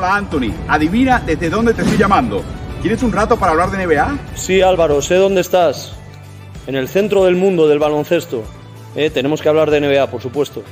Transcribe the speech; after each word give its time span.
Hola 0.00 0.16
Anthony, 0.16 0.54
adivina 0.66 1.20
desde 1.20 1.50
dónde 1.50 1.74
te 1.74 1.82
estoy 1.82 1.98
llamando. 1.98 2.42
¿Tienes 2.80 3.02
un 3.02 3.12
rato 3.12 3.38
para 3.38 3.52
hablar 3.52 3.70
de 3.70 3.86
NBA? 3.86 4.18
Sí, 4.34 4.62
Álvaro, 4.62 5.02
sé 5.02 5.16
dónde 5.16 5.42
estás. 5.42 5.94
En 6.66 6.74
el 6.74 6.88
centro 6.88 7.26
del 7.26 7.36
mundo 7.36 7.68
del 7.68 7.78
baloncesto. 7.78 8.42
Eh, 8.96 9.10
tenemos 9.10 9.42
que 9.42 9.50
hablar 9.50 9.70
de 9.70 9.78
NBA, 9.78 10.06
por 10.10 10.22
supuesto. 10.22 10.62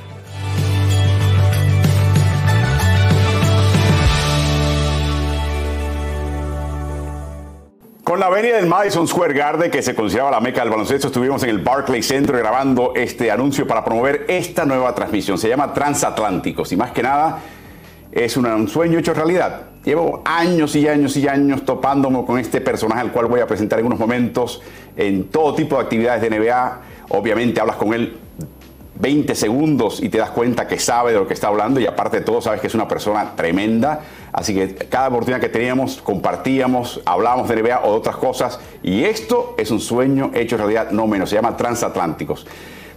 Con 8.03 8.19
la 8.19 8.29
venia 8.29 8.55
del 8.55 8.65
Madison 8.65 9.07
Square 9.07 9.35
Garden, 9.35 9.69
que 9.69 9.83
se 9.83 9.93
consideraba 9.93 10.31
la 10.31 10.39
meca 10.39 10.61
del 10.61 10.71
baloncesto, 10.71 11.05
estuvimos 11.05 11.43
en 11.43 11.51
el 11.51 11.59
Barclays 11.59 12.07
Center 12.07 12.35
grabando 12.35 12.93
este 12.95 13.29
anuncio 13.29 13.67
para 13.67 13.85
promover 13.85 14.25
esta 14.27 14.65
nueva 14.65 14.95
transmisión. 14.95 15.37
Se 15.37 15.47
llama 15.47 15.71
Transatlánticos 15.71 16.71
y 16.71 16.77
más 16.77 16.89
que 16.89 17.03
nada 17.03 17.39
es 18.11 18.37
un 18.37 18.67
sueño 18.67 18.99
hecho 18.99 19.13
realidad. 19.13 19.61
Llevo 19.83 20.21
años 20.25 20.75
y 20.75 20.87
años 20.87 21.15
y 21.17 21.27
años 21.27 21.63
topándome 21.63 22.25
con 22.25 22.39
este 22.39 22.59
personaje 22.61 23.01
al 23.01 23.11
cual 23.11 23.27
voy 23.27 23.39
a 23.39 23.47
presentar 23.47 23.79
en 23.79 23.85
unos 23.85 23.99
momentos 23.99 24.61
en 24.97 25.25
todo 25.25 25.55
tipo 25.55 25.75
de 25.77 25.83
actividades 25.83 26.21
de 26.21 26.29
NBA. 26.29 26.81
Obviamente 27.09 27.61
hablas 27.61 27.77
con 27.77 27.93
él 27.93 28.17
20 28.99 29.33
segundos 29.33 30.03
y 30.03 30.09
te 30.09 30.17
das 30.17 30.31
cuenta 30.31 30.67
que 30.67 30.77
sabe 30.77 31.13
de 31.13 31.19
lo 31.19 31.27
que 31.27 31.33
está 31.33 31.47
hablando 31.47 31.79
y 31.79 31.85
aparte 31.85 32.19
de 32.19 32.25
todo 32.25 32.41
sabes 32.41 32.59
que 32.59 32.67
es 32.67 32.75
una 32.75 32.87
persona 32.87 33.35
tremenda. 33.35 34.01
Así 34.33 34.53
que 34.53 34.75
cada 34.75 35.07
oportunidad 35.07 35.39
que 35.39 35.49
teníamos 35.49 36.01
compartíamos, 36.01 37.01
hablábamos 37.05 37.47
de 37.47 37.61
NBA 37.61 37.81
o 37.85 37.91
de 37.91 37.97
otras 37.97 38.17
cosas 38.17 38.59
y 38.83 39.05
esto 39.05 39.55
es 39.57 39.71
un 39.71 39.79
sueño 39.79 40.31
hecho 40.33 40.57
realidad 40.57 40.91
no 40.91 41.07
menos, 41.07 41.29
se 41.29 41.35
llama 41.35 41.55
Transatlánticos. 41.55 42.45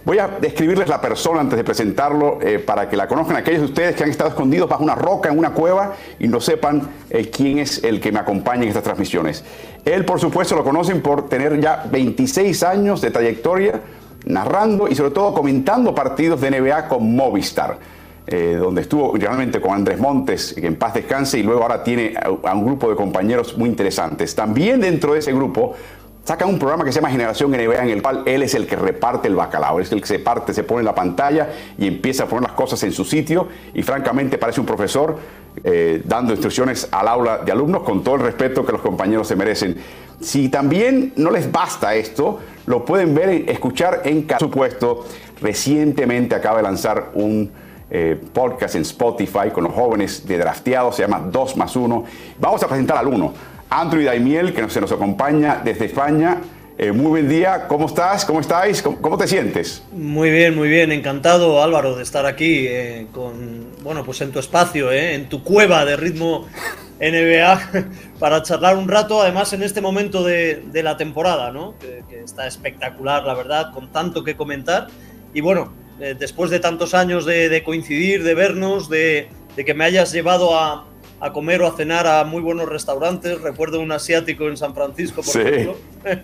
Voy 0.05 0.19
a 0.19 0.27
describirles 0.27 0.89
la 0.89 0.99
persona 0.99 1.39
antes 1.39 1.55
de 1.55 1.63
presentarlo 1.63 2.37
eh, 2.41 2.59
para 2.59 2.89
que 2.89 2.97
la 2.97 3.07
conozcan 3.07 3.37
aquellos 3.37 3.61
de 3.61 3.67
ustedes 3.67 3.95
que 3.95 4.03
han 4.03 4.09
estado 4.09 4.31
escondidos 4.31 4.67
bajo 4.67 4.83
una 4.83 4.95
roca 4.95 5.29
en 5.29 5.39
una 5.39 5.51
cueva 5.51 5.93
y 6.19 6.27
no 6.27 6.41
sepan 6.41 6.89
eh, 7.09 7.29
quién 7.29 7.59
es 7.59 7.81
el 7.85 8.01
que 8.01 8.11
me 8.11 8.19
acompaña 8.19 8.63
en 8.63 8.67
estas 8.67 8.83
transmisiones. 8.83 9.45
Él, 9.85 10.03
por 10.03 10.19
supuesto, 10.19 10.57
lo 10.57 10.63
conocen 10.65 11.01
por 11.01 11.29
tener 11.29 11.57
ya 11.61 11.85
26 11.89 12.63
años 12.63 12.99
de 12.99 13.11
trayectoria 13.11 13.79
narrando 14.25 14.89
y 14.89 14.95
sobre 14.95 15.11
todo 15.11 15.33
comentando 15.33 15.95
partidos 15.95 16.41
de 16.41 16.51
NBA 16.51 16.89
con 16.89 17.15
Movistar. 17.15 17.77
Eh, 18.25 18.57
donde 18.57 18.83
estuvo 18.83 19.13
realmente 19.17 19.59
con 19.59 19.71
Andrés 19.71 19.99
Montes, 19.99 20.53
que 20.53 20.65
en 20.65 20.77
paz 20.77 20.93
descanse, 20.93 21.39
y 21.39 21.43
luego 21.43 21.61
ahora 21.63 21.83
tiene 21.83 22.13
a 22.15 22.53
un 22.53 22.65
grupo 22.65 22.89
de 22.89 22.95
compañeros 22.95 23.57
muy 23.57 23.67
interesantes. 23.67 24.33
También 24.33 24.79
dentro 24.79 25.11
de 25.11 25.19
ese 25.19 25.33
grupo 25.33 25.75
saca 26.23 26.45
un 26.45 26.57
programa 26.57 26.85
que 26.85 26.91
se 26.91 26.99
llama 26.99 27.09
Generación 27.09 27.51
NBA, 27.51 27.83
en 27.83 27.89
el 27.89 28.01
cual 28.01 28.23
él 28.25 28.43
es 28.43 28.53
el 28.53 28.65
que 28.65 28.75
reparte 28.75 29.27
el 29.27 29.35
bacalao, 29.35 29.79
es 29.79 29.91
el 29.91 30.01
que 30.01 30.07
se 30.07 30.19
parte, 30.19 30.53
se 30.53 30.63
pone 30.63 30.79
en 30.79 30.85
la 30.85 30.95
pantalla 30.95 31.49
y 31.77 31.87
empieza 31.87 32.23
a 32.23 32.27
poner 32.27 32.43
las 32.43 32.53
cosas 32.53 32.81
en 32.83 32.93
su 32.93 33.03
sitio, 33.03 33.47
y 33.73 33.83
francamente 33.83 34.37
parece 34.37 34.59
un 34.59 34.65
profesor 34.65 35.17
eh, 35.63 36.01
dando 36.05 36.31
instrucciones 36.31 36.87
al 36.91 37.07
aula 37.07 37.39
de 37.39 37.51
alumnos 37.51 37.83
con 37.83 38.03
todo 38.03 38.15
el 38.15 38.21
respeto 38.21 38.65
que 38.65 38.71
los 38.71 38.81
compañeros 38.81 39.27
se 39.27 39.35
merecen. 39.35 39.77
Si 40.21 40.49
también 40.49 41.13
no 41.17 41.29
les 41.29 41.51
basta 41.51 41.93
esto, 41.95 42.39
lo 42.65 42.85
pueden 42.85 43.13
ver 43.13 43.49
escuchar 43.49 44.01
en 44.05 44.23
Por 44.23 44.39
supuesto. 44.39 45.05
Recientemente 45.41 46.35
acaba 46.35 46.57
de 46.57 46.63
lanzar 46.63 47.11
un 47.15 47.51
eh, 47.89 48.19
podcast 48.31 48.75
en 48.75 48.83
Spotify 48.83 49.51
con 49.53 49.65
los 49.65 49.73
jóvenes 49.73 50.25
de 50.25 50.37
drafteados, 50.37 50.95
se 50.95 51.01
llama 51.01 51.19
2 51.19 51.57
más 51.57 51.75
1. 51.75 52.05
Vamos 52.39 52.63
a 52.63 52.67
presentar 52.67 52.97
al 52.97 53.07
1, 53.07 53.33
Andrew 53.73 54.03
Daimiel, 54.03 54.53
que 54.53 54.69
se 54.69 54.79
nos 54.79 54.91
acompaña 54.91 55.59
desde 55.63 55.85
España. 55.85 56.37
Eh, 56.77 56.91
muy 56.91 57.07
buen 57.07 57.27
día, 57.27 57.67
¿cómo 57.67 57.87
estás? 57.87 58.23
¿Cómo 58.23 58.39
estáis? 58.39 58.83
¿Cómo, 58.83 59.17
te 59.17 59.27
sientes? 59.27 59.83
Muy 59.91 60.29
bien, 60.29 60.55
muy 60.55 60.69
bien, 60.69 60.91
encantado 60.91 61.61
Álvaro 61.61 61.95
de 61.95 62.03
estar 62.03 62.27
aquí 62.27 62.67
eh, 62.67 63.07
con, 63.11 63.67
bueno, 63.81 64.03
pues 64.05 64.21
en 64.21 64.31
tu 64.31 64.37
espacio, 64.37 64.91
en 64.91 65.27
tu 65.27 65.43
cueva 65.43 65.85
de 65.85 65.95
ritmo 65.95 66.47
NBA 66.99 67.87
para 68.19 68.43
charlar 68.43 68.77
un 68.77 68.87
rato, 68.87 69.23
además 69.23 69.53
en 69.53 69.63
este 69.63 69.81
momento 69.81 70.23
de, 70.23 70.63
la 70.71 70.95
temporada, 70.95 71.51
¿no? 71.51 71.73
Que, 71.79 72.03
está 72.23 72.45
espectacular, 72.45 73.23
la 73.23 73.33
verdad, 73.33 73.73
con 73.73 73.91
tanto 73.91 74.23
que 74.23 74.35
comentar. 74.35 74.87
Y 75.33 75.41
bueno, 75.41 75.73
eh, 75.99 76.15
después 76.17 76.51
de 76.51 76.59
tantos 76.59 76.93
años 76.93 77.25
de, 77.25 77.63
coincidir, 77.65 78.23
de 78.23 78.35
vernos, 78.35 78.87
de, 78.87 79.29
que 79.55 79.73
me 79.73 79.83
hayas 79.83 80.11
llevado 80.11 80.55
a, 80.57 80.85
comer 81.31 81.61
o 81.61 81.67
a 81.67 81.77
cenar 81.77 82.05
a 82.07 82.23
muy 82.23 82.41
buenos 82.41 82.67
restaurantes. 82.67 83.41
Recuerdo 83.41 83.79
un 83.79 83.91
asiático 83.91 84.49
en 84.49 84.57
San 84.57 84.73
Francisco, 84.73 85.21
por 85.21 85.41
ejemplo. 85.41 85.77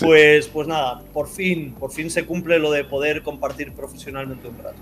pues, 0.00 0.46
pues 0.48 0.68
nada, 0.68 1.02
por 1.12 1.28
fin, 1.28 1.74
por 1.78 1.90
fin 1.90 2.10
se 2.10 2.24
cumple 2.24 2.58
lo 2.58 2.70
de 2.70 2.84
poder 2.84 3.22
compartir 3.22 3.72
profesionalmente 3.72 4.46
un 4.46 4.58
rato. 4.58 4.78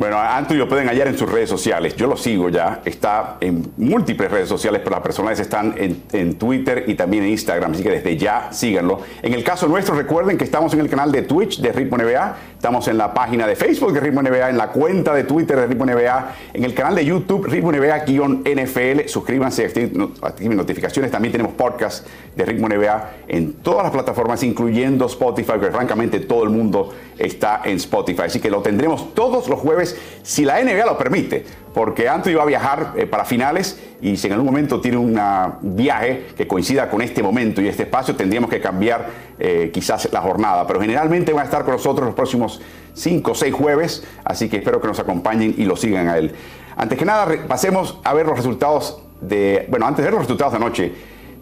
Bueno, 0.00 0.18
Anthony 0.18 0.54
lo 0.54 0.66
pueden 0.66 0.88
hallar 0.88 1.08
en 1.08 1.18
sus 1.18 1.30
redes 1.30 1.50
sociales. 1.50 1.94
Yo 1.94 2.06
lo 2.06 2.16
sigo 2.16 2.48
ya. 2.48 2.80
Está 2.86 3.36
en 3.40 3.70
múltiples 3.76 4.30
redes 4.30 4.48
sociales, 4.48 4.80
pero 4.82 4.96
las 4.96 5.02
personas 5.02 5.38
están 5.38 5.74
en, 5.76 6.38
Twitter 6.38 6.84
y 6.86 6.94
también 6.94 7.24
en 7.24 7.30
Instagram. 7.30 7.72
Así 7.72 7.82
que 7.82 7.90
desde 7.90 8.16
ya 8.16 8.50
síganlo. 8.50 9.02
En 9.20 9.34
el 9.34 9.44
caso 9.44 9.68
nuestro, 9.68 9.94
recuerden 9.94 10.38
que 10.38 10.44
estamos 10.44 10.72
en 10.72 10.80
el 10.80 10.88
canal 10.88 11.12
de 11.12 11.20
Twitch 11.20 11.60
de 11.60 11.72
Ritmo 11.72 11.98
NBA. 11.98 12.36
Estamos 12.60 12.86
en 12.88 12.98
la 12.98 13.14
página 13.14 13.46
de 13.46 13.56
Facebook 13.56 13.94
de 13.94 14.00
Ritmo 14.00 14.20
NBA, 14.20 14.50
en 14.50 14.58
la 14.58 14.68
cuenta 14.68 15.14
de 15.14 15.24
Twitter 15.24 15.56
de 15.56 15.66
Ritmo 15.66 15.86
NBA, 15.86 16.34
en 16.52 16.62
el 16.62 16.74
canal 16.74 16.94
de 16.94 17.06
YouTube 17.06 17.46
Ritmo 17.46 17.72
NBA-NFL. 17.72 19.08
Suscríbanse, 19.08 19.64
activen 19.64 20.58
notificaciones. 20.58 21.10
También 21.10 21.32
tenemos 21.32 21.54
podcast 21.54 22.06
de 22.36 22.44
Ritmo 22.44 22.68
NBA 22.68 23.12
en 23.28 23.54
todas 23.54 23.84
las 23.84 23.92
plataformas, 23.92 24.42
incluyendo 24.42 25.06
Spotify, 25.06 25.54
que 25.58 25.70
francamente 25.70 26.20
todo 26.20 26.44
el 26.44 26.50
mundo 26.50 26.92
está 27.18 27.62
en 27.64 27.76
Spotify. 27.76 28.24
Así 28.26 28.40
que 28.40 28.50
lo 28.50 28.60
tendremos 28.60 29.14
todos 29.14 29.48
los 29.48 29.58
jueves, 29.58 29.98
si 30.22 30.44
la 30.44 30.62
NBA 30.62 30.84
lo 30.84 30.98
permite, 30.98 31.46
porque 31.74 32.08
Anthony 32.08 32.34
va 32.36 32.42
a 32.42 32.46
viajar 32.46 32.92
eh, 32.96 33.06
para 33.06 33.24
finales 33.24 33.80
y 34.02 34.16
si 34.16 34.26
en 34.26 34.32
algún 34.34 34.46
momento 34.46 34.80
tiene 34.80 34.96
un 34.96 35.18
viaje 35.60 36.26
que 36.36 36.46
coincida 36.46 36.88
con 36.88 37.02
este 37.02 37.22
momento 37.22 37.60
y 37.60 37.68
este 37.68 37.84
espacio, 37.84 38.16
tendríamos 38.16 38.50
que 38.50 38.60
cambiar 38.60 39.08
eh, 39.38 39.70
quizás 39.72 40.08
la 40.12 40.20
jornada. 40.20 40.66
Pero 40.66 40.80
generalmente 40.80 41.32
va 41.32 41.42
a 41.42 41.44
estar 41.44 41.64
con 41.64 41.74
nosotros 41.74 42.06
los 42.06 42.14
próximos 42.14 42.60
5 42.94 43.30
o 43.30 43.34
6 43.34 43.54
jueves, 43.54 44.04
así 44.24 44.48
que 44.48 44.58
espero 44.58 44.80
que 44.80 44.88
nos 44.88 44.98
acompañen 44.98 45.54
y 45.56 45.64
lo 45.64 45.76
sigan 45.76 46.08
a 46.08 46.18
él. 46.18 46.32
Antes 46.76 46.98
que 46.98 47.04
nada, 47.04 47.28
pasemos 47.46 47.98
a 48.04 48.14
ver 48.14 48.26
los 48.26 48.36
resultados 48.36 49.02
de, 49.20 49.66
bueno, 49.68 49.86
antes 49.86 49.98
de 49.98 50.04
ver 50.04 50.12
los 50.14 50.22
resultados 50.22 50.52
de 50.52 50.56
anoche, 50.56 50.92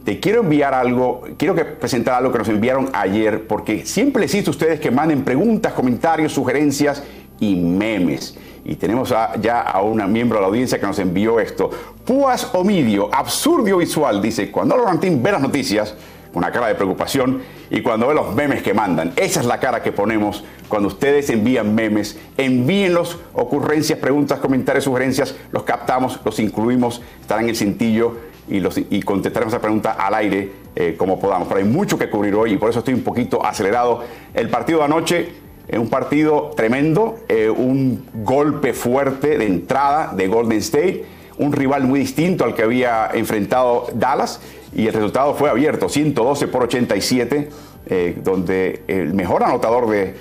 te 0.05 0.21
quiero 0.21 0.41
enviar 0.41 0.75
algo, 0.75 1.23
quiero 1.37 1.55
que 1.55 1.65
presentar 1.65 2.15
algo 2.15 2.33
que 2.33 2.39
nos 2.39 2.49
enviaron 2.49 2.89
ayer, 2.93 3.47
porque 3.47 3.85
siempre 3.85 4.23
les 4.23 4.33
insisto 4.33 4.51
ustedes 4.51 4.81
que 4.81 4.91
manden 4.91 5.23
preguntas, 5.23 5.73
comentarios, 5.75 6.33
sugerencias 6.33 7.03
y 7.41 7.57
memes. 7.57 8.37
Y 8.69 8.77
tenemos 8.77 9.15
ya 9.41 9.63
a 9.63 9.81
una 9.81 10.07
miembro 10.07 10.37
de 10.37 10.43
la 10.43 10.49
audiencia 10.49 10.79
que 10.79 10.87
nos 10.87 10.99
envió 10.99 11.41
esto. 11.41 11.71
Púas 12.05 12.51
Omidio, 12.53 13.09
absurdo 13.11 13.79
visual, 13.79 14.21
dice, 14.21 14.51
cuando 14.51 14.77
Laurentine 14.77 15.19
ve 15.23 15.33
las 15.33 15.41
noticias, 15.41 15.95
una 16.35 16.53
cara 16.53 16.69
de 16.69 16.75
preocupación, 16.75 17.41
y 17.71 17.81
cuando 17.81 18.09
ve 18.09 18.15
los 18.15 18.35
memes 18.35 18.63
que 18.63 18.75
mandan. 18.75 19.15
Esa 19.17 19.41
es 19.41 19.47
la 19.47 19.59
cara 19.59 19.83
que 19.83 19.91
ponemos 19.91 20.45
cuando 20.69 20.89
ustedes 20.89 21.31
envían 21.31 21.75
memes. 21.75 22.19
Envíenlos, 22.37 23.19
ocurrencias, 23.33 23.99
preguntas, 23.99 24.39
comentarios, 24.39 24.85
sugerencias, 24.85 25.35
los 25.51 25.63
captamos, 25.63 26.21
los 26.23 26.39
incluimos, 26.39 27.01
estarán 27.23 27.45
en 27.45 27.51
el 27.51 27.57
cintillo 27.57 28.19
y, 28.49 28.61
los, 28.61 28.77
y 28.77 29.03
contestaremos 29.03 29.55
esa 29.55 29.63
pregunta 29.63 29.93
al 29.93 30.15
aire 30.15 30.53
eh, 30.77 30.95
como 30.99 31.19
podamos. 31.19 31.49
Pero 31.49 31.61
hay 31.61 31.67
mucho 31.67 31.99
que 31.99 32.11
cubrir 32.11 32.35
hoy 32.35 32.53
y 32.53 32.57
por 32.59 32.69
eso 32.69 32.81
estoy 32.81 32.93
un 32.93 33.03
poquito 33.03 33.43
acelerado. 33.45 34.05
El 34.35 34.51
partido 34.51 34.81
de 34.81 34.85
anoche, 34.85 35.48
un 35.77 35.89
partido 35.89 36.51
tremendo, 36.57 37.19
eh, 37.29 37.51
un 37.51 38.07
golpe 38.15 38.73
fuerte 38.73 39.37
de 39.37 39.47
entrada 39.47 40.13
de 40.15 40.27
Golden 40.29 40.59
State, 40.59 41.05
un 41.37 41.53
rival 41.53 41.85
muy 41.85 42.01
distinto 42.01 42.45
al 42.45 42.55
que 42.55 42.63
había 42.63 43.11
enfrentado 43.13 43.87
Dallas 43.95 44.41
y 44.75 44.87
el 44.87 44.95
resultado 44.95 45.35
fue 45.35 45.51
abierto, 45.51 45.89
112 45.89 46.49
por 46.49 46.63
87, 46.65 47.49
eh, 47.87 48.19
donde 48.23 48.83
el 48.89 49.15
mejor 49.15 49.43
anotador 49.45 49.89
de, 49.89 50.15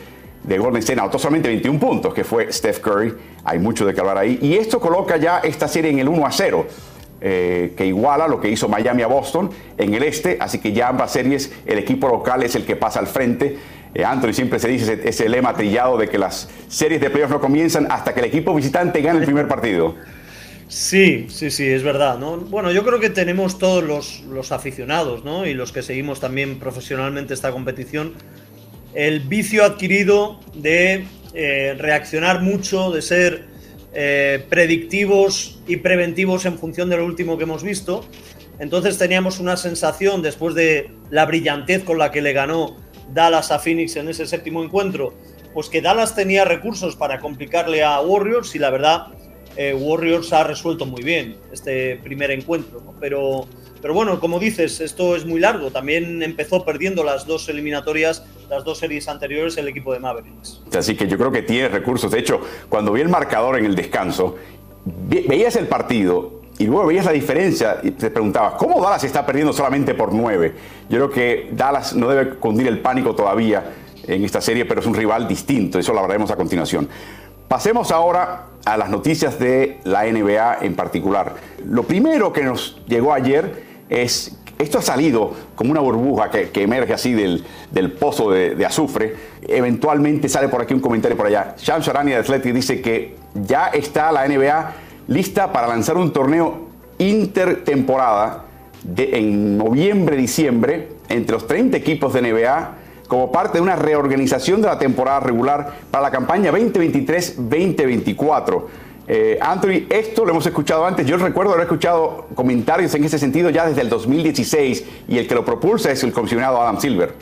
de 0.44 0.57
Golden 0.57 0.79
State 0.79 0.99
anotó 0.99 1.19
solamente 1.19 1.49
21 1.49 1.79
puntos, 1.79 2.13
que 2.13 2.23
fue 2.23 2.51
Steph 2.51 2.79
Curry. 2.79 3.13
Hay 3.44 3.59
mucho 3.59 3.85
de 3.85 3.94
que 3.94 4.01
ahí. 4.01 4.39
Y 4.41 4.55
esto 4.55 4.79
coloca 4.79 5.17
ya 5.17 5.39
esta 5.39 5.67
serie 5.67 5.91
en 5.91 5.99
el 5.99 6.07
1 6.07 6.25
a 6.25 6.31
0. 6.31 6.65
Eh, 7.19 7.73
que 7.75 7.83
iguala 7.83 8.27
lo 8.27 8.39
que 8.39 8.47
hizo 8.47 8.69
Miami 8.69 9.01
a 9.01 9.07
Boston 9.07 9.49
en 9.75 9.91
el 9.95 10.03
este, 10.03 10.38
así 10.39 10.59
que 10.59 10.71
ya 10.71 10.89
ambas 10.89 11.09
series 11.09 11.51
el 11.65 11.79
equipo 11.79 12.07
local 12.07 12.44
es 12.44 12.53
el 12.53 12.63
que 12.63 12.75
pasa 12.75 12.99
al 12.99 13.07
frente. 13.07 13.57
Eh, 13.97 14.05
Anthony 14.05 14.31
siempre 14.31 14.59
se 14.59 14.67
dice 14.67 15.01
ese, 15.03 15.27
lema 15.27 15.55
trillado 15.55 15.97
de 15.97 16.07
que 16.07 16.19
las 16.19 16.47
series 16.67 17.01
de 17.01 17.09
playoffs 17.09 17.31
no 17.31 17.41
comienzan 17.41 17.91
hasta 17.91 18.13
que 18.13 18.19
el 18.19 18.27
equipo 18.27 18.53
visitante 18.53 19.01
gane 19.01 19.17
el 19.17 19.25
primer 19.25 19.47
partido. 19.47 19.95
Sí, 20.67 21.25
sí, 21.29 21.49
sí, 21.49 21.65
es 21.65 21.81
verdad, 21.81 22.19
¿no? 22.19 22.38
Bueno, 22.38 22.71
yo 22.71 22.85
creo 22.85 22.99
que 22.99 23.09
tenemos 23.09 23.57
todos 23.57 23.83
los, 23.83 24.51
aficionados, 24.51 25.25
¿no? 25.25 25.47
Y 25.47 25.55
los 25.55 25.71
que 25.71 25.81
seguimos 25.81 26.19
también 26.19 26.59
profesionalmente 26.59 27.33
esta 27.33 27.51
competición, 27.51 28.13
el 28.94 29.21
vicio 29.21 29.65
adquirido 29.65 30.41
de 30.53 31.07
eh, 31.33 31.75
reaccionar 31.79 32.44
mucho, 32.44 32.91
de 32.91 33.01
ser 33.01 33.45
eh, 33.94 34.45
predictivos 34.47 35.59
y 35.65 35.77
preventivos 35.77 36.45
en 36.45 36.59
función 36.59 36.88
de 36.89 36.97
lo 36.97 37.05
último 37.05 37.35
que 37.39 37.45
hemos 37.45 37.63
visto. 37.63 38.05
Entonces 38.59 38.99
teníamos 38.99 39.39
una 39.39 39.57
sensación, 39.57 40.21
después 40.21 40.53
de 40.53 40.91
la 41.09 41.25
brillantez 41.25 41.83
con 41.83 41.97
la 41.97 42.11
que 42.11 42.21
le 42.21 42.33
ganó 42.33 42.75
Dallas 43.13 43.51
a 43.51 43.59
Phoenix 43.59 43.95
en 43.95 44.09
ese 44.09 44.25
séptimo 44.25 44.63
encuentro, 44.63 45.13
pues 45.54 45.69
que 45.69 45.81
Dallas 45.81 46.15
tenía 46.15 46.45
recursos 46.45 46.95
para 46.95 47.19
complicarle 47.19 47.83
a 47.83 48.00
Warriors 48.01 48.56
y 48.56 48.59
la 48.59 48.69
verdad 48.69 49.07
eh, 49.56 49.74
Warriors 49.74 50.31
ha 50.33 50.44
resuelto 50.44 50.86
muy 50.86 51.01
bien 51.01 51.36
este 51.51 52.00
primer 52.04 52.30
encuentro. 52.30 52.94
Pero, 53.00 53.48
pero 53.81 53.94
bueno, 53.94 54.19
como 54.19 54.39
dices, 54.39 54.80
esto 54.81 55.15
es 55.15 55.25
muy 55.25 55.39
largo. 55.39 55.71
También 55.71 56.21
empezó 56.21 56.63
perdiendo 56.63 57.04
las 57.04 57.25
dos 57.25 57.50
eliminatorias, 57.50 58.24
las 58.50 58.63
dos 58.63 58.77
series 58.77 59.07
anteriores, 59.07 59.57
el 59.57 59.68
equipo 59.68 59.94
de 59.94 60.00
Mavericks. 60.00 60.62
Así 60.77 60.95
que 60.95 61.07
yo 61.07 61.18
creo 61.18 61.31
que 61.31 61.42
tiene 61.42 61.69
recursos. 61.69 62.12
De 62.12 62.19
hecho, 62.19 62.39
cuando 62.69 62.92
vi 62.92 63.01
el 63.01 63.09
marcador 63.09 63.57
en 63.57 63.65
el 63.65 63.75
descanso, 63.75 64.36
veías 64.86 65.56
el 65.56 65.68
partido 65.68 66.36
y 66.59 66.65
luego 66.65 66.88
veías 66.88 67.06
la 67.06 67.12
diferencia 67.12 67.77
y 67.83 67.92
te 67.92 68.09
preguntabas, 68.09 68.54
¿cómo 68.54 68.81
Dallas 68.81 69.04
está 69.04 69.25
perdiendo 69.25 69.54
solamente 69.54 69.94
por 69.94 70.12
nueve? 70.12 70.56
Yo 70.89 70.98
creo 70.98 71.09
que 71.12 71.50
Dallas 71.51 71.95
no 71.95 72.09
debe 72.09 72.36
cundir 72.36 72.68
el 72.68 72.80
pánico 72.80 73.13
todavía 73.13 73.74
en 74.07 74.24
esta 74.24 74.42
serie, 74.42 74.65
pero 74.65 74.81
es 74.81 74.88
un 74.88 74.95
rival 74.95 75.27
distinto. 75.27 75.77
Eso 75.77 75.94
lo 75.94 76.00
hablaremos 76.00 76.31
a 76.31 76.36
continuación. 76.36 76.88
Pasemos 77.48 77.92
ahora 77.92 78.48
a 78.65 78.75
las 78.75 78.89
noticias 78.89 79.38
de 79.38 79.80
la 79.83 80.04
NBA 80.06 80.59
en 80.62 80.75
particular. 80.75 81.36
Lo 81.65 81.83
primero 81.83 82.33
que 82.33 82.44
nos 82.44 82.81
llegó 82.88 83.13
ayer 83.13 83.63
es, 83.89 84.38
esto 84.57 84.80
ha 84.80 84.81
salido 84.81 85.33
como 85.56 85.71
una 85.71 85.80
burbuja 85.80 86.31
que, 86.31 86.50
emerge 86.56 86.94
así 86.94 87.13
del, 87.13 87.44
pozo 88.00 88.31
de, 88.31 88.65
azufre. 88.65 89.15
Eventualmente 89.48 90.27
sale 90.27 90.50
por 90.50 90.62
aquí 90.62 90.74
un 90.74 90.80
comentario 90.80 91.15
por 91.15 91.27
allá. 91.27 91.56
Shams 91.57 91.88
Arani 91.88 92.12
de 92.12 92.18
Athletic 92.18 92.54
dice 92.54 92.81
que 92.81 93.15
ya 93.36 93.68
está 93.68 94.12
la 94.12 94.27
NBA 94.27 94.74
lista 95.07 95.51
para 95.51 95.68
lanzar 95.68 95.98
un 95.98 96.12
torneo 96.12 96.68
intertemporada 96.98 98.45
de, 98.83 99.18
en 99.18 99.57
noviembre-diciembre 99.57 100.89
entre 101.09 101.33
los 101.33 101.48
30 101.48 101.77
equipos 101.77 102.13
de 102.13 102.21
NBA 102.21 102.75
como 103.07 103.31
parte 103.31 103.57
de 103.57 103.62
una 103.62 103.75
reorganización 103.75 104.62
de 104.62 104.68
la 104.68 104.77
temporada 104.77 105.21
regular 105.21 105.74
para 105.89 106.04
la 106.04 106.12
campaña 106.12 106.51
2023-2024. 106.51 108.65
Eh, 109.09 109.39
Anthony, 109.42 109.88
esto 109.89 110.25
lo 110.25 110.31
hemos 110.31 110.45
escuchado 110.45 110.86
antes. 110.86 111.07
Yo 111.07 111.15
recuerdo 111.18 111.54
haber 111.54 111.63
escuchado 111.63 112.27
comentarios 112.36 112.94
en 112.94 113.06
ese 113.06 113.18
sentido 113.18 113.50
ya 113.50 113.65
desde 113.65 113.80
el 113.81 113.89
2016 113.89 114.83
y 115.07 115.18
el 115.18 115.27
que 115.27 115.36
lo 115.36 115.45
propulsa 115.45 115.89
es 115.92 116.04
el 116.04 116.12
comisionado 116.12 116.62
Adam 116.62 116.81
Silver. 116.81 117.13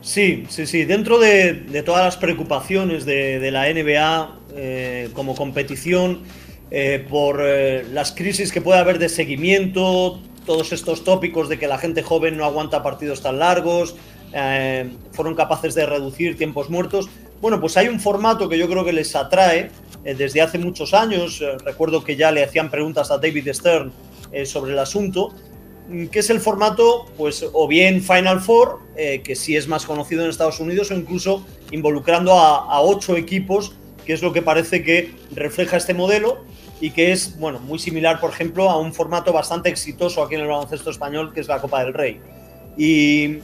Sí, 0.00 0.44
sí, 0.48 0.66
sí. 0.66 0.84
Dentro 0.84 1.18
de, 1.18 1.82
todas 1.84 2.04
las 2.04 2.16
preocupaciones 2.16 3.04
de, 3.04 3.50
la 3.50 3.64
NBA 3.64 4.36
eh, 4.54 5.08
como 5.12 5.34
competición, 5.34 6.20
eh, 6.70 7.04
por 7.08 7.42
las 7.92 8.12
crisis 8.12 8.52
que 8.52 8.60
puede 8.60 8.78
haber 8.78 8.98
de 8.98 9.08
seguimiento, 9.08 10.20
todos 10.44 10.72
estos 10.72 11.04
tópicos 11.04 11.48
de 11.48 11.58
que 11.58 11.68
la 11.68 11.76
gente 11.76 12.02
joven 12.02 12.36
no 12.36 12.44
aguanta 12.44 12.82
partidos 12.82 13.22
tan 13.22 13.38
largos, 13.38 13.94
eh, 14.32 14.88
fueron 15.12 15.34
capaces 15.34 15.74
de 15.74 15.86
reducir 15.86 16.36
tiempos 16.36 16.70
muertos. 16.70 17.08
Bueno, 17.40 17.60
pues 17.60 17.76
hay 17.76 17.88
un 17.88 18.00
formato 18.00 18.48
que 18.48 18.58
yo 18.58 18.68
creo 18.68 18.84
que 18.84 18.92
les 18.92 19.14
atrae 19.14 19.70
eh, 20.04 20.14
desde 20.14 20.40
hace 20.40 20.58
muchos 20.58 20.92
años. 20.94 21.40
Eh, 21.40 21.56
recuerdo 21.64 22.04
que 22.04 22.16
ya 22.16 22.30
le 22.30 22.44
hacían 22.44 22.70
preguntas 22.70 23.10
a 23.10 23.18
David 23.18 23.52
Stern 23.52 23.92
sobre 24.44 24.72
el 24.72 24.78
asunto, 24.78 25.32
mm, 25.88 26.06
que 26.06 26.18
es 26.18 26.28
el 26.28 26.40
formato, 26.40 27.06
pues, 27.16 27.46
o 27.52 27.66
bien 27.66 28.02
Final 28.02 28.40
Four, 28.40 28.80
que 28.96 29.36
sí 29.36 29.56
es 29.56 29.68
más 29.68 29.86
conocido 29.86 30.24
en 30.24 30.28
Estados 30.28 30.60
Unidos, 30.60 30.90
o 30.90 30.94
incluso 30.94 31.46
involucrando 31.70 32.32
a, 32.32 32.82
ocho 32.82 33.16
equipos, 33.16 33.72
que 34.04 34.12
es 34.12 34.20
lo 34.20 34.32
que 34.32 34.42
parece 34.42 34.82
que 34.82 35.14
refleja 35.30 35.76
este 35.76 35.94
modelo 35.94 36.38
y 36.80 36.90
que 36.90 37.12
es, 37.12 37.38
bueno, 37.38 37.58
muy 37.58 37.78
similar, 37.78 38.20
por 38.20 38.30
ejemplo, 38.30 38.70
a 38.70 38.78
un 38.78 38.92
formato 38.92 39.32
bastante 39.32 39.68
exitoso 39.68 40.22
aquí 40.22 40.36
en 40.36 40.42
el 40.42 40.46
baloncesto 40.46 40.90
español, 40.90 41.32
que 41.32 41.40
es 41.40 41.48
la 41.48 41.60
Copa 41.60 41.82
del 41.84 41.92
Rey. 41.92 42.20
Y 42.76 43.38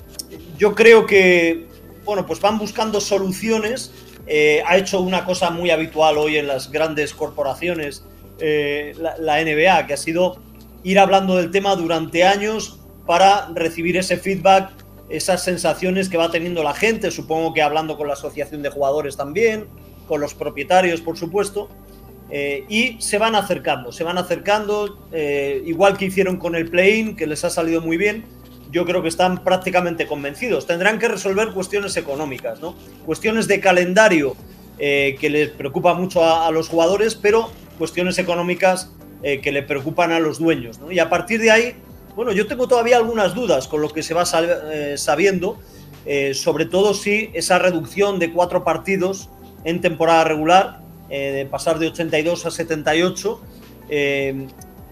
yo 0.56 0.74
creo 0.74 1.06
que, 1.06 1.66
bueno, 2.04 2.24
pues 2.24 2.40
van 2.40 2.58
buscando 2.58 3.00
soluciones. 3.00 3.92
Eh, 4.26 4.62
ha 4.66 4.76
hecho 4.76 5.00
una 5.00 5.24
cosa 5.24 5.50
muy 5.50 5.70
habitual 5.70 6.16
hoy 6.16 6.38
en 6.38 6.46
las 6.46 6.70
grandes 6.70 7.12
corporaciones, 7.12 8.04
eh, 8.38 8.94
la, 8.98 9.42
NBA, 9.42 9.86
que 9.86 9.94
ha 9.94 9.98
sido 9.98 10.38
ir 10.84 10.98
hablando 10.98 11.36
del 11.36 11.50
tema 11.50 11.74
durante 11.74 12.24
años 12.24 12.78
para 13.06 13.48
recibir 13.54 13.96
ese 13.96 14.16
feedback, 14.16 14.70
esas 15.08 15.42
sensaciones 15.42 16.08
que 16.08 16.16
va 16.16 16.30
teniendo 16.30 16.62
la 16.62 16.72
gente, 16.72 17.10
supongo 17.10 17.52
que 17.52 17.62
hablando 17.62 17.96
con 17.96 18.06
la 18.06 18.14
asociación 18.14 18.62
de 18.62 18.70
jugadores 18.70 19.16
también, 19.16 19.66
con 20.06 20.20
los 20.20 20.34
propietarios, 20.34 21.00
por 21.00 21.18
supuesto. 21.18 21.68
Eh, 22.30 22.64
y 22.68 23.00
se 23.00 23.18
van 23.18 23.34
acercando, 23.34 23.92
se 23.92 24.02
van 24.02 24.18
acercando, 24.18 24.98
igual 25.64 25.96
que 25.96 26.06
hicieron 26.06 26.36
con 26.36 26.54
el 26.56 26.68
play-in, 26.70 27.16
que 27.16 27.26
les 27.26 27.44
ha 27.44 27.50
salido 27.50 27.80
muy 27.80 27.96
bien, 27.96 28.24
yo 28.74 28.84
creo 28.84 29.02
que 29.02 29.08
están 29.08 29.44
prácticamente 29.44 30.06
convencidos. 30.06 30.66
Tendrán 30.66 30.98
que 30.98 31.06
resolver 31.06 31.50
cuestiones 31.52 31.96
económicas, 31.96 32.60
¿no? 32.60 32.74
Cuestiones 33.06 33.46
de 33.46 33.60
calendario 33.60 34.36
eh, 34.78 35.16
que 35.20 35.30
les 35.30 35.50
preocupa 35.50 35.94
mucho 35.94 36.24
a, 36.24 36.50
los 36.50 36.68
jugadores, 36.68 37.14
pero 37.14 37.52
cuestiones 37.78 38.18
económicas 38.18 38.90
eh, 39.22 39.40
que 39.40 39.52
le 39.52 39.62
preocupan 39.62 40.10
a 40.10 40.18
los 40.18 40.40
dueños. 40.40 40.80
Y 40.90 40.98
a 40.98 41.08
partir 41.08 41.40
de 41.40 41.52
ahí, 41.52 41.74
bueno, 42.16 42.32
yo 42.32 42.48
tengo 42.48 42.66
todavía 42.66 42.96
algunas 42.96 43.36
dudas 43.36 43.68
con 43.68 43.80
lo 43.80 43.90
que 43.90 44.02
se 44.02 44.12
va 44.12 44.24
eh, 44.72 44.96
sabiendo, 44.98 45.60
sobre 46.34 46.66
todo 46.66 46.92
si 46.92 47.30
esa 47.32 47.58
reducción 47.58 48.18
de 48.18 48.30
cuatro 48.30 48.62
partidos 48.62 49.30
en 49.64 49.80
temporada 49.80 50.24
regular, 50.24 50.80
de 51.08 51.46
pasar 51.50 51.78
de 51.78 51.88
82 51.88 52.46
a 52.46 52.50
78, 52.50 53.40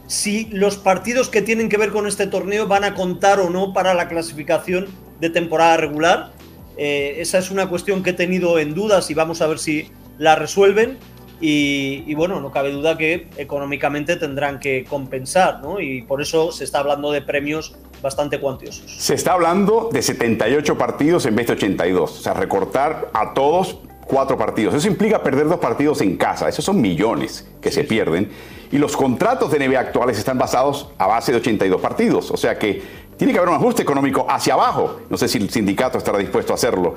si 0.06 0.46
los 0.52 0.76
partidos 0.76 1.28
que 1.30 1.40
tienen 1.40 1.70
que 1.70 1.78
ver 1.78 1.90
con 1.90 2.06
este 2.06 2.26
torneo 2.26 2.66
van 2.66 2.84
a 2.84 2.94
contar 2.94 3.40
o 3.40 3.48
no 3.48 3.72
para 3.72 3.94
la 3.94 4.08
clasificación 4.08 4.88
de 5.20 5.30
temporada 5.30 5.78
regular. 5.78 6.32
Eh, 6.76 7.16
esa 7.18 7.38
es 7.38 7.50
una 7.50 7.68
cuestión 7.68 8.02
que 8.02 8.10
he 8.10 8.12
tenido 8.12 8.58
en 8.58 8.74
dudas 8.74 9.10
y 9.10 9.14
vamos 9.14 9.40
a 9.40 9.46
ver 9.46 9.58
si 9.58 9.90
la 10.18 10.34
resuelven. 10.34 10.98
Y, 11.44 12.14
bueno, 12.14 12.40
no 12.40 12.52
cabe 12.52 12.70
duda 12.70 12.96
que 12.96 13.26
económicamente 13.36 14.14
tendrán 14.14 14.60
que 14.60 14.84
compensar, 14.84 15.60
¿no? 15.60 15.80
Y 15.80 16.02
por 16.02 16.22
eso 16.22 16.52
se 16.52 16.62
está 16.62 16.78
hablando 16.78 17.10
de 17.10 17.20
premios 17.20 17.74
bastante 18.00 18.38
cuantiosos. 18.38 18.94
Se 18.98 19.14
está 19.14 19.32
hablando 19.32 19.88
de 19.92 20.02
78 20.02 20.78
partidos 20.78 21.26
en 21.26 21.34
vez 21.34 21.48
de 21.48 21.54
82, 21.54 22.18
o 22.18 22.22
sea, 22.22 22.34
recortar 22.34 23.10
a 23.12 23.34
todos 23.34 23.80
cuatro 24.06 24.36
partidos. 24.36 24.74
Eso 24.74 24.88
implica 24.88 25.22
perder 25.22 25.48
dos 25.48 25.58
partidos 25.58 26.00
en 26.00 26.16
casa, 26.16 26.48
esos 26.48 26.64
son 26.64 26.80
millones 26.80 27.46
que 27.60 27.70
se 27.70 27.84
pierden. 27.84 28.30
Y 28.70 28.78
los 28.78 28.96
contratos 28.96 29.50
de 29.50 29.66
NBA 29.66 29.78
actuales 29.78 30.18
están 30.18 30.38
basados 30.38 30.90
a 30.98 31.06
base 31.06 31.32
de 31.32 31.38
82 31.38 31.80
partidos. 31.80 32.30
O 32.30 32.36
sea 32.36 32.58
que 32.58 32.82
tiene 33.16 33.32
que 33.32 33.38
haber 33.38 33.50
un 33.50 33.56
ajuste 33.56 33.82
económico 33.82 34.26
hacia 34.28 34.54
abajo. 34.54 35.00
No 35.10 35.16
sé 35.16 35.28
si 35.28 35.38
el 35.38 35.50
sindicato 35.50 35.98
estará 35.98 36.18
dispuesto 36.18 36.52
a 36.52 36.56
hacerlo. 36.56 36.94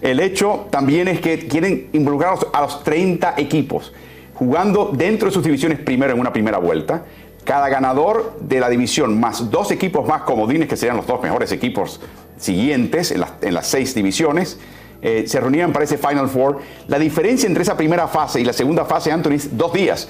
El 0.00 0.20
hecho 0.20 0.66
también 0.70 1.08
es 1.08 1.20
que 1.20 1.46
quieren 1.48 1.88
involucrar 1.92 2.34
a 2.52 2.60
los 2.62 2.82
30 2.84 3.34
equipos, 3.36 3.92
jugando 4.34 4.90
dentro 4.92 5.28
de 5.28 5.34
sus 5.34 5.42
divisiones 5.42 5.80
primero 5.80 6.12
en 6.12 6.20
una 6.20 6.32
primera 6.32 6.58
vuelta. 6.58 7.04
Cada 7.44 7.68
ganador 7.68 8.36
de 8.40 8.60
la 8.60 8.68
división 8.68 9.18
más 9.18 9.50
dos 9.50 9.70
equipos 9.70 10.06
más 10.06 10.22
comodines, 10.22 10.68
que 10.68 10.76
serían 10.76 10.96
los 10.96 11.06
dos 11.06 11.20
mejores 11.22 11.50
equipos 11.50 12.00
siguientes 12.36 13.10
en 13.10 13.54
las, 13.54 13.66
seis 13.66 13.94
divisiones, 13.94 14.58
eh, 15.00 15.24
se 15.26 15.40
reunían 15.40 15.72
para 15.72 15.84
ese 15.84 15.98
Final 15.98 16.28
Four. 16.28 16.58
La 16.88 16.98
diferencia 16.98 17.46
entre 17.46 17.62
esa 17.62 17.76
primera 17.76 18.08
fase 18.08 18.40
y 18.40 18.44
la 18.44 18.52
segunda 18.52 18.84
fase, 18.84 19.12
Anthony, 19.12 19.32
es 19.32 19.56
dos 19.56 19.72
días. 19.72 20.08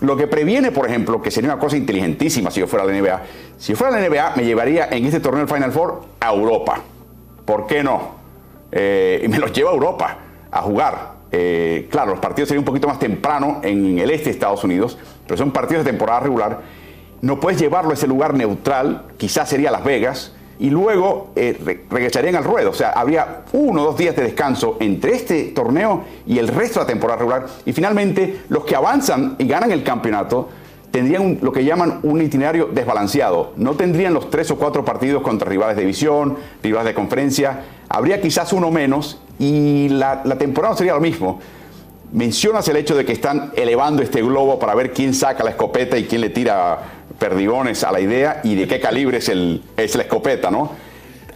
Lo 0.00 0.16
que 0.16 0.26
previene, 0.26 0.72
por 0.72 0.86
ejemplo, 0.86 1.22
que 1.22 1.30
sería 1.30 1.50
una 1.52 1.60
cosa 1.60 1.76
inteligentísima 1.76 2.50
si 2.50 2.60
yo 2.60 2.66
fuera 2.66 2.84
la 2.84 2.92
NBA, 2.92 3.22
si 3.56 3.72
yo 3.72 3.78
fuera 3.78 3.98
la 3.98 4.06
NBA 4.06 4.34
me 4.36 4.44
llevaría 4.44 4.88
en 4.90 5.06
este 5.06 5.20
torneo 5.20 5.46
del 5.46 5.54
Final 5.54 5.72
Four 5.72 6.02
a 6.20 6.32
Europa. 6.32 6.80
¿Por 7.44 7.66
qué 7.66 7.82
no? 7.82 8.16
Eh, 8.72 9.22
y 9.24 9.28
me 9.28 9.38
los 9.38 9.52
llevo 9.52 9.70
a 9.70 9.72
Europa 9.72 10.18
a 10.50 10.62
jugar. 10.62 11.16
Eh, 11.32 11.88
claro, 11.90 12.10
los 12.10 12.20
partidos 12.20 12.48
serían 12.48 12.60
un 12.60 12.66
poquito 12.66 12.88
más 12.88 12.98
temprano 12.98 13.60
en 13.62 13.98
el 13.98 14.10
este 14.10 14.26
de 14.26 14.30
Estados 14.32 14.62
Unidos, 14.64 14.98
pero 15.26 15.38
son 15.38 15.50
partidos 15.50 15.84
de 15.84 15.90
temporada 15.90 16.20
regular. 16.20 16.60
No 17.22 17.40
puedes 17.40 17.58
llevarlo 17.58 17.92
a 17.92 17.94
ese 17.94 18.06
lugar 18.06 18.34
neutral, 18.34 19.06
quizás 19.16 19.48
sería 19.48 19.70
Las 19.70 19.82
Vegas, 19.82 20.35
y 20.58 20.70
luego 20.70 21.28
eh, 21.36 21.82
regresarían 21.90 22.36
al 22.36 22.44
ruedo. 22.44 22.70
O 22.70 22.74
sea, 22.74 22.90
habría 22.90 23.42
uno 23.52 23.82
o 23.82 23.84
dos 23.86 23.98
días 23.98 24.16
de 24.16 24.22
descanso 24.22 24.76
entre 24.80 25.14
este 25.14 25.44
torneo 25.44 26.04
y 26.26 26.38
el 26.38 26.48
resto 26.48 26.80
de 26.80 26.84
la 26.84 26.88
temporada 26.88 27.18
regular. 27.18 27.46
Y 27.64 27.72
finalmente, 27.72 28.42
los 28.48 28.64
que 28.64 28.74
avanzan 28.74 29.36
y 29.38 29.46
ganan 29.46 29.72
el 29.72 29.82
campeonato 29.82 30.48
tendrían 30.90 31.38
lo 31.42 31.52
que 31.52 31.64
llaman 31.64 32.00
un 32.04 32.22
itinerario 32.22 32.70
desbalanceado. 32.72 33.52
No 33.56 33.72
tendrían 33.74 34.14
los 34.14 34.30
tres 34.30 34.50
o 34.50 34.56
cuatro 34.56 34.84
partidos 34.84 35.22
contra 35.22 35.48
rivales 35.48 35.76
de 35.76 35.82
división, 35.82 36.38
rivales 36.62 36.86
de 36.86 36.94
conferencia. 36.94 37.64
Habría 37.88 38.20
quizás 38.20 38.52
uno 38.54 38.70
menos 38.70 39.20
y 39.38 39.88
la, 39.90 40.22
la 40.24 40.38
temporada 40.38 40.74
sería 40.74 40.94
lo 40.94 41.00
mismo. 41.00 41.38
Mencionas 42.12 42.66
el 42.68 42.76
hecho 42.76 42.96
de 42.96 43.04
que 43.04 43.12
están 43.12 43.52
elevando 43.56 44.02
este 44.02 44.22
globo 44.22 44.58
para 44.58 44.74
ver 44.74 44.92
quién 44.92 45.12
saca 45.12 45.44
la 45.44 45.50
escopeta 45.50 45.98
y 45.98 46.04
quién 46.04 46.22
le 46.22 46.30
tira 46.30 46.95
perdigones 47.18 47.84
a 47.84 47.92
la 47.92 48.00
idea 48.00 48.40
y 48.44 48.54
de 48.54 48.66
qué 48.66 48.80
calibre 48.80 49.18
es, 49.18 49.28
el, 49.28 49.62
es 49.76 49.94
la 49.94 50.02
escopeta, 50.02 50.50
¿no? 50.50 50.72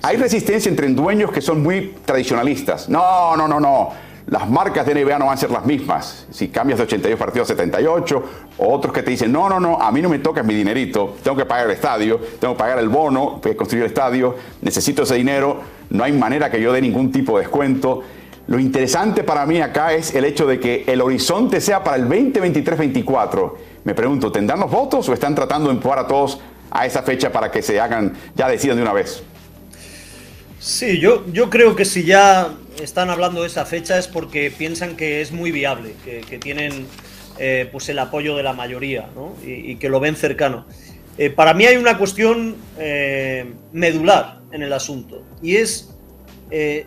Hay 0.02 0.16
resistencia 0.16 0.70
entre 0.70 0.88
dueños 0.88 1.30
que 1.30 1.40
son 1.40 1.62
muy 1.62 1.94
tradicionalistas. 2.04 2.88
No, 2.88 3.37
no, 3.37 3.46
no, 3.46 3.60
no. 3.60 3.90
Las 4.26 4.49
marcas 4.49 4.87
de 4.87 4.94
NBA 4.94 5.18
no 5.18 5.26
van 5.26 5.34
a 5.34 5.37
ser 5.37 5.50
las 5.50 5.66
mismas. 5.66 6.26
Si 6.30 6.49
cambias 6.49 6.78
de 6.78 6.84
82 6.84 7.18
partidos 7.18 7.50
a 7.50 7.54
78, 7.54 8.25
o 8.58 8.72
otros 8.72 8.94
que 8.94 9.02
te 9.02 9.10
dicen, 9.10 9.32
no, 9.32 9.49
no, 9.49 9.58
no, 9.58 9.80
a 9.80 9.90
mí 9.90 10.00
no 10.00 10.08
me 10.08 10.20
toca 10.20 10.42
mi 10.42 10.54
dinerito, 10.54 11.16
tengo 11.22 11.37
que 11.37 11.44
pagar 11.44 11.66
el 11.66 11.72
estadio, 11.72 12.20
tengo 12.38 12.54
que 12.54 12.58
pagar 12.58 12.78
el 12.78 12.88
bono, 12.88 13.40
para 13.40 13.56
construir 13.56 13.84
el 13.84 13.88
estadio, 13.88 14.37
necesito 14.62 15.02
ese 15.02 15.16
dinero, 15.16 15.60
no 15.90 16.04
hay 16.04 16.12
manera 16.12 16.50
que 16.50 16.60
yo 16.60 16.72
dé 16.72 16.80
ningún 16.80 17.10
tipo 17.10 17.37
de 17.37 17.44
descuento. 17.44 18.02
Lo 18.46 18.58
interesante 18.58 19.25
para 19.25 19.44
mí 19.46 19.60
acá 19.60 19.92
es 19.92 20.14
el 20.14 20.25
hecho 20.25 20.46
de 20.46 20.60
que 20.60 20.84
el 20.87 21.00
horizonte 21.00 21.60
sea 21.60 21.82
para 21.82 21.96
el 21.96 22.08
2023-24. 22.08 23.52
Me 23.84 23.94
pregunto, 23.94 24.30
¿tendrán 24.30 24.60
los 24.60 24.70
votos 24.70 25.08
o 25.08 25.14
están 25.14 25.34
tratando 25.34 25.68
de 25.68 25.75
empujar 25.75 25.99
a 26.00 26.06
todos 26.06 26.38
a 26.70 26.87
esa 26.87 27.02
fecha 27.02 27.32
para 27.32 27.50
que 27.50 27.62
se 27.62 27.80
hagan, 27.80 28.14
ya 28.34 28.49
decidan 28.49 28.76
de 28.76 28.82
una 28.82 28.92
vez? 28.92 29.22
Sí, 30.58 30.99
yo, 30.99 31.25
yo 31.32 31.49
creo 31.49 31.75
que 31.75 31.87
si 31.87 32.04
ya 32.04 32.52
están 32.82 33.08
hablando 33.08 33.40
de 33.40 33.46
esa 33.46 33.64
fecha 33.64 33.99
es 33.99 34.06
porque 34.06 34.50
piensan 34.50 34.96
que 34.96 35.22
es 35.22 35.32
muy 35.32 35.50
viable, 35.50 35.94
que, 36.04 36.38
tienen 36.38 36.87
eh, 37.38 37.68
pues 37.72 37.88
el 37.88 37.99
apoyo 37.99 38.37
de 38.37 38.42
la 38.42 38.52
mayoría 38.52 39.08
¿no? 39.14 39.34
y, 39.42 39.76
que 39.76 39.88
lo 39.88 40.00
ven 40.00 40.16
cercano. 40.16 40.66
Eh, 41.16 41.30
para 41.30 41.54
mí 41.54 41.64
hay 41.64 41.76
una 41.76 41.96
cuestión 41.96 42.56
eh, 42.78 43.46
medular 43.72 44.40
en 44.52 44.62
el 44.62 44.72
asunto 44.72 45.22
y 45.42 45.56
es 45.56 45.94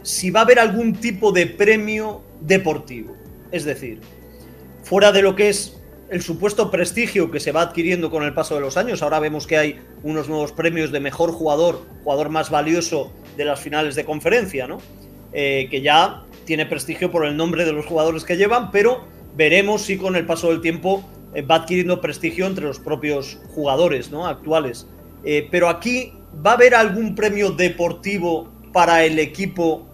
si 0.03 0.29
va 0.29 0.41
a 0.41 0.43
haber 0.43 0.59
algún 0.59 0.93
tipo 0.93 1.31
de 1.31 1.47
premio 1.47 2.21
deportivo. 2.41 3.15
Es 3.49 3.63
decir, 3.63 4.01
fuera 4.83 5.13
de 5.13 5.21
lo 5.21 5.37
que 5.37 5.47
es 5.47 5.77
el 6.09 6.21
supuesto 6.21 6.69
prestigio 6.69 7.31
que 7.31 7.39
se 7.39 7.51
va 7.51 7.61
adquiriendo 7.61 8.11
con 8.11 8.23
el 8.23 8.33
paso 8.33 8.55
de 8.55 8.61
los 8.61 8.77
años. 8.77 9.01
Ahora 9.01 9.19
vemos 9.19 9.47
que 9.47 9.57
hay 9.57 9.79
unos 10.03 10.29
nuevos 10.29 10.51
premios 10.51 10.91
de 10.91 10.99
mejor 10.99 11.31
jugador, 11.31 11.81
jugador 12.03 12.29
más 12.29 12.49
valioso 12.49 13.11
de 13.37 13.45
las 13.45 13.59
finales 13.59 13.95
de 13.95 14.05
conferencia, 14.05 14.67
¿no? 14.67 14.79
Eh, 15.31 15.67
que 15.71 15.81
ya 15.81 16.23
tiene 16.45 16.65
prestigio 16.65 17.11
por 17.11 17.25
el 17.25 17.35
nombre 17.35 17.65
de 17.65 17.73
los 17.73 17.85
jugadores 17.85 18.23
que 18.23 18.37
llevan, 18.37 18.69
pero 18.69 19.05
veremos 19.35 19.81
si 19.81 19.97
con 19.97 20.15
el 20.15 20.25
paso 20.25 20.49
del 20.49 20.61
tiempo 20.61 21.03
eh, 21.33 21.41
va 21.41 21.55
adquiriendo 21.55 22.01
prestigio 22.01 22.45
entre 22.45 22.65
los 22.65 22.79
propios 22.79 23.39
jugadores 23.55 24.11
¿no? 24.11 24.27
actuales. 24.27 24.87
Eh, 25.23 25.47
pero 25.49 25.69
aquí, 25.69 26.13
¿va 26.45 26.51
a 26.51 26.53
haber 26.55 26.75
algún 26.75 27.15
premio 27.15 27.51
deportivo 27.51 28.51
para 28.71 29.05
el 29.05 29.19
equipo 29.19 29.87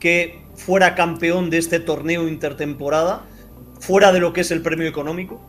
que 0.00 0.40
fuera 0.54 0.94
campeón 0.94 1.50
de 1.50 1.58
este 1.58 1.80
torneo 1.80 2.28
intertemporada, 2.28 3.24
fuera 3.80 4.12
de 4.12 4.20
lo 4.20 4.32
que 4.32 4.40
es 4.40 4.50
el 4.50 4.62
premio 4.62 4.88
económico? 4.88 5.40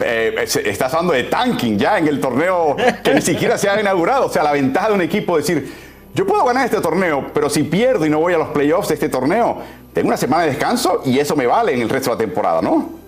Estás 0.00 0.94
hablando 0.94 1.12
de 1.12 1.24
tanking 1.24 1.78
ya 1.78 1.98
en 1.98 2.08
el 2.08 2.20
torneo 2.20 2.76
que 3.02 3.14
ni 3.14 3.22
siquiera 3.22 3.58
se 3.58 3.68
ha 3.68 3.80
inaugurado. 3.80 4.26
O 4.26 4.30
sea, 4.30 4.42
la 4.42 4.52
ventaja 4.52 4.88
de 4.88 4.94
un 4.94 5.02
equipo 5.02 5.36
decir, 5.36 5.72
yo 6.14 6.26
puedo 6.26 6.44
ganar 6.44 6.64
este 6.64 6.80
torneo, 6.80 7.30
pero 7.32 7.48
si 7.48 7.62
pierdo 7.62 8.04
y 8.04 8.10
no 8.10 8.18
voy 8.18 8.34
a 8.34 8.38
los 8.38 8.48
playoffs 8.48 8.88
de 8.88 8.94
este 8.94 9.08
torneo, 9.08 9.58
tengo 9.92 10.08
una 10.08 10.16
semana 10.16 10.44
de 10.44 10.50
descanso 10.50 11.02
y 11.04 11.18
eso 11.18 11.36
me 11.36 11.46
vale 11.46 11.72
en 11.72 11.82
el 11.82 11.88
resto 11.88 12.10
de 12.10 12.16
la 12.16 12.18
temporada, 12.18 12.62
¿no? 12.62 13.00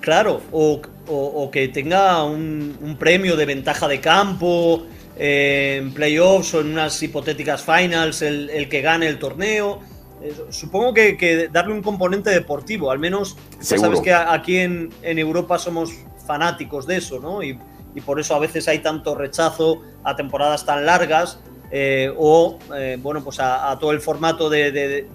Claro, 0.00 0.40
o, 0.52 1.50
que 1.50 1.68
tenga 1.68 2.22
un, 2.24 2.96
premio 2.98 3.36
de 3.36 3.46
ventaja 3.46 3.88
de 3.88 4.00
campo 4.00 4.86
eh, 5.16 5.78
en 5.80 5.92
playoffs 5.92 6.54
o 6.54 6.60
en 6.60 6.72
unas 6.72 7.02
hipotéticas 7.02 7.62
finals, 7.62 8.22
el, 8.22 8.68
que 8.68 8.80
gane 8.80 9.06
el 9.06 9.18
torneo. 9.18 9.80
Eh, 10.22 10.34
supongo 10.50 10.94
que, 10.94 11.48
darle 11.52 11.74
un 11.74 11.82
componente 11.82 12.30
deportivo, 12.30 12.90
al 12.90 12.98
menos 12.98 13.36
ya 13.60 13.78
sabes 13.78 14.00
que 14.00 14.12
aquí 14.12 14.58
en, 14.58 14.92
Europa 15.02 15.58
somos 15.58 15.92
fanáticos 16.28 16.86
de 16.86 16.98
eso, 16.98 17.18
¿no? 17.18 17.42
Y, 17.42 17.58
por 18.06 18.20
eso 18.20 18.36
a 18.36 18.38
veces 18.38 18.68
hay 18.68 18.78
tanto 18.78 19.16
rechazo 19.16 19.82
a 20.04 20.14
temporadas 20.14 20.64
tan 20.64 20.86
largas 20.86 21.40
eh, 21.72 22.14
o 22.16 22.56
eh, 22.76 22.96
bueno, 23.02 23.24
pues 23.24 23.40
a, 23.40 23.76
todo 23.80 23.90
el 23.90 24.00
formato 24.00 24.48
de, 24.48 25.08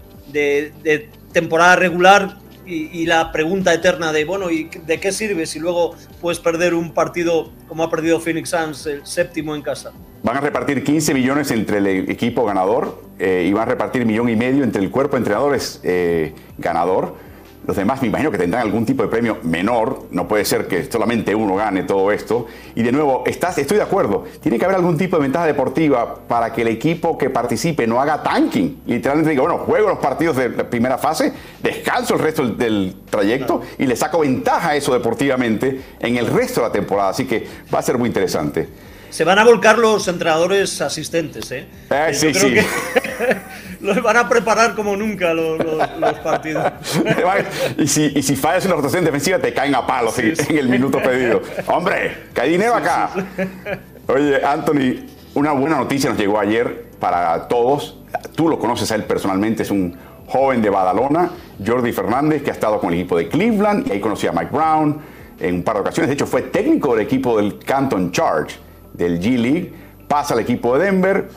temporada 1.31 1.77
regular 1.77 2.39
y, 2.65 3.05
la 3.05 3.31
pregunta 3.31 3.73
eterna 3.73 4.11
de, 4.11 4.25
bueno, 4.25 4.51
¿y 4.51 4.65
de 4.65 4.99
qué 4.99 5.13
sirve 5.13 5.45
si 5.45 5.59
luego 5.59 5.95
puedes 6.19 6.39
perder 6.41 6.73
un 6.73 6.93
partido 6.93 7.53
como 7.69 7.83
ha 7.83 7.89
perdido 7.89 8.19
Phoenix 8.19 8.49
Suns, 8.49 8.85
el 8.85 9.05
séptimo 9.05 9.55
en 9.55 9.61
casa? 9.61 9.93
Van 10.21 10.35
a 10.35 10.41
repartir 10.41 10.83
15 10.83 11.13
millones 11.13 11.51
entre 11.51 11.77
el 11.77 11.87
equipo 12.09 12.43
ganador 12.43 13.01
eh, 13.17 13.45
y 13.47 13.53
van 13.53 13.63
a 13.63 13.71
repartir 13.71 14.05
millón 14.05 14.27
y 14.27 14.35
medio 14.35 14.65
entre 14.65 14.81
el 14.81 14.91
cuerpo 14.91 15.15
de 15.15 15.19
entrenadores 15.19 15.81
ganador 16.57 17.15
los 17.65 17.75
demás 17.75 18.01
me 18.01 18.09
imagino 18.09 18.31
que 18.31 18.37
tendrán 18.37 18.63
algún 18.63 18.85
tipo 18.85 19.03
de 19.03 19.09
premio 19.09 19.37
menor, 19.43 20.07
no 20.11 20.27
puede 20.27 20.45
ser 20.45 20.67
que 20.67 20.91
solamente 20.91 21.33
uno 21.33 21.55
gane 21.55 21.83
todo 21.83 22.11
esto. 22.11 22.47
Y 22.75 22.83
de 22.83 22.91
nuevo, 22.91 23.23
estás, 23.25 23.57
estoy 23.57 23.77
de 23.77 23.83
acuerdo, 23.83 24.25
tiene 24.41 24.59
que 24.59 24.65
haber 24.65 24.77
algún 24.77 24.97
tipo 24.97 25.17
de 25.17 25.23
ventaja 25.23 25.45
deportiva 25.45 26.15
para 26.27 26.51
que 26.51 26.63
el 26.63 26.67
equipo 26.67 27.17
que 27.17 27.29
participe 27.29 27.87
no 27.87 28.01
haga 28.01 28.21
tanking. 28.21 28.81
Literalmente 28.85 29.31
diga, 29.31 29.43
bueno, 29.43 29.59
juego 29.59 29.89
los 29.89 29.99
partidos 29.99 30.35
de 30.35 30.49
la 30.49 30.69
primera 30.69 30.97
fase, 30.97 31.31
descanso 31.61 32.15
el 32.15 32.19
resto 32.19 32.47
del, 32.47 32.95
trayecto 33.09 33.61
y 33.77 33.85
le 33.85 33.95
saco 33.95 34.19
ventaja 34.19 34.69
a 34.69 34.75
eso 34.75 34.91
deportivamente 34.91 35.79
en 35.99 36.17
el 36.17 36.27
resto 36.27 36.61
de 36.61 36.67
la 36.67 36.73
temporada. 36.73 37.09
Así 37.09 37.25
que 37.25 37.45
va 37.73 37.79
a 37.79 37.81
ser 37.83 37.97
muy 37.97 38.07
interesante. 38.07 38.67
Se 39.13 39.23
van 39.23 39.37
a 39.37 39.43
volcar 39.43 39.77
los 39.77 40.07
entrenadores 40.07 40.81
asistentes, 40.81 41.51
¿eh? 41.51 41.67
eh 41.91 42.13
sí, 42.15 42.33
sí. 42.33 42.55
los 43.81 44.01
van 44.01 44.17
a 44.17 44.27
preparar 44.27 44.73
como 44.73 44.97
nunca 44.97 45.35
los, 45.35 45.59
partidos. 46.23 46.65
y, 47.77 47.87
si, 47.87 48.11
y 48.15 48.23
si 48.23 48.35
fallas 48.35 48.65
una 48.65 48.73
rotación 48.73 49.05
defensiva, 49.05 49.37
te 49.37 49.53
caen 49.53 49.75
a 49.75 49.85
palos 49.85 50.17
en 50.17 50.57
el 50.57 50.67
minuto 50.67 50.99
pedido. 50.99 51.43
Hombre, 51.67 52.23
que 52.33 52.41
hay 52.41 52.49
dinero 52.53 52.73
acá. 52.73 53.11
Oye, 54.07 54.43
Anthony, 54.43 55.05
una 55.35 55.51
buena 55.51 55.77
noticia 55.77 56.09
nos 56.09 56.17
llegó 56.17 56.39
ayer 56.39 56.85
para 56.99 57.47
todos. 57.47 57.99
Tú 58.35 58.49
lo 58.49 58.57
conoces 58.57 58.91
a 58.93 58.95
él 58.95 59.03
personalmente, 59.03 59.61
es 59.61 59.69
un 59.69 59.95
joven 60.25 60.59
de 60.59 60.71
Badalona, 60.71 61.29
Jordi 61.63 61.91
Fernández, 61.91 62.41
que 62.41 62.49
ha 62.49 62.53
estado 62.53 62.79
con 62.79 62.91
el 62.91 63.01
equipo 63.01 63.15
de 63.15 63.27
Cleveland 63.27 63.87
y 63.87 63.91
ahí 63.91 63.99
conocí 63.99 64.25
a 64.25 64.31
Mike 64.31 64.49
Brown 64.51 64.99
en 65.39 65.53
un 65.53 65.61
par 65.61 65.75
de 65.75 65.81
ocasiones. 65.81 66.09
De 66.09 66.15
hecho, 66.15 66.25
fue 66.25 66.41
técnico 66.41 66.95
del 66.95 67.05
equipo 67.05 67.37
del 67.37 67.59
Canton 67.59 68.11
Charge, 68.11 68.62
del 68.93 69.19
G 69.19 69.37
League. 69.37 69.73
Pasa 70.07 70.33
al 70.33 70.41
equipo 70.41 70.77
de 70.77 70.85
Denver 70.85 71.27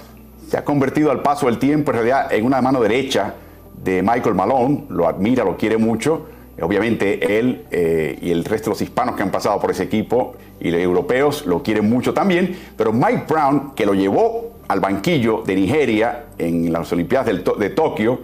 se 0.49 0.57
ha 0.57 0.65
convertido 0.65 1.11
al 1.11 1.23
paso 1.23 1.47
del 1.47 1.59
tiempo 1.59 1.91
en 1.91 1.97
realidad 1.97 2.33
en 2.33 2.45
una 2.45 2.63
mano 2.63 2.81
derecha 2.81 3.35
de 3.83 4.03
Michael 4.03 4.35
Malone, 4.35 4.85
lo 4.89 5.09
admira, 5.09 5.45
lo 5.45 5.57
quiere 5.57 5.77
mucho. 5.77 6.27
Obviamente 6.61 7.39
él 7.39 7.67
eh, 7.71 8.19
y 8.23 8.31
el 8.31 8.45
resto 8.45 8.71
de 8.71 8.75
los 8.75 8.83
hispanos 8.83 9.17
que 9.17 9.23
han 9.23 9.31
pasado 9.31 9.61
por 9.61 9.71
ese 9.71 9.83
equipo 9.83 10.37
y 10.61 10.71
los 10.71 10.81
europeos 10.81 11.45
lo 11.47 11.63
quieren 11.63 11.91
mucho 11.91 12.15
también, 12.15 12.57
pero 12.77 12.93
Mike 12.93 13.25
Brown, 13.29 13.73
que 13.75 13.85
lo 13.85 13.93
llevó 13.93 14.53
al 14.69 14.81
banquillo 14.81 15.43
de 15.45 15.55
Nigeria 15.55 16.25
en 16.39 16.73
las 16.73 16.91
Olimpiadas 16.93 17.27
de 17.59 17.71
Tokio, 17.71 18.21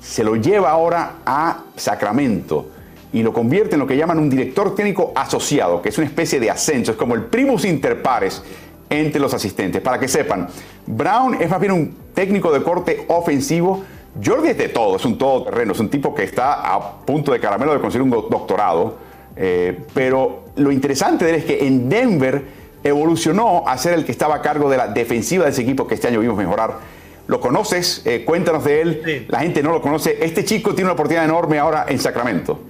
se 0.00 0.22
lo 0.22 0.36
lleva 0.36 0.70
ahora 0.70 1.16
a 1.26 1.64
Sacramento 1.74 2.66
y 3.12 3.22
lo 3.22 3.32
convierte 3.32 3.74
en 3.74 3.80
lo 3.80 3.86
que 3.86 3.96
llaman 3.96 4.18
un 4.18 4.30
director 4.30 4.74
técnico 4.74 5.12
asociado, 5.14 5.82
que 5.82 5.88
es 5.88 5.98
una 5.98 6.06
especie 6.06 6.38
de 6.38 6.50
ascenso, 6.50 6.92
es 6.92 6.96
como 6.96 7.14
el 7.14 7.24
primus 7.24 7.64
inter 7.64 8.00
pares 8.00 8.42
entre 8.90 9.20
los 9.20 9.32
asistentes. 9.34 9.80
Para 9.80 9.98
que 9.98 10.08
sepan, 10.08 10.48
Brown 10.86 11.36
es 11.40 11.48
más 11.48 11.60
bien 11.60 11.72
un 11.72 11.96
técnico 12.14 12.52
de 12.52 12.62
corte 12.62 13.04
ofensivo. 13.08 13.84
Jordi 14.22 14.48
es 14.48 14.58
de 14.58 14.68
todo, 14.68 14.96
es 14.96 15.04
un 15.04 15.16
todoterreno, 15.16 15.72
es 15.72 15.80
un 15.80 15.88
tipo 15.88 16.14
que 16.14 16.24
está 16.24 16.74
a 16.74 16.98
punto 16.98 17.32
de 17.32 17.40
caramelo 17.40 17.72
de 17.72 17.80
conseguir 17.80 18.02
un 18.02 18.10
doctorado. 18.10 18.96
Eh, 19.36 19.78
pero 19.94 20.44
lo 20.56 20.70
interesante 20.70 21.24
de 21.24 21.30
él 21.30 21.36
es 21.38 21.44
que 21.44 21.66
en 21.66 21.88
Denver 21.88 22.42
evolucionó 22.84 23.64
a 23.66 23.78
ser 23.78 23.94
el 23.94 24.04
que 24.04 24.12
estaba 24.12 24.36
a 24.36 24.42
cargo 24.42 24.68
de 24.68 24.76
la 24.76 24.88
defensiva 24.88 25.44
de 25.44 25.50
ese 25.50 25.62
equipo 25.62 25.86
que 25.86 25.94
este 25.94 26.08
año 26.08 26.20
vimos 26.20 26.36
mejorar. 26.36 26.78
¿Lo 27.26 27.40
conoces? 27.40 28.02
Eh, 28.04 28.24
cuéntanos 28.24 28.64
de 28.64 28.82
él. 28.82 29.26
La 29.28 29.40
gente 29.40 29.62
no 29.62 29.70
lo 29.70 29.80
conoce. 29.80 30.18
Este 30.20 30.44
chico 30.44 30.74
tiene 30.74 30.84
una 30.84 30.94
oportunidad 30.94 31.24
enorme 31.24 31.58
ahora 31.58 31.86
en 31.88 31.98
Sacramento. 31.98 32.60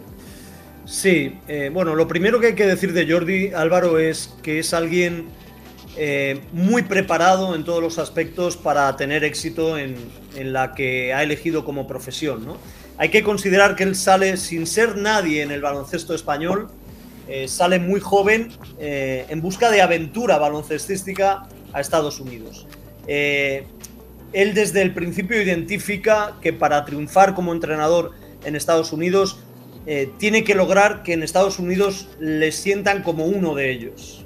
Sí, 0.84 1.38
eh, 1.48 1.70
bueno, 1.72 1.94
lo 1.94 2.06
primero 2.06 2.38
que 2.38 2.48
hay 2.48 2.54
que 2.54 2.66
decir 2.66 2.92
de 2.92 3.10
Jordi 3.10 3.52
Álvaro 3.54 3.98
es 3.98 4.34
que 4.42 4.58
es 4.58 4.74
alguien 4.74 5.26
eh, 5.96 6.40
muy 6.52 6.82
preparado 6.82 7.54
en 7.54 7.64
todos 7.64 7.82
los 7.82 7.98
aspectos 7.98 8.56
para 8.56 8.96
tener 8.96 9.24
éxito 9.24 9.76
en, 9.76 9.94
la 10.34 10.72
que 10.72 11.12
ha 11.12 11.22
elegido 11.22 11.66
como 11.66 11.86
profesión. 11.86 12.46
Hay 12.96 13.10
que 13.10 13.22
considerar 13.22 13.76
que 13.76 13.82
él 13.82 13.94
sale 13.94 14.38
sin 14.38 14.66
ser 14.66 14.96
nadie 14.96 15.42
en 15.42 15.50
el 15.50 15.60
baloncesto 15.60 16.14
español, 16.14 16.68
eh, 17.28 17.46
sale 17.46 17.78
muy 17.78 18.00
joven 18.00 18.48
eh, 18.78 19.26
en 19.28 19.42
busca 19.42 19.70
de 19.70 19.82
aventura 19.82 20.38
baloncestística 20.38 21.46
a 21.74 21.80
Estados 21.80 22.20
Unidos. 22.20 22.66
él 23.06 24.54
desde 24.54 24.80
el 24.80 24.94
principio 24.94 25.42
identifica 25.42 26.36
que 26.40 26.54
para 26.54 26.86
triunfar 26.86 27.34
como 27.34 27.52
entrenador 27.52 28.12
en 28.44 28.56
Estados 28.56 28.92
Unidos 28.92 29.38
tiene 30.18 30.44
que 30.44 30.54
lograr 30.54 31.02
que 31.02 31.12
en 31.12 31.22
Estados 31.22 31.58
Unidos 31.58 32.08
le 32.18 32.52
sientan 32.52 33.02
como 33.02 33.26
uno 33.26 33.54
de 33.54 33.70
ellos. 33.70 34.22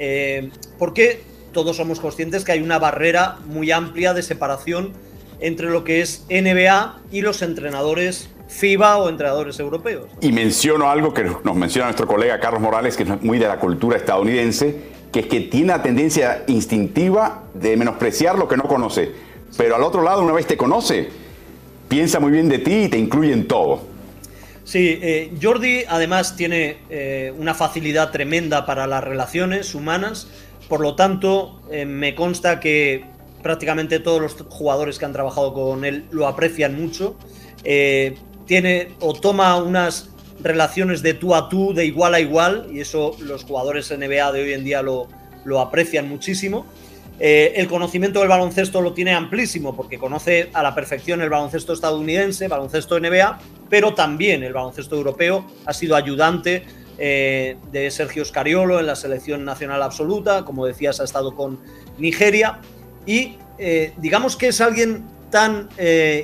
Eh, 0.00 0.50
porque 0.78 1.22
todos 1.52 1.76
somos 1.76 2.00
conscientes 2.00 2.44
que 2.44 2.52
hay 2.52 2.62
una 2.62 2.78
barrera 2.78 3.36
muy 3.46 3.70
amplia 3.70 4.14
de 4.14 4.22
separación 4.22 4.92
entre 5.40 5.70
lo 5.70 5.84
que 5.84 6.00
es 6.00 6.24
NBA 6.30 6.98
y 7.12 7.20
los 7.20 7.42
entrenadores 7.42 8.30
FIBA 8.48 8.96
o 8.96 9.08
entrenadores 9.08 9.60
europeos. 9.60 10.06
Y 10.20 10.32
menciono 10.32 10.90
algo 10.90 11.14
que 11.14 11.24
nos 11.44 11.54
menciona 11.54 11.86
nuestro 11.86 12.06
colega 12.06 12.40
Carlos 12.40 12.62
Morales, 12.62 12.96
que 12.96 13.04
es 13.04 13.22
muy 13.22 13.38
de 13.38 13.46
la 13.46 13.58
cultura 13.58 13.96
estadounidense, 13.96 14.76
que 15.12 15.20
es 15.20 15.26
que 15.26 15.40
tiene 15.42 15.68
la 15.68 15.82
tendencia 15.82 16.44
instintiva 16.46 17.44
de 17.54 17.76
menospreciar 17.76 18.38
lo 18.38 18.48
que 18.48 18.56
no 18.56 18.64
conoce. 18.64 19.12
Pero 19.56 19.76
al 19.76 19.82
otro 19.82 20.02
lado, 20.02 20.22
una 20.22 20.32
vez 20.32 20.46
te 20.46 20.56
conoce, 20.56 21.10
piensa 21.88 22.20
muy 22.20 22.32
bien 22.32 22.48
de 22.48 22.58
ti 22.58 22.84
y 22.84 22.88
te 22.88 22.98
incluye 22.98 23.32
en 23.32 23.46
todo. 23.46 23.89
Sí, 24.70 25.00
eh, 25.02 25.32
Jordi 25.42 25.82
además 25.88 26.36
tiene 26.36 26.76
eh, 26.90 27.34
una 27.36 27.54
facilidad 27.54 28.12
tremenda 28.12 28.66
para 28.66 28.86
las 28.86 29.02
relaciones 29.02 29.74
humanas, 29.74 30.28
por 30.68 30.78
lo 30.78 30.94
tanto 30.94 31.60
eh, 31.72 31.84
me 31.84 32.14
consta 32.14 32.60
que 32.60 33.04
prácticamente 33.42 33.98
todos 33.98 34.20
los 34.20 34.34
jugadores 34.48 35.00
que 35.00 35.06
han 35.06 35.12
trabajado 35.12 35.52
con 35.54 35.84
él 35.84 36.04
lo 36.12 36.28
aprecian 36.28 36.80
mucho. 36.80 37.16
tiene 38.46 38.92
o 39.00 39.12
toma 39.12 39.56
unas 39.56 40.10
relaciones 40.40 41.02
de 41.02 41.14
tú 41.14 41.34
a 41.34 41.48
tú, 41.48 41.74
de 41.74 41.86
igual 41.86 42.14
a 42.14 42.20
igual, 42.20 42.68
y 42.72 42.78
eso 42.78 43.16
los 43.18 43.42
jugadores 43.42 43.90
NBA 43.90 44.30
de 44.30 44.42
hoy 44.44 44.52
en 44.52 44.62
día 44.62 44.82
lo, 44.82 45.08
lo 45.44 45.58
aprecian 45.58 46.08
muchísimo. 46.08 46.64
Eh, 47.22 47.52
el 47.56 47.68
conocimiento 47.68 48.20
del 48.20 48.30
baloncesto 48.30 48.80
lo 48.80 48.94
tiene 48.94 49.12
amplísimo 49.12 49.76
porque 49.76 49.98
conoce 49.98 50.48
a 50.54 50.62
la 50.62 50.74
perfección 50.74 51.20
el 51.20 51.28
baloncesto 51.28 51.74
estadounidense, 51.74 52.48
baloncesto 52.48 52.98
NBA, 52.98 53.38
pero 53.68 53.92
también 53.92 54.42
el 54.42 54.54
baloncesto 54.54 54.96
europeo. 54.96 55.44
Ha 55.66 55.74
sido 55.74 55.96
ayudante 55.96 56.64
eh, 56.96 57.58
de 57.70 57.90
Sergio 57.90 58.24
Scariolo 58.24 58.80
en 58.80 58.86
la 58.86 58.96
selección 58.96 59.44
nacional 59.44 59.82
absoluta, 59.82 60.46
como 60.46 60.64
decías, 60.64 60.98
ha 61.00 61.04
estado 61.04 61.36
con 61.36 61.58
Nigeria 61.98 62.60
y 63.04 63.36
eh, 63.58 63.92
digamos 63.98 64.36
que 64.36 64.48
es 64.48 64.62
alguien 64.62 65.04
tan 65.30 65.68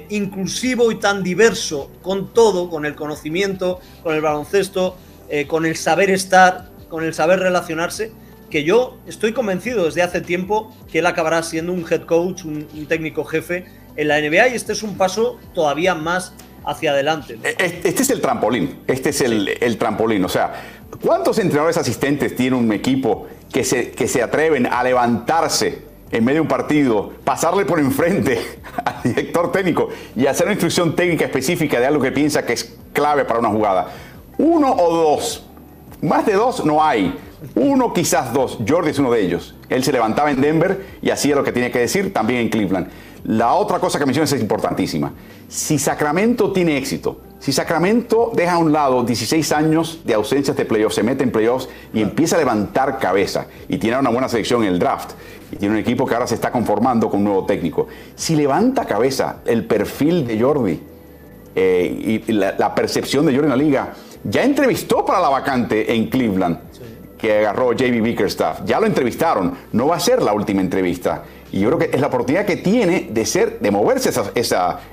inclusivo 0.08 0.90
y 0.90 0.96
tan 0.96 1.22
diverso 1.22 1.92
con 2.02 2.34
todo, 2.34 2.68
con 2.68 2.84
el 2.84 2.96
conocimiento, 2.96 3.78
con 4.02 4.16
el 4.16 4.20
baloncesto, 4.20 4.96
con 5.46 5.64
el 5.64 5.76
saber 5.76 6.10
estar, 6.10 6.70
con 6.88 7.04
el 7.04 7.14
saber 7.14 7.38
relacionarse 7.38 8.10
que 8.56 8.64
yo 8.64 8.96
estoy 9.06 9.34
convencido 9.34 9.84
desde 9.84 10.00
hace 10.00 10.22
tiempo 10.22 10.74
que 10.90 11.00
él 11.00 11.06
acabará 11.06 11.42
siendo 11.42 11.74
un 11.74 11.84
head 11.90 12.06
coach, 12.06 12.46
un, 12.46 12.66
técnico 12.88 13.22
jefe 13.22 13.66
en 13.96 14.08
la 14.08 14.18
NBA 14.18 14.48
y 14.48 14.54
este 14.54 14.72
es 14.72 14.82
un 14.82 14.96
paso 14.96 15.38
todavía 15.52 15.94
más 15.94 16.32
hacia 16.64 16.92
adelante. 16.92 17.38
E, 17.44 17.50
e, 17.62 17.80
este 17.84 18.02
es 18.02 18.08
el 18.08 18.22
trampolín, 18.22 18.78
este 18.86 19.10
es 19.10 19.20
el, 19.20 19.76
trampolín. 19.76 20.24
O 20.24 20.30
sea, 20.30 20.54
¿cuántos 21.02 21.38
entrenadores 21.38 21.76
asistentes 21.76 22.34
tiene 22.34 22.56
un 22.56 22.72
equipo 22.72 23.26
que 23.52 23.62
se, 23.62 23.90
que 23.90 24.08
se 24.08 24.22
atreven 24.22 24.64
a 24.64 24.82
levantarse 24.82 25.82
en 26.10 26.24
medio 26.24 26.36
de 26.36 26.40
un 26.40 26.48
partido, 26.48 27.12
pasarle 27.24 27.66
por 27.66 27.78
enfrente 27.78 28.40
al 28.86 29.02
director 29.02 29.52
técnico 29.52 29.90
y 30.16 30.28
hacer 30.28 30.46
una 30.46 30.54
instrucción 30.54 30.96
técnica 30.96 31.26
específica 31.26 31.78
de 31.78 31.84
algo 31.84 32.02
que 32.02 32.10
piensa 32.10 32.46
que 32.46 32.54
es 32.54 32.74
clave 32.94 33.26
para 33.26 33.38
una 33.38 33.50
jugada? 33.50 33.88
Uno 34.38 34.72
o 34.72 34.96
dos. 34.96 35.44
Más 36.00 36.24
de 36.24 36.32
dos 36.32 36.64
no 36.64 36.82
hay. 36.82 37.25
Uno, 37.54 37.92
quizás 37.92 38.32
dos. 38.32 38.58
Jordi 38.66 38.90
es 38.90 38.98
uno 38.98 39.10
de 39.10 39.20
ellos. 39.20 39.54
Él 39.68 39.84
se 39.84 39.92
levantaba 39.92 40.30
en 40.30 40.40
Denver 40.40 40.98
y 41.02 41.10
hacía 41.10 41.36
lo 41.36 41.44
que 41.44 41.52
tiene 41.52 41.70
que 41.70 41.78
decir 41.78 42.12
también 42.12 42.40
en 42.40 42.48
Cleveland. 42.48 42.88
La 43.24 43.54
otra 43.54 43.78
cosa 43.78 43.98
que 43.98 44.06
mencionas 44.06 44.32
es 44.32 44.40
importantísima. 44.40 45.12
Si 45.48 45.78
Sacramento 45.78 46.52
tiene 46.52 46.76
éxito, 46.76 47.20
si 47.38 47.52
Sacramento 47.52 48.32
deja 48.34 48.54
a 48.54 48.58
un 48.58 48.72
lado 48.72 49.02
16 49.02 49.52
años 49.52 50.00
de 50.04 50.14
ausencias 50.14 50.56
de 50.56 50.64
playoffs, 50.64 50.94
se 50.94 51.02
mete 51.02 51.24
en 51.24 51.30
playoffs 51.30 51.68
y 51.92 52.00
empieza 52.00 52.36
a 52.36 52.38
levantar 52.38 52.98
cabeza 52.98 53.46
y 53.68 53.78
tiene 53.78 53.98
una 53.98 54.10
buena 54.10 54.28
selección 54.28 54.62
en 54.62 54.68
el 54.68 54.78
draft 54.78 55.12
y 55.52 55.56
tiene 55.56 55.74
un 55.74 55.80
equipo 55.80 56.06
que 56.06 56.14
ahora 56.14 56.26
se 56.26 56.34
está 56.34 56.50
conformando 56.50 57.10
con 57.10 57.18
un 57.20 57.24
nuevo 57.24 57.44
técnico, 57.44 57.86
si 58.14 58.34
levanta 58.34 58.84
cabeza 58.84 59.38
el 59.44 59.64
perfil 59.64 60.26
de 60.26 60.40
Jordi 60.40 60.80
eh, 61.54 62.22
y 62.26 62.32
la, 62.32 62.74
percepción 62.74 63.26
de 63.26 63.32
Jordi 63.32 63.46
en 63.46 63.50
la 63.50 63.56
liga, 63.56 63.92
ya 64.24 64.42
entrevistó 64.42 65.04
para 65.04 65.20
la 65.20 65.28
vacante 65.28 65.94
en 65.94 66.08
Cleveland 66.08 66.58
que 67.18 67.38
agarró 67.38 67.72
JB 67.72 68.02
Bickerstaff. 68.02 68.60
Ya 68.64 68.80
lo 68.80 68.86
entrevistaron, 68.86 69.56
no 69.72 69.88
va 69.88 69.96
a 69.96 70.00
ser 70.00 70.22
la 70.22 70.32
última 70.32 70.60
entrevista. 70.60 71.24
Y 71.52 71.60
yo 71.60 71.68
creo 71.68 71.78
que 71.78 71.96
es 71.96 72.00
la 72.00 72.08
oportunidad 72.08 72.44
que 72.44 72.56
tiene 72.56 73.08
de 73.10 73.24
ser, 73.24 73.60
de 73.60 73.70
moverse 73.70 74.10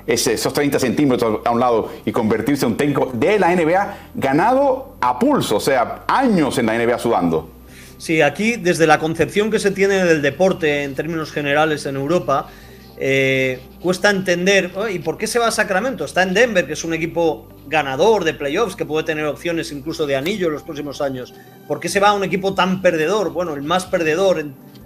esos 0.06 0.54
30 0.54 0.78
centímetros 0.78 1.40
a 1.44 1.50
un 1.50 1.60
lado 1.60 1.90
y 2.04 2.12
convertirse 2.12 2.64
en 2.64 2.72
un 2.72 2.78
técnico 2.78 3.10
de 3.12 3.38
la 3.38 3.54
NBA 3.54 3.96
ganado 4.14 4.96
a 5.00 5.18
pulso, 5.18 5.56
o 5.56 5.60
sea, 5.60 6.04
años 6.06 6.56
en 6.58 6.66
la 6.66 6.78
NBA 6.78 6.98
sudando. 6.98 7.50
Sí, 7.98 8.20
aquí 8.20 8.56
desde 8.56 8.86
la 8.86 8.98
concepción 8.98 9.50
que 9.50 9.58
se 9.58 9.70
tiene 9.70 10.04
del 10.04 10.22
deporte 10.22 10.84
en 10.84 10.94
términos 10.94 11.32
generales 11.32 11.86
en 11.86 11.96
Europa, 11.96 12.48
eh, 12.96 13.60
cuesta 13.80 14.10
entender, 14.10 14.72
¿y 14.92 15.00
por 15.00 15.18
qué 15.18 15.26
se 15.26 15.38
va 15.38 15.48
a 15.48 15.50
Sacramento? 15.50 16.04
Está 16.04 16.22
en 16.22 16.34
Denver, 16.34 16.66
que 16.66 16.74
es 16.74 16.84
un 16.84 16.94
equipo 16.94 17.48
ganador 17.66 18.24
de 18.24 18.34
playoffs, 18.34 18.76
que 18.76 18.84
puede 18.84 19.04
tener 19.04 19.26
opciones 19.26 19.72
incluso 19.72 20.06
de 20.06 20.16
anillo 20.16 20.46
en 20.46 20.52
los 20.52 20.62
próximos 20.62 21.00
años. 21.00 21.34
¿Por 21.66 21.80
qué 21.80 21.88
se 21.88 22.00
va 22.00 22.10
a 22.10 22.12
un 22.12 22.24
equipo 22.24 22.54
tan 22.54 22.82
perdedor? 22.82 23.32
Bueno, 23.32 23.54
el 23.54 23.62
más 23.62 23.86
perdedor 23.86 24.38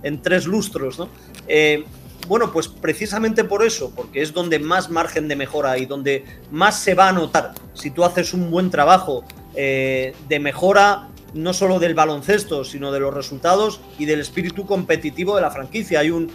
en, 0.02 0.22
tres 0.22 0.46
lustros, 0.46 0.98
¿no? 0.98 1.08
Eh, 1.48 1.84
bueno, 2.28 2.52
pues 2.52 2.68
precisamente 2.68 3.44
por 3.44 3.64
eso, 3.64 3.92
porque 3.94 4.22
es 4.22 4.32
donde 4.32 4.58
más 4.58 4.90
margen 4.90 5.28
de 5.28 5.36
mejora 5.36 5.78
y 5.78 5.86
donde 5.86 6.24
más 6.50 6.78
se 6.78 6.94
va 6.94 7.08
a 7.08 7.12
notar 7.12 7.54
si 7.74 7.90
tú 7.90 8.04
haces 8.04 8.34
un 8.34 8.50
buen 8.50 8.70
trabajo 8.70 9.24
eh, 9.54 10.14
de 10.28 10.38
mejora 10.38 11.08
no 11.34 11.52
solo 11.52 11.78
del 11.78 11.94
baloncesto, 11.94 12.64
sino 12.64 12.90
de 12.90 13.00
los 13.00 13.12
resultados 13.12 13.80
y 13.98 14.06
del 14.06 14.20
espíritu 14.20 14.66
competitivo 14.66 15.36
de 15.36 15.42
la 15.42 15.50
franquicia. 15.50 16.00
Hay 16.00 16.10
un 16.10 16.30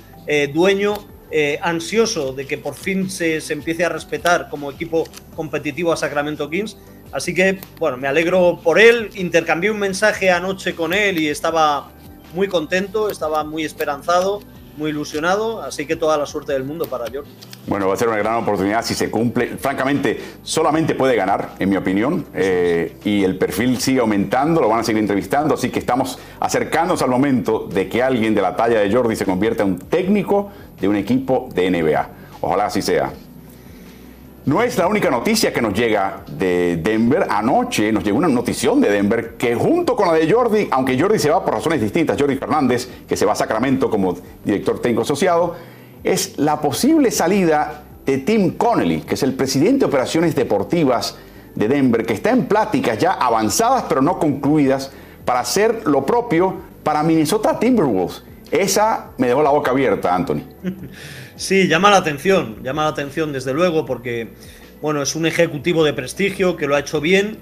dueño 0.53 0.95
eh, 1.35 1.57
ansioso 1.63 2.31
de 2.31 2.45
que 2.45 2.59
por 2.59 2.75
fin 2.75 3.09
se, 3.09 3.39
empiece 3.51 3.83
a 3.83 3.89
respetar 3.89 4.49
como 4.49 4.69
equipo 4.69 5.03
competitivo 5.35 5.91
a 5.91 5.97
Sacramento 5.97 6.47
Kings. 6.47 6.77
Así 7.11 7.33
que, 7.33 7.59
bueno, 7.79 7.97
me 7.97 8.07
alegro 8.07 8.59
por 8.63 8.79
él. 8.79 9.09
Intercambié 9.15 9.71
un 9.71 9.79
mensaje 9.79 10.29
anoche 10.29 10.75
con 10.75 10.93
él 10.93 11.17
y 11.17 11.29
estaba 11.29 11.91
muy 12.35 12.47
contento, 12.47 13.09
estaba 13.09 13.43
muy 13.43 13.63
esperanzado 13.63 14.41
muy 14.77 14.89
ilusionado, 14.89 15.61
así 15.61 15.85
que 15.85 15.95
toda 15.95 16.17
la 16.17 16.25
suerte 16.25 16.53
del 16.53 16.63
mundo 16.63 16.85
para 16.85 17.05
Jordi. 17.05 17.29
Bueno, 17.67 17.87
va 17.87 17.93
a 17.93 17.97
ser 17.97 18.07
una 18.07 18.17
gran 18.17 18.35
oportunidad 18.35 18.83
si 18.83 18.93
se 18.93 19.09
cumple. 19.09 19.57
Francamente, 19.57 20.19
solamente 20.41 20.95
puede 20.95 21.15
ganar, 21.15 21.55
en 21.59 21.69
mi 21.69 21.77
opinión, 21.77 22.25
eh, 22.33 22.97
y 23.03 23.23
el 23.23 23.37
perfil 23.37 23.79
sigue 23.79 23.99
aumentando, 23.99 24.61
lo 24.61 24.69
van 24.69 24.79
a 24.79 24.83
seguir 24.83 24.99
entrevistando, 24.99 25.53
así 25.53 25.69
que 25.69 25.79
estamos 25.79 26.17
acercándonos 26.39 27.01
al 27.01 27.09
momento 27.09 27.67
de 27.71 27.87
que 27.87 28.01
alguien 28.01 28.33
de 28.33 28.41
la 28.41 28.55
talla 28.55 28.79
de 28.79 28.91
Jordi 28.91 29.15
se 29.15 29.25
convierta 29.25 29.63
en 29.63 29.69
un 29.69 29.79
técnico 29.79 30.51
de 30.79 30.87
un 30.87 30.95
equipo 30.95 31.49
de 31.53 31.69
NBA. 31.69 32.09
Ojalá 32.41 32.65
así 32.65 32.81
sea. 32.81 33.11
No 34.45 34.61
es 34.61 34.77
la 34.77 34.87
única 34.87 35.09
noticia 35.09 35.53
que 35.53 35.61
nos 35.61 35.73
llega 35.73 36.23
de 36.27 36.77
Denver. 36.83 37.27
Anoche 37.29 37.93
nos 37.93 38.03
llegó 38.03 38.17
una 38.17 38.27
notición 38.27 38.81
de 38.81 38.89
Denver 38.89 39.35
que 39.37 39.55
junto 39.55 39.95
con 39.95 40.09
la 40.09 40.13
de 40.15 40.29
Jordi, 40.29 40.67
aunque 40.69 40.99
Jordi 40.99 41.17
se 41.17 41.29
va 41.29 41.45
por 41.45 41.53
razones 41.53 41.79
distintas, 41.79 42.19
Jordi 42.19 42.35
Fernández, 42.35 42.89
que 43.07 43.15
se 43.15 43.25
va 43.25 43.31
a 43.31 43.35
Sacramento 43.35 43.89
como 43.89 44.17
director 44.43 44.81
técnico 44.81 45.03
asociado, 45.03 45.55
es 46.03 46.37
la 46.37 46.59
posible 46.59 47.09
salida 47.09 47.83
de 48.05 48.17
Tim 48.17 48.57
Connelly, 48.57 49.01
que 49.01 49.13
es 49.13 49.23
el 49.23 49.33
presidente 49.33 49.79
de 49.79 49.85
operaciones 49.85 50.35
deportivas 50.35 51.15
de 51.55 51.69
Denver, 51.69 52.05
que 52.05 52.13
está 52.13 52.31
en 52.31 52.45
pláticas 52.45 52.97
ya 52.97 53.13
avanzadas 53.13 53.85
pero 53.87 54.01
no 54.01 54.19
concluidas 54.19 54.91
para 55.23 55.39
hacer 55.39 55.87
lo 55.87 56.05
propio 56.05 56.55
para 56.83 57.01
Minnesota 57.01 57.57
Timberwolves. 57.59 58.23
Esa 58.53 59.09
me 59.17 59.27
dejó 59.27 59.41
la 59.41 59.49
boca 59.49 59.71
abierta, 59.71 60.15
Anthony. 60.15 60.43
Sí, 61.35 61.67
llama 61.67 61.89
la 61.89 61.97
atención, 61.97 62.61
llama 62.61 62.83
la 62.83 62.89
atención 62.89 63.33
desde 63.33 63.55
luego 63.55 63.87
porque, 63.87 64.33
bueno, 64.83 65.01
es 65.01 65.15
un 65.15 65.25
ejecutivo 65.25 65.83
de 65.83 65.91
prestigio 65.91 66.55
que 66.55 66.67
lo 66.67 66.75
ha 66.75 66.79
hecho 66.79 67.01
bien 67.01 67.39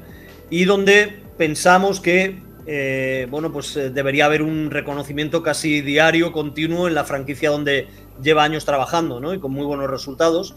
y 0.49 0.63
donde 0.63 1.19
pensamos 1.37 1.99
que, 1.99 2.41
eh, 2.65 3.27
bueno, 3.29 3.51
pues 3.51 3.75
eh, 3.75 3.89
debería 3.89 4.25
haber 4.25 4.43
un 4.43 4.71
reconocimiento 4.71 5.43
casi 5.43 5.81
diario, 5.81 6.31
continuo 6.31 6.87
en 6.87 6.93
la 6.93 7.03
franquicia 7.03 7.49
donde 7.49 7.89
lleva 8.23 8.45
años 8.45 8.63
trabajando, 8.63 9.19
¿no? 9.19 9.33
Y 9.33 9.39
con 9.41 9.51
muy 9.51 9.65
buenos 9.65 9.89
resultados. 9.89 10.55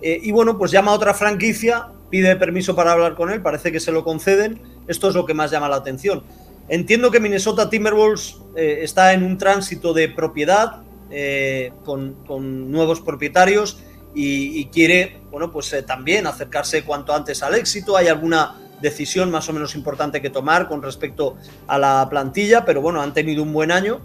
Eh, 0.00 0.18
y 0.22 0.32
bueno, 0.32 0.56
pues 0.56 0.70
llama 0.70 0.92
a 0.92 0.94
otra 0.94 1.12
franquicia, 1.12 1.88
pide 2.08 2.34
permiso 2.36 2.74
para 2.74 2.92
hablar 2.92 3.14
con 3.14 3.30
él, 3.30 3.42
parece 3.42 3.70
que 3.70 3.78
se 3.78 3.92
lo 3.92 4.04
conceden. 4.04 4.62
Esto 4.88 5.10
es 5.10 5.14
lo 5.14 5.26
que 5.26 5.34
más 5.34 5.50
llama 5.50 5.68
la 5.68 5.76
atención. 5.76 6.24
Entiendo 6.70 7.10
que 7.10 7.20
Minnesota 7.20 7.68
Timberwolves 7.68 8.38
está 8.56 9.12
en 9.12 9.24
un 9.24 9.36
tránsito 9.36 9.92
de 9.92 10.08
propiedad, 10.08 10.82
eh, 11.12 11.72
con, 11.84 12.70
nuevos 12.70 13.00
propietarios 13.00 13.80
y, 14.14 14.66
quiere, 14.66 15.20
bueno, 15.32 15.50
pues 15.50 15.72
eh, 15.72 15.82
también 15.82 16.24
acercarse 16.28 16.84
cuanto 16.84 17.12
antes 17.12 17.42
al 17.42 17.56
éxito. 17.56 17.96
Hay 17.96 18.06
alguna 18.06 18.56
decisión 18.80 19.28
más 19.30 19.48
o 19.48 19.52
menos 19.52 19.74
importante 19.74 20.22
que 20.22 20.30
tomar 20.30 20.68
con 20.68 20.82
respecto 20.82 21.36
a 21.66 21.78
la 21.78 22.06
plantilla, 22.08 22.64
pero 22.64 22.80
bueno, 22.80 23.02
han 23.02 23.12
tenido 23.12 23.42
un 23.42 23.52
buen 23.52 23.72
año. 23.72 24.02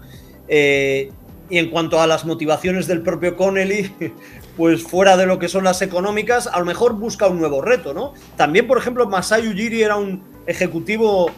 Eh, 0.48 1.12
y 1.48 1.58
en 1.58 1.70
cuanto 1.70 2.00
a 2.00 2.08
las 2.08 2.24
motivaciones 2.24 2.88
del 2.88 3.02
propio 3.02 3.36
Connelly, 3.36 3.92
pues 4.56 4.82
fuera 4.82 5.16
de 5.16 5.26
lo 5.26 5.38
que 5.38 5.48
son 5.48 5.62
las 5.62 5.82
económicas, 5.82 6.48
a 6.48 6.58
lo 6.58 6.64
mejor 6.64 6.94
busca 6.94 7.28
un 7.28 7.38
nuevo 7.38 7.62
reto, 7.62 7.94
¿no? 7.94 8.14
También, 8.36 8.66
por 8.66 8.78
ejemplo, 8.78 9.06
Masai 9.06 9.46
Ujiri 9.46 9.82
era 9.82 9.94
un 9.94 10.24
ejecutivo 10.46 11.30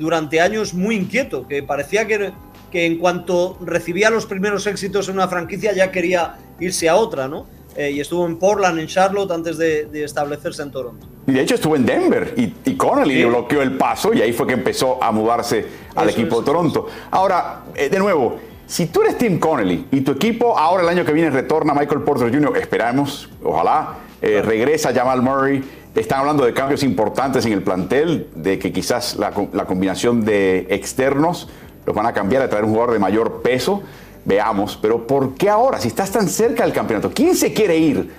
durante 0.00 0.40
años 0.40 0.72
muy 0.72 0.96
inquieto, 0.96 1.46
que 1.46 1.62
parecía 1.62 2.06
que 2.06 2.32
que 2.74 2.86
en 2.86 2.98
cuanto 2.98 3.56
recibía 3.60 4.10
los 4.10 4.26
primeros 4.26 4.66
éxitos 4.66 5.08
en 5.08 5.14
una 5.14 5.28
franquicia 5.28 5.72
ya 5.72 5.92
quería 5.92 6.34
irse 6.58 6.88
a 6.88 6.96
otra, 6.96 7.28
¿no? 7.28 7.46
Eh, 7.76 7.92
y 7.92 8.00
estuvo 8.00 8.26
en 8.26 8.36
Portland, 8.36 8.80
en 8.80 8.88
Charlotte, 8.88 9.30
antes 9.30 9.58
de, 9.58 9.88
establecerse 10.04 10.60
en 10.62 10.72
Toronto. 10.72 11.06
Y 11.28 11.32
de 11.34 11.42
hecho 11.42 11.54
estuvo 11.54 11.76
en 11.76 11.86
Denver 11.86 12.34
y, 12.36 12.52
y 12.64 12.74
Connelly 12.74 13.14
le 13.14 13.26
bloqueó 13.26 13.62
el 13.62 13.76
paso 13.76 14.12
y 14.12 14.22
ahí 14.22 14.32
fue 14.32 14.48
que 14.48 14.54
empezó 14.54 15.00
a 15.00 15.12
mudarse 15.12 15.64
al 15.94 16.10
equipo 16.10 16.40
de 16.40 16.46
Toronto. 16.46 16.88
Ahora, 17.12 17.62
eh, 17.76 17.88
de 17.88 17.98
nuevo, 18.00 18.40
si 18.66 18.86
tú 18.86 19.02
eres 19.02 19.18
Tim 19.18 19.38
Connelly 19.38 19.86
y 19.92 20.00
tu 20.00 20.10
equipo 20.10 20.58
ahora 20.58 20.82
el 20.82 20.88
año 20.88 21.04
que 21.04 21.12
viene 21.12 21.30
retorna 21.30 21.74
Michael 21.74 22.02
Porter 22.02 22.34
Jr., 22.34 22.56
esperamos, 22.56 23.30
ojalá, 23.44 23.98
eh, 24.20 24.42
regresa 24.42 24.92
Jamal 24.92 25.22
Murray, 25.22 25.62
están 26.00 26.20
hablando 26.20 26.44
de 26.44 26.52
cambios 26.52 26.82
importantes 26.82 27.46
en 27.46 27.52
el 27.52 27.62
plantel, 27.62 28.28
de 28.34 28.58
que 28.58 28.72
quizás 28.72 29.16
la, 29.16 29.32
combinación 29.32 30.24
de 30.24 30.66
externos 30.70 31.48
los 31.86 31.94
van 31.94 32.06
a 32.06 32.12
cambiar 32.12 32.42
a 32.42 32.48
traer 32.48 32.64
un 32.64 32.70
jugador 32.70 32.92
de 32.92 32.98
mayor 32.98 33.42
peso. 33.42 33.82
Veamos, 34.24 34.78
pero 34.80 35.06
¿por 35.06 35.34
qué 35.34 35.50
ahora? 35.50 35.78
Si 35.78 35.88
estás 35.88 36.10
tan 36.10 36.28
cerca 36.28 36.64
del 36.64 36.72
campeonato, 36.72 37.10
¿quién 37.14 37.36
se 37.36 37.52
quiere 37.52 37.76
ir 37.76 38.10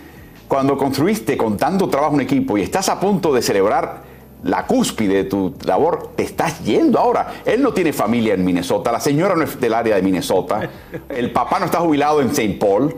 cuando 0.48 0.78
construiste 0.78 1.36
con 1.36 1.58
tanto 1.58 1.90
trabajo 1.90 2.14
un 2.14 2.22
equipo 2.22 2.58
y 2.58 2.62
estás 2.62 2.90
a 2.90 3.00
punto 3.00 3.34
de 3.34 3.42
celebrar 3.42 4.04
la 4.44 4.68
cúspide 4.68 5.16
de 5.16 5.24
tu 5.24 5.56
labor, 5.66 6.12
te 6.16 6.24
estás 6.24 6.64
yendo 6.64 7.00
ahora. 7.00 7.42
Él 7.46 7.64
no 7.64 7.74
tiene 7.74 7.92
familia 7.92 8.36
en 8.36 8.46
Minnesota, 8.46 8.92
la 8.92 9.00
señora 9.00 9.36
no 9.36 9.44
es 9.44 9.60
del 9.60 9.74
área 9.74 9.96
de 9.96 10.04
Minnesota, 10.04 10.70
el 11.10 11.32
papá 11.32 11.60
no 11.60 11.66
está 11.66 11.80
jubilado 11.80 12.22
en 12.22 12.28
St. 12.28 12.58
Paul. 12.60 12.94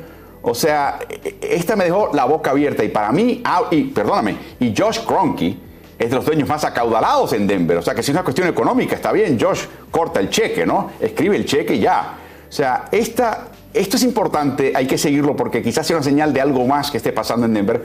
O 0.50 0.56
sea, 0.56 1.00
esta 1.42 1.76
me 1.76 1.84
dejó 1.84 2.12
la 2.14 2.24
boca 2.24 2.52
abierta 2.52 2.84
y 2.84 2.88
para 2.88 3.12
mí, 3.12 3.42
ah, 3.44 3.64
y 3.70 3.84
perdóname, 3.84 4.38
y 4.60 4.74
Josh 4.76 5.00
Kroenke 5.06 5.58
es 6.00 6.10
de 6.10 6.16
los 6.16 6.26
dueños 6.26 6.48
más 6.48 6.64
acaudalados 6.64 7.34
en 7.34 7.46
Denver. 7.46 7.78
O 7.78 7.82
sea, 7.82 7.94
que 7.94 8.02
si 8.02 8.12
es 8.12 8.16
una 8.16 8.24
cuestión 8.24 8.48
económica, 8.48 8.96
está 8.96 9.12
bien, 9.12 9.38
Josh 9.40 9.64
corta 9.92 10.22
el 10.22 10.30
cheque, 10.30 10.66
¿no? 10.66 10.92
Escribe 11.02 11.36
el 11.36 11.46
cheque 11.46 11.76
y 11.76 11.80
ya. 11.80 12.18
O 12.48 12.52
sea, 12.52 12.86
esta, 12.94 13.48
esto 13.74 13.98
es 13.98 14.04
importante, 14.04 14.72
hay 14.74 14.88
que 14.88 14.98
seguirlo 14.98 15.36
porque 15.36 15.62
quizás 15.62 15.86
sea 15.86 15.98
una 15.98 16.04
señal 16.04 16.32
de 16.32 16.40
algo 16.40 16.66
más 16.66 16.92
que 16.92 16.98
esté 16.98 17.12
pasando 17.12 17.46
en 17.46 17.54
Denver. 17.54 17.84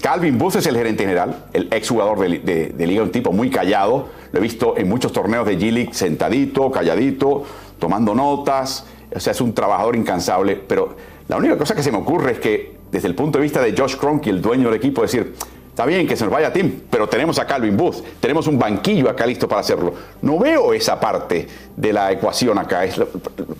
Calvin 0.00 0.36
Booth 0.36 0.56
es 0.56 0.66
el 0.66 0.76
gerente 0.76 1.04
general, 1.04 1.44
el 1.52 1.68
exjugador 1.70 2.18
de, 2.18 2.72
de, 2.74 2.86
Liga, 2.86 3.02
un 3.02 3.12
tipo 3.12 3.30
muy 3.32 3.50
callado. 3.50 4.08
Lo 4.32 4.38
he 4.40 4.42
visto 4.42 4.76
en 4.76 4.88
muchos 4.88 5.12
torneos 5.12 5.46
de 5.46 5.58
G-League 5.58 5.92
sentadito, 5.92 6.70
calladito, 6.72 7.44
tomando 7.78 8.14
notas. 8.14 8.86
O 9.14 9.20
sea, 9.20 9.32
es 9.32 9.40
un 9.40 9.52
trabajador 9.52 9.96
incansable. 9.96 10.56
Pero 10.56 10.96
la 11.30 11.36
única 11.36 11.56
cosa 11.56 11.76
que 11.76 11.82
se 11.84 11.92
me 11.92 11.98
ocurre 11.98 12.32
es 12.32 12.38
que, 12.40 12.72
desde 12.90 13.06
el 13.06 13.14
punto 13.14 13.38
de 13.38 13.44
vista 13.44 13.62
de 13.62 13.72
Josh 13.72 13.94
Kroenke, 13.94 14.30
el 14.30 14.42
dueño 14.42 14.68
del 14.68 14.78
equipo, 14.78 15.02
decir, 15.02 15.34
está 15.68 15.86
bien 15.86 16.04
que 16.04 16.16
se 16.16 16.24
nos 16.24 16.32
vaya 16.32 16.52
Tim, 16.52 16.80
pero 16.90 17.08
tenemos 17.08 17.38
a 17.38 17.46
Calvin 17.46 17.76
Booth, 17.76 18.02
tenemos 18.18 18.48
un 18.48 18.58
banquillo 18.58 19.08
acá 19.08 19.26
listo 19.26 19.46
para 19.46 19.60
hacerlo. 19.60 19.94
No 20.22 20.40
veo 20.40 20.74
esa 20.74 20.98
parte 20.98 21.46
de 21.76 21.92
la 21.92 22.10
ecuación 22.10 22.58
acá. 22.58 22.82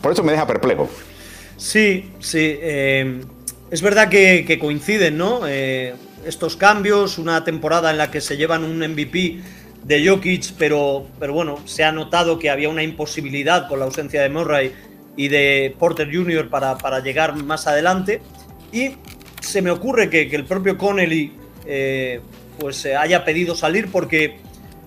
por 0.00 0.10
eso 0.10 0.24
me 0.24 0.32
deja 0.32 0.48
perplejo. 0.48 0.88
Sí, 1.56 2.10
sí. 2.18 2.58
Eh, 2.60 3.20
es 3.70 3.82
verdad 3.82 4.08
que, 4.08 4.58
coinciden, 4.60 5.16
¿no? 5.16 5.42
Eh, 5.46 5.94
estos 6.26 6.56
cambios, 6.56 7.18
una 7.18 7.44
temporada 7.44 7.92
en 7.92 7.98
la 7.98 8.10
que 8.10 8.20
se 8.20 8.36
llevan 8.36 8.64
un 8.64 8.78
MVP 8.78 9.38
de 9.84 10.08
Jokic, 10.08 10.54
pero, 10.58 11.06
pero 11.20 11.34
bueno, 11.34 11.60
se 11.66 11.84
ha 11.84 11.92
notado 11.92 12.36
que 12.36 12.50
había 12.50 12.68
una 12.68 12.82
imposibilidad 12.82 13.68
con 13.68 13.78
la 13.78 13.84
ausencia 13.84 14.22
de 14.22 14.28
Murray 14.28 14.72
y 15.20 15.28
de 15.28 15.76
Porter 15.78 16.08
Jr. 16.10 16.48
para, 16.48 16.78
para 16.78 17.00
llegar 17.00 17.36
más 17.36 17.66
adelante. 17.66 18.22
Y 18.72 18.92
se 19.42 19.60
me 19.60 19.70
ocurre 19.70 20.08
que, 20.08 20.22
el 20.22 20.46
propio 20.46 20.78
Connelly 20.78 21.34
eh, 21.66 22.22
pues 22.58 22.86
haya 22.86 23.22
pedido 23.22 23.54
salir 23.54 23.90
porque 23.92 24.38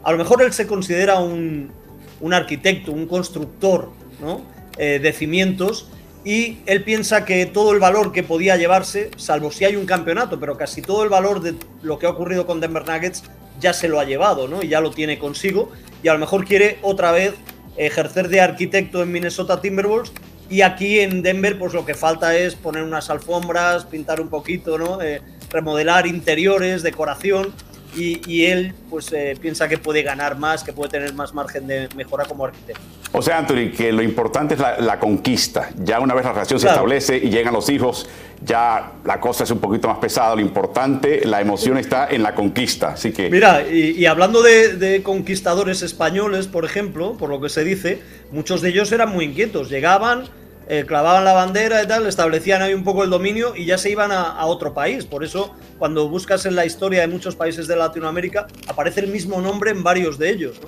a 0.04 0.12
lo 0.12 0.18
mejor 0.18 0.42
él 0.42 0.52
se 0.52 0.66
considera 0.66 1.20
un, 1.20 1.72
un 2.20 2.34
arquitecto, 2.34 2.92
un 2.92 3.06
constructor 3.06 3.92
¿no? 4.20 4.42
Eh, 4.80 4.98
de 4.98 5.14
cimientos 5.14 5.88
y 6.26 6.58
él 6.66 6.84
piensa 6.84 7.26
que 7.26 7.46
todo 7.46 7.72
el 7.72 7.80
valor 7.80 8.12
que 8.12 8.24
podía 8.24 8.58
llevarse, 8.58 9.12
salvo 9.18 9.52
si 9.52 9.66
hay 9.66 9.76
un 9.76 9.86
campeonato, 9.86 10.40
pero 10.40 10.58
casi 10.58 10.82
todo 10.82 11.04
el 11.04 11.10
valor 11.10 11.42
de 11.42 11.54
lo 11.84 12.00
que 12.00 12.08
ha 12.08 12.10
ocurrido 12.10 12.48
con 12.48 12.60
Denver 12.60 12.88
Nuggets 12.88 13.22
ya 13.60 13.72
se 13.72 13.88
lo 13.88 14.00
ha 14.00 14.06
llevado, 14.06 14.48
¿no? 14.48 14.64
Y 14.64 14.70
ya 14.70 14.82
lo 14.82 14.90
tiene 14.90 15.20
consigo 15.20 15.72
y 16.02 16.08
a 16.08 16.14
lo 16.14 16.20
mejor 16.20 16.44
quiere 16.44 16.80
otra 16.82 17.12
vez 17.12 17.36
ejercer 17.78 18.30
de 18.30 18.42
arquitecto 18.42 19.02
en 19.02 19.12
Minnesota 19.12 19.62
Timberwolves 19.62 20.12
y 20.50 20.62
aquí 20.62 21.00
en 21.00 21.22
Denver 21.22 21.58
pues 21.58 21.74
lo 21.74 21.86
que 21.86 21.94
falta 21.94 22.36
es 22.36 22.56
poner 22.56 22.84
unas 22.84 23.10
alfombras, 23.10 23.86
pintar 23.86 24.22
un 24.22 24.30
poquito. 24.30 25.02
Eh, 25.02 25.22
remodelar 25.50 26.08
interiores, 26.08 26.84
decoración 26.84 27.54
y, 27.96 28.46
él 28.46 28.74
pues 28.90 29.12
eh, 29.14 29.38
piensa 29.40 29.68
que 29.68 29.78
puede 29.78 30.04
ganar 30.04 30.38
más, 30.38 30.64
que 30.64 30.74
puede 30.74 30.92
tener 30.92 31.14
más 31.14 31.34
margen 31.34 31.68
de 31.68 31.90
mejora 31.96 32.26
como 32.26 32.46
arquitecto. 32.46 32.82
O 33.12 33.22
sea, 33.22 33.38
Anthony, 33.38 33.72
que 33.76 33.92
lo 33.92 34.02
importante 34.02 34.56
es 34.56 34.60
la, 34.60 35.00
conquista. 35.00 35.70
Ya 35.78 36.00
una 36.00 36.16
vez 36.16 36.26
la 36.26 36.34
relación 36.34 36.60
se 36.60 36.68
establece 36.68 37.18
y 37.18 37.30
llegan 37.30 37.54
los 37.54 37.70
hijos, 37.70 38.10
ya 38.44 38.94
la 39.06 39.20
cosa 39.20 39.44
es 39.44 39.52
un 39.52 39.60
poquito 39.60 39.88
más 39.88 40.00
pesada. 40.00 40.36
Lo 40.36 40.42
importante, 40.42 41.22
la 41.26 41.40
emoción 41.40 41.78
está 41.78 42.08
en 42.10 42.24
la 42.24 42.34
conquista. 42.34 42.94
Así 42.94 43.12
que... 43.12 43.30
Mira, 43.30 43.68
y, 43.68 44.04
hablando 44.08 44.42
de, 44.42 44.78
de, 44.78 45.04
conquistadores 45.04 45.84
españoles, 45.84 46.48
por 46.48 46.66
ejemplo, 46.66 47.16
por 47.18 47.30
lo 47.30 47.40
que 47.40 47.50
se 47.50 47.64
dice, 47.64 48.02
muchos 48.32 48.62
de 48.62 48.70
ellos 48.70 48.92
eran 48.92 49.10
muy 49.10 49.26
inquietos. 49.26 49.70
Llegaban 49.70 50.24
eh, 50.68 50.86
clavaban 50.88 51.26
la 51.26 51.34
bandera 51.34 51.84
y 51.84 51.88
tal, 51.88 52.08
establecían 52.08 52.62
ahí 52.62 52.74
un 52.74 52.84
poco 52.84 53.04
el 53.04 53.10
dominio 53.10 53.54
y 53.56 53.66
ya 53.66 53.78
se 53.78 53.90
iban 53.90 54.12
a, 54.12 54.46
otro 54.46 54.74
país. 54.74 55.06
Por 55.06 55.24
eso, 55.24 55.54
cuando 55.78 56.08
buscas 56.08 56.46
en 56.46 56.56
la 56.56 56.66
historia 56.66 57.02
de 57.02 57.08
muchos 57.08 57.36
países 57.36 57.68
de 57.68 57.76
Latinoamérica, 57.76 58.48
aparece 58.68 59.02
el 59.02 59.08
mismo 59.08 59.42
nombre 59.42 59.72
en 59.72 59.84
varios 59.84 60.18
de 60.18 60.30
ellos. 60.30 60.60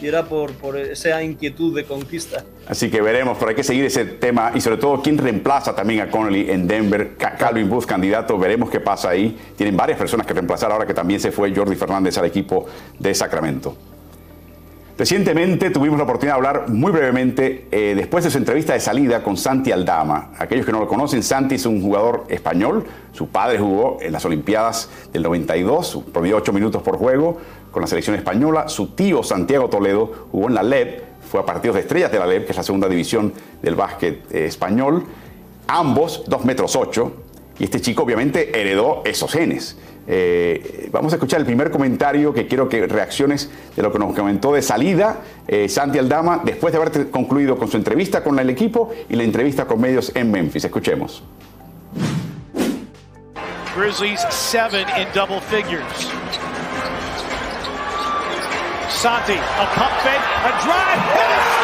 Y 0.00 0.06
era 0.06 0.24
por, 0.24 0.52
por, 0.52 0.78
esa 0.78 1.22
inquietud 1.22 1.74
de 1.74 1.84
conquista. 1.84 2.42
Así 2.66 2.90
que 2.90 3.02
veremos, 3.02 3.36
pero 3.38 3.50
hay 3.50 3.54
que 3.54 3.62
seguir 3.62 3.84
ese 3.84 4.04
tema 4.04 4.52
y 4.54 4.60
sobre 4.60 4.78
todo 4.78 5.02
quién 5.02 5.18
reemplaza 5.18 5.74
también 5.74 6.00
a 6.00 6.10
Connolly 6.10 6.50
en 6.50 6.66
Denver. 6.66 7.16
Calvin 7.16 7.68
Booth, 7.68 7.84
candidato, 7.84 8.38
veremos 8.38 8.70
qué 8.70 8.80
pasa 8.80 9.10
ahí. 9.10 9.36
Tienen 9.56 9.76
varias 9.76 9.98
personas 9.98 10.26
que 10.26 10.32
reemplazar 10.32 10.72
ahora 10.72 10.86
que 10.86 10.94
también 10.94 11.20
se 11.20 11.32
fue 11.32 11.54
Jordi 11.54 11.76
Fernández 11.76 12.16
al 12.16 12.24
equipo 12.24 12.66
de 12.98 13.14
Sacramento. 13.14 13.76
Recientemente 15.00 15.70
tuvimos 15.70 15.96
la 15.96 16.04
oportunidad 16.04 16.34
de 16.34 16.36
hablar 16.36 16.68
muy 16.68 16.92
brevemente 16.92 17.68
eh, 17.70 17.94
después 17.96 18.22
de 18.22 18.30
su 18.30 18.36
entrevista 18.36 18.74
de 18.74 18.80
salida 18.80 19.22
con 19.22 19.38
Santi 19.38 19.72
Aldama. 19.72 20.32
Aquellos 20.36 20.66
que 20.66 20.72
no 20.72 20.80
lo 20.80 20.86
conocen, 20.86 21.22
Santi 21.22 21.54
es 21.54 21.64
un 21.64 21.80
jugador 21.80 22.26
español. 22.28 22.84
Su 23.12 23.28
padre 23.28 23.58
jugó 23.58 23.96
en 24.02 24.12
las 24.12 24.26
Olimpiadas 24.26 24.90
del 25.10 25.22
92, 25.22 26.02
promedio 26.12 26.36
8 26.36 26.52
minutos 26.52 26.82
por 26.82 26.98
juego 26.98 27.38
con 27.70 27.80
la 27.80 27.86
selección 27.86 28.14
española. 28.14 28.68
Su 28.68 28.88
tío 28.88 29.22
Santiago 29.22 29.70
Toledo 29.70 30.28
jugó 30.32 30.48
en 30.48 30.54
la 30.54 30.62
LEB, 30.62 31.02
fue 31.30 31.40
a 31.40 31.46
partidos 31.46 31.76
de 31.76 31.80
estrellas 31.80 32.12
de 32.12 32.18
la 32.18 32.26
LEB, 32.26 32.44
que 32.44 32.50
es 32.50 32.58
la 32.58 32.62
segunda 32.62 32.86
división 32.86 33.32
del 33.62 33.76
básquet 33.76 34.30
eh, 34.30 34.44
español. 34.44 35.06
Ambos 35.66 36.24
2 36.26 36.44
metros 36.44 36.76
8. 36.76 37.12
Y 37.58 37.64
este 37.64 37.80
chico 37.80 38.02
obviamente 38.02 38.60
heredó 38.60 39.00
esos 39.06 39.32
genes. 39.32 39.78
Eh, 40.12 40.88
vamos 40.90 41.12
a 41.12 41.16
escuchar 41.16 41.38
el 41.38 41.46
primer 41.46 41.70
comentario 41.70 42.34
que 42.34 42.48
quiero 42.48 42.68
que 42.68 42.84
reacciones 42.88 43.48
de 43.76 43.80
lo 43.80 43.92
que 43.92 43.98
nos 44.00 44.12
comentó 44.12 44.52
de 44.52 44.60
salida 44.60 45.18
eh, 45.46 45.68
Santi 45.68 45.98
Aldama 45.98 46.40
después 46.44 46.72
de 46.72 46.80
haber 46.80 47.10
concluido 47.10 47.56
con 47.56 47.70
su 47.70 47.76
entrevista 47.76 48.20
con 48.24 48.36
el 48.40 48.50
equipo 48.50 48.90
y 49.08 49.14
la 49.14 49.22
entrevista 49.22 49.66
con 49.66 49.80
medios 49.80 50.10
en 50.16 50.32
Memphis. 50.32 50.64
Escuchemos. 50.64 51.22
Grizzlies 53.76 54.20
seven 54.30 54.84
in 54.98 55.06
double 55.14 55.40
figures. 55.42 56.10
Santi, 58.88 59.34
a 59.34 59.66
pump 59.76 59.94
a 60.04 60.50
drive, 60.64 61.59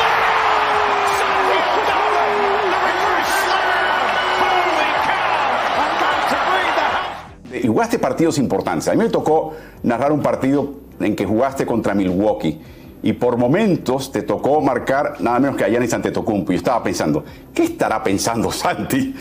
y 7.62 7.66
jugaste 7.66 7.98
partidos 7.98 8.38
importantes. 8.38 8.88
A 8.88 8.92
mí 8.92 8.98
me 8.98 9.08
tocó 9.08 9.54
narrar 9.82 10.12
un 10.12 10.20
partido 10.20 10.74
en 11.00 11.14
que 11.14 11.24
jugaste 11.24 11.66
contra 11.66 11.94
Milwaukee 11.94 12.60
y 13.02 13.12
por 13.12 13.36
momentos 13.36 14.10
te 14.10 14.22
tocó 14.22 14.60
marcar 14.60 15.20
nada 15.20 15.38
menos 15.38 15.56
que 15.56 15.64
a 15.64 15.68
Giannis 15.68 15.92
Antetokounmpo. 15.92 16.52
Yo 16.52 16.58
estaba 16.58 16.82
pensando, 16.82 17.24
¿qué 17.54 17.64
estará 17.64 18.02
pensando 18.02 18.50
Santi 18.52 19.14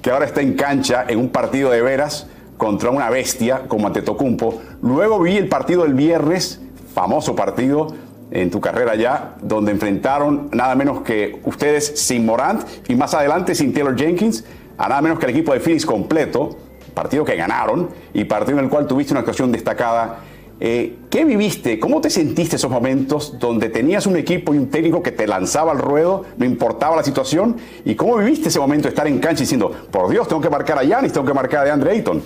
que 0.00 0.10
ahora 0.10 0.26
está 0.26 0.40
en 0.40 0.54
cancha 0.54 1.04
en 1.08 1.18
un 1.18 1.30
partido 1.30 1.70
de 1.70 1.82
veras 1.82 2.28
contra 2.56 2.90
una 2.90 3.10
bestia 3.10 3.62
como 3.66 3.86
Antetokounmpo? 3.86 4.60
Luego 4.82 5.20
vi 5.20 5.36
el 5.36 5.48
partido 5.48 5.82
del 5.82 5.94
viernes, 5.94 6.60
famoso 6.94 7.34
partido 7.34 7.88
en 8.30 8.50
tu 8.50 8.60
carrera 8.60 8.94
ya, 8.94 9.36
donde 9.40 9.72
enfrentaron 9.72 10.50
nada 10.52 10.74
menos 10.74 11.00
que 11.00 11.40
ustedes 11.44 11.98
sin 11.98 12.26
Morant 12.26 12.62
y 12.88 12.94
más 12.94 13.14
adelante 13.14 13.54
sin 13.54 13.72
Taylor 13.72 13.96
Jenkins, 13.96 14.44
a 14.76 14.88
nada 14.88 15.00
menos 15.00 15.18
que 15.18 15.26
el 15.26 15.30
equipo 15.30 15.52
de 15.54 15.60
Phoenix 15.60 15.86
completo 15.86 16.56
partido 16.98 17.24
que 17.24 17.36
ganaron 17.36 17.90
y 18.12 18.24
partido 18.24 18.58
en 18.58 18.64
el 18.64 18.70
cual 18.70 18.88
tuviste 18.88 19.12
una 19.12 19.20
actuación 19.20 19.52
destacada. 19.52 20.18
Eh, 20.58 20.96
¿Qué 21.08 21.24
viviste? 21.24 21.78
¿Cómo 21.78 22.00
te 22.00 22.10
sentiste 22.10 22.56
esos 22.56 22.72
momentos 22.72 23.38
donde 23.38 23.68
tenías 23.68 24.04
un 24.06 24.16
equipo 24.16 24.52
y 24.52 24.58
un 24.58 24.68
técnico 24.68 25.00
que 25.00 25.12
te 25.12 25.28
lanzaba 25.28 25.70
al 25.70 25.78
ruedo, 25.78 26.24
no 26.36 26.44
importaba 26.44 26.96
la 26.96 27.04
situación? 27.04 27.56
¿Y 27.84 27.94
cómo 27.94 28.16
viviste 28.16 28.48
ese 28.48 28.58
momento 28.58 28.88
de 28.88 28.88
estar 28.88 29.06
en 29.06 29.20
cancha 29.20 29.42
diciendo, 29.44 29.70
por 29.92 30.10
Dios, 30.10 30.26
tengo 30.26 30.42
que 30.42 30.50
marcar 30.50 30.76
a 30.76 30.82
Yanis, 30.82 31.12
tengo 31.12 31.24
que 31.24 31.34
marcar 31.34 31.60
a 31.60 31.64
DeAndre 31.66 31.92
Ayton? 31.92 32.20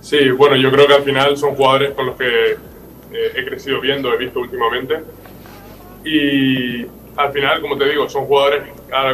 Sí, 0.00 0.30
bueno, 0.30 0.56
yo 0.56 0.72
creo 0.72 0.86
que 0.86 0.94
al 0.94 1.02
final 1.02 1.36
son 1.36 1.54
jugadores 1.54 1.90
con 1.90 2.06
los 2.06 2.16
que 2.16 2.52
eh, 2.52 3.32
he 3.34 3.44
crecido 3.44 3.82
viendo, 3.82 4.10
he 4.14 4.16
visto 4.16 4.40
últimamente. 4.40 4.94
Y 6.06 6.86
al 7.16 7.32
final, 7.32 7.60
como 7.60 7.78
te 7.78 7.88
digo, 7.88 8.08
son 8.08 8.26
jugadores 8.26 8.62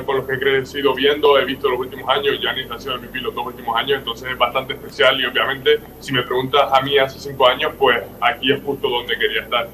con 0.05 0.17
los 0.17 0.27
que 0.27 0.35
he 0.35 0.39
crecido 0.39 0.95
viendo, 0.95 1.39
he 1.39 1.45
visto 1.45 1.69
los 1.69 1.79
últimos 1.79 2.09
años, 2.09 2.39
Giannis 2.41 2.71
ha 2.71 2.79
sido 2.79 2.99
mi 2.99 3.21
los 3.21 3.35
dos 3.35 3.47
últimos 3.47 3.77
años, 3.77 3.99
entonces 3.99 4.31
es 4.31 4.39
bastante 4.39 4.75
especial 4.75 5.21
y 5.21 5.27
obviamente 5.27 5.81
si 6.01 6.13
me 6.13 6.23
preguntas 6.23 6.69
a 6.73 6.81
mí 6.83 6.99
hace 6.99 7.19
cinco 7.19 7.47
años, 7.47 7.73
pues 7.79 8.03
aquí 8.21 8.53
es 8.53 8.63
justo 8.63 8.89
donde 8.89 9.17
quería 9.17 9.43
estar. 9.43 9.69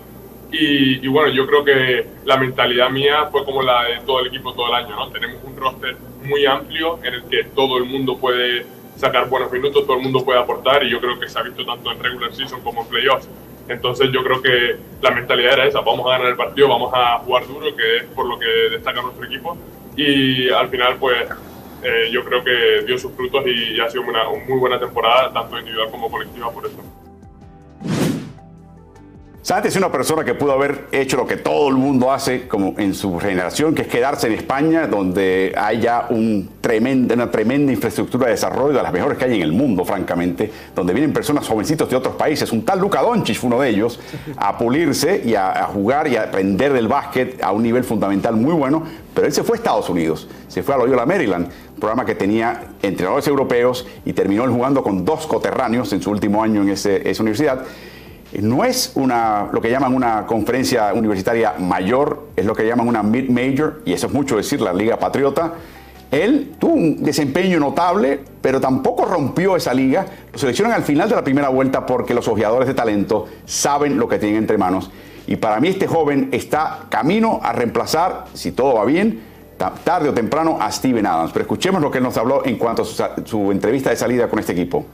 Y, 0.51 1.07
bueno, 1.09 1.31
yo 1.31 1.47
creo 1.47 1.63
que 1.63 2.07
la 2.25 2.39
mentalidad 2.39 2.89
mía 2.89 3.27
fue 3.31 3.45
como 3.45 3.63
la 3.63 3.85
de 3.85 4.01
todo 4.07 4.21
el 4.21 4.29
equipo 4.29 4.55
todo 4.55 4.69
el 4.69 4.83
año, 4.83 4.97
¿no? 4.97 5.11
Tenemos 5.11 5.45
un 5.45 5.55
roster 5.55 5.95
muy 6.23 6.47
amplio 6.47 6.99
en 7.03 7.15
el 7.15 7.25
que 7.25 7.45
todo 7.45 7.77
el 7.77 7.85
mundo 7.85 8.17
puede 8.17 8.65
sacar 8.97 9.29
buenos 9.29 9.53
minutos, 9.53 9.87
todo 9.87 9.97
el 9.99 10.03
mundo 10.03 10.25
puede 10.25 10.39
aportar 10.39 10.85
y 10.85 10.91
yo 10.91 11.01
creo 11.01 11.19
que 11.21 11.29
se 11.29 11.39
ha 11.39 11.43
visto 11.43 11.67
tanto 11.67 11.93
en 11.93 12.03
regular 12.03 12.35
season 12.35 12.63
como 12.63 12.83
en 12.83 12.89
playoffs 12.89 13.29
entonces 13.69 14.11
yo 14.13 14.23
creo 14.23 14.41
que 14.43 14.77
la 15.01 15.11
mentalidad 15.11 15.55
era 15.55 15.67
esa, 15.67 15.81
vamos 15.81 16.07
a 16.07 16.11
ganar 16.11 16.29
el 16.29 16.37
partido, 16.37 16.69
vamos 16.69 16.93
a 16.95 17.19
jugar 17.19 17.47
duro, 17.47 17.75
que 17.77 17.99
es 17.99 18.05
por 18.05 18.27
lo 18.27 18.39
que 18.39 18.47
destaca 18.71 19.03
nuestro 19.03 19.25
equipo. 19.25 19.57
Y 19.97 20.49
al 20.51 20.69
final 20.69 20.97
pues 20.99 21.29
eh, 21.83 22.09
yo 22.11 22.25
creo 22.25 22.43
que 22.43 22.85
dio 22.87 22.99
sus 22.99 23.13
frutos 23.13 23.45
y, 23.47 23.79
ha 23.81 23.89
sido 23.89 24.03
una, 24.05 24.25
muy 24.25 24.59
buena 24.59 24.79
temporada, 24.79 25.33
tanto 25.33 25.59
individual 25.59 25.91
como 25.91 26.11
colectiva, 26.11 26.51
por 26.51 26.67
eso. 26.67 26.79
Santi 29.49 29.69
es 29.69 29.77
una 29.77 29.91
persona 29.91 30.27
que 30.27 30.35
pudo 30.35 30.53
haber 30.53 30.89
hecho 30.93 31.17
lo 31.17 31.27
que 31.27 31.39
todo 31.39 31.71
el 31.71 31.77
mundo 31.77 32.13
hace 32.13 32.47
como 32.47 32.75
en 32.77 32.93
su 32.93 33.19
generación, 33.19 33.75
que 33.75 33.81
es 33.81 33.89
quedarse 33.89 34.27
en 34.27 34.35
España, 34.35 34.87
donde 34.87 35.55
hay 35.57 35.81
ya 35.81 36.07
un 36.11 36.51
una 37.15 37.31
tremenda 37.31 37.73
infraestructura 37.73 38.27
de 38.27 38.33
desarrollo, 38.33 38.77
de 38.77 38.83
las 38.83 38.93
mejores 38.93 39.17
que 39.17 39.25
hay 39.25 39.37
en 39.37 39.41
el 39.41 39.55
mundo, 39.55 39.87
francamente, 39.87 40.53
donde 40.75 40.93
vienen 40.93 41.15
personas 41.15 41.49
jovencitos 41.49 41.89
de 41.89 41.97
otros 41.97 42.15
países. 42.17 42.53
Un 42.53 42.63
tal 42.63 42.79
Luca 42.79 43.01
Doncic 43.01 43.39
fue 43.39 43.49
uno 43.49 43.59
de 43.63 43.71
ellos, 43.71 43.99
a 44.37 44.59
pulirse 44.59 45.23
y 45.25 45.35
a, 45.35 45.65
jugar 45.73 46.09
y 46.09 46.17
a 46.17 46.25
aprender 46.25 46.75
del 46.75 46.87
básquet 46.87 47.43
a 47.43 47.53
un 47.53 47.63
nivel 47.63 47.85
fundamental 47.85 48.37
muy 48.37 48.53
bueno, 48.53 48.83
pero 49.15 49.27
él 49.27 49.33
se 49.33 49.45
fue 49.45 49.57
a 49.57 49.61
Estados 49.61 49.89
Unidos, 49.89 50.29
se 50.49 50.63
fue 50.63 50.75
a 50.75 50.77
Loyola 50.77 51.07
Maryland, 51.07 51.49
programa 51.81 52.05
que 52.05 52.15
tenía 52.15 52.65
entrenadores 52.83 53.27
europeos 53.27 53.87
y 54.05 54.13
terminó 54.13 54.47
jugando 54.53 54.83
con 54.83 55.07
dos 55.07 55.27
coterráneos 55.27 55.91
en 55.95 56.03
su 56.03 56.11
último 56.11 56.43
año 56.43 56.61
en 56.61 56.69
esa 56.69 57.23
universidad. 57.23 57.65
No 58.33 58.65
es 58.65 58.93
una, 58.95 59.49
lo 59.53 59.61
que 59.61 59.71
llaman 59.71 59.95
una 59.95 60.27
conferencia 60.27 60.93
universitaria 60.93 61.55
mayor, 61.59 62.29
es 62.37 62.45
lo 62.45 62.55
que 62.55 62.67
llaman 62.67 62.87
una 62.87 63.03
mid-major, 63.03 63.81
y 63.87 63.95
eso 63.95 64.07
es 64.07 64.13
mucho 64.13 64.37
decir, 64.37 64.61
la 64.61 64.73
Liga 64.73 64.99
Patriota. 64.99 65.55
Él 66.11 66.55
tuvo 66.59 66.75
un 66.75 67.03
desempeño 67.03 67.59
notable, 67.59 68.21
pero 68.41 68.61
tampoco 68.61 69.05
rompió 69.05 69.57
esa 69.57 69.75
liga. 69.75 70.07
Lo 70.33 70.39
seleccionan 70.39 70.75
al 70.75 70.83
final 70.83 71.09
de 71.09 71.15
la 71.15 71.25
primera 71.25 71.49
vuelta 71.49 71.85
porque 71.85 72.15
los 72.15 72.29
ojeadores 72.29 72.67
de 72.67 72.75
talento 72.75 73.27
saben 73.45 73.99
lo 73.99 74.09
que 74.09 74.19
tienen 74.19 74.39
entre 74.39 74.57
manos. 74.57 74.91
Y 75.27 75.37
para 75.37 75.61
mí 75.61 75.69
este 75.69 75.87
joven 75.87 76.31
está 76.33 76.87
camino 76.89 77.41
a 77.43 77.53
reemplazar, 77.53 78.25
si 78.33 78.53
todo 78.53 78.77
va 78.77 78.87
bien, 78.87 79.21
tarde 79.85 80.09
o 80.09 80.15
temprano 80.15 80.57
a 80.59 80.73
Steven 80.73 81.05
Adams. 81.05 81.33
Pero 81.33 81.43
escuchemos 81.43 81.83
lo 81.83 81.91
que 81.91 81.99
él 81.99 82.05
nos 82.05 82.17
habló 82.17 82.43
en 82.47 82.57
cuanto 82.57 82.83
a 82.83 83.27
su 83.27 83.53
entrevista 83.53 83.91
de 83.91 83.97
salida 83.97 84.29
con 84.29 84.39
este 84.39 84.53
equipo. 84.53 84.87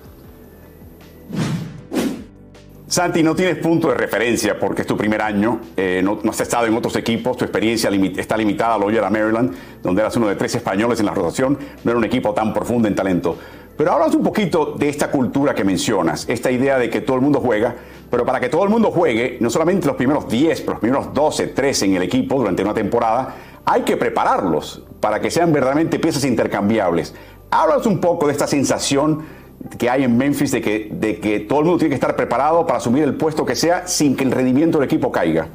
Santi, 2.94 3.24
no 3.24 3.34
tienes 3.34 3.56
punto 3.56 3.88
de 3.88 3.94
referencia 3.94 4.56
porque 4.56 4.82
es 4.82 4.86
tu 4.86 4.96
primer 4.96 5.20
año, 5.20 5.58
eh, 5.76 6.00
no, 6.00 6.20
has 6.30 6.40
estado 6.40 6.66
en 6.66 6.76
otros 6.76 6.94
equipos, 6.94 7.36
tu 7.36 7.44
experiencia 7.44 7.90
está 8.16 8.36
limitada 8.36 8.76
a 8.76 8.78
Loyola 8.78 9.10
Maryland, 9.10 9.52
donde 9.82 10.00
eras 10.00 10.16
uno 10.16 10.28
de 10.28 10.36
tres 10.36 10.54
españoles 10.54 11.00
en 11.00 11.06
la 11.06 11.12
rotación, 11.12 11.58
no 11.82 11.90
era 11.90 11.98
un 11.98 12.04
equipo 12.04 12.32
tan 12.32 12.54
profundo 12.54 12.86
en 12.86 12.94
talento. 12.94 13.36
Pero 13.76 13.90
hablas 13.90 14.14
un 14.14 14.22
poquito 14.22 14.76
de 14.78 14.88
esta 14.88 15.10
cultura 15.10 15.56
que 15.56 15.64
mencionas, 15.64 16.24
esta 16.28 16.52
idea 16.52 16.78
de 16.78 16.88
que 16.88 17.00
todo 17.00 17.16
el 17.16 17.22
mundo 17.22 17.40
juega, 17.40 17.74
pero 18.08 18.24
para 18.24 18.38
que 18.38 18.48
todo 18.48 18.62
el 18.62 18.70
mundo 18.70 18.92
juegue, 18.92 19.38
no 19.40 19.50
solamente 19.50 19.88
los 19.88 19.96
primeros 19.96 20.28
10, 20.28 20.60
pero 20.60 20.74
los 20.74 20.80
primeros 20.80 21.12
12, 21.12 21.48
13 21.48 21.86
en 21.86 21.94
el 21.94 22.02
equipo 22.04 22.36
durante 22.38 22.62
una 22.62 22.74
temporada, 22.74 23.34
hay 23.64 23.82
que 23.82 23.96
prepararlos 23.96 24.84
para 25.00 25.20
que 25.20 25.32
sean 25.32 25.52
verdaderamente 25.52 25.98
piezas 25.98 26.24
intercambiables. 26.24 27.12
Hablas 27.50 27.86
un 27.86 27.98
poco 27.98 28.28
de 28.28 28.32
esta 28.34 28.46
sensación 28.46 29.43
que 29.78 29.88
hay 29.88 30.04
en 30.04 30.16
Memphis 30.16 30.50
de 30.50 30.60
que, 30.60 30.88
de 30.90 31.20
que 31.20 31.40
todo 31.40 31.60
el 31.60 31.64
mundo 31.66 31.78
tiene 31.78 31.90
que 31.90 31.94
estar 31.94 32.14
preparado 32.16 32.66
para 32.66 32.78
asumir 32.78 33.04
el 33.04 33.14
puesto 33.14 33.44
que 33.44 33.54
sea 33.54 33.86
sin 33.86 34.16
que 34.16 34.24
el 34.24 34.30
rendimiento 34.30 34.78
del 34.78 34.86
equipo 34.86 35.10
caiga. 35.10 35.48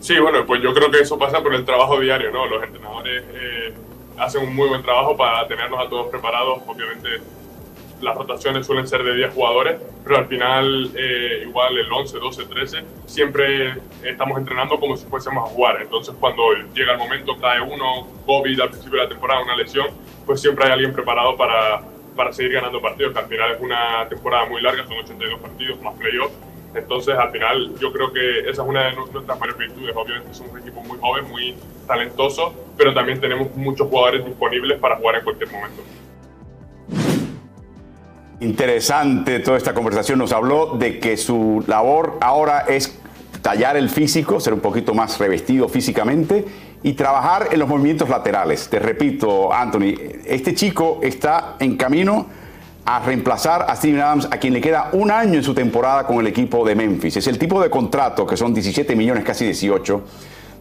Sí, 0.00 0.18
bueno, 0.18 0.44
pues 0.44 0.60
yo 0.62 0.74
creo 0.74 0.90
que 0.90 1.00
eso 1.00 1.18
pasa 1.18 1.42
por 1.42 1.54
el 1.54 1.64
trabajo 1.64 2.00
diario, 2.00 2.30
¿no? 2.32 2.46
Los 2.46 2.62
entrenadores 2.64 3.22
eh, 3.34 3.72
hacen 4.18 4.48
un 4.48 4.54
muy 4.54 4.68
buen 4.68 4.82
trabajo 4.82 5.16
para 5.16 5.46
tenernos 5.46 5.78
a 5.78 5.88
todos 5.88 6.08
preparados. 6.08 6.58
Obviamente 6.66 7.08
las 8.00 8.16
rotaciones 8.16 8.66
suelen 8.66 8.88
ser 8.88 9.04
de 9.04 9.14
10 9.14 9.32
jugadores, 9.32 9.80
pero 10.02 10.16
al 10.18 10.26
final 10.26 10.90
eh, 10.96 11.44
igual 11.46 11.78
el 11.78 11.90
11, 11.90 12.18
12, 12.18 12.44
13, 12.46 12.78
siempre 13.06 13.74
estamos 14.02 14.38
entrenando 14.38 14.78
como 14.80 14.96
si 14.96 15.06
fuésemos 15.06 15.48
a 15.48 15.52
jugar. 15.54 15.80
Entonces 15.80 16.14
cuando 16.18 16.42
llega 16.74 16.92
el 16.92 16.98
momento, 16.98 17.36
cae 17.40 17.60
uno, 17.60 18.08
COVID 18.26 18.60
al 18.60 18.70
principio 18.70 18.98
de 18.98 19.04
la 19.04 19.08
temporada, 19.08 19.42
una 19.42 19.56
lesión, 19.56 19.86
pues 20.26 20.40
siempre 20.40 20.64
hay 20.64 20.72
alguien 20.72 20.92
preparado 20.92 21.36
para, 21.36 21.82
para 22.16 22.32
seguir 22.32 22.52
ganando 22.52 22.80
partidos, 22.80 23.12
que 23.12 23.18
al 23.18 23.26
final 23.26 23.52
es 23.52 23.60
una 23.60 24.08
temporada 24.08 24.46
muy 24.46 24.60
larga, 24.60 24.84
son 24.86 24.98
82 24.98 25.40
partidos 25.40 25.82
más 25.82 25.94
playoffs. 25.94 26.34
Entonces, 26.74 27.14
al 27.16 27.30
final, 27.30 27.74
yo 27.78 27.92
creo 27.92 28.12
que 28.12 28.40
esa 28.40 28.62
es 28.62 28.68
una 28.68 28.84
de 28.84 28.92
nuestras 28.94 29.38
mayores 29.38 29.58
virtudes. 29.58 29.94
Obviamente, 29.94 30.32
somos 30.32 30.52
un 30.52 30.58
equipo 30.60 30.80
muy 30.82 30.98
joven, 30.98 31.28
muy 31.28 31.54
talentoso, 31.86 32.54
pero 32.76 32.94
también 32.94 33.20
tenemos 33.20 33.54
muchos 33.56 33.88
jugadores 33.88 34.24
disponibles 34.24 34.78
para 34.78 34.96
jugar 34.96 35.16
en 35.16 35.24
cualquier 35.24 35.50
momento. 35.50 35.82
Interesante 38.40 39.38
toda 39.40 39.56
esta 39.58 39.74
conversación. 39.74 40.18
Nos 40.18 40.32
habló 40.32 40.76
de 40.78 40.98
que 40.98 41.16
su 41.16 41.62
labor 41.66 42.18
ahora 42.20 42.64
es 42.68 42.98
tallar 43.42 43.76
el 43.76 43.90
físico, 43.90 44.40
ser 44.40 44.54
un 44.54 44.60
poquito 44.60 44.94
más 44.94 45.18
revestido 45.18 45.68
físicamente 45.68 46.44
y 46.82 46.94
trabajar 46.94 47.48
en 47.52 47.60
los 47.60 47.68
movimientos 47.68 48.08
laterales. 48.08 48.68
Te 48.68 48.78
repito, 48.78 49.52
Anthony, 49.52 49.94
este 50.24 50.54
chico 50.54 51.00
está 51.02 51.56
en 51.60 51.76
camino 51.76 52.26
a 52.84 52.98
reemplazar 53.00 53.66
a 53.68 53.76
Steven 53.76 54.00
Adams, 54.00 54.28
a 54.30 54.38
quien 54.38 54.52
le 54.52 54.60
queda 54.60 54.90
un 54.92 55.10
año 55.10 55.34
en 55.34 55.44
su 55.44 55.54
temporada 55.54 56.04
con 56.06 56.18
el 56.18 56.26
equipo 56.26 56.66
de 56.66 56.74
Memphis. 56.74 57.16
Es 57.16 57.26
el 57.28 57.38
tipo 57.38 57.62
de 57.62 57.70
contrato, 57.70 58.26
que 58.26 58.36
son 58.36 58.52
17 58.52 58.96
millones, 58.96 59.24
casi 59.24 59.44
18, 59.44 60.04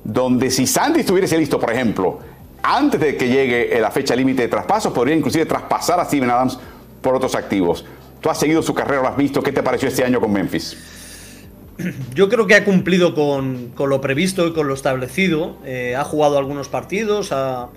donde 0.03 0.51
si 0.51 0.67
Sandy 0.67 0.99
estuviese 0.99 1.37
listo, 1.37 1.59
por 1.59 1.71
ejemplo, 1.71 2.19
antes 2.61 2.99
de 2.99 3.17
que 3.17 3.27
llegue 3.27 3.79
la 3.79 3.89
fecha 3.89 4.15
límite 4.15 4.43
de 4.43 4.47
traspasos, 4.47 4.93
podría 4.93 5.15
inclusive 5.15 5.47
traspasar 5.47 5.99
a 5.99 6.05
Steven 6.05 6.29
Adams 6.29 6.59
por 7.01 7.15
otros 7.15 7.33
activos. 7.33 7.83
Tú 8.19 8.29
has 8.29 8.37
seguido 8.37 8.61
su 8.61 8.75
carrera, 8.75 9.01
lo 9.01 9.07
has 9.07 9.17
visto. 9.17 9.41
¿Qué 9.41 9.51
te 9.51 9.63
pareció 9.63 9.87
este 9.87 10.03
año 10.03 10.21
con 10.21 10.31
Memphis? 10.31 11.00
yo 12.15 12.29
creo 12.29 12.47
que 12.47 12.55
ha 12.55 12.65
cumplido 12.65 13.13
con, 13.13 13.73
lo 13.77 14.01
previsto 14.01 14.47
y 14.47 14.53
con 14.53 14.67
lo 14.67 14.73
establecido. 14.73 15.57
Eh, 15.65 15.95
ha 15.95 16.03
jugado 16.03 16.37
algunos 16.37 16.69
partidos, 16.69 17.31
ha, 17.31 17.69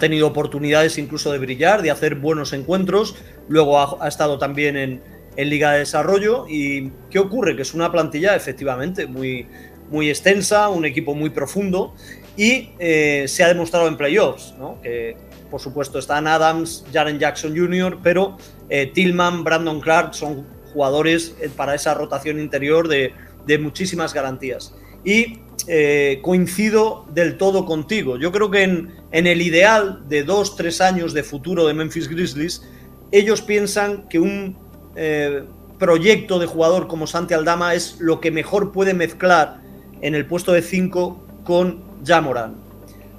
tenido 0.00 0.26
oportunidades 0.26 0.98
incluso 0.98 1.32
de 1.32 1.38
brillar, 1.38 1.82
de 1.82 1.90
hacer 1.90 2.16
buenos 2.16 2.52
encuentros. 2.52 3.16
Luego 3.48 4.02
ha, 4.02 4.08
estado 4.08 4.38
también 4.38 4.76
en, 4.76 5.18
Liga 5.36 5.72
de 5.72 5.80
Desarrollo. 5.80 6.46
¿Y 6.48 6.90
qué 7.10 7.20
ocurre? 7.20 7.54
Que 7.54 7.62
es 7.62 7.72
una 7.72 7.92
plantilla 7.92 8.34
efectivamente 8.34 9.06
muy, 9.06 9.46
muy 9.88 10.08
extensa, 10.08 10.68
un 10.68 10.84
equipo 10.84 11.14
muy 11.14 11.30
profundo 11.30 11.94
y 12.36 12.70
eh, 12.80 13.24
se 13.28 13.44
ha 13.44 13.48
demostrado 13.48 13.86
en 13.86 13.96
playoffs, 13.96 14.54
que 14.82 15.16
por 15.48 15.60
supuesto 15.60 16.00
están 16.00 16.26
Adams, 16.26 16.84
Jaren 16.92 17.20
Jackson 17.20 17.56
Jr., 17.56 17.98
pero 18.02 18.36
eh, 18.68 18.90
Tillman, 18.92 19.44
Brandon 19.44 19.80
Clark 19.80 20.14
son 20.14 20.44
jugadores 20.72 21.34
para 21.56 21.74
esa 21.76 21.94
rotación 21.94 22.38
interior 22.38 22.88
de, 22.88 23.12
de 23.48 23.58
muchísimas 23.58 24.14
garantías. 24.14 24.74
Y 25.04 25.40
eh, 25.66 26.20
coincido 26.22 27.06
del 27.12 27.36
todo 27.36 27.64
contigo. 27.64 28.16
Yo 28.16 28.30
creo 28.30 28.50
que 28.50 28.62
en, 28.62 28.92
el 29.10 29.42
ideal 29.42 30.04
de 30.08 30.22
dos, 30.22 30.54
tres 30.54 30.80
años 30.80 31.14
de 31.14 31.22
futuro 31.24 31.66
de 31.66 31.74
Memphis 31.74 32.08
Grizzlies, 32.08 32.62
ellos 33.10 33.42
piensan 33.42 34.06
que 34.08 34.20
un 34.20 34.56
eh, 34.94 35.42
proyecto 35.78 36.38
de 36.38 36.46
jugador 36.46 36.88
como 36.88 37.06
Santi 37.06 37.34
Aldama 37.34 37.74
es 37.74 37.96
lo 38.00 38.20
que 38.20 38.30
mejor 38.30 38.70
puede 38.70 38.92
mezclar 38.94 39.60
en 40.02 40.14
el 40.14 40.26
puesto 40.26 40.52
de 40.52 40.62
5 40.62 41.26
con 41.44 41.82
Jamoran. 42.06 42.56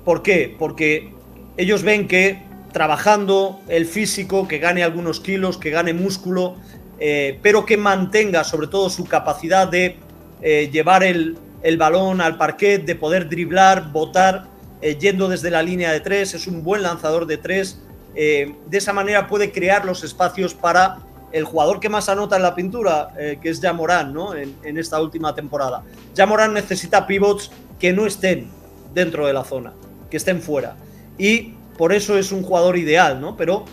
¿Por 0.06 0.22
qué? 0.22 0.56
Porque 0.58 1.12
ellos 1.58 1.82
ven 1.82 2.08
que 2.08 2.44
trabajando 2.72 3.62
el 3.68 3.86
físico, 3.86 4.48
que 4.48 4.60
gane 4.60 4.84
algunos 4.84 5.20
kilos, 5.20 5.58
que 5.58 5.72
gane 5.72 5.94
músculo, 5.94 6.56
eh, 7.00 7.40
pero 7.42 7.66
que 7.66 7.78
mantenga 7.78 8.44
sobre 8.44 8.68
todo 8.68 8.90
su 8.90 9.06
capacidad 9.06 9.68
de 9.68 9.98
eh, 10.42 10.70
llevar 10.72 11.04
el, 11.04 11.38
balón 11.78 12.22
al 12.22 12.38
parquet, 12.38 12.86
de 12.86 12.96
poder 12.96 13.28
driblar, 13.30 13.92
botar, 13.92 14.48
eh, 14.82 14.98
yendo 14.98 15.28
desde 15.28 15.52
la 15.52 15.62
línea 15.62 15.92
de 15.92 16.00
tres, 16.00 16.34
es 16.34 16.48
un 16.48 16.64
buen 16.64 16.84
lanzador 16.84 17.26
de 17.26 17.38
tres. 17.38 17.82
Eh, 18.16 18.56
de 18.68 18.78
esa 18.78 18.94
manera 18.94 19.28
puede 19.28 19.52
crear 19.52 19.86
los 19.86 20.04
espacios 20.04 20.54
para 20.54 21.00
el 21.32 21.44
jugador 21.44 21.80
que 21.80 21.90
más 21.90 22.10
anota 22.10 22.38
en 22.38 22.42
la 22.42 22.56
pintura, 22.56 23.10
que 23.16 23.50
es 23.50 23.62
Jamorán, 23.62 24.14
¿no? 24.14 24.34
En, 24.34 24.78
esta 24.80 25.00
última 25.00 25.36
temporada. 25.36 25.84
Jamorán 26.16 26.56
necesita 26.56 27.06
pivots 27.06 27.52
que 27.78 27.94
no 27.94 28.08
estén 28.08 28.50
dentro 28.96 29.28
de 29.28 29.34
la 29.34 29.44
zona, 29.44 29.74
que 30.10 30.18
estén 30.18 30.42
fuera. 30.42 30.76
Y 31.20 31.54
por 31.78 31.94
eso 31.94 32.18
es 32.18 32.32
un 32.32 32.42
jugador 32.42 32.78
ideal, 32.78 33.22
¿no? 33.22 33.38
Pero, 33.38 33.66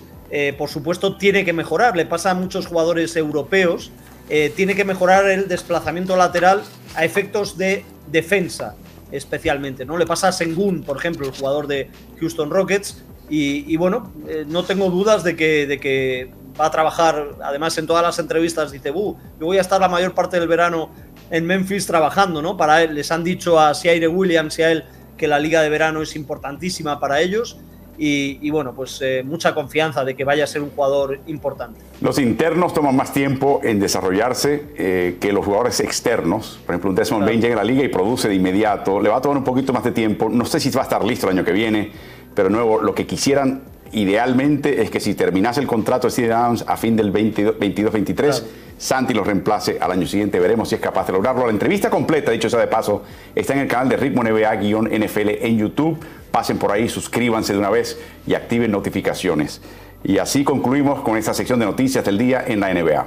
por 0.59 0.69
supuesto, 0.69 1.17
tiene 1.17 1.47
que 1.47 1.55
mejorar. 1.55 1.97
Le 1.97 2.05
pasa 2.05 2.33
a 2.33 2.35
muchos 2.35 2.67
jugadores 2.67 3.17
europeos 3.17 3.91
eh, 4.29 4.53
tiene 4.55 4.75
que 4.75 4.85
mejorar 4.85 5.29
el 5.29 5.49
desplazamiento 5.49 6.17
lateral 6.17 6.62
a 6.95 7.05
efectos 7.05 7.57
de 7.57 7.85
defensa, 8.11 8.75
especialmente. 9.12 9.85
¿no? 9.85 9.97
Le 9.97 10.07
pasa 10.07 10.29
a 10.29 10.33
Sengun, 10.33 10.83
por 10.83 10.97
ejemplo, 10.97 11.27
el 11.27 11.33
jugador 11.33 11.67
de 11.67 11.91
Houston 12.21 12.51
Rockets, 12.51 13.05
y, 13.29 13.77
bueno, 13.77 14.12
eh, 14.29 14.45
no 14.47 14.65
tengo 14.65 14.89
dudas 14.89 15.25
de 15.25 15.35
que, 15.35 15.67
de 15.67 15.81
que 15.81 16.31
va 16.61 16.67
a 16.67 16.71
trabajar, 16.71 17.31
además 17.43 17.77
en 17.77 17.87
todas 17.87 18.03
las 18.03 18.21
entrevistas 18.21 18.71
dice, 18.71 18.93
yo 18.95 19.17
voy 19.41 19.59
a 19.59 19.61
estar 19.61 19.81
la 19.81 19.89
mayor 19.89 20.15
parte 20.15 20.39
del 20.39 20.49
verano 20.49 20.91
en 21.31 21.45
Memphis 21.45 21.87
trabajando, 21.87 22.41
¿no? 22.41 22.57
Para 22.57 22.85
él, 22.85 22.95
les 22.95 23.11
han 23.11 23.25
dicho 23.25 23.59
a 23.59 23.75
Siaire 23.75 24.07
Williams 24.07 24.59
y 24.61 24.62
a 24.62 24.71
él 24.71 24.85
que 25.17 25.27
la 25.27 25.41
liga 25.41 25.61
de 25.61 25.69
verano 25.69 26.03
es 26.03 26.15
importantísima 26.15 27.01
para 27.01 27.21
ellos 27.21 27.59
y, 27.99 28.51
bueno, 28.51 28.75
pues 28.75 29.01
eh, 29.03 29.23
mucha 29.25 29.55
confianza 29.55 30.05
de 30.05 30.15
que 30.15 30.25
vaya 30.25 30.45
a 30.45 30.47
ser 30.47 30.63
un 30.63 30.71
jugador 30.71 31.21
importante. 31.27 31.81
Los 32.01 32.19
internos 32.19 32.75
toman 32.75 32.95
más 32.95 33.13
tiempo 33.13 33.61
en 33.63 33.81
desarrollarse 33.81 34.67
eh, 34.77 35.17
que 35.21 35.33
los 35.33 35.45
jugadores 35.45 35.81
externos. 35.81 36.61
Por 36.67 36.75
ejemplo, 36.75 36.91
un 36.91 36.97
Desmond 36.97 37.25
Bain 37.25 37.41
llega 37.41 37.55
a 37.55 37.59
la 37.59 37.65
liga 37.65 37.83
y 37.83 37.89
produce 37.89 38.29
de 38.29 38.35
inmediato. 38.35 39.01
Le 39.01 39.09
va 39.09 39.17
a 39.17 39.21
tomar 39.21 39.39
un 39.39 39.45
poquito 39.45 39.73
más 39.73 39.85
de 39.85 39.93
tiempo. 39.93 40.29
No 40.29 40.45
sé 40.45 40.61
si 40.61 40.71
va 40.71 40.83
a 40.83 40.85
estar 40.85 41.05
listo 41.05 41.29
el 41.29 41.37
año 41.37 41.45
que 41.45 41.53
viene, 41.53 41.91
pero 42.35 42.51
nuevo, 42.51 42.81
lo 42.81 42.95
que 42.95 43.07
quisieran 43.07 43.63
idealmente 43.93 44.83
es 44.83 44.91
que 44.91 45.01
si 45.01 45.15
terminase 45.15 45.61
el 45.61 45.67
contrato 45.67 46.07
de 46.07 46.11
Steven 46.11 46.33
Adams 46.33 46.65
a 46.67 46.77
fin 46.77 46.97
del 46.97 47.13
22-23, 47.13 48.43
Santi 48.79 49.15
lo 49.15 49.25
reemplace 49.25 49.79
al 49.81 49.91
año 49.93 50.07
siguiente. 50.07 50.39
Veremos 50.39 50.69
si 50.69 50.75
es 50.75 50.81
capaz 50.81 51.07
de 51.07 51.12
lograrlo. 51.12 51.47
La 51.47 51.53
entrevista 51.53 51.91
completa, 51.91 52.31
dicho 52.31 52.51
sea 52.51 52.61
de 52.61 52.67
paso, 52.67 53.03
está 53.35 53.55
en 53.55 53.61
el 53.61 53.69
canal 53.69 53.89
de 53.89 53.97
Ritmo 53.97 54.23
NBA-NFL 54.23 55.45
en 55.45 55.59
YouTube. 55.59 55.99
Pasen 56.31 56.59
por 56.59 56.73
ahí, 56.73 56.89
suscríbanse 56.89 57.53
de 57.53 57.59
una 57.59 57.71
vez 57.71 57.99
y 58.27 58.35
activen 58.35 58.71
notificaciones. 58.71 59.62
Y 60.05 60.19
así 60.19 60.45
concluimos 60.45 61.01
con 61.01 61.17
esta 61.17 61.33
sección 61.33 61.59
de 61.59 61.67
noticias 61.67 62.05
del 62.05 62.19
día 62.19 62.45
en 62.47 62.61
la 62.61 62.73
NBA. 62.73 63.07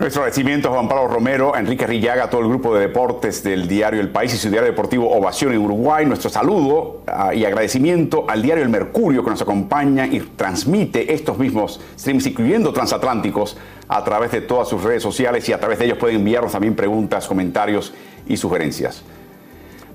Nuestro 0.00 0.22
agradecimiento 0.22 0.68
a 0.68 0.72
Juan 0.72 0.88
Pablo 0.88 1.08
Romero, 1.08 1.54
Enrique 1.54 1.86
Rillaga, 1.86 2.24
a 2.24 2.30
todo 2.30 2.40
el 2.40 2.48
grupo 2.48 2.74
de 2.74 2.80
deportes 2.80 3.42
del 3.42 3.68
diario 3.68 4.00
El 4.00 4.08
País 4.08 4.32
y 4.32 4.38
su 4.38 4.48
diario 4.48 4.70
deportivo 4.70 5.10
Ovación 5.14 5.52
en 5.52 5.58
Uruguay. 5.58 6.06
Nuestro 6.06 6.30
saludo 6.30 7.02
ah, 7.06 7.34
y 7.34 7.44
agradecimiento 7.44 8.24
al 8.26 8.40
diario 8.40 8.64
El 8.64 8.70
Mercurio 8.70 9.22
que 9.22 9.28
nos 9.28 9.42
acompaña 9.42 10.06
y 10.06 10.20
transmite 10.20 11.12
estos 11.12 11.36
mismos 11.36 11.82
streams, 11.98 12.26
incluyendo 12.26 12.72
transatlánticos, 12.72 13.58
a 13.90 14.04
través 14.04 14.30
de 14.30 14.40
todas 14.40 14.68
sus 14.68 14.82
redes 14.84 15.02
sociales 15.02 15.48
y 15.48 15.52
a 15.52 15.58
través 15.58 15.80
de 15.80 15.86
ellos 15.86 15.98
pueden 15.98 16.16
enviarnos 16.16 16.52
también 16.52 16.76
preguntas, 16.76 17.26
comentarios 17.26 17.92
y 18.28 18.36
sugerencias. 18.36 19.02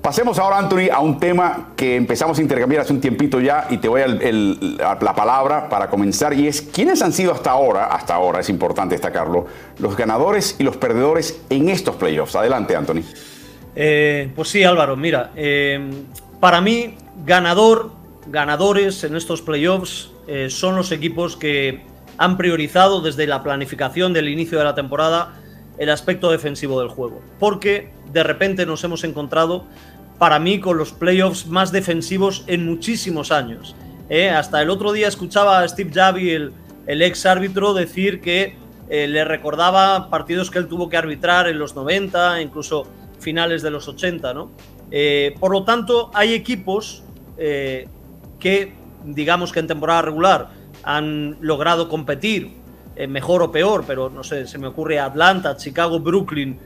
Pasemos 0.01 0.37
ahora, 0.37 0.59
Anthony, 0.59 0.91
a 0.91 0.99
un 0.99 1.17
tema 1.17 1.69
que 1.77 1.95
empezamos 1.95 2.37
a 2.37 2.41
intercambiar 2.41 2.81
hace 2.81 2.93
un 2.93 2.99
tiempito 2.99 3.39
ya 3.39 3.67
y 3.69 3.77
te 3.77 3.87
voy 3.87 4.01
a 4.01 4.07
la 4.07 5.15
palabra 5.15 5.69
para 5.69 5.89
comenzar 5.89 6.33
y 6.33 6.47
es 6.47 6.61
quiénes 6.61 7.01
han 7.01 7.13
sido 7.13 7.31
hasta 7.31 7.51
ahora, 7.51 7.85
hasta 7.85 8.13
ahora 8.13 8.41
es 8.41 8.49
importante 8.49 8.95
destacarlo, 8.95 9.47
los 9.79 9.95
ganadores 9.95 10.57
y 10.59 10.63
los 10.63 10.75
perdedores 10.75 11.41
en 11.49 11.69
estos 11.69 11.95
playoffs. 11.95 12.35
Adelante, 12.35 12.75
Anthony. 12.75 13.01
Eh, 13.75 14.29
pues 14.35 14.49
sí, 14.49 14.63
Álvaro, 14.63 14.95
mira, 14.97 15.31
eh, 15.35 15.89
para 16.39 16.59
mí 16.61 16.97
ganador, 17.25 17.91
ganadores 18.27 19.03
en 19.05 19.15
estos 19.15 19.41
playoffs 19.41 20.11
eh, 20.27 20.49
son 20.49 20.75
los 20.75 20.91
equipos 20.91 21.35
que 21.35 21.94
han 22.17 22.37
priorizado 22.37 23.01
desde 23.01 23.27
la 23.27 23.43
planificación 23.43 24.13
del 24.13 24.29
inicio 24.29 24.57
de 24.57 24.63
la 24.63 24.75
temporada 24.75 25.35
el 25.77 25.89
aspecto 25.89 26.31
defensivo 26.31 26.79
del 26.79 26.89
juego, 26.89 27.21
porque 27.39 27.91
de 28.11 28.23
repente 28.23 28.65
nos 28.65 28.83
hemos 28.83 29.03
encontrado 29.03 29.65
para 30.17 30.39
mí 30.39 30.59
con 30.59 30.77
los 30.77 30.93
playoffs 30.93 31.47
más 31.47 31.71
defensivos 31.71 32.43
en 32.47 32.65
muchísimos 32.65 33.31
años. 33.31 33.75
¿eh? 34.09 34.29
hasta 34.29 34.61
el 34.61 34.69
otro 34.69 34.91
día 34.91 35.07
escuchaba 35.07 35.59
a 35.59 35.67
Steve 35.67 35.91
Javi, 35.93 36.31
el, 36.31 36.53
ex 37.01 37.25
árbitro, 37.25 37.73
decir 37.73 38.21
que 38.21 38.55
eh, 38.89 39.07
le 39.07 39.25
recordaba 39.25 40.09
partidos 40.09 40.51
que 40.51 40.59
él 40.59 40.67
tuvo 40.67 40.89
que 40.89 40.97
arbitrar 40.97 41.47
en 41.47 41.59
los 41.59 41.75
90, 41.75 42.41
incluso 42.41 42.87
finales 43.19 43.61
de 43.61 43.71
los 43.71 43.87
80. 43.87 44.33
¿no? 44.33 44.51
Eh, 44.91 45.35
por 45.39 45.51
lo 45.51 45.63
tanto, 45.63 46.11
hay 46.13 46.33
equipos 46.33 47.03
que, 47.37 48.73
digamos 49.03 49.51
que 49.51 49.59
en 49.59 49.67
temporada 49.67 50.03
regular, 50.03 50.49
han 50.85 51.37
logrado 51.41 51.89
competir, 51.89 52.51
mejor 53.09 53.43
o 53.43 53.51
peor, 53.51 53.83
pero 53.85 54.09
no 54.09 54.23
sé, 54.23 54.47
se 54.47 54.57
me 54.57 54.67
ocurre 54.67 54.99
Atlanta, 54.99 55.57
Chicago, 55.57 55.99
Brooklyn, 55.99 56.57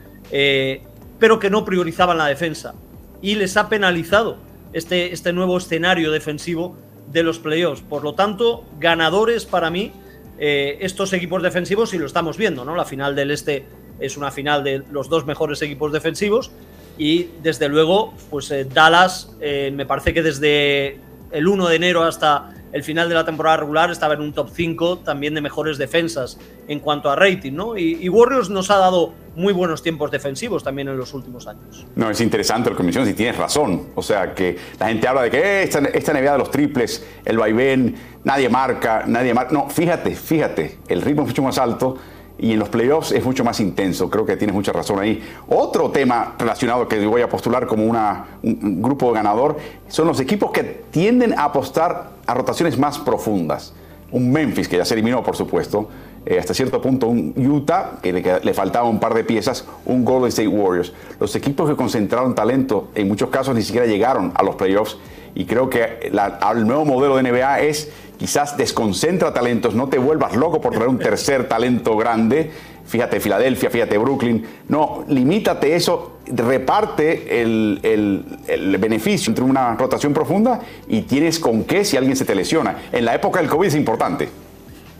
pero 1.18 1.38
que 1.40 1.50
no 1.50 1.64
priorizaban 1.64 2.18
la 2.18 2.26
defensa 2.26 2.74
y 3.22 3.34
les 3.34 3.56
ha 3.56 3.68
penalizado 3.68 4.36
este, 4.72 5.12
este 5.12 5.32
nuevo 5.32 5.58
escenario 5.58 6.10
defensivo 6.10 6.76
de 7.12 7.22
los 7.22 7.38
playoffs. 7.38 7.82
Por 7.82 8.02
lo 8.02 8.14
tanto, 8.14 8.64
ganadores 8.78 9.46
para 9.46 9.70
mí 9.70 9.92
eh, 10.38 10.78
estos 10.80 11.12
equipos 11.12 11.42
defensivos 11.42 11.92
y 11.92 11.98
lo 11.98 12.06
estamos 12.06 12.36
viendo, 12.36 12.64
¿no? 12.64 12.74
La 12.74 12.84
final 12.84 13.14
del 13.14 13.30
Este 13.30 13.64
es 13.98 14.16
una 14.16 14.30
final 14.30 14.64
de 14.64 14.82
los 14.90 15.08
dos 15.08 15.26
mejores 15.26 15.60
equipos 15.62 15.92
defensivos 15.92 16.50
y 16.96 17.28
desde 17.42 17.68
luego, 17.68 18.14
pues 18.30 18.50
eh, 18.50 18.64
Dallas 18.64 19.30
eh, 19.40 19.70
me 19.74 19.86
parece 19.86 20.14
que 20.14 20.22
desde 20.22 20.98
el 21.30 21.46
1 21.46 21.68
de 21.68 21.76
enero 21.76 22.02
hasta 22.02 22.54
el 22.72 22.84
final 22.84 23.08
de 23.08 23.14
la 23.14 23.24
temporada 23.24 23.58
regular 23.58 23.90
estaba 23.90 24.14
en 24.14 24.20
un 24.20 24.32
top 24.32 24.50
5 24.52 24.98
también 24.98 25.34
de 25.34 25.40
mejores 25.40 25.78
defensas 25.78 26.38
en 26.68 26.80
cuanto 26.80 27.10
a 27.10 27.16
rating, 27.16 27.52
¿no? 27.52 27.76
Y, 27.76 28.08
Warriors 28.08 28.50
nos 28.50 28.70
ha 28.70 28.76
dado 28.76 29.12
muy 29.34 29.52
buenos 29.52 29.82
tiempos 29.82 30.10
defensivos 30.10 30.64
también 30.64 30.88
en 30.88 30.96
los 30.96 31.14
últimos 31.14 31.46
años. 31.46 31.86
No, 31.94 32.10
es 32.10 32.20
interesante 32.20 32.70
que 32.74 32.82
mencionas 32.82 33.10
y 33.10 33.14
tienes 33.14 33.36
razón. 33.36 33.88
O 33.94 34.02
sea, 34.02 34.34
que 34.34 34.56
la 34.78 34.88
gente 34.88 35.06
habla 35.06 35.22
de 35.22 35.30
que 35.30 35.38
eh, 35.38 35.62
esta, 35.62 35.78
esta 35.80 36.12
de 36.12 36.38
los 36.38 36.50
triples, 36.50 37.04
el 37.24 37.38
vaivén, 37.38 37.94
nadie 38.24 38.48
marca, 38.48 39.04
nadie 39.06 39.32
marca. 39.32 39.52
No, 39.52 39.68
fíjate, 39.68 40.14
fíjate, 40.14 40.78
el 40.88 41.02
ritmo 41.02 41.22
es 41.22 41.28
mucho 41.28 41.42
más 41.42 41.58
alto 41.58 41.96
y 42.40 42.54
en 42.54 42.58
los 42.58 42.70
playoffs 42.70 43.12
es 43.12 43.22
mucho 43.22 43.44
más 43.44 43.60
intenso. 43.60 44.08
Creo 44.08 44.24
que 44.24 44.36
tienes 44.36 44.54
mucha 44.54 44.72
razón 44.72 44.98
ahí. 44.98 45.22
Otro 45.48 45.90
tema 45.90 46.34
relacionado 46.38 46.88
que 46.88 47.04
voy 47.06 47.20
a 47.20 47.28
postular 47.28 47.66
como 47.66 47.84
una, 47.84 48.38
un, 48.42 48.80
grupo 48.80 49.12
ganador 49.12 49.58
son 49.88 50.06
los 50.06 50.18
equipos 50.20 50.50
que 50.50 50.64
tienden 50.90 51.38
a 51.38 51.44
apostar 51.44 52.12
a 52.26 52.34
rotaciones 52.34 52.78
más 52.78 52.98
profundas. 52.98 53.74
Un 54.10 54.32
Memphis, 54.32 54.68
que 54.68 54.78
ya 54.78 54.86
se 54.86 54.94
eliminó, 54.94 55.22
por 55.22 55.36
supuesto, 55.36 55.88
eh, 56.24 56.38
hasta 56.38 56.54
cierto 56.54 56.80
punto 56.80 57.08
un 57.08 57.34
Utah, 57.36 57.98
que 58.02 58.12
le, 58.12 58.40
le, 58.40 58.54
faltaba 58.54 58.88
un 58.88 58.98
par 58.98 59.14
de 59.14 59.22
piezas, 59.22 59.66
un 59.84 60.04
Golden 60.04 60.28
State 60.30 60.48
Warriors. 60.48 60.94
Los 61.20 61.36
equipos 61.36 61.68
que 61.68 61.76
concentraron 61.76 62.34
talento, 62.34 62.88
en 62.94 63.06
muchos 63.06 63.28
casos 63.28 63.54
ni 63.54 63.62
siquiera 63.62 63.86
llegaron 63.86 64.32
a 64.34 64.42
los 64.42 64.56
playoffs. 64.56 64.96
Y 65.34 65.44
creo 65.44 65.68
que 65.70 66.10
el 66.10 66.66
nuevo 66.66 66.84
modelo 66.84 67.16
de 67.16 67.30
NBA 67.30 67.60
es 67.60 67.92
quizás 68.20 68.54
desconcentra 68.58 69.32
talentos, 69.32 69.74
no 69.74 69.88
te 69.88 69.96
vuelvas 69.96 70.36
loco 70.36 70.60
por 70.60 70.74
traer 70.74 70.90
un 70.90 70.98
tercer 71.10 71.48
talento 71.48 71.96
grande. 71.96 72.50
Fíjate 72.86 73.18
Filadelfia, 73.18 73.70
fíjate 73.70 73.96
Brooklyn. 73.96 74.44
No, 74.68 75.06
limítate 75.08 75.74
eso, 75.74 76.18
reparte 76.26 77.40
el, 77.40 77.80
el, 77.82 78.76
beneficio 78.78 79.30
entre 79.30 79.44
una 79.44 79.74
rotación 79.74 80.12
profunda 80.12 80.60
y 80.86 81.02
tienes 81.02 81.38
con 81.38 81.64
qué 81.64 81.82
si 81.82 81.96
alguien 81.96 82.14
se 82.14 82.26
te 82.26 82.34
lesiona. 82.34 82.76
En 82.92 83.06
la 83.06 83.14
época 83.14 83.40
del 83.40 83.48
COVID 83.48 83.68
es 83.68 83.74
importante. 83.74 84.28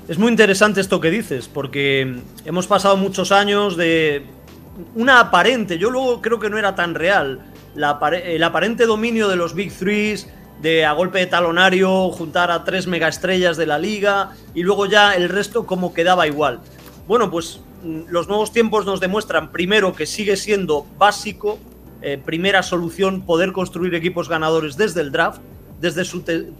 Es 0.08 0.18
muy 0.18 0.30
interesante 0.30 0.80
esto 0.80 0.98
que 0.98 1.10
dices, 1.10 1.46
porque 1.46 2.20
hemos 2.46 2.66
pasado 2.66 2.96
muchos 2.96 3.32
años 3.32 3.76
de 3.76 4.22
una 4.94 5.20
aparente, 5.20 5.76
yo 5.76 5.90
luego 5.90 6.22
creo 6.22 6.40
que 6.40 6.48
no 6.48 6.56
era 6.56 6.74
tan 6.74 6.94
real, 6.94 7.40
el 7.74 8.42
aparente 8.42 8.86
dominio 8.86 9.28
de 9.28 9.36
los 9.36 9.54
Big 9.54 9.72
Threes, 9.72 10.28
de 10.62 10.84
a 10.84 10.92
golpe 10.92 11.18
de 11.18 11.26
talonario 11.26 12.10
juntar 12.10 12.50
a 12.50 12.64
tres 12.64 12.86
megaestrellas 12.86 13.56
de 13.56 13.66
la 13.66 13.78
liga 13.78 14.32
y 14.54 14.62
luego 14.62 14.86
ya 14.86 15.14
el 15.14 15.28
resto 15.28 15.66
como 15.66 15.94
quedaba 15.94 16.26
igual. 16.26 16.60
Bueno, 17.06 17.30
pues 17.30 17.60
mm, 17.82 18.02
los 18.10 18.28
nuevos 18.28 18.52
tiempos 18.52 18.84
nos 18.84 19.00
demuestran 19.00 19.52
primero 19.52 19.94
que 19.94 20.06
sigue 20.06 20.36
siendo 20.36 20.86
básico, 20.98 21.58
eh, 22.02 22.20
primera 22.22 22.62
solución, 22.62 23.22
poder 23.22 23.52
construir 23.52 23.94
equipos 23.94 24.28
ganadores 24.28 24.76
desde 24.76 25.00
el 25.00 25.12
draft, 25.12 25.40
desde 25.80 26.04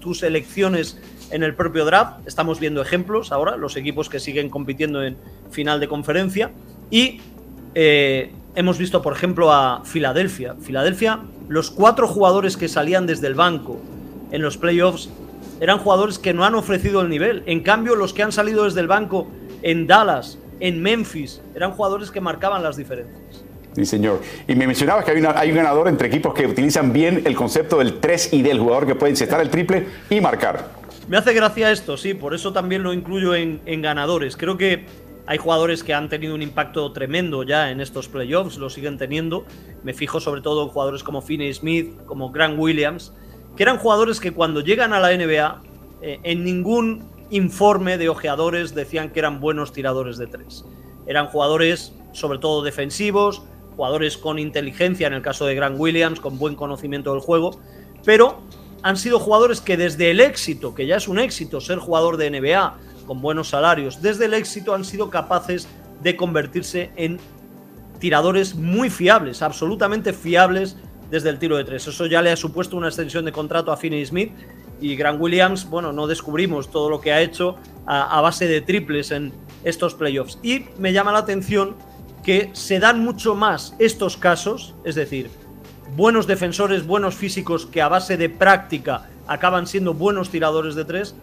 tus 0.01 0.23
elecciones 0.23 0.99
en 1.31 1.43
el 1.43 1.55
propio 1.55 1.85
draft. 1.85 2.27
Estamos 2.27 2.59
viendo 2.59 2.81
ejemplos 2.81 3.33
ahora, 3.33 3.57
los 3.57 3.77
equipos 3.77 4.09
que 4.09 4.19
siguen 4.19 4.49
compitiendo 4.49 5.03
en 5.03 5.17
final 5.51 5.79
de 5.79 5.89
conferencia. 5.89 6.51
Y 6.91 7.21
eh, 7.75 8.33
hemos 8.55 8.79
visto, 8.79 9.03
por 9.03 9.13
ejemplo, 9.13 9.53
a 9.53 9.83
Filadelfia. 9.85 10.57
Filadelfia, 10.61 11.21
los 11.51 11.73
cuatro 11.73 12.07
jugadores 12.07 12.57
que 12.57 12.69
salían 12.69 13.09
desde 13.09 13.27
el 13.27 13.35
banco 13.35 13.81
en 14.31 14.41
los 14.41 14.57
playoffs 14.57 15.11
eran 15.61 15.79
jugadores 15.79 16.21
que 16.21 16.33
no 16.33 16.45
han 16.45 16.55
ofrecido 16.55 17.01
el 17.01 17.09
nivel. 17.09 17.43
En 17.45 17.65
cambio, 17.65 17.97
los 17.97 18.15
que 18.15 18.23
han 18.23 18.31
salido 18.31 18.65
desde 18.65 18.79
el 18.79 18.87
banco 18.87 19.27
en 19.61 19.89
Dallas, 19.89 20.39
en 20.61 20.81
Memphis, 20.81 21.43
eran 21.57 21.73
jugadores 21.73 22.13
que 22.13 22.21
marcaban 22.21 22.63
las 22.63 22.77
diferencias. 22.77 23.45
Sí, 23.75 23.85
señor. 23.85 24.21
Y 24.47 24.55
me 24.55 24.65
mencionabas 24.69 25.05
que 25.05 25.11
hay, 25.11 25.25
hay 25.35 25.51
un 25.51 25.57
ganador 25.57 25.89
entre 25.89 26.07
equipos 26.07 26.35
que 26.35 26.47
utilizan 26.47 26.93
bien 26.93 27.23
el 27.25 27.35
concepto 27.35 27.79
del 27.79 27.99
3 27.99 28.33
y 28.33 28.43
del 28.43 28.61
jugador 28.61 28.87
que 28.87 28.95
puede 28.95 29.11
insertar 29.11 29.41
el 29.41 29.51
triple 29.51 29.87
y 30.09 30.21
marcar. 30.21 30.69
Me 31.09 31.17
hace 31.17 31.33
gracia 31.35 31.73
esto, 31.73 31.97
sí, 31.97 32.15
por 32.15 32.33
eso 32.33 32.53
también 32.53 32.85
lo 32.85 32.93
incluyo 32.93 33.35
en, 33.35 33.61
en 33.67 33.83
ganadores. 33.83 34.37
Creo 34.37 34.57
que 34.57 34.87
hay 35.27 35.39
jugadores 35.39 35.85
que 35.85 35.95
han 35.95 36.09
tenido 36.09 36.35
un 36.35 36.43
impacto 36.43 36.93
tremendo 36.93 37.43
ya 37.43 37.71
en 37.71 37.81
estos 37.81 38.09
playoffs, 38.09 38.59
lo 38.59 38.71
siguen 38.71 38.99
teniendo. 38.99 39.45
Me 39.83 39.95
fijo 39.95 40.21
sobre 40.21 40.41
todo 40.41 40.65
en 40.65 40.69
jugadores 40.69 41.03
como 41.03 41.23
Finney 41.23 41.53
Smith, 41.55 41.97
como 42.07 42.31
Grant 42.31 42.59
Williams, 42.59 43.13
que 43.57 43.63
eran 43.63 43.79
jugadores 43.79 44.21
que 44.21 44.33
cuando 44.33 44.61
llegan 44.61 44.93
a 44.93 45.01
la 45.01 45.17
NBA, 45.17 45.63
eh, 46.03 46.21
en 46.23 46.45
ningún 46.45 47.09
informe 47.31 47.99
de 47.99 48.09
ojeadores 48.09 48.75
decían 48.75 49.11
que 49.11 49.21
eran 49.21 49.41
buenos 49.41 49.73
tiradores 49.73 50.19
de 50.19 50.27
tres. 50.27 50.65
Eran 51.07 51.27
jugadores 51.27 51.95
sobre 52.13 52.39
todo 52.39 52.63
defensivos, 52.63 53.43
jugadores 53.77 54.19
con 54.19 54.39
inteligencia 54.39 55.07
en 55.07 55.15
el 55.15 55.23
caso 55.23 55.47
de 55.47 55.55
Grant 55.55 55.79
Williams, 55.79 56.21
con 56.21 56.39
buen 56.39 56.55
conocimiento 56.55 57.13
del 57.13 57.21
juego, 57.21 57.61
pero 58.05 58.41
han 58.83 58.97
sido 58.97 59.19
jugadores 59.19 59.61
que 59.61 59.77
desde 59.77 60.11
el 60.11 60.21
éxito, 60.21 60.75
que 60.75 60.87
ya 60.87 60.97
es 60.97 61.07
un 61.09 61.19
éxito 61.19 61.61
ser 61.61 61.79
jugador 61.79 62.17
de 62.17 62.31
NBA, 62.31 62.79
con 63.01 63.21
buenos 63.21 63.49
salarios, 63.49 64.03
desde 64.03 64.27
el 64.27 64.35
éxito 64.35 64.75
han 64.75 64.85
sido 64.85 65.11
capaces 65.11 65.69
de 66.03 66.17
convertirse 66.17 66.91
en 66.97 67.19
tiradores 67.99 68.55
muy 68.55 68.91
fiables, 68.91 69.43
absolutamente 69.43 70.13
fiables 70.13 70.77
desde 71.11 71.29
el 71.29 71.39
tiro 71.39 71.57
de 71.57 71.65
tres. 71.65 71.87
Eso 71.87 72.07
ya 72.07 72.23
le 72.23 72.33
ha 72.33 72.37
supuesto 72.37 72.77
una 72.77 72.89
extensión 72.89 73.25
de 73.25 73.33
contrato 73.33 73.73
a 73.73 73.77
Finney 73.77 74.05
Smith 74.05 74.33
y 74.81 74.97
Grant 74.97 75.21
Williams, 75.21 75.69
bueno, 75.69 75.93
no 75.93 76.07
descubrimos 76.07 76.71
todo 76.71 76.89
lo 76.89 77.01
que 77.01 77.13
ha 77.13 77.21
hecho 77.21 77.57
a, 77.87 78.21
base 78.21 78.47
de 78.47 78.61
triples 78.61 79.11
en 79.11 79.33
estos 79.65 79.95
playoffs. 79.95 80.39
Y 80.43 80.67
me 80.79 80.93
llama 80.93 81.13
la 81.13 81.19
atención 81.19 81.77
que 82.25 82.51
se 82.53 82.79
dan 82.79 83.05
mucho 83.05 83.35
más 83.35 83.75
estos 83.79 84.17
casos, 84.17 84.75
es 84.85 84.95
decir, 84.95 85.31
buenos 85.97 86.27
defensores, 86.27 86.87
buenos 86.87 87.15
físicos 87.15 87.67
que 87.67 87.83
a 87.83 87.89
base 87.89 88.17
de 88.17 88.31
práctica 88.31 89.09
acaban 89.27 89.67
siendo 89.67 89.93
buenos 89.93 90.31
tiradores 90.31 90.75
de 90.75 90.85
tres, 90.85 91.15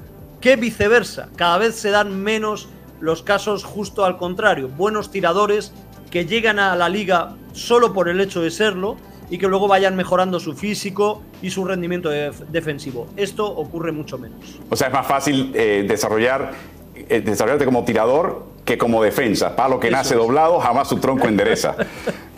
que 0.42 0.56
viceversa. 0.56 1.30
Cada 1.36 1.58
vez 1.58 1.76
se 1.76 1.90
dan 1.90 2.22
menos 2.22 2.70
los 3.00 3.24
casos 3.24 3.64
justo 3.64 4.06
al 4.06 4.18
contrario. 4.18 4.70
Buenos 4.70 5.12
tiradores 5.12 5.74
que 6.10 6.26
llegan 6.26 6.60
a 6.60 6.76
la 6.76 6.90
liga 6.90 7.36
solo 7.54 7.94
por 7.94 8.10
el 8.10 8.22
hecho 8.22 8.42
de 8.42 8.52
serlo 8.52 8.98
y 9.30 9.38
que 9.38 9.48
luego 9.48 9.68
vayan 9.68 9.96
mejorando 9.96 10.40
su 10.40 10.54
físico 10.54 11.22
y 11.42 11.50
su 11.50 11.66
rendimiento 11.66 12.10
defensivo. 12.10 13.08
Esto 13.18 13.46
ocurre 13.46 13.92
mucho 13.92 14.18
menos. 14.18 14.60
O 14.70 14.76
sea, 14.76 14.88
es 14.88 14.94
más 14.94 15.06
fácil 15.06 15.52
eh, 15.54 15.86
desarrollar, 15.88 16.54
eh, 16.96 17.22
desarrollarte 17.22 17.66
como 17.66 17.84
tirador 17.84 18.46
que 18.68 18.78
como 18.78 19.02
defensa. 19.02 19.56
Palo 19.56 19.80
que 19.80 19.90
nace 19.90 20.14
doblado, 20.14 20.60
jamás 20.60 20.90
su 20.90 20.98
tronco 20.98 21.28
endereza. 21.28 21.76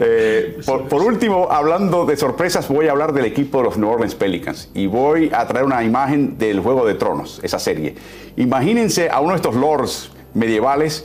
Eh, 0.02 0.58
por, 0.66 1.02
último, 1.02 1.50
hablando 1.52 2.06
de 2.06 2.16
sorpresas, 2.16 2.70
voy 2.70 2.88
a 2.88 2.92
hablar 2.92 3.12
del 3.12 3.26
equipo 3.26 3.58
de 3.58 3.66
los 3.66 3.78
New 3.78 3.90
Orleans 3.90 4.16
Pelicans 4.16 4.70
y 4.74 4.88
voy 4.88 5.30
a 5.34 5.46
traer 5.46 5.66
una 5.66 5.84
imagen 5.84 6.38
del 6.38 6.62
Juego 6.62 6.86
de 6.86 6.94
Tronos, 6.94 7.42
esa 7.44 7.60
serie. 7.60 7.96
Imagínense 8.38 9.10
a 9.10 9.20
uno 9.20 9.32
de 9.32 9.36
estos 9.36 9.56
lords 9.56 10.12
medievales 10.34 11.04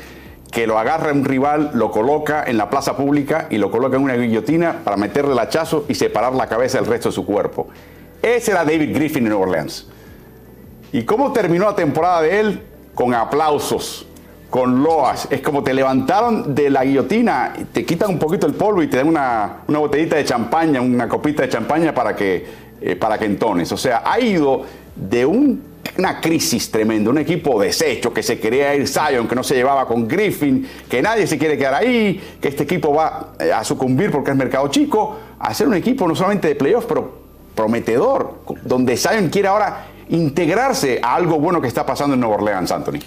que 0.53 0.69
lo 0.69 0.79
agarra 0.79 1.11
un 1.11 1.25
rival, 1.25 1.73
lo 1.75 1.91
coloca 1.91 2.45
en 2.47 2.57
la 2.57 2.71
plaza 2.71 2.97
pública 2.97 3.49
y 3.51 3.59
lo 3.59 3.73
coloca 3.73 3.97
en 3.97 4.05
una 4.05 4.15
guillotina 4.15 4.85
para 4.85 4.97
meterle 4.97 5.33
el 5.33 5.41
hachazo 5.41 5.87
y 5.89 5.97
separar 5.97 6.33
la 6.33 6.47
cabeza 6.47 6.79
del 6.79 6.87
resto 6.87 7.09
de 7.09 7.17
su 7.17 7.27
cuerpo. 7.27 7.67
Ese 8.23 8.53
era 8.53 8.65
David 8.65 8.95
Griffin 8.95 9.25
en 9.25 9.31
New 9.31 9.41
Orleans. 9.41 9.89
¿Y 10.93 11.03
cómo 11.03 11.33
terminó 11.33 11.65
la 11.65 11.75
temporada 11.75 12.23
de 12.23 12.39
él? 12.39 12.63
Con 12.95 13.13
aplausos, 13.13 14.07
con 14.55 14.85
loas. 14.85 15.27
Es 15.33 15.41
como 15.41 15.65
te 15.65 15.75
levantaron 15.75 16.55
de 16.55 16.71
la 16.71 16.85
guillotina, 16.85 17.55
te 17.73 17.85
quitan 17.85 18.11
un 18.11 18.21
poquito 18.21 18.47
el 18.47 18.55
polvo 18.55 18.85
y 18.85 18.87
te 18.87 18.99
dan 18.99 19.09
una, 19.09 19.65
botellita 19.67 20.15
de 20.15 20.25
champaña, 20.25 20.81
una 20.81 21.09
copita 21.09 21.43
de 21.43 21.49
champaña 21.49 21.93
para 21.93 22.15
que, 22.15 22.47
eh, 22.81 22.95
para 22.95 23.19
que 23.19 23.25
entones. 23.25 23.73
O 23.73 23.77
sea, 23.77 24.05
ha 24.07 24.21
ido 24.21 24.63
de 24.95 25.27
un 25.27 25.75
una 25.99 26.21
crisis 26.21 26.71
tremenda, 26.71 27.11
un 27.11 27.19
equipo 27.19 27.61
deshecho 27.61 28.13
que 28.13 28.23
se 28.23 28.39
quería 28.39 28.77
ir 28.77 28.87
Zion, 28.87 29.27
que 29.27 29.35
no 29.35 29.43
se 29.43 29.57
llevaba 29.57 29.87
con 29.87 30.07
Griffin, 30.07 30.69
que 30.89 31.03
nadie 31.03 31.27
se 31.27 31.37
quiere 31.37 31.59
quedar 31.59 31.75
ahí, 31.75 32.37
que 32.41 32.47
este 32.47 32.63
equipo 32.63 32.95
va 32.95 33.33
eh, 33.41 33.53
a 33.53 33.65
sucumbir 33.65 34.13
porque 34.13 34.31
es 34.31 34.37
mercado 34.37 34.69
chico, 34.69 35.17
a 35.37 35.53
ser 35.53 35.67
un 35.67 35.75
equipo 35.75 36.07
no 36.07 36.15
solamente 36.15 36.47
de 36.47 36.55
playoffs, 36.55 36.87
pero 36.87 37.13
prometedor, 37.57 38.39
donde 38.63 38.97
Zion 38.97 39.31
quiere 39.31 39.49
ahora 39.49 39.87
integrarse 40.11 41.01
a 41.03 41.17
algo 41.17 41.41
bueno 41.41 41.61
que 41.61 41.67
está 41.67 41.85
pasando 41.85 42.15
en 42.15 42.21
Nueva 42.21 42.37
Orleans, 42.37 42.71
Anthony. 42.71 43.01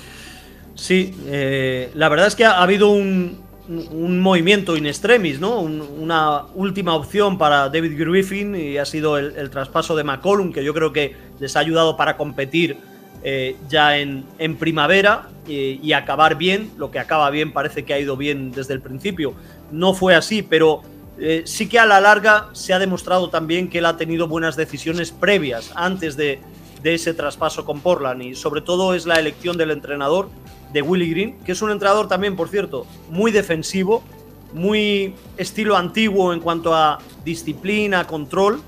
Sí, 0.78 1.11
eh, 1.25 1.89
la 1.95 2.07
verdad 2.07 2.28
es 2.28 2.36
que 2.36 2.45
ha 2.45 2.61
habido 2.61 2.89
un, 2.89 3.45
movimiento 3.67 4.78
in 4.78 4.86
extremis, 4.86 5.41
¿no? 5.41 5.59
una 5.59 6.43
última 6.53 6.95
opción 6.95 7.38
para 7.38 7.67
David 7.67 7.99
Griffin 7.99 8.55
y 8.55 8.78
ha 8.78 8.86
sido 8.86 9.17
el, 9.17 9.49
traspaso 9.49 9.93
de 9.95 10.05
McCollum, 10.05 10.53
que 10.53 10.63
yo 10.63 10.73
creo 10.73 10.93
que 10.93 11.17
les 11.39 11.57
ha 11.57 11.59
ayudado 11.59 11.97
para 11.97 12.15
competir 12.15 12.78
eh, 13.23 13.57
ya 13.67 13.97
en, 13.97 14.23
primavera 14.57 15.28
y, 15.47 15.91
acabar 15.91 16.36
bien. 16.36 16.71
Lo 16.78 16.91
que 16.91 16.99
acaba 16.99 17.30
bien 17.32 17.51
parece 17.51 17.84
que 17.84 17.93
ha 17.93 17.99
ido 17.99 18.15
bien 18.15 18.51
desde 18.51 18.73
el 18.73 18.80
principio. 18.80 19.34
No 19.71 19.93
fue 19.93 20.15
así, 20.15 20.43
pero 20.43 20.84
eh, 21.19 21.41
sí 21.45 21.67
que 21.67 21.80
a 21.80 21.86
la 21.86 21.99
larga 21.99 22.49
se 22.53 22.73
ha 22.73 22.80
demostrado 22.80 23.30
también 23.30 23.67
que 23.67 23.80
él 23.80 23.86
ha 23.86 23.97
tenido 23.97 24.28
buenas 24.28 24.55
decisiones 24.55 25.11
previas 25.11 25.71
antes 25.75 26.15
de, 26.15 26.39
de 26.84 26.93
ese 26.93 27.13
traspaso 27.13 27.65
con 27.65 27.82
Portland 27.82 28.21
y 28.21 28.36
sobre 28.36 28.61
todo 28.61 28.93
es 28.93 29.05
la 29.05 29.15
elección 29.15 29.57
del 29.57 29.71
entrenador 29.71 30.30
de 30.74 30.82
Willy 30.82 31.09
Green, 31.09 31.38
que 31.45 31.51
es 31.51 31.61
un 31.61 31.72
entrenador 31.72 32.07
también, 32.07 32.36
por 32.36 32.49
cierto, 32.49 32.86
muy 33.09 33.32
defensivo, 33.32 34.03
muy 34.53 35.15
estilo 35.38 35.76
antiguo 35.76 36.34
en 36.34 36.39
cuanto 36.39 36.74
a 36.74 36.99
disciplina, 37.24 38.05
control, 38.05 38.61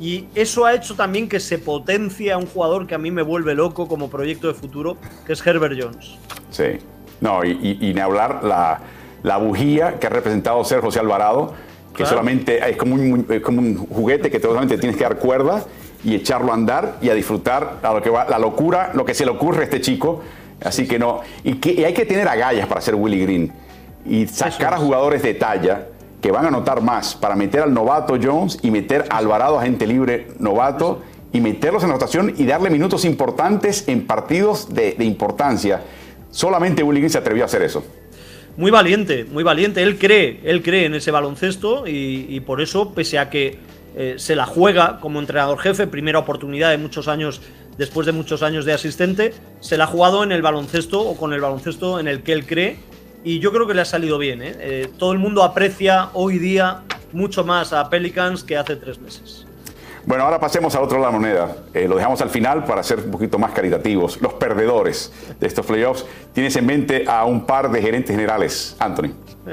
y 0.00 0.26
eso 0.34 0.64
ha 0.64 0.74
hecho 0.74 0.94
también 0.94 1.28
que 1.28 1.38
se 1.38 1.58
potencie 1.58 2.32
a 2.32 2.38
un 2.38 2.46
jugador 2.46 2.86
que 2.86 2.94
a 2.94 2.98
mí 2.98 3.10
me 3.10 3.22
vuelve 3.22 3.54
loco 3.54 3.86
como 3.86 4.10
proyecto 4.10 4.48
de 4.48 4.54
futuro, 4.54 4.96
que 5.26 5.32
es 5.32 5.46
Herbert 5.46 5.78
Jones. 5.80 6.18
Sí, 6.50 6.78
no, 7.20 7.44
y, 7.44 7.92
ni 7.94 8.00
hablar 8.00 8.42
la, 8.42 8.80
la, 9.22 9.36
bujía 9.36 10.00
que 10.00 10.08
ha 10.08 10.10
representado 10.10 10.64
ser 10.64 10.80
José 10.80 10.98
Alvarado, 10.98 11.54
que 11.94 12.06
solamente 12.06 12.68
es 12.68 12.76
como, 12.76 12.94
un, 12.94 13.22
como 13.42 13.60
un 13.60 13.76
juguete 13.76 14.30
que 14.30 14.40
solamente 14.40 14.78
tienes 14.78 14.96
que 14.96 15.04
dar 15.04 15.18
cuerda 15.18 15.64
y 16.02 16.14
echarlo 16.14 16.50
a 16.50 16.54
andar 16.54 16.96
y 17.00 17.10
a 17.10 17.14
disfrutar 17.14 17.78
a 17.82 17.92
lo 17.92 18.02
que 18.02 18.10
va, 18.10 18.28
la 18.28 18.38
locura, 18.38 18.90
lo 18.94 19.04
que 19.04 19.14
se 19.14 19.24
le 19.24 19.30
ocurre 19.30 19.60
a 19.60 19.64
este 19.64 19.80
chico 19.80 20.22
Así 20.64 20.86
que 20.86 20.98
no. 20.98 21.20
Y, 21.44 21.54
que, 21.54 21.84
hay 21.84 21.94
que 21.94 22.06
tener 22.06 22.28
agallas 22.28 22.66
para 22.66 22.80
ser 22.80 22.94
Willy 22.94 23.20
Green 23.20 23.52
y 24.04 24.26
sacar 24.26 24.74
a 24.74 24.78
jugadores 24.78 25.22
de 25.22 25.34
talla 25.34 25.86
que 26.20 26.30
van 26.30 26.44
a 26.44 26.48
anotar 26.48 26.80
más 26.80 27.14
para 27.14 27.34
meter 27.34 27.62
al 27.62 27.74
novato 27.74 28.16
Jones 28.22 28.58
y 28.62 28.70
meter 28.70 29.04
a 29.10 29.18
Alvarado 29.18 29.58
a 29.58 29.62
gente 29.62 29.86
libre 29.86 30.28
novato 30.38 31.02
y 31.32 31.40
meterlos 31.40 31.82
en 31.82 31.90
anotación 31.90 32.34
y 32.36 32.44
darle 32.44 32.70
minutos 32.70 33.04
importantes 33.04 33.88
en 33.88 34.06
partidos 34.06 34.72
de, 34.72 34.94
importancia. 35.00 35.80
Solamente 36.30 36.82
Willy 36.82 37.00
Green 37.00 37.10
se 37.10 37.18
atrevió 37.18 37.42
a 37.42 37.46
hacer 37.46 37.62
eso. 37.62 37.84
Muy 38.56 38.70
valiente, 38.70 39.24
muy 39.24 39.42
valiente. 39.42 39.82
Él 39.82 39.98
cree, 39.98 40.40
él 40.44 40.62
cree 40.62 40.84
en 40.86 40.94
ese 40.94 41.10
baloncesto 41.10 41.84
y, 41.86 42.38
por 42.40 42.60
eso, 42.60 42.92
pese 42.94 43.18
a 43.18 43.30
que 43.30 43.58
eh, 43.96 44.14
se 44.18 44.36
la 44.36 44.46
juega 44.46 45.00
como 45.00 45.20
entrenador 45.20 45.58
jefe, 45.58 45.86
primera 45.86 46.18
oportunidad 46.18 46.70
de 46.70 46.78
muchos 46.78 47.08
años 47.08 47.40
después 47.78 48.06
de 48.06 48.12
muchos 48.12 48.42
años 48.42 48.64
de 48.64 48.72
asistente, 48.72 49.34
se 49.60 49.76
la 49.76 49.84
ha 49.84 49.86
jugado 49.86 50.24
en 50.24 50.32
el 50.32 50.42
baloncesto 50.42 51.00
o 51.00 51.16
con 51.16 51.32
el 51.32 51.40
baloncesto 51.40 52.00
en 52.00 52.08
el 52.08 52.22
que 52.22 52.32
él 52.32 52.46
cree 52.46 52.78
y 53.24 53.38
yo 53.38 53.52
creo 53.52 53.66
que 53.66 53.74
le 53.74 53.82
ha 53.82 53.86
salido 53.86 54.18
bien. 54.18 54.42
¿eh? 54.42 54.54
Eh, 54.58 54.88
todo 54.98 55.12
el 55.12 55.18
mundo 55.18 55.42
aprecia 55.42 56.10
hoy 56.14 56.38
día 56.38 56.82
mucho 57.12 57.44
más 57.44 57.72
a 57.72 57.88
Pelicans 57.88 58.42
que 58.42 58.56
hace 58.56 58.76
tres 58.76 58.98
meses. 59.00 59.46
Bueno, 60.04 60.24
ahora 60.24 60.40
pasemos 60.40 60.74
al 60.74 60.82
otro 60.82 60.98
lado 60.98 61.12
de 61.12 61.18
la 61.18 61.18
moneda. 61.18 61.56
Eh, 61.72 61.86
lo 61.86 61.94
dejamos 61.96 62.20
al 62.20 62.30
final 62.30 62.64
para 62.64 62.82
ser 62.82 62.98
un 62.98 63.12
poquito 63.12 63.38
más 63.38 63.52
caritativos. 63.52 64.20
Los 64.20 64.34
perdedores 64.34 65.12
de 65.38 65.46
estos 65.46 65.64
playoffs. 65.64 66.04
Tienes 66.32 66.56
en 66.56 66.66
mente 66.66 67.04
a 67.06 67.24
un 67.24 67.46
par 67.46 67.70
de 67.70 67.80
gerentes 67.80 68.14
generales, 68.14 68.76
Anthony. 68.78 69.12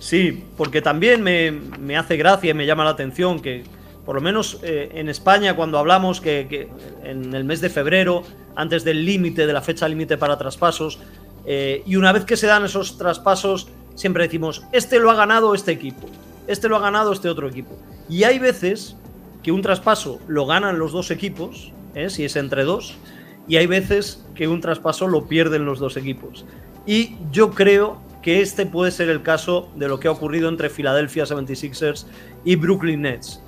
Sí, 0.00 0.46
porque 0.56 0.80
también 0.80 1.22
me, 1.22 1.50
me 1.50 1.98
hace 1.98 2.16
gracia 2.16 2.52
y 2.52 2.54
me 2.54 2.64
llama 2.64 2.84
la 2.84 2.90
atención 2.90 3.38
que 3.38 3.64
por 4.04 4.14
lo 4.14 4.20
menos 4.20 4.58
eh, 4.62 4.90
en 4.94 5.08
España, 5.08 5.54
cuando 5.54 5.78
hablamos 5.78 6.20
que, 6.20 6.68
en 7.04 7.34
el 7.34 7.44
mes 7.44 7.60
de 7.60 7.68
febrero, 7.68 8.22
antes 8.56 8.84
del 8.84 9.04
límite, 9.04 9.46
de 9.46 9.52
la 9.52 9.60
fecha 9.60 9.88
límite 9.88 10.16
para 10.16 10.38
traspasos, 10.38 10.98
eh, 11.46 11.82
y 11.86 11.96
una 11.96 12.12
vez 12.12 12.24
que 12.24 12.36
se 12.36 12.46
dan 12.46 12.64
esos 12.64 12.98
traspasos, 12.98 13.68
siempre 13.94 14.24
decimos, 14.24 14.64
este 14.72 14.98
lo 14.98 15.10
ha 15.10 15.14
ganado 15.14 15.54
este 15.54 15.72
equipo, 15.72 16.08
este 16.46 16.68
lo 16.68 16.76
ha 16.76 16.80
ganado 16.80 17.12
este 17.12 17.28
otro 17.28 17.48
equipo. 17.48 17.78
Y 18.08 18.24
hay 18.24 18.38
veces 18.38 18.96
que 19.42 19.52
un 19.52 19.62
traspaso 19.62 20.20
lo 20.26 20.46
ganan 20.46 20.78
los 20.78 20.92
dos 20.92 21.10
equipos, 21.10 21.72
¿eh? 21.94 22.10
si 22.10 22.24
es 22.24 22.36
entre 22.36 22.64
dos, 22.64 22.96
y 23.48 23.56
hay 23.56 23.66
veces 23.66 24.24
que 24.34 24.48
un 24.48 24.60
traspaso 24.60 25.08
lo 25.08 25.26
pierden 25.26 25.64
los 25.64 25.78
dos 25.78 25.96
equipos. 25.96 26.44
Y 26.86 27.16
yo 27.30 27.50
creo 27.50 28.00
que 28.22 28.40
este 28.42 28.66
puede 28.66 28.90
ser 28.90 29.08
el 29.08 29.22
caso 29.22 29.70
de 29.76 29.88
lo 29.88 29.98
que 29.98 30.08
ha 30.08 30.10
ocurrido 30.10 30.48
entre 30.48 30.68
Philadelphia 30.68 31.24
76ers 31.24 32.06
y 32.44 32.56
Brooklyn 32.56 33.02
Nets 33.02 33.42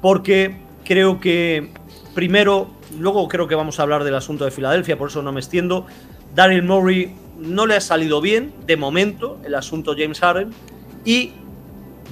porque 0.00 0.56
creo 0.84 1.20
que 1.20 1.70
primero, 2.14 2.70
luego 2.98 3.28
creo 3.28 3.48
que 3.48 3.54
vamos 3.54 3.78
a 3.78 3.82
hablar 3.82 4.04
del 4.04 4.14
asunto 4.14 4.44
de 4.44 4.50
Filadelfia, 4.50 4.98
por 4.98 5.08
eso 5.08 5.22
no 5.22 5.32
me 5.32 5.40
extiendo. 5.40 5.86
Daryl 6.34 6.62
Murray 6.62 7.14
no 7.38 7.66
le 7.66 7.76
ha 7.76 7.80
salido 7.80 8.20
bien, 8.20 8.52
de 8.66 8.76
momento, 8.76 9.38
el 9.44 9.54
asunto 9.54 9.94
James 9.96 10.20
Harden, 10.20 10.50
y 11.04 11.32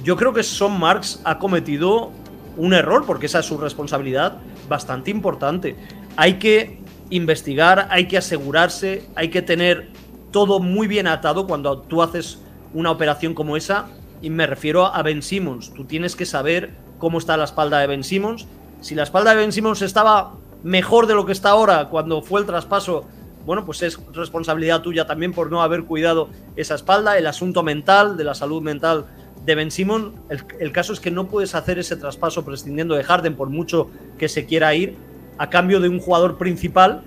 yo 0.03 0.15
creo 0.15 0.33
que 0.33 0.43
Son 0.43 0.79
Marks 0.79 1.21
ha 1.23 1.39
cometido 1.39 2.11
un 2.55 2.73
error, 2.73 3.05
porque 3.05 3.27
esa 3.27 3.39
es 3.39 3.45
su 3.45 3.57
responsabilidad 3.57 4.37
bastante 4.67 5.11
importante. 5.11 5.75
Hay 6.15 6.35
que 6.35 6.79
investigar, 7.09 7.87
hay 7.91 8.07
que 8.07 8.17
asegurarse, 8.17 9.07
hay 9.15 9.29
que 9.29 9.41
tener 9.41 9.89
todo 10.31 10.59
muy 10.59 10.87
bien 10.87 11.07
atado 11.07 11.47
cuando 11.47 11.79
tú 11.79 12.01
haces 12.01 12.39
una 12.73 12.91
operación 12.91 13.33
como 13.33 13.57
esa, 13.57 13.87
y 14.21 14.29
me 14.29 14.47
refiero 14.47 14.85
a 14.85 15.01
Ben 15.03 15.21
Simmons. 15.21 15.73
Tú 15.73 15.85
tienes 15.85 16.15
que 16.15 16.25
saber 16.25 16.71
cómo 16.97 17.17
está 17.17 17.37
la 17.37 17.45
espalda 17.45 17.79
de 17.79 17.87
Ben 17.87 18.03
Simmons. 18.03 18.47
Si 18.81 18.95
la 18.95 19.03
espalda 19.03 19.31
de 19.31 19.37
Ben 19.37 19.51
Simmons 19.51 19.81
estaba 19.81 20.33
mejor 20.63 21.07
de 21.07 21.15
lo 21.15 21.25
que 21.25 21.31
está 21.31 21.49
ahora 21.49 21.89
cuando 21.89 22.21
fue 22.21 22.39
el 22.41 22.45
traspaso, 22.45 23.05
bueno, 23.45 23.65
pues 23.65 23.81
es 23.81 23.99
responsabilidad 24.13 24.81
tuya 24.81 25.05
también 25.05 25.33
por 25.33 25.49
no 25.49 25.61
haber 25.61 25.85
cuidado 25.85 26.29
esa 26.55 26.75
espalda, 26.75 27.17
el 27.17 27.27
asunto 27.27 27.63
mental, 27.63 28.17
de 28.17 28.23
la 28.23 28.35
salud 28.35 28.61
mental 28.61 29.05
de 29.45 29.55
Ben 29.55 29.71
Simmons. 29.71 30.13
El, 30.59 30.71
caso 30.71 30.91
es 30.93 30.99
que 30.99 31.11
no 31.11 31.27
puedes 31.27 31.55
hacer 31.55 31.79
ese 31.79 31.95
traspaso 31.95 32.43
prescindiendo 32.43 32.95
de 32.95 33.03
Harden 33.03 33.35
por 33.35 33.49
mucho 33.49 33.89
que 34.17 34.27
se 34.27 34.45
quiera 34.45 34.75
ir 34.75 34.95
a 35.37 35.49
cambio 35.49 35.79
de 35.79 35.87
un 35.87 35.99
jugador 35.99 36.37
principal 36.37 37.03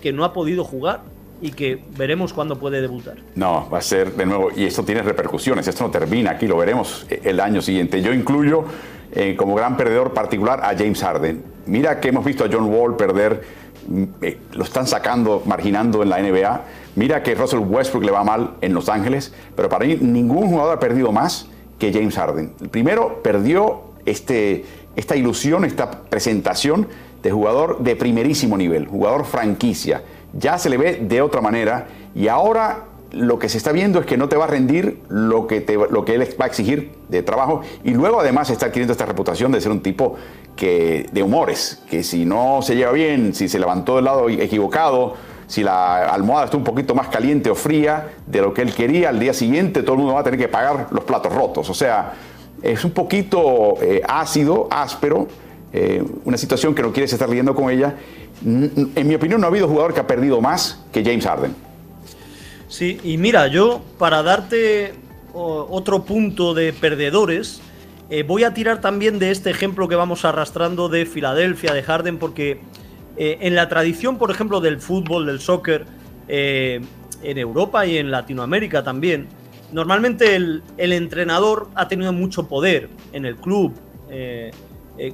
que 0.00 0.12
no 0.12 0.24
ha 0.24 0.32
podido 0.32 0.64
jugar 0.64 1.02
y 1.44 1.50
que 1.50 1.78
veremos 1.98 2.32
cuándo 2.32 2.58
puede 2.58 2.80
debutar. 2.80 3.16
No, 3.34 3.68
va 3.70 3.76
a 3.76 3.82
ser 3.82 4.14
de 4.14 4.24
nuevo, 4.24 4.48
y 4.56 4.64
esto 4.64 4.82
tiene 4.82 5.02
repercusiones, 5.02 5.68
esto 5.68 5.84
no 5.84 5.90
termina 5.90 6.30
aquí, 6.30 6.46
lo 6.46 6.56
veremos 6.56 7.06
el 7.10 7.38
año 7.38 7.60
siguiente. 7.60 8.00
Yo 8.00 8.14
incluyo 8.14 8.64
eh, 9.12 9.36
como 9.36 9.54
gran 9.54 9.76
perdedor 9.76 10.14
particular 10.14 10.60
a 10.64 10.68
James 10.68 11.02
Harden. 11.02 11.44
Mira 11.66 12.00
que 12.00 12.08
hemos 12.08 12.24
visto 12.24 12.44
a 12.44 12.48
John 12.50 12.72
Wall 12.72 12.96
perder, 12.96 13.42
mm, 13.86 14.04
eh, 14.22 14.38
lo 14.54 14.64
están 14.64 14.86
sacando, 14.86 15.42
marginando 15.44 16.02
en 16.02 16.08
la 16.08 16.18
NBA. 16.18 16.62
Mira 16.96 17.22
que 17.22 17.34
Russell 17.34 17.58
Westbrook 17.60 18.04
le 18.04 18.10
va 18.10 18.24
mal 18.24 18.54
en 18.62 18.72
Los 18.72 18.88
Ángeles, 18.88 19.34
pero 19.54 19.68
para 19.68 19.84
mí 19.84 19.98
ningún 20.00 20.48
jugador 20.48 20.78
ha 20.78 20.80
perdido 20.80 21.12
más 21.12 21.46
que 21.78 21.92
James 21.92 22.16
Harden. 22.16 22.54
Primero 22.70 23.20
perdió 23.22 23.82
este, 24.06 24.64
esta 24.96 25.14
ilusión, 25.14 25.66
esta 25.66 25.90
presentación 25.90 26.88
de 27.22 27.30
jugador 27.30 27.80
de 27.80 27.96
primerísimo 27.96 28.56
nivel, 28.56 28.86
jugador 28.86 29.26
franquicia, 29.26 30.02
ya 30.38 30.58
se 30.58 30.68
le 30.68 30.76
ve 30.76 31.00
de 31.02 31.22
otra 31.22 31.40
manera 31.40 31.86
y 32.14 32.28
ahora 32.28 32.84
lo 33.10 33.38
que 33.38 33.48
se 33.48 33.58
está 33.58 33.70
viendo 33.70 34.00
es 34.00 34.06
que 34.06 34.16
no 34.16 34.28
te 34.28 34.36
va 34.36 34.44
a 34.44 34.48
rendir 34.48 35.00
lo 35.08 35.46
que, 35.46 35.60
te, 35.60 35.74
lo 35.74 36.04
que 36.04 36.14
él 36.14 36.28
va 36.40 36.46
a 36.46 36.48
exigir 36.48 36.92
de 37.08 37.22
trabajo 37.22 37.60
y 37.84 37.92
luego 37.92 38.20
además 38.20 38.50
está 38.50 38.66
adquiriendo 38.66 38.92
esta 38.92 39.06
reputación 39.06 39.52
de 39.52 39.60
ser 39.60 39.70
un 39.70 39.82
tipo 39.82 40.16
que, 40.56 41.06
de 41.12 41.22
humores, 41.22 41.82
que 41.88 42.02
si 42.02 42.24
no 42.24 42.60
se 42.62 42.74
lleva 42.74 42.92
bien, 42.92 43.34
si 43.34 43.48
se 43.48 43.58
levantó 43.58 43.96
del 43.96 44.06
lado 44.06 44.28
equivocado, 44.28 45.14
si 45.46 45.62
la 45.62 46.06
almohada 46.06 46.46
está 46.46 46.56
un 46.56 46.64
poquito 46.64 46.94
más 46.94 47.08
caliente 47.08 47.50
o 47.50 47.54
fría 47.54 48.12
de 48.26 48.40
lo 48.40 48.52
que 48.52 48.62
él 48.62 48.74
quería, 48.74 49.10
al 49.10 49.20
día 49.20 49.34
siguiente 49.34 49.82
todo 49.82 49.92
el 49.92 49.98
mundo 49.98 50.14
va 50.14 50.20
a 50.20 50.24
tener 50.24 50.38
que 50.38 50.48
pagar 50.48 50.88
los 50.90 51.04
platos 51.04 51.32
rotos. 51.32 51.68
O 51.70 51.74
sea, 51.74 52.14
es 52.62 52.84
un 52.84 52.92
poquito 52.92 53.74
eh, 53.80 54.00
ácido, 54.08 54.68
áspero, 54.70 55.28
eh, 55.72 56.02
una 56.24 56.36
situación 56.36 56.74
que 56.74 56.82
no 56.82 56.92
quieres 56.92 57.12
estar 57.12 57.28
lidiando 57.28 57.54
con 57.54 57.70
ella. 57.70 57.94
En 58.44 59.06
mi 59.06 59.14
opinión 59.14 59.40
no 59.40 59.46
ha 59.46 59.50
habido 59.50 59.68
jugador 59.68 59.94
que 59.94 60.00
ha 60.00 60.06
perdido 60.06 60.40
más 60.40 60.82
que 60.92 61.04
James 61.04 61.24
Harden. 61.24 61.54
Sí, 62.68 62.98
y 63.04 63.18
mira, 63.18 63.46
yo 63.46 63.82
para 63.98 64.22
darte 64.22 64.94
otro 65.32 66.04
punto 66.04 66.54
de 66.54 66.72
perdedores, 66.72 67.60
eh, 68.10 68.22
voy 68.22 68.44
a 68.44 68.52
tirar 68.52 68.80
también 68.80 69.18
de 69.18 69.30
este 69.30 69.50
ejemplo 69.50 69.88
que 69.88 69.96
vamos 69.96 70.24
arrastrando 70.24 70.88
de 70.88 71.06
Filadelfia, 71.06 71.72
de 71.72 71.82
Harden, 71.82 72.18
porque 72.18 72.60
eh, 73.16 73.38
en 73.40 73.54
la 73.54 73.68
tradición, 73.68 74.18
por 74.18 74.30
ejemplo, 74.30 74.60
del 74.60 74.80
fútbol, 74.80 75.26
del 75.26 75.40
soccer, 75.40 75.86
eh, 76.28 76.80
en 77.22 77.38
Europa 77.38 77.86
y 77.86 77.96
en 77.96 78.10
Latinoamérica 78.10 78.84
también, 78.84 79.26
normalmente 79.72 80.36
el, 80.36 80.62
entrenador 80.76 81.68
ha 81.74 81.88
tenido 81.88 82.12
mucho 82.12 82.46
poder 82.48 82.88
en 83.12 83.24
el 83.24 83.36
club, 83.36 83.74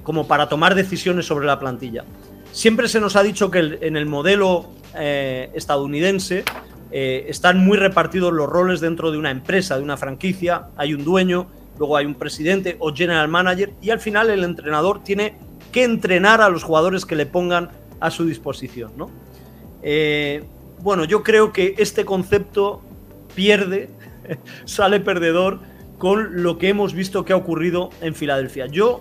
como 0.03 0.27
para 0.27 0.47
tomar 0.47 0.75
decisiones 0.75 1.25
sobre 1.25 1.47
la 1.47 1.59
plantilla. 1.59 2.05
Siempre 2.53 2.89
se 2.89 3.01
nos 3.01 3.17
ha 3.17 3.23
dicho 3.23 3.51
que 3.51 3.79
en 3.81 3.97
el 3.97 4.07
modelo 4.07 4.71
estadounidense 4.93 6.45
eh, 6.93 7.27
están 7.29 7.65
muy 7.65 7.79
repartidos 7.79 8.33
los 8.33 8.49
roles 8.49 8.81
dentro 8.81 9.13
de 9.13 9.19
una 9.19 9.31
empresa, 9.31 9.77
de 9.77 9.83
una 9.83 9.97
franquicia, 9.97 10.69
hay 10.77 10.93
un 10.93 11.05
dueño, 11.05 11.47
luego 11.79 11.97
hay 11.97 12.05
un 12.05 12.15
presidente 12.15 12.77
o 12.81 12.93
general 12.93 13.29
manager 13.29 13.73
y 13.81 13.91
al 13.91 14.01
final 14.01 14.29
el 14.31 14.43
entrenador 14.43 15.05
tiene 15.05 15.35
que 15.71 15.85
entrenar 15.85 16.41
a 16.41 16.49
los 16.49 16.65
jugadores 16.65 17.07
que 17.07 17.15
le 17.15 17.27
pongan 17.27 17.71
a 18.01 18.11
su 18.11 18.25
disposición. 18.25 18.93
¿no? 18.97 19.09
Eh, 19.83 20.43
bueno, 20.81 21.05
yo 21.05 21.23
creo 21.23 21.53
que 21.53 21.75
este 21.79 22.05
concepto 22.05 22.83
pierde, 23.37 23.91
sale 24.65 24.99
perdedor 24.99 25.61
con 25.99 26.43
lo 26.43 26.59
que 26.59 26.71
hemos 26.71 26.93
visto 26.93 27.25
que 27.25 27.33
ha 27.33 27.37
ocurrido 27.37 27.91
en 28.01 28.17
Filadelfia. 28.17 28.67
Yo 28.67 29.01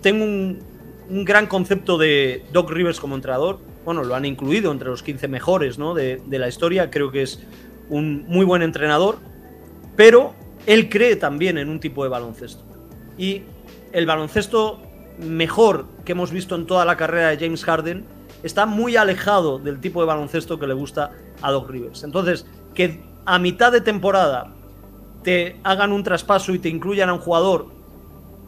tengo 0.00 0.24
un, 0.24 0.60
un 1.08 1.24
gran 1.24 1.46
concepto 1.46 1.98
de 1.98 2.44
Doc 2.52 2.70
Rivers 2.70 3.00
como 3.00 3.14
entrenador, 3.14 3.58
bueno, 3.84 4.04
lo 4.04 4.14
han 4.14 4.24
incluido 4.24 4.70
entre 4.70 4.88
los 4.88 5.02
15 5.02 5.28
mejores 5.28 5.78
de, 5.78 6.20
la 6.38 6.48
historia, 6.48 6.90
creo 6.90 7.10
que 7.10 7.22
es 7.22 7.40
un 7.88 8.26
muy 8.26 8.44
buen 8.44 8.62
entrenador, 8.62 9.18
pero 9.96 10.34
él 10.66 10.88
cree 10.88 11.16
también 11.16 11.56
en 11.56 11.68
un 11.68 11.80
tipo 11.80 12.02
de 12.02 12.10
baloncesto. 12.10 12.62
Y 13.16 13.42
el 13.92 14.04
baloncesto 14.04 14.82
mejor 15.18 15.86
que 16.04 16.12
hemos 16.12 16.30
visto 16.30 16.54
en 16.54 16.66
toda 16.66 16.84
la 16.84 16.96
carrera 16.96 17.30
de 17.30 17.38
James 17.38 17.64
Harden 17.64 18.04
está 18.42 18.66
muy 18.66 18.96
alejado 18.96 19.58
del 19.58 19.80
tipo 19.80 20.00
de 20.00 20.06
baloncesto 20.06 20.58
que 20.58 20.66
le 20.66 20.74
gusta 20.74 21.12
a 21.40 21.50
Doc 21.50 21.70
Rivers. 21.70 22.04
Entonces, 22.04 22.46
que 22.74 23.02
a 23.24 23.38
mitad 23.38 23.72
de 23.72 23.80
temporada 23.80 24.54
te 25.22 25.56
hagan 25.64 25.92
un 25.92 26.04
traspaso 26.04 26.52
y 26.52 26.58
te 26.58 26.68
incluyan 26.68 27.08
a 27.08 27.14
un 27.14 27.20
jugador 27.20 27.77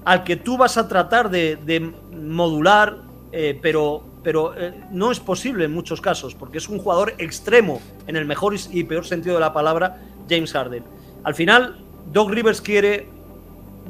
al 0.05 0.25
que 0.25 0.37
tú 0.37 0.57
vas 0.57 0.77
a 0.77 0.89
tratar 0.89 1.31
de, 1.31 1.93
modular, 2.13 2.99
eh, 3.33 3.59
pero 3.61 4.05
pero 4.23 4.55
eh, 4.57 4.75
no 4.91 5.11
es 5.11 5.21
posible 5.21 5.65
en 5.65 5.73
muchos 5.73 6.01
casos, 6.01 6.35
porque 6.35 6.59
es 6.59 6.69
un 6.69 6.79
jugador 6.79 7.15
extremo, 7.19 7.81
en 8.07 8.17
el 8.17 8.27
mejor 8.27 8.55
y 8.71 8.85
peor 8.85 9.07
sentido 9.07 9.35
de 9.37 9.41
la 9.41 9.53
palabra, 9.53 10.03
James 10.29 10.53
Harden. 10.53 10.85
Al 11.25 11.35
final, 11.35 11.79
Doug 12.13 12.31
Rivers 12.31 12.61
quiere 12.61 13.09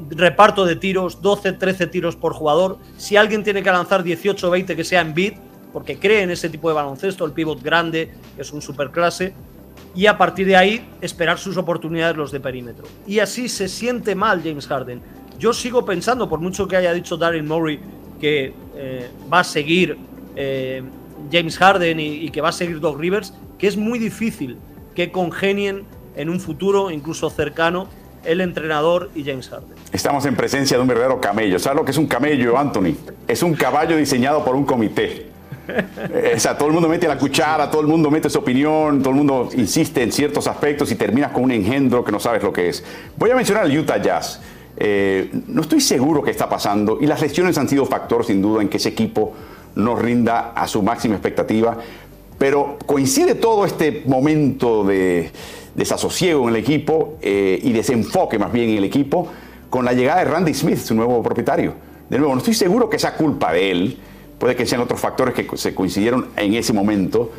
reparto 0.09 0.65
de 0.65 0.75
tiros, 0.75 1.21
12, 1.21 1.53
13 1.53 1.87
tiros 1.87 2.15
por 2.15 2.33
jugador. 2.33 2.77
Si 2.97 3.17
alguien 3.17 3.43
tiene 3.43 3.61
que 3.61 3.71
lanzar 3.71 4.03
18 4.03 4.47
o 4.47 4.51
20, 4.51 4.75
que 4.75 4.83
sea 4.83 5.01
en 5.01 5.13
beat, 5.13 5.35
porque 5.73 5.99
cree 5.99 6.21
en 6.21 6.31
ese 6.31 6.49
tipo 6.49 6.69
de 6.69 6.75
baloncesto, 6.75 7.25
el 7.25 7.33
pivot 7.33 7.61
grande, 7.61 8.13
que 8.35 8.41
es 8.41 8.51
un 8.51 8.61
superclase, 8.61 9.33
y 9.93 10.05
a 10.05 10.17
partir 10.17 10.47
de 10.47 10.55
ahí 10.55 10.87
esperar 11.01 11.37
sus 11.37 11.57
oportunidades 11.57 12.15
los 12.15 12.31
de 12.31 12.39
perímetro. 12.39 12.85
Y 13.05 13.19
así 13.19 13.49
se 13.49 13.67
siente 13.67 14.15
mal 14.15 14.41
James 14.43 14.67
Harden. 14.67 15.01
Yo 15.41 15.53
sigo 15.53 15.83
pensando, 15.83 16.29
por 16.29 16.39
mucho 16.39 16.67
que 16.67 16.75
haya 16.75 16.93
dicho 16.93 17.17
Darren 17.17 17.47
Murray 17.47 17.79
que 18.19 18.53
eh, 18.75 19.09
va 19.33 19.39
a 19.39 19.43
seguir 19.43 19.97
eh, 20.35 20.83
James 21.31 21.57
Harden 21.57 21.99
y, 21.99 22.29
que 22.29 22.41
va 22.41 22.49
a 22.49 22.51
seguir 22.51 22.79
Doc 22.79 22.99
Rivers, 22.99 23.33
que 23.57 23.65
es 23.65 23.75
muy 23.75 23.97
difícil 23.97 24.59
que 24.93 25.11
congenien 25.11 25.83
en 26.15 26.29
un 26.29 26.39
futuro, 26.39 26.91
incluso 26.91 27.31
cercano, 27.31 27.87
el 28.23 28.39
entrenador 28.39 29.09
y 29.15 29.23
James 29.23 29.49
Harden. 29.49 29.71
Estamos 29.91 30.27
en 30.27 30.35
presencia 30.35 30.77
de 30.77 30.81
un 30.83 30.87
verdadero 30.87 31.19
camello. 31.19 31.57
¿Sabes 31.57 31.79
lo 31.79 31.85
que 31.85 31.91
es 31.91 31.97
un 31.97 32.05
camello, 32.05 32.55
Anthony? 32.55 32.93
Es 33.27 33.41
un 33.41 33.55
caballo 33.55 33.97
diseñado 33.97 34.45
por 34.45 34.55
un 34.55 34.63
comité. 34.63 35.31
o 36.35 36.39
sea, 36.39 36.55
todo 36.55 36.67
el 36.67 36.75
mundo 36.75 36.87
mete 36.87 37.07
la 37.07 37.17
cuchara, 37.17 37.71
todo 37.71 37.81
el 37.81 37.87
mundo 37.87 38.11
mete 38.11 38.29
su 38.29 38.37
opinión, 38.37 38.99
todo 38.99 39.09
el 39.09 39.15
mundo 39.15 39.49
insiste 39.57 40.03
en 40.03 40.11
ciertos 40.11 40.45
aspectos 40.45 40.91
y 40.91 40.95
terminas 40.95 41.31
con 41.31 41.45
un 41.45 41.51
engendro 41.51 42.03
que 42.03 42.11
no 42.11 42.19
sabes 42.19 42.43
lo 42.43 42.53
que 42.53 42.69
es. 42.69 42.83
Voy 43.17 43.31
a 43.31 43.35
mencionar 43.35 43.65
el 43.65 43.75
Utah 43.75 43.99
Jazz. 43.99 44.39
Eh, 44.83 45.29
no 45.47 45.61
estoy 45.61 45.79
seguro 45.79 46.23
qué 46.23 46.31
está 46.31 46.49
pasando 46.49 46.97
y 46.99 47.05
las 47.05 47.21
lesiones 47.21 47.55
han 47.59 47.69
sido 47.69 47.85
factor 47.85 48.25
sin 48.25 48.41
duda 48.41 48.63
en 48.63 48.67
que 48.67 48.77
ese 48.77 48.89
equipo 48.89 49.31
no 49.75 49.95
rinda 49.95 50.53
a 50.55 50.67
su 50.67 50.81
máxima 50.81 51.13
expectativa. 51.13 51.77
Pero 52.39 52.79
coincide 52.87 53.35
todo 53.35 53.63
este 53.63 54.01
momento 54.07 54.83
de 54.83 55.29
desasosiego 55.75 56.49
en 56.49 56.55
el 56.55 56.61
equipo 56.61 57.19
eh, 57.21 57.59
y 57.61 57.71
desenfoque 57.73 58.39
más 58.39 58.51
bien 58.51 58.71
en 58.71 58.77
el 58.77 58.83
equipo 58.85 59.27
con 59.69 59.85
la 59.85 59.93
llegada 59.93 60.23
de 60.23 60.31
Randy 60.31 60.55
Smith, 60.55 60.79
su 60.79 60.95
nuevo 60.95 61.21
propietario. 61.21 61.75
De 62.09 62.17
nuevo, 62.17 62.33
no 62.33 62.39
estoy 62.39 62.55
seguro 62.55 62.89
que 62.89 62.97
sea 62.97 63.15
culpa 63.15 63.53
de 63.53 63.69
él, 63.69 63.97
puede 64.39 64.55
que 64.55 64.65
sean 64.65 64.81
otros 64.81 64.99
factores 64.99 65.35
que 65.35 65.47
se 65.57 65.75
coincidieron 65.75 66.29
en 66.35 66.55
ese 66.55 66.73
momento, 66.73 67.31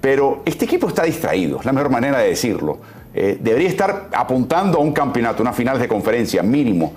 pero 0.00 0.42
este 0.44 0.64
equipo 0.64 0.88
está 0.88 1.04
distraído, 1.04 1.58
es 1.60 1.64
la 1.64 1.72
mejor 1.72 1.90
manera 1.90 2.18
de 2.18 2.28
decirlo. 2.28 2.78
Eh, 3.12 3.38
debería 3.40 3.68
estar 3.68 4.08
apuntando 4.12 4.78
a 4.78 4.80
un 4.80 4.92
campeonato, 4.92 5.42
una 5.42 5.52
final 5.52 5.78
de 5.78 5.88
conferencia 5.88 6.42
mínimo, 6.42 6.92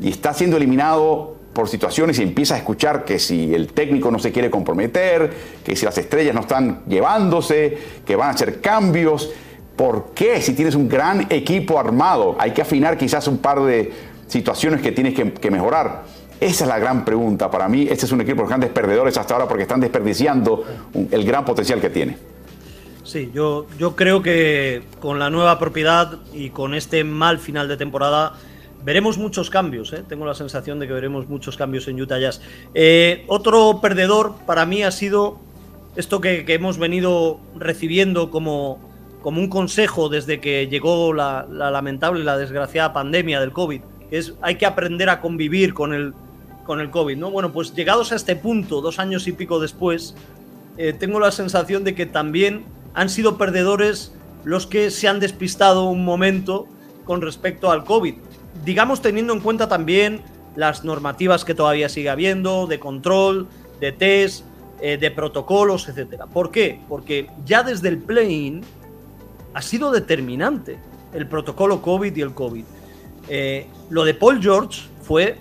y 0.00 0.08
está 0.10 0.32
siendo 0.32 0.56
eliminado 0.56 1.36
por 1.52 1.68
situaciones 1.68 2.18
y 2.20 2.22
empieza 2.22 2.54
a 2.54 2.58
escuchar 2.58 3.04
que 3.04 3.18
si 3.18 3.52
el 3.52 3.72
técnico 3.72 4.10
no 4.10 4.20
se 4.20 4.30
quiere 4.30 4.48
comprometer, 4.50 5.30
que 5.64 5.74
si 5.74 5.84
las 5.84 5.98
estrellas 5.98 6.34
no 6.34 6.42
están 6.42 6.84
llevándose, 6.86 7.76
que 8.06 8.14
van 8.14 8.28
a 8.28 8.32
hacer 8.32 8.60
cambios. 8.60 9.30
¿Por 9.74 10.10
qué? 10.14 10.40
Si 10.40 10.54
tienes 10.54 10.74
un 10.74 10.88
gran 10.88 11.26
equipo 11.30 11.78
armado, 11.78 12.36
hay 12.38 12.52
que 12.52 12.62
afinar 12.62 12.96
quizás 12.96 13.26
un 13.26 13.38
par 13.38 13.60
de 13.62 13.92
situaciones 14.28 14.80
que 14.80 14.92
tienes 14.92 15.14
que, 15.14 15.50
mejorar. 15.50 16.04
Esa 16.40 16.64
es 16.64 16.68
la 16.68 16.78
gran 16.78 17.04
pregunta 17.04 17.50
para 17.50 17.68
mí. 17.68 17.88
Este 17.90 18.06
es 18.06 18.12
un 18.12 18.20
equipo 18.20 18.42
de 18.42 18.48
grandes 18.48 18.70
perdedores 18.70 19.16
hasta 19.16 19.34
ahora 19.34 19.48
porque 19.48 19.62
están 19.64 19.80
desperdiciando 19.80 20.64
el 21.10 21.24
gran 21.24 21.44
potencial 21.44 21.80
que 21.80 21.90
tiene. 21.90 22.16
Sí, 23.08 23.30
yo, 23.32 23.64
yo 23.78 23.96
creo 23.96 24.20
que 24.20 24.82
con 25.00 25.18
la 25.18 25.30
nueva 25.30 25.58
propiedad 25.58 26.18
y 26.34 26.50
con 26.50 26.74
este 26.74 27.04
mal 27.04 27.38
final 27.38 27.66
de 27.66 27.78
temporada 27.78 28.34
veremos 28.84 29.16
muchos 29.16 29.48
cambios, 29.48 29.94
¿eh? 29.94 30.04
tengo 30.06 30.26
la 30.26 30.34
sensación 30.34 30.78
de 30.78 30.86
que 30.86 30.92
veremos 30.92 31.26
muchos 31.26 31.56
cambios 31.56 31.88
en 31.88 31.98
Utah 31.98 32.18
Jazz. 32.18 32.42
Eh, 32.74 33.24
otro 33.28 33.80
perdedor 33.80 34.34
para 34.44 34.66
mí 34.66 34.82
ha 34.82 34.90
sido 34.90 35.38
esto 35.96 36.20
que, 36.20 36.44
hemos 36.48 36.76
venido 36.76 37.40
recibiendo 37.56 38.30
como, 38.30 38.78
como, 39.22 39.40
un 39.40 39.48
consejo 39.48 40.10
desde 40.10 40.38
que 40.38 40.68
llegó 40.68 41.14
la, 41.14 41.46
lamentable 41.48 42.20
y 42.20 42.24
la 42.24 42.36
desgraciada 42.36 42.92
pandemia 42.92 43.40
del 43.40 43.52
COVID, 43.52 43.80
que 44.10 44.18
es 44.18 44.34
hay 44.42 44.56
que 44.56 44.66
aprender 44.66 45.08
a 45.08 45.22
convivir 45.22 45.72
con 45.72 45.94
el, 45.94 46.12
con 46.66 46.78
el 46.80 46.90
COVID. 46.90 47.16
¿no? 47.16 47.30
Bueno, 47.30 47.54
pues 47.54 47.74
llegados 47.74 48.12
a 48.12 48.16
este 48.16 48.36
punto, 48.36 48.82
dos 48.82 48.98
años 48.98 49.26
y 49.28 49.32
pico 49.32 49.58
después, 49.60 50.14
eh, 50.76 50.92
tengo 50.92 51.18
la 51.18 51.30
sensación 51.30 51.84
de 51.84 51.94
que 51.94 52.04
también 52.04 52.76
han 52.98 53.08
sido 53.08 53.38
perdedores 53.38 54.12
los 54.44 54.66
que 54.66 54.90
se 54.90 55.08
han 55.08 55.20
despistado 55.20 55.88
un 55.88 56.04
momento 56.04 56.66
con 57.04 57.22
respecto 57.22 57.70
al 57.70 57.84
COVID 57.84 58.14
digamos 58.64 59.00
teniendo 59.00 59.32
en 59.32 59.40
cuenta 59.40 59.68
también 59.68 60.22
las 60.56 60.84
normativas 60.84 61.44
que 61.44 61.54
todavía 61.54 61.88
sigue 61.88 62.10
habiendo, 62.10 62.66
de 62.66 62.80
control, 62.80 63.46
de 63.80 63.92
test, 63.92 64.44
eh, 64.80 64.96
de 64.96 65.10
protocolos, 65.10 65.88
etcétera. 65.88 66.26
¿Por 66.26 66.50
qué? 66.50 66.80
Porque 66.88 67.30
ya 67.44 67.62
desde 67.62 67.88
el 67.88 67.98
play-in 67.98 68.62
ha 69.54 69.62
sido 69.62 69.92
determinante 69.92 70.78
el 71.12 71.26
protocolo 71.26 71.80
COVID 71.80 72.16
y 72.16 72.20
el 72.20 72.34
COVID. 72.34 72.64
Eh, 73.28 73.66
lo 73.90 74.04
de 74.04 74.14
Paul 74.14 74.42
George 74.42 74.82
fue, 75.02 75.36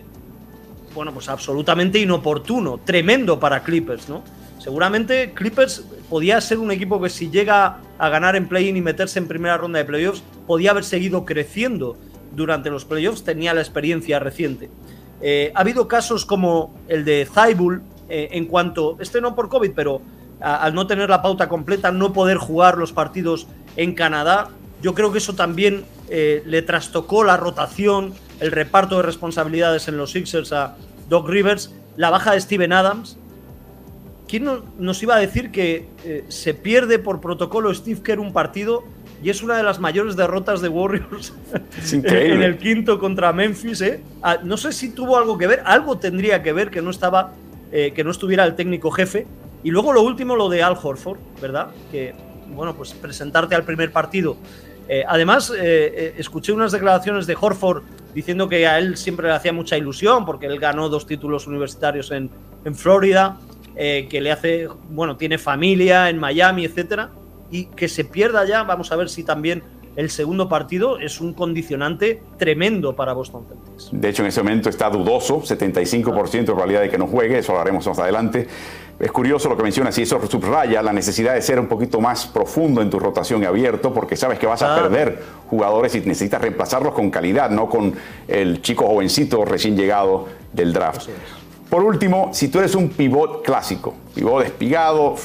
bueno, 0.93 1.11
pues 1.13 1.29
absolutamente 1.29 1.99
inoportuno, 1.99 2.79
tremendo 2.83 3.39
para 3.39 3.63
Clippers, 3.63 4.09
¿no? 4.09 4.23
Seguramente 4.68 5.32
Clippers 5.34 5.82
podía 6.09 6.41
ser 6.41 6.57
un 6.57 6.72
equipo 6.72 7.01
que 7.01 7.09
si 7.09 7.30
llega 7.30 7.78
a 7.97 8.09
ganar 8.09 8.36
en 8.36 8.49
play-in 8.49 8.76
y 8.76 8.82
meterse 8.82 9.18
en 9.18 9.26
primera 9.26 9.55
ronda 9.55 9.80
de 9.80 9.86
playoffs, 9.86 10.22
podía 10.45 10.72
haber 10.72 10.84
seguido 10.84 11.24
creciendo 11.24 11.95
durante 12.36 12.70
los 12.70 12.84
playoffs 12.84 13.24
tenía 13.24 13.53
la 13.53 13.61
experiencia 13.61 14.20
reciente. 14.20 14.70
Eh, 15.22 15.53
ha 15.55 15.61
habido 15.61 15.88
casos 15.88 16.26
como 16.26 16.76
el 16.89 17.05
de 17.05 17.26
Zaibul, 17.34 17.82
eh, 18.09 18.28
en 18.34 18.43
cuanto, 18.43 18.97
este 18.99 19.22
no 19.22 19.36
por 19.36 19.47
COVID, 19.47 19.72
pero 19.74 20.01
al 20.41 20.76
no 20.76 20.86
tener 20.86 21.09
la 21.09 21.22
pauta 21.22 21.47
completa, 21.47 21.93
no 21.93 22.11
poder 22.11 22.36
jugar 22.36 22.78
los 22.78 22.91
partidos 22.91 23.47
en 23.78 23.93
Canadá. 23.95 24.49
Yo 24.82 24.93
creo 24.93 25.13
que 25.13 25.20
eso 25.20 25.34
también 25.34 25.86
eh, 26.09 26.43
le 26.45 26.61
trastocó 26.61 27.24
la 27.24 27.38
rotación, 27.38 28.15
el 28.41 28.51
reparto 28.51 28.97
de 28.97 29.03
responsabilidades 29.03 29.88
en 29.88 29.95
los 29.95 30.11
Sixers 30.11 30.51
a 30.51 30.76
Doc 31.07 31.30
Rivers, 31.30 31.74
la 31.95 32.09
baja 32.09 32.34
de 32.34 32.41
Steven 32.41 32.74
Adams. 32.74 33.18
¿Quién 34.28 34.47
nos 34.78 35.03
iba 35.03 35.15
a 35.15 35.19
decir 35.19 35.51
que 35.51 35.88
eh, 36.03 36.25
se 36.28 36.53
pierde 36.53 36.99
por 36.99 37.21
protocolo 37.21 37.73
Steve 37.73 38.01
Kerr 38.01 38.19
un 38.19 38.34
partido 38.34 38.84
y 39.23 39.30
es 39.30 39.41
una 39.41 39.57
de 39.57 39.63
las 39.63 39.80
mayores 39.80 40.15
derrotas 40.15 40.61
de 40.61 40.69
Warriors 40.69 41.34
en 41.93 42.43
el 42.43 42.57
quinto 42.57 42.99
contra 42.99 43.32
Memphis? 43.34 43.82
Eh? 43.82 44.01
Ah, 44.21 44.38
no 44.43 44.57
sé 44.57 44.73
si 44.73 44.89
tuvo 44.89 45.17
algo 45.17 45.38
que 45.38 45.47
ver, 45.47 45.61
algo 45.65 45.97
tendría 45.97 46.43
que 46.43 46.53
ver 46.53 46.69
que 46.69 46.82
no 46.82 46.89
estaba, 46.89 47.34
que 47.71 48.03
no 48.03 48.11
estuviera 48.11 48.45
el 48.45 48.55
técnico 48.55 48.91
jefe. 48.91 49.25
Y 49.63 49.71
luego 49.71 49.91
lo 49.91 50.01
último, 50.03 50.36
lo 50.36 50.49
de 50.49 50.61
Al 50.61 50.78
Horford, 50.82 51.19
¿verdad? 51.41 51.69
Que 51.91 52.13
bueno, 52.49 52.75
pues 52.75 52.93
presentarte 52.93 53.55
al 53.55 53.63
primer 53.63 53.91
partido. 53.91 54.38
Eh, 54.88 55.03
además, 55.07 55.49
eh, 55.49 55.57
eh, 55.59 56.13
escuché 56.17 56.51
unas 56.53 56.71
declaraciones 56.71 57.28
de 57.28 57.36
Horford 57.39 57.84
diciendo 58.13 58.47
que 58.47 58.65
a 58.65 58.80
él 58.80 58.95
siempre 58.97 59.28
le 59.28 59.34
hacía 59.34 59.51
mucha 59.51 59.78
ilusión 59.78 60.25
porque 60.25 60.45
él 60.45 60.59
ganó 60.59 60.89
dos 60.89 61.05
títulos 61.05 61.45
universitarios 61.45 62.11
en, 62.11 62.30
en 62.63 62.75
Florida, 62.75 63.38
que 63.78 64.19
le 64.21 64.32
hace, 64.32 64.67
bueno, 64.89 65.17
tiene 65.17 65.38
familia 65.38 66.09
en 66.09 66.17
Miami, 66.17 66.65
etcétera, 66.65 67.11
y 67.51 67.65
que 67.65 67.88
se 67.88 68.03
pierda 68.03 68.45
ya, 68.45 68.63
vamos 68.63 68.91
a 68.91 68.95
ver 68.95 69.09
si 69.09 69.23
también 69.23 69.63
el 69.97 70.11
segundo 70.11 70.47
partido 70.47 70.99
es 70.99 71.19
un 71.19 71.34
condicionante 71.34 72.21
tremendo 72.38 72.95
para 72.95 73.13
Boston 73.13 73.45
Celtics. 73.49 73.89
De 73.91 74.09
hecho, 74.09 74.21
en 74.21 74.28
ese 74.28 74.43
momento 74.43 74.69
está 74.69 74.91
dudoso, 74.91 75.41
75% 75.41 76.32
de 76.32 76.43
probabilidad 76.45 76.82
de 76.82 76.89
que 76.89 76.99
no 76.99 77.07
juegue, 77.07 77.39
eso 77.39 77.53
lo 77.53 77.59
haremos 77.59 77.88
más 77.88 77.97
adelante. 77.97 78.47
Es 78.99 79.11
curioso 79.11 79.49
lo 79.49 79.57
que 79.57 79.63
mencionas 79.63 79.97
y 79.97 80.03
eso 80.03 80.21
subraya 80.28 80.84
la 80.84 80.93
necesidad 80.93 81.34
de 81.34 81.41
ser 81.41 81.59
un 81.59 81.67
poquito 81.67 81.99
más 81.99 82.28
profundo 82.28 82.84
en 82.84 82.91
tu 82.91 82.99
rotación 82.99 83.41
y 83.41 83.45
abierto 83.45 83.91
porque 83.91 84.15
sabes 84.15 84.38
que 84.38 84.45
vas 84.45 84.61
a 84.61 84.75
perder 84.75 85.19
jugadores 85.47 85.95
y 85.95 85.99
necesitas 86.01 86.41
reemplazarlos 86.41 86.93
con 86.93 87.09
calidad, 87.09 87.49
no 87.49 87.67
con 87.67 87.95
el 88.28 88.61
chico 88.61 88.86
jovencito 88.86 89.45
recién 89.45 89.75
llegado 89.75 90.28
del 90.53 90.73
draft. 90.73 91.09
Por 91.70 91.84
último, 91.84 92.30
si 92.34 92.47
tú 92.47 92.59
eres 92.59 92.76
un 92.76 92.89
pivot 92.89 93.43
clásico, 93.43 93.93
pivot 94.15 94.43
despigado, 94.43 95.15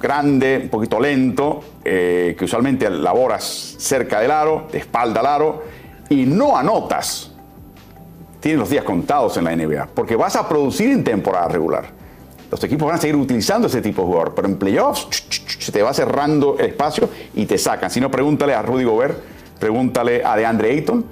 grande, 0.00 0.60
un 0.64 0.68
poquito 0.68 0.98
lento, 0.98 1.60
eh, 1.84 2.34
que 2.38 2.44
usualmente 2.44 2.88
laboras 2.88 3.76
cerca 3.78 4.20
del 4.20 4.30
aro, 4.30 4.68
de 4.72 4.78
espalda 4.78 5.20
al 5.20 5.26
aro, 5.26 5.62
y 6.08 6.24
no 6.24 6.56
anotas, 6.56 7.32
tienes 8.40 8.58
los 8.58 8.70
días 8.70 8.84
contados 8.84 9.36
en 9.36 9.44
la 9.44 9.56
NBA, 9.56 9.88
porque 9.94 10.16
vas 10.16 10.36
a 10.36 10.48
producir 10.48 10.90
en 10.90 11.04
temporada 11.04 11.48
regular 11.48 11.96
los 12.50 12.62
equipos 12.62 12.86
van 12.86 12.96
a 12.96 13.00
seguir 13.00 13.16
utilizando 13.16 13.66
ese 13.66 13.80
tipo 13.82 14.02
de 14.02 14.08
jugador, 14.08 14.34
pero 14.34 14.48
en 14.48 14.56
playoffs 14.56 15.08
se 15.58 15.72
te 15.72 15.82
va 15.82 15.92
cerrando 15.92 16.56
el 16.58 16.66
espacio 16.66 17.08
y 17.34 17.46
te 17.46 17.58
sacan. 17.58 17.90
Si 17.90 18.00
no, 18.00 18.10
pregúntale 18.10 18.54
a 18.54 18.62
Rudy 18.62 18.84
Gobert, 18.84 19.18
pregúntale 19.58 20.24
a 20.24 20.36
DeAndre 20.36 20.70
Ayton, 20.70 21.04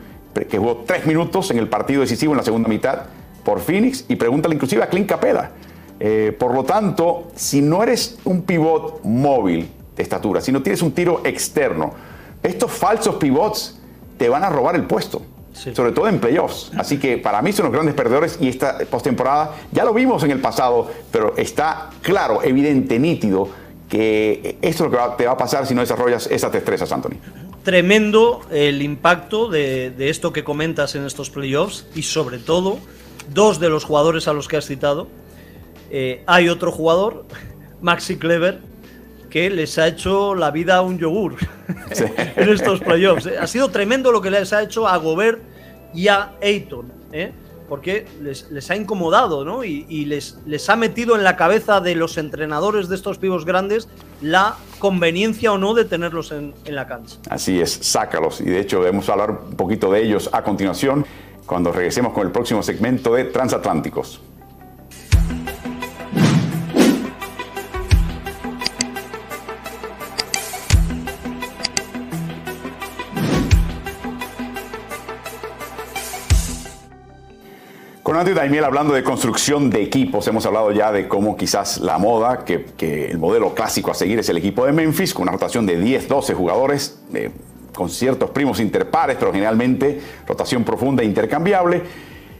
que 0.48 0.58
jugó 0.58 0.84
tres 0.86 1.06
minutos 1.06 1.50
en 1.50 1.58
el 1.58 1.68
partido 1.68 2.00
decisivo 2.02 2.32
en 2.32 2.38
la 2.38 2.44
segunda 2.44 2.68
mitad 2.68 3.02
por 3.44 3.60
Phoenix, 3.60 4.04
y 4.08 4.16
pregúntale 4.16 4.54
inclusive 4.54 4.82
a 4.82 4.88
Clint 4.88 5.08
Capela. 5.08 5.50
Eh, 6.00 6.34
por 6.38 6.54
lo 6.54 6.64
tanto, 6.64 7.28
si 7.34 7.60
no 7.62 7.82
eres 7.82 8.18
un 8.24 8.42
pivot 8.42 9.02
móvil 9.04 9.68
de 9.96 10.02
estatura, 10.02 10.40
si 10.40 10.50
no 10.50 10.62
tienes 10.62 10.82
un 10.82 10.92
tiro 10.92 11.20
externo, 11.24 11.92
estos 12.42 12.72
falsos 12.72 13.16
pivots 13.16 13.78
te 14.18 14.28
van 14.28 14.44
a 14.44 14.50
robar 14.50 14.74
el 14.74 14.84
puesto 14.84 15.22
sobre 15.54 15.92
todo 15.92 16.08
en 16.08 16.18
playoffs. 16.18 16.72
Así 16.76 16.98
que 16.98 17.18
para 17.18 17.40
mí 17.40 17.52
son 17.52 17.66
los 17.66 17.72
grandes 17.72 17.94
perdedores 17.94 18.38
y 18.40 18.48
esta 18.48 18.78
postemporada 18.90 19.54
ya 19.72 19.84
lo 19.84 19.94
vimos 19.94 20.22
en 20.24 20.30
el 20.30 20.40
pasado, 20.40 20.90
pero 21.10 21.34
está 21.36 21.90
claro, 22.02 22.42
evidente, 22.42 22.98
nítido 22.98 23.48
que 23.88 24.58
esto 24.62 24.86
es 24.86 24.90
lo 24.90 24.98
que 24.98 25.16
te 25.18 25.26
va 25.26 25.32
a 25.32 25.36
pasar 25.36 25.66
si 25.66 25.74
no 25.74 25.80
desarrollas 25.80 26.26
esas 26.26 26.50
destrezas, 26.52 26.90
Anthony. 26.90 27.16
Tremendo 27.62 28.40
el 28.50 28.82
impacto 28.82 29.48
de, 29.48 29.94
esto 29.98 30.32
que 30.32 30.44
comentas 30.44 30.94
en 30.96 31.04
estos 31.04 31.30
playoffs 31.30 31.86
y 31.94 32.02
sobre 32.02 32.38
todo 32.38 32.78
dos 33.32 33.60
de 33.60 33.68
los 33.68 33.84
jugadores 33.84 34.28
a 34.28 34.32
los 34.32 34.48
que 34.48 34.56
has 34.56 34.66
citado. 34.66 35.08
Eh, 35.90 36.22
hay 36.26 36.48
otro 36.48 36.72
jugador, 36.72 37.24
Maxi 37.80 38.16
Clever, 38.16 38.60
que 39.30 39.50
les 39.50 39.78
ha 39.78 39.88
hecho 39.88 40.34
la 40.34 40.50
vida 40.52 40.80
un 40.82 40.98
yogur 40.98 41.36
en 42.36 42.48
estos 42.48 42.80
playoffs. 42.80 43.26
¿eh? 43.26 43.36
Ha 43.38 43.46
sido 43.46 43.68
tremendo 43.68 44.12
lo 44.12 44.20
que 44.20 44.30
les 44.30 44.52
ha 44.52 44.62
hecho 44.62 44.86
a 44.86 44.96
Gobert 44.96 45.40
y 45.92 46.08
a 46.08 46.32
Ayton, 46.40 46.92
¿eh? 47.12 47.32
porque 47.68 48.06
les, 48.20 48.70
ha 48.70 48.76
incomodado 48.76 49.44
¿no? 49.44 49.64
y, 49.64 50.04
les, 50.04 50.38
les, 50.46 50.68
ha 50.68 50.76
metido 50.76 51.16
en 51.16 51.24
la 51.24 51.36
cabeza 51.36 51.80
de 51.80 51.96
los 51.96 52.18
entrenadores 52.18 52.88
de 52.88 52.94
estos 52.94 53.18
pibos 53.18 53.44
grandes 53.44 53.88
la 54.20 54.56
conveniencia 54.78 55.52
o 55.52 55.58
no 55.58 55.74
de 55.74 55.84
tenerlos 55.84 56.30
en, 56.30 56.54
en 56.64 56.74
la 56.74 56.86
cancha. 56.86 57.16
Así 57.28 57.60
es, 57.60 57.72
sácalos. 57.72 58.40
Y 58.40 58.44
de 58.44 58.60
hecho 58.60 58.80
debemos 58.80 59.08
hablar 59.08 59.30
un 59.30 59.56
poquito 59.56 59.90
de 59.90 60.04
ellos 60.04 60.30
a 60.32 60.44
continuación 60.44 61.06
cuando 61.46 61.72
regresemos 61.72 62.12
con 62.12 62.26
el 62.26 62.32
próximo 62.32 62.62
segmento 62.62 63.14
de 63.14 63.24
Transatlánticos. 63.24 64.20
Con 78.14 78.18
Andy 78.18 78.32
Daimiel 78.32 78.62
hablando 78.64 78.92
de 78.92 79.02
construcción 79.02 79.70
de 79.70 79.82
equipos, 79.82 80.28
hemos 80.28 80.44
hablado 80.44 80.70
ya 80.72 80.92
de 80.92 81.08
cómo 81.08 81.36
quizás 81.36 81.78
la 81.78 81.98
moda, 81.98 82.44
que, 82.44 83.08
el 83.10 83.18
modelo 83.18 83.54
clásico 83.54 83.90
a 83.90 83.94
seguir 83.94 84.18
es 84.18 84.28
el 84.28 84.36
equipo 84.36 84.66
de 84.66 84.72
Memphis, 84.72 85.14
con 85.14 85.22
una 85.22 85.32
rotación 85.32 85.66
de 85.66 85.80
10, 85.80 86.06
12 86.06 86.34
jugadores, 86.34 87.00
eh, 87.14 87.30
con 87.74 87.90
ciertos 87.90 88.30
primos 88.30 88.60
interpares, 88.60 89.16
pero 89.18 89.32
generalmente 89.32 90.00
rotación 90.26 90.64
profunda 90.64 91.02
e 91.02 91.06
intercambiable. 91.06 91.82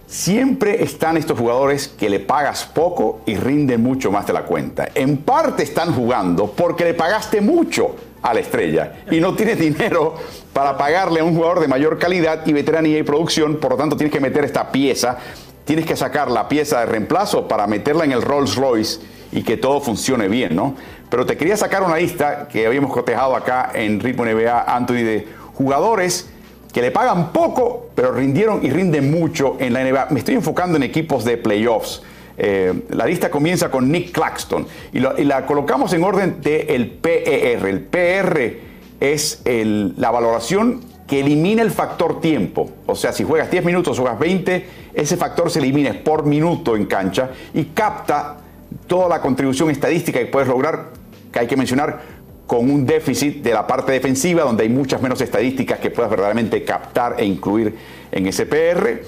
Siempre 0.07 0.83
están 0.83 1.17
estos 1.17 1.39
jugadores 1.39 1.89
que 1.89 2.11
le 2.11 2.21
pagas 2.21 2.65
poco 2.67 3.21
y 3.27 3.37
rinden 3.37 3.83
mucho 3.83 4.11
más 4.11 4.27
de 4.27 4.33
la 4.33 4.45
cuenta. 4.45 4.89
En 4.95 5.19
parte 5.19 5.63
están 5.63 5.95
jugando 5.95 6.53
porque 6.53 6.85
le 6.85 6.95
pagaste 6.95 7.41
mucho 7.41 7.97
a 8.23 8.33
la 8.33 8.41
estrella 8.41 9.05
y 9.11 9.21
no 9.21 9.35
tienes 9.35 9.59
dinero 9.61 10.15
para 10.53 10.77
pagarle 10.77 11.21
a 11.21 11.25
un 11.25 11.35
jugador 11.35 11.61
de 11.61 11.69
mayor 11.69 11.99
calidad 11.99 12.47
y 12.47 12.53
veteranía 12.53 12.99
y 12.99 13.03
producción, 13.03 13.57
por 13.57 13.73
lo 13.73 13.77
tanto 13.77 13.97
tienes 13.97 14.13
que 14.13 14.21
meter 14.21 14.45
esta 14.45 14.71
pieza 14.71 15.19
tienes 15.65 15.87
que 15.87 15.97
sacar 15.97 16.31
la 16.31 16.49
pieza 16.49 16.81
de 16.81 16.87
reemplazo 16.87 17.49
para 17.49 17.67
meterla 17.67 18.05
en 18.05 18.13
el 18.13 18.23
Rolls 18.23 18.57
Royce 18.57 19.01
y 19.33 19.43
que 19.43 19.57
todo 19.57 19.81
funcione 19.81 20.29
bien, 20.29 20.55
¿no? 20.55 20.75
Pero 21.15 21.27
te 21.27 21.37
quería 21.37 21.57
sacar 21.57 21.85
una 21.85 21.97
lista 21.97 22.49
que 22.49 22.67
habíamos 22.67 22.93
cotejado 22.93 23.37
acá 23.37 23.71
en 23.73 24.01
Ritmo 24.01 24.25
NBA, 24.25 24.65
Anthony, 24.67 24.95
de 24.95 25.29
jugadores 25.53 26.29
que 26.73 26.83
le 26.83 26.91
pagan 26.91 27.33
poco, 27.33 27.91
pero 27.95 28.11
rindieron 28.11 28.67
y 28.67 28.71
rinden 28.71 29.13
mucho 29.13 29.57
en 29.61 29.75
la 29.75 29.85
NBA. 29.85 30.09
Me 30.11 30.19
estoy 30.19 30.35
enfocando 30.35 30.77
en 30.77 30.83
equipos 30.83 31.25
de 31.25 31.37
playoffs. 31.37 32.03
Eh, 32.37 32.83
la 32.89 33.07
lista 33.07 33.31
comienza 33.31 33.71
con 33.71 33.93
Nick 33.93 34.11
Claxton 34.11 34.67
y, 34.93 34.99
la 34.99 35.47
colocamos 35.47 35.93
en 35.93 36.03
orden 36.03 36.41
del 36.43 36.91
PER. 36.91 37.65
El 37.65 37.83
PER 37.83 38.61
es 38.99 39.41
la 39.45 40.11
valoración 40.11 40.81
que 41.07 41.21
elimina 41.21 41.63
el 41.63 41.71
factor 41.71 42.21
tiempo. 42.21 42.73
O 42.87 42.97
sea, 42.97 43.13
si 43.13 43.23
juegas 43.23 43.53
10 43.53 43.65
minutos 43.65 44.01
juegas 44.01 44.19
20, 44.19 44.67
ese 44.93 45.17
factor 45.17 45.49
se 45.49 45.61
elimina 45.61 45.95
por 46.03 46.27
minuto 46.27 46.75
en 46.75 46.87
cancha 46.87 47.31
y 47.55 47.67
capta 47.67 48.39
toda 48.87 49.09
la 49.09 49.21
contribución 49.21 49.71
estadística 49.71 50.19
que 50.19 50.27
puedes 50.27 50.49
lograr, 50.49 51.04
que 51.35 51.41
hay 51.41 51.47
que 51.49 51.57
mencionar, 51.57 52.01
con 52.47 52.71
un 52.71 52.87
déficit 52.87 53.43
de 53.43 53.53
la 53.53 53.67
parte 53.67 53.91
defensiva, 53.91 54.45
donde 54.45 54.63
hay 54.63 54.69
muchas 54.69 55.03
menos 55.03 55.21
estadísticas 55.21 55.81
que 55.81 55.91
puedas 55.91 56.09
verdaderamente 56.09 56.63
captar 56.63 57.17
e 57.19 57.25
incluir 57.25 57.75
en 58.13 58.27
ese 58.27 58.47
PR. 58.47 59.03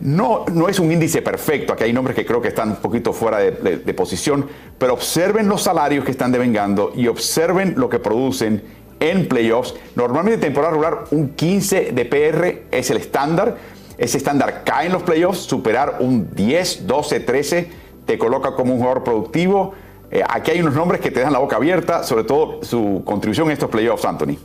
No, 0.00 0.46
no 0.50 0.70
es 0.70 0.78
un 0.78 0.90
índice 0.90 1.20
perfecto, 1.20 1.74
aquí 1.74 1.84
hay 1.84 1.92
nombres 1.92 2.16
que 2.16 2.24
creo 2.24 2.40
que 2.40 2.48
están 2.48 2.70
un 2.70 2.76
poquito 2.76 3.12
fuera 3.12 3.38
de, 3.38 3.50
de 3.50 3.94
posición, 3.94 4.46
pero 4.78 4.94
observen 4.94 5.48
los 5.48 5.62
salarios 5.62 6.06
que 6.06 6.12
están 6.12 6.32
devengando 6.32 6.92
y 6.96 7.06
observen 7.06 7.74
lo 7.76 7.90
que 7.90 7.98
producen 7.98 8.62
en 9.00 9.28
playoffs. 9.28 9.74
Normalmente 9.96 10.36
en 10.36 10.40
temporada 10.40 10.70
regular 10.70 11.04
un 11.10 11.34
15 11.34 11.92
de 11.92 12.04
PR 12.06 12.62
es 12.70 12.90
el 12.90 12.96
estándar. 12.96 13.58
Ese 13.98 14.16
estándar 14.16 14.62
cae 14.64 14.86
en 14.86 14.92
los 14.92 15.02
playoffs, 15.02 15.40
superar 15.40 15.98
un 16.00 16.34
10, 16.34 16.86
12, 16.86 17.20
13 17.20 17.80
te 18.06 18.18
coloca 18.18 18.54
como 18.54 18.72
un 18.72 18.78
jugador 18.80 19.04
productivo. 19.04 19.74
Eh, 20.10 20.22
aquí 20.28 20.50
hay 20.52 20.60
unos 20.60 20.74
nombres 20.74 21.00
que 21.00 21.10
te 21.10 21.20
dan 21.20 21.32
la 21.32 21.38
boca 21.38 21.56
abierta, 21.56 22.02
sobre 22.02 22.24
todo 22.24 22.62
su 22.62 23.02
contribución 23.04 23.46
en 23.46 23.52
estos 23.52 23.70
playoffs, 23.70 24.04
Anthony. 24.04 24.36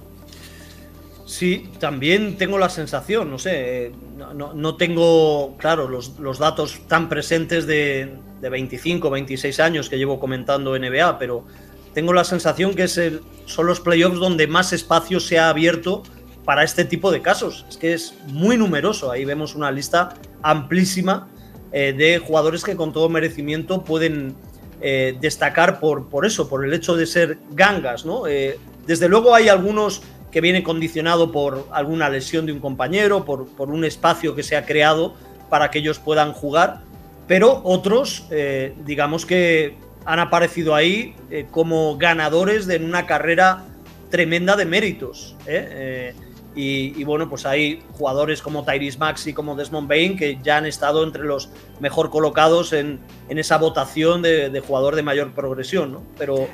Sí, 1.26 1.72
también 1.80 2.38
tengo 2.38 2.60
la 2.60 2.70
sensación, 2.70 3.32
no 3.32 3.40
sé, 3.40 3.92
no, 4.36 4.76
tengo, 4.78 5.58
claro, 5.58 5.90
los, 5.90 6.40
datos 6.40 6.82
tan 6.88 7.10
presentes 7.10 7.66
de, 7.66 8.16
de, 8.42 8.50
25, 8.50 9.10
26 9.10 9.60
años 9.60 9.90
que 9.90 9.98
llevo 9.98 10.20
comentando 10.20 10.78
NBA, 10.78 11.18
pero 11.18 11.44
tengo 11.96 12.14
la 12.14 12.24
sensación 12.26 12.76
que 12.76 12.88
son 12.88 13.66
los 13.66 13.80
playoffs 13.80 14.20
donde 14.20 14.46
más 14.46 14.72
espacio 14.72 15.20
se 15.20 15.40
ha 15.40 15.50
abierto 15.50 16.04
para 16.44 16.64
este 16.64 16.86
tipo 16.86 17.12
de 17.12 17.22
casos. 17.22 17.66
Es 17.68 17.78
que 17.78 17.94
es 17.94 18.14
muy 18.28 18.58
numeroso. 18.58 19.12
Ahí 19.12 19.26
vemos 19.26 19.56
una 19.56 19.72
lista 19.72 20.14
amplísima 20.44 21.28
eh, 21.72 21.94
de 21.94 22.20
jugadores 22.20 22.64
que 22.64 22.76
con 22.76 22.94
todo 22.94 23.10
merecimiento 23.10 23.84
pueden 23.84 24.36
eh, 24.82 25.18
destacar 25.20 25.80
por, 25.80 26.10
por 26.10 26.26
eso, 26.26 26.48
por 26.50 26.66
el 26.66 26.74
hecho 26.74 26.96
de 26.96 27.06
ser 27.06 27.38
gangas, 27.52 28.06
¿no? 28.06 28.28
Eh, 28.28 28.60
desde 28.86 29.10
luego 29.10 29.34
hay 29.34 29.50
algunos 29.50 30.02
que 30.32 30.42
vienen 30.42 30.64
condicionado 30.64 31.32
por 31.32 31.68
alguna 31.72 32.10
lesión 32.10 32.46
de 32.46 32.52
un 32.52 32.60
compañero, 32.60 33.24
por, 33.24 33.48
por, 33.48 33.70
un 33.70 33.86
espacio 33.86 34.36
que 34.36 34.44
se 34.44 34.58
ha 34.58 34.66
creado 34.66 35.16
para 35.50 35.72
que 35.72 35.80
ellos 35.80 35.98
puedan 35.98 36.34
jugar, 36.34 36.82
pero 37.28 37.62
otros, 37.64 38.28
eh, 38.32 38.76
digamos 38.86 39.26
que 39.26 39.78
han 40.06 40.20
aparecido 40.20 40.76
ahí 40.76 41.16
eh, 41.32 41.48
como 41.50 41.98
ganadores 41.98 42.68
de 42.68 42.78
una 42.78 43.06
carrera 43.08 43.64
tremenda 44.10 44.56
de 44.56 44.66
méritos. 44.66 45.36
Y, 46.58 47.04
bueno, 47.04 47.30
pues 47.30 47.46
hay 47.46 47.84
jugadores 47.92 48.42
como 48.42 48.64
Tyrese 48.64 48.98
Maxi, 48.98 49.34
como 49.34 49.56
Desmond 49.56 49.90
Bain, 49.90 50.16
que 50.16 50.40
ya 50.42 50.58
han 50.58 50.66
estado 50.66 51.04
entre 51.04 51.24
los 51.24 51.50
mejor 51.82 52.10
colocados 52.10 52.72
en, 52.72 53.00
en 53.28 53.38
esa 53.38 53.58
votación 53.58 54.22
de, 54.22 54.50
de, 54.50 54.60
jugador 54.62 54.96
de 54.96 55.04
mayor 55.04 55.34
progresión, 55.34 55.92
¿no? 55.92 56.04
Pero 56.18 56.48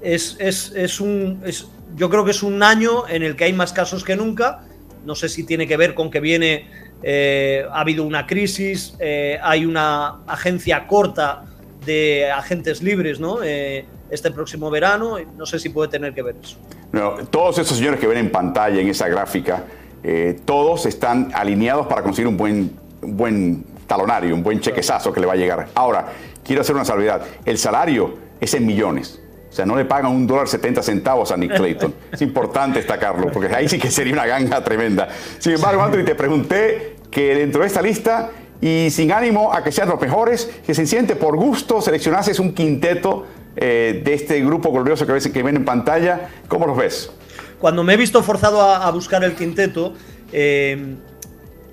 es, 0.00 0.36
es, 0.38 0.72
es 0.74 1.00
un. 1.00 1.42
Es, 1.44 1.68
yo 1.96 2.08
creo 2.10 2.24
que 2.24 2.30
es 2.30 2.42
un 2.42 2.62
año 2.62 3.08
en 3.08 3.22
el 3.22 3.36
que 3.36 3.44
hay 3.44 3.52
más 3.52 3.72
casos 3.72 4.04
que 4.04 4.16
nunca. 4.16 4.64
No 5.04 5.14
sé 5.14 5.28
si 5.28 5.44
tiene 5.44 5.66
que 5.66 5.76
ver 5.76 5.94
con 5.94 6.10
que 6.10 6.20
viene. 6.20 6.66
Eh, 7.02 7.64
ha 7.70 7.80
habido 7.80 8.04
una 8.04 8.26
crisis, 8.26 8.96
eh, 8.98 9.38
hay 9.40 9.64
una 9.64 10.24
agencia 10.26 10.86
corta 10.86 11.44
de 11.86 12.28
agentes 12.30 12.82
libres, 12.82 13.20
¿no? 13.20 13.42
Eh, 13.42 13.84
este 14.10 14.30
próximo 14.30 14.70
verano. 14.70 15.16
No 15.36 15.46
sé 15.46 15.58
si 15.58 15.68
puede 15.68 15.88
tener 15.88 16.14
que 16.14 16.22
ver 16.22 16.36
eso. 16.42 16.56
No, 16.92 17.14
todos 17.30 17.58
esos 17.58 17.76
señores 17.76 18.00
que 18.00 18.06
ven 18.06 18.18
en 18.18 18.30
pantalla 18.30 18.80
en 18.80 18.88
esa 18.88 19.08
gráfica, 19.08 19.64
eh, 20.02 20.40
todos 20.44 20.86
están 20.86 21.30
alineados 21.34 21.86
para 21.86 22.02
conseguir 22.02 22.28
un 22.28 22.36
buen, 22.36 22.70
un 23.02 23.16
buen 23.16 23.64
talonario, 23.86 24.34
un 24.34 24.42
buen 24.42 24.60
chequezazo 24.60 25.12
que 25.12 25.20
le 25.20 25.26
va 25.26 25.32
a 25.32 25.36
llegar. 25.36 25.68
Ahora, 25.74 26.06
quiero 26.44 26.62
hacer 26.62 26.74
una 26.74 26.84
salvedad. 26.84 27.22
El 27.44 27.58
salario 27.58 28.14
es 28.40 28.54
en 28.54 28.66
millones. 28.66 29.20
O 29.50 29.52
sea, 29.52 29.64
no 29.64 29.76
le 29.76 29.84
pagan 29.84 30.12
un 30.12 30.26
dólar 30.26 30.46
70 30.46 30.82
centavos 30.82 31.32
a 31.32 31.36
Nick 31.36 31.56
Clayton. 31.56 31.94
Es 32.12 32.22
importante 32.22 32.78
destacarlo, 32.78 33.32
porque 33.32 33.54
ahí 33.54 33.68
sí 33.68 33.78
que 33.78 33.90
sería 33.90 34.12
una 34.12 34.26
ganga 34.26 34.62
tremenda. 34.62 35.08
Sin 35.38 35.52
embargo, 35.52 35.82
Anthony, 35.82 36.04
te 36.04 36.14
pregunté 36.14 36.96
que 37.10 37.34
dentro 37.34 37.62
de 37.62 37.66
esta 37.66 37.80
lista, 37.80 38.30
y 38.60 38.90
sin 38.90 39.12
ánimo 39.12 39.52
a 39.52 39.62
que 39.62 39.72
sean 39.72 39.88
los 39.88 40.00
mejores, 40.00 40.50
que 40.66 40.74
se 40.74 40.86
siente 40.86 41.16
por 41.16 41.36
gusto 41.36 41.80
seleccionases 41.80 42.38
un 42.40 42.52
quinteto 42.52 43.26
eh, 43.60 44.02
de 44.04 44.14
este 44.14 44.40
grupo 44.40 44.70
glorioso 44.70 45.04
que, 45.04 45.10
ves, 45.10 45.26
que 45.26 45.42
ven 45.42 45.56
en 45.56 45.64
pantalla. 45.64 46.30
¿Cómo 46.46 46.64
los 46.64 46.76
ves? 46.76 47.10
Cuando 47.58 47.82
me 47.82 47.94
he 47.94 47.96
visto 47.96 48.22
forzado 48.22 48.62
a, 48.62 48.88
buscar 48.92 49.24
el 49.24 49.34
quinteto, 49.34 49.94
eh, 50.32 50.94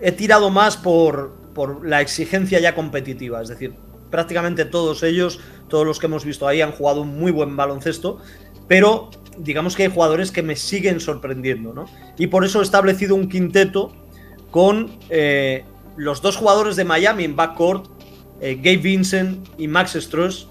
he 0.01 0.11
tirado 0.11 0.49
más 0.49 0.77
por, 0.77 1.36
por 1.53 1.88
la 1.88 2.01
exigencia 2.01 2.59
ya 2.59 2.73
competitiva. 2.73 3.39
Es 3.39 3.49
decir, 3.49 3.75
prácticamente 4.09 4.65
todos 4.65 5.03
ellos, 5.03 5.39
todos 5.67 5.86
los 5.86 5.99
que 5.99 6.07
hemos 6.07 6.25
visto 6.25 6.47
ahí, 6.47 6.59
han 6.59 6.71
jugado 6.71 7.03
un 7.03 7.19
muy 7.19 7.31
buen 7.31 7.55
baloncesto, 7.55 8.19
pero 8.67 9.11
digamos 9.38 9.75
que 9.75 9.83
hay 9.83 9.91
jugadores 9.91 10.31
que 10.31 10.41
me 10.41 10.55
siguen 10.55 10.99
sorprendiendo, 10.99 11.71
¿no? 11.71 11.86
Y 12.17 12.25
por 12.27 12.45
eso 12.45 12.61
he 12.61 12.63
establecido 12.63 13.13
un 13.13 13.29
quinteto 13.29 13.93
con 14.49 14.97
eh, 15.11 15.65
los 15.97 16.23
dos 16.23 16.36
jugadores 16.36 16.77
de 16.77 16.83
Miami 16.83 17.25
en 17.25 17.36
backcourt, 17.36 17.91
Gabe 18.41 18.77
Vincent 18.77 19.47
y 19.57 19.67
Max 19.67 19.95
Strauss, 19.95 20.49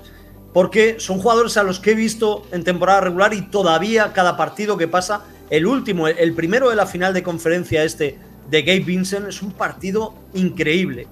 porque 0.55 1.01
son 1.01 1.19
jugadores 1.19 1.57
a 1.57 1.65
los 1.65 1.81
que 1.81 1.91
he 1.91 1.95
visto 1.95 2.47
en 2.53 2.63
temporada 2.63 3.01
regular 3.01 3.35
y 3.35 3.43
todavía 3.43 4.13
cada 4.13 4.37
partido 4.37 4.79
que 4.79 4.87
pasa, 4.87 5.25
el 5.51 5.67
último, 5.67 6.07
el 6.07 6.33
primero 6.33 6.71
de 6.71 6.77
la 6.77 6.87
final 6.87 7.13
de 7.13 7.25
conferencia 7.25 7.83
este 7.83 8.17
de 8.49 8.63
Gabe 8.63 8.81
Vincent 8.81 9.27
es 9.29 9.43
un 9.43 9.51
partido 9.51 10.15
increíble. 10.33 11.09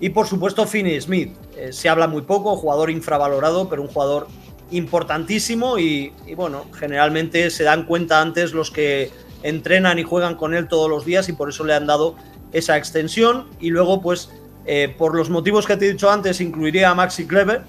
Y 0.00 0.08
por 0.08 0.26
supuesto 0.26 0.66
Finney 0.66 1.00
Smith, 1.00 1.32
eh, 1.56 1.72
se 1.72 1.88
habla 1.88 2.08
muy 2.08 2.22
poco, 2.22 2.56
jugador 2.56 2.90
infravalorado, 2.90 3.68
pero 3.68 3.82
un 3.82 3.88
jugador 3.88 4.26
importantísimo 4.72 5.78
y, 5.78 6.12
bueno, 6.36 6.64
generalmente 6.76 7.50
se 7.50 7.62
dan 7.62 7.86
cuenta 7.86 8.20
antes 8.20 8.52
los 8.52 8.72
que 8.72 9.12
entrenan 9.44 10.00
y 10.00 10.02
juegan 10.02 10.34
con 10.34 10.52
él 10.52 10.66
todos 10.66 10.90
los 10.90 11.04
días 11.04 11.28
y 11.28 11.32
por 11.32 11.48
eso 11.48 11.64
le 11.64 11.74
han 11.74 11.86
dado 11.86 12.16
esa 12.52 12.76
extensión 12.76 13.46
y 13.60 13.70
luego 13.70 14.02
pues 14.02 14.30
eh, 14.66 14.92
por 14.98 15.14
los 15.14 15.30
motivos 15.30 15.66
que 15.66 15.76
te 15.76 15.86
he 15.86 15.92
dicho 15.92 16.10
antes 16.10 16.40
incluiría 16.40 16.90
a 16.90 16.94
Maxi 16.94 17.26
Kleber 17.26 17.62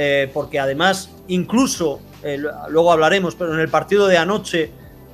eh, 0.00 0.30
porque 0.32 0.60
además 0.60 1.10
incluso 1.26 1.98
eh, 2.22 2.40
luego 2.68 2.92
hablaremos 2.92 3.34
pero 3.34 3.52
en 3.52 3.58
el 3.58 3.68
partido 3.68 4.06
de 4.06 4.16
anoche 4.16 4.70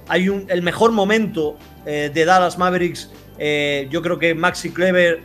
hay 0.09 0.28
un, 0.28 0.45
el 0.51 0.61
mejor 0.61 0.93
momento 0.93 1.57
eh, 1.87 2.11
de 2.12 2.24
Dallas 2.26 2.59
Mavericks 2.59 3.11
yo 3.89 4.03
creo 4.03 4.18
que 4.18 4.35
Maxi 4.35 4.72
Kleber 4.72 5.22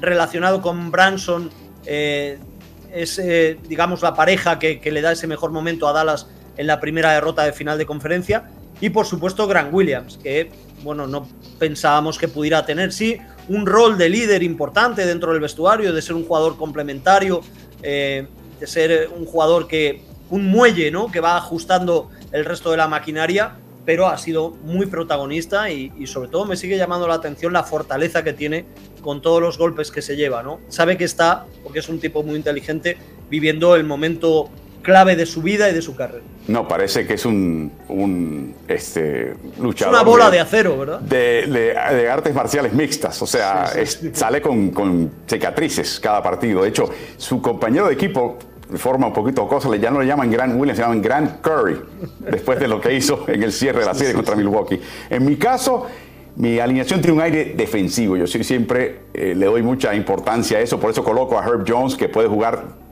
relacionado 0.00 0.62
con 0.62 0.92
Branson 0.92 1.50
es 1.84 3.20
digamos 3.68 4.00
la 4.00 4.14
pareja 4.14 4.60
que, 4.60 4.80
que 4.80 4.92
le 4.92 5.02
da 5.02 5.10
ese 5.10 5.26
mejor 5.26 5.50
momento 5.50 5.88
a 5.88 5.92
Dallas 5.92 6.28
en 6.56 6.68
la 6.68 6.78
primera 6.78 7.12
derrota 7.12 7.42
de 7.42 7.52
final 7.52 7.76
de 7.76 7.84
conferencia. 7.84 8.48
Y 8.80 8.90
por 8.90 9.06
supuesto 9.06 9.46
Grant 9.46 9.74
Williams, 9.74 10.18
que 10.22 10.50
bueno, 10.82 11.06
no 11.06 11.28
pensábamos 11.58 12.18
que 12.18 12.28
pudiera 12.28 12.64
tener, 12.64 12.92
sí, 12.92 13.18
un 13.48 13.66
rol 13.66 13.98
de 13.98 14.08
líder 14.08 14.42
importante 14.42 15.04
dentro 15.04 15.32
del 15.32 15.40
vestuario, 15.40 15.92
de 15.92 16.02
ser 16.02 16.14
un 16.14 16.24
jugador 16.24 16.56
complementario, 16.56 17.40
eh, 17.88 18.26
de 18.58 18.66
ser 18.66 19.10
un 19.16 19.26
jugador 19.26 19.68
que, 19.68 20.02
un 20.28 20.50
muelle, 20.50 20.90
¿no? 20.90 21.10
Que 21.10 21.20
va 21.20 21.36
ajustando 21.36 22.10
el 22.32 22.44
resto 22.44 22.72
de 22.72 22.76
la 22.76 22.88
maquinaria, 22.88 23.58
pero 23.84 24.08
ha 24.08 24.18
sido 24.18 24.50
muy 24.64 24.86
protagonista 24.86 25.70
y, 25.70 25.92
y, 25.96 26.08
sobre 26.08 26.28
todo 26.28 26.46
me 26.46 26.56
sigue 26.56 26.76
llamando 26.76 27.06
la 27.06 27.14
atención 27.14 27.52
la 27.52 27.62
fortaleza 27.62 28.24
que 28.24 28.32
tiene 28.32 28.64
con 29.02 29.22
todos 29.22 29.40
los 29.40 29.56
golpes 29.56 29.92
que 29.92 30.02
se 30.02 30.16
lleva, 30.16 30.42
¿no? 30.42 30.58
Sabe 30.68 30.96
que 30.96 31.04
está, 31.04 31.46
porque 31.62 31.78
es 31.78 31.88
un 31.88 32.00
tipo 32.00 32.24
muy 32.24 32.34
inteligente, 32.34 32.96
viviendo 33.30 33.76
el 33.76 33.84
momento 33.84 34.50
clave 34.86 35.16
de 35.16 35.26
su 35.26 35.42
vida 35.42 35.68
y 35.68 35.74
de 35.74 35.82
su 35.82 35.96
carrera. 35.96 36.22
No, 36.46 36.68
parece 36.68 37.04
que 37.08 37.14
es 37.14 37.26
un, 37.26 37.72
un 37.88 38.54
este, 38.68 39.34
luchador. 39.60 39.94
Es 39.94 40.00
una 40.00 40.08
bola 40.08 40.26
de, 40.26 40.36
de 40.36 40.40
acero, 40.40 40.78
¿verdad? 40.78 41.00
De, 41.00 41.46
de, 41.48 41.96
de, 41.96 42.08
artes 42.08 42.32
marciales 42.32 42.72
mixtas, 42.72 43.20
o 43.20 43.26
sea, 43.26 43.66
sí, 43.66 43.80
sí, 43.84 44.06
es, 44.06 44.16
sale 44.16 44.40
con, 44.40 44.70
con, 44.70 45.10
cicatrices 45.26 45.98
cada 45.98 46.22
partido. 46.22 46.62
De 46.62 46.68
hecho, 46.68 46.88
su 47.16 47.42
compañero 47.42 47.88
de 47.88 47.94
equipo, 47.94 48.38
forma 48.76 49.08
un 49.08 49.12
poquito 49.12 49.48
cosa, 49.48 49.74
ya 49.74 49.90
no 49.90 50.00
le 50.00 50.06
llaman 50.06 50.30
Grant 50.30 50.54
Williams, 50.54 50.76
se 50.76 50.84
llaman 50.84 51.02
Grant 51.02 51.40
Curry, 51.40 51.80
después 52.20 52.60
de 52.60 52.68
lo 52.68 52.80
que 52.80 52.94
hizo 52.94 53.24
en 53.26 53.42
el 53.42 53.52
cierre 53.52 53.80
de 53.80 53.86
la 53.86 53.94
serie 53.94 54.14
contra 54.14 54.36
Milwaukee. 54.36 54.80
En 55.10 55.26
mi 55.26 55.34
caso, 55.34 55.88
mi 56.36 56.60
alineación 56.60 57.00
tiene 57.00 57.16
un 57.16 57.22
aire 57.22 57.54
defensivo. 57.56 58.16
Yo 58.16 58.28
siempre 58.28 59.00
eh, 59.12 59.34
le 59.34 59.46
doy 59.46 59.62
mucha 59.62 59.96
importancia 59.96 60.58
a 60.58 60.60
eso, 60.60 60.78
por 60.78 60.92
eso 60.92 61.02
coloco 61.02 61.36
a 61.40 61.44
Herb 61.44 61.64
Jones, 61.66 61.96
que 61.96 62.08
puede 62.08 62.28
jugar 62.28 62.85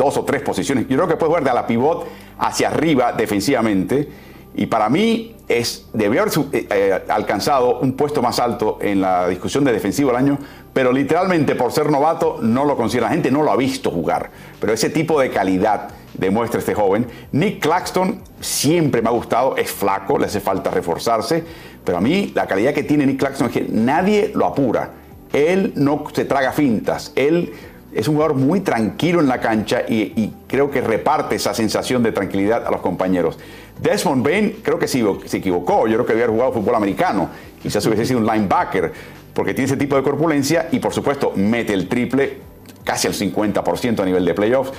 dos 0.00 0.16
o 0.16 0.24
tres 0.24 0.40
posiciones. 0.40 0.88
Yo 0.88 0.96
creo 0.96 1.08
que 1.08 1.16
puede 1.16 1.28
jugar 1.28 1.44
de 1.44 1.50
a 1.50 1.54
la 1.54 1.66
pivot 1.66 2.06
hacia 2.38 2.68
arriba 2.68 3.12
defensivamente. 3.12 4.08
Y 4.54 4.66
para 4.66 4.88
mí 4.88 5.36
es, 5.46 5.86
debió 5.92 6.22
haber 6.22 6.32
eh, 6.52 7.02
alcanzado 7.08 7.80
un 7.80 7.92
puesto 7.92 8.22
más 8.22 8.38
alto 8.38 8.78
en 8.80 9.02
la 9.02 9.28
discusión 9.28 9.62
de 9.62 9.72
defensivo 9.72 10.08
del 10.10 10.16
año, 10.16 10.38
pero 10.72 10.90
literalmente 10.90 11.54
por 11.54 11.70
ser 11.70 11.90
novato 11.90 12.38
no 12.40 12.64
lo 12.64 12.76
considera. 12.76 13.08
La 13.08 13.12
gente 13.12 13.30
no 13.30 13.42
lo 13.42 13.52
ha 13.52 13.56
visto 13.56 13.90
jugar, 13.90 14.30
pero 14.58 14.72
ese 14.72 14.88
tipo 14.88 15.20
de 15.20 15.30
calidad 15.30 15.90
demuestra 16.14 16.60
este 16.60 16.74
joven. 16.74 17.06
Nick 17.32 17.60
Claxton 17.60 18.22
siempre 18.40 19.02
me 19.02 19.08
ha 19.08 19.12
gustado, 19.12 19.56
es 19.56 19.70
flaco, 19.70 20.18
le 20.18 20.26
hace 20.26 20.40
falta 20.40 20.70
reforzarse, 20.70 21.44
pero 21.84 21.98
a 21.98 22.00
mí 22.00 22.32
la 22.34 22.46
calidad 22.46 22.72
que 22.72 22.84
tiene 22.84 23.06
Nick 23.06 23.18
Claxton 23.18 23.48
es 23.48 23.52
que 23.52 23.66
nadie 23.70 24.32
lo 24.34 24.46
apura. 24.46 24.92
Él 25.32 25.74
no 25.76 26.04
se 26.12 26.24
traga 26.24 26.52
fintas, 26.52 27.12
él 27.14 27.52
es 27.92 28.08
un 28.08 28.14
jugador 28.14 28.36
muy 28.36 28.60
tranquilo 28.60 29.20
en 29.20 29.28
la 29.28 29.40
cancha 29.40 29.82
y, 29.88 30.32
creo 30.46 30.70
que 30.70 30.80
reparte 30.80 31.36
esa 31.36 31.54
sensación 31.54 32.02
de 32.02 32.12
tranquilidad 32.12 32.66
a 32.66 32.70
los 32.70 32.80
compañeros. 32.80 33.38
Desmond 33.80 34.24
Bain 34.24 34.56
creo 34.62 34.78
que 34.78 34.88
se, 34.88 35.04
se 35.26 35.36
equivocó, 35.36 35.86
yo 35.86 35.94
creo 35.94 36.06
que 36.06 36.12
había 36.12 36.26
jugado 36.26 36.52
fútbol 36.52 36.74
americano, 36.74 37.30
quizás 37.62 37.84
hubiese 37.86 38.04
sido 38.04 38.20
un 38.20 38.26
linebacker, 38.26 38.92
porque 39.32 39.54
tiene 39.54 39.66
ese 39.66 39.76
tipo 39.76 39.96
de 39.96 40.02
corpulencia 40.02 40.68
y 40.72 40.80
por 40.80 40.92
supuesto 40.92 41.32
mete 41.36 41.72
el 41.72 41.88
triple 41.88 42.38
casi 42.84 43.06
al 43.06 43.14
50% 43.14 44.00
a 44.00 44.04
nivel 44.04 44.24
de 44.24 44.34
playoffs. 44.34 44.72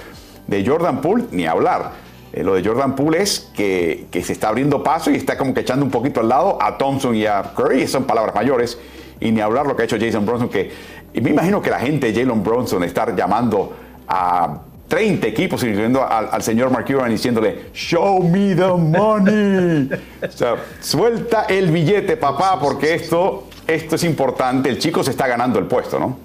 De 0.48 0.66
Jordan 0.66 1.02
Poole, 1.02 1.26
ni 1.32 1.46
hablar. 1.46 1.92
Eh, 2.34 2.44
lo 2.44 2.56
de 2.56 2.64
Jordan 2.64 2.96
Poole 2.96 3.22
es 3.22 3.52
que, 3.56 4.08
que, 4.12 4.24
se 4.24 4.34
está 4.34 4.50
abriendo 4.50 4.84
paso 4.84 5.12
y 5.12 5.16
está 5.16 5.38
como 5.38 5.54
que 5.54 5.62
echando 5.62 5.86
un 5.86 5.92
poquito 5.92 6.20
al 6.20 6.30
lado 6.30 6.58
a 6.62 6.78
Thompson 6.78 7.16
y 7.16 7.26
a 7.26 7.54
Curry, 7.56 7.88
son 7.88 8.06
palabras 8.06 8.36
mayores. 8.36 8.78
Y 9.20 9.32
ni 9.32 9.40
hablar 9.40 9.68
lo 9.68 9.76
que 9.76 9.84
ha 9.84 9.86
hecho 9.86 9.98
Jason 10.00 10.26
Bronson, 10.26 10.50
que 10.50 10.72
y 11.14 11.22
me 11.22 11.32
imagino 11.32 11.62
que 11.62 11.70
la 11.70 11.80
gente 11.80 12.12
de 12.12 12.22
Jalen 12.22 12.44
Bronson 12.44 12.84
estar 12.84 13.16
llamando 13.16 13.74
a 14.08 14.62
30 14.88 15.28
equipos, 15.28 15.64
incluyendo 15.64 16.06
al, 16.06 16.30
al 16.32 16.44
señor 16.44 16.70
Mark 16.70 16.86
Cuban, 16.86 17.10
diciéndole, 17.10 17.68
show 17.74 18.22
me 18.22 18.56
the 18.56 18.68
money. 18.68 19.90
o 20.28 20.32
sea, 20.32 20.56
suelta 20.82 21.46
el 21.48 21.72
billete, 21.72 22.18
papá, 22.18 22.60
porque 22.60 22.96
esto, 22.96 23.48
esto 23.66 23.96
es 23.96 24.04
importante. 24.04 24.70
El 24.70 24.80
chico 24.80 25.04
se 25.04 25.12
está 25.12 25.28
ganando 25.28 25.60
el 25.60 25.66
puesto, 25.66 25.98
¿no? 25.98 26.18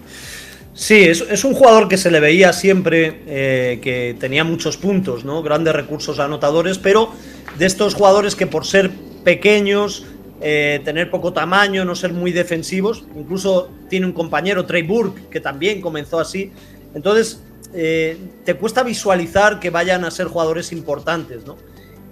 Sí, 0.74 1.04
es, 1.04 1.22
es 1.22 1.44
un 1.44 1.54
jugador 1.54 1.88
que 1.88 1.96
se 1.96 2.10
le 2.10 2.20
veía 2.20 2.52
siempre 2.52 3.22
eh, 3.26 3.78
que 3.82 4.14
tenía 4.20 4.44
muchos 4.44 4.76
puntos, 4.76 5.24
¿no? 5.24 5.42
Grandes 5.42 5.74
recursos 5.74 6.18
anotadores, 6.18 6.78
pero 6.78 7.12
de 7.58 7.66
estos 7.66 7.94
jugadores 7.94 8.34
que 8.34 8.46
por 8.46 8.66
ser 8.66 8.90
pequeños, 9.24 10.04
eh, 10.40 10.80
tener 10.84 11.10
poco 11.10 11.32
tamaño, 11.32 11.84
no 11.84 11.94
ser 11.94 12.12
muy 12.12 12.32
defensivos. 12.32 13.04
Incluso 13.16 13.70
tiene 13.88 14.06
un 14.06 14.12
compañero, 14.12 14.66
Trey 14.66 14.82
Burke, 14.82 15.28
que 15.30 15.40
también 15.40 15.80
comenzó 15.80 16.18
así. 16.18 16.52
Entonces, 16.94 17.42
eh, 17.72 18.16
te 18.44 18.54
cuesta 18.54 18.82
visualizar 18.82 19.60
que 19.60 19.70
vayan 19.70 20.04
a 20.04 20.10
ser 20.10 20.26
jugadores 20.26 20.72
importantes, 20.72 21.44
¿no? 21.46 21.56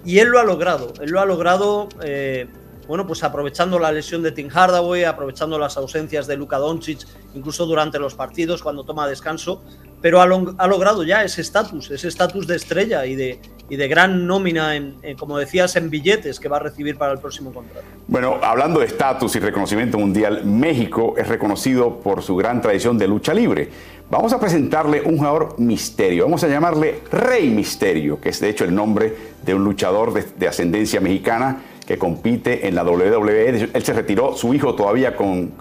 Y 0.05 0.19
él 0.19 0.27
lo 0.27 0.39
ha 0.39 0.43
logrado, 0.43 0.93
él 1.01 1.09
lo 1.09 1.19
ha 1.19 1.25
logrado, 1.25 1.89
eh, 2.03 2.47
bueno, 2.87 3.07
pues 3.07 3.23
aprovechando 3.23 3.79
la 3.79 3.91
lesión 3.91 4.21
de 4.21 4.31
Tim 4.31 4.49
Hardaway, 4.49 5.03
aprovechando 5.03 5.57
las 5.57 5.77
ausencias 5.77 6.27
de 6.27 6.37
Luka 6.37 6.57
Doncic, 6.57 7.07
incluso 7.33 7.65
durante 7.65 7.97
los 7.97 8.13
partidos 8.13 8.61
cuando 8.61 8.83
toma 8.83 9.07
descanso, 9.07 9.63
pero 10.05 10.21
ha, 10.21 10.67
logrado 10.67 11.03
ya 11.03 11.23
ese 11.23 11.41
estatus, 11.41 11.89
ese 11.89 12.09
estatus 12.09 12.45
de 12.45 12.57
estrella 12.57 13.07
y 13.07 13.15
de, 13.15 13.39
y 13.71 13.75
de 13.75 13.87
gran 13.87 14.27
nómina, 14.27 14.75
en, 14.75 14.99
como 15.17 15.35
decías, 15.35 15.75
en 15.77 15.89
billetes 15.89 16.39
que 16.39 16.47
va 16.47 16.57
a 16.57 16.59
recibir 16.59 16.95
para 16.95 17.13
el 17.13 17.17
próximo 17.17 17.51
contrato. 17.51 17.87
Bueno, 18.07 18.37
hablando 18.43 18.81
de 18.81 18.85
estatus 18.85 19.35
y 19.35 19.39
reconocimiento 19.39 19.97
mundial, 19.97 20.45
México 20.45 21.15
es 21.17 21.27
reconocido 21.27 22.01
por 22.01 22.21
su 22.21 22.35
gran 22.35 22.61
tradición 22.61 22.99
de 22.99 23.07
lucha 23.07 23.33
libre. 23.33 23.67
Vamos 24.11 24.31
a 24.31 24.39
presentarle 24.39 25.01
un 25.01 25.17
jugador 25.17 25.59
misterio, 25.59 26.25
vamos 26.25 26.43
a 26.43 26.49
llamarle 26.49 27.01
Rey 27.11 27.49
Misterio, 27.49 28.21
que 28.21 28.29
es 28.29 28.39
de 28.39 28.49
hecho 28.49 28.63
el 28.63 28.75
nombre 28.75 29.11
de 29.43 29.55
un 29.55 29.63
luchador 29.63 30.13
de, 30.13 30.47
ascendencia 30.47 31.01
mexicana 31.01 31.63
que 31.85 31.97
compite 31.97 32.67
en 32.67 32.75
la 32.75 32.83
WWE. 32.83 33.69
Él 33.73 33.83
se 33.83 33.93
retiró, 33.93 34.35
su 34.35 34.53
hijo 34.53 34.73
todavía 34.75 35.15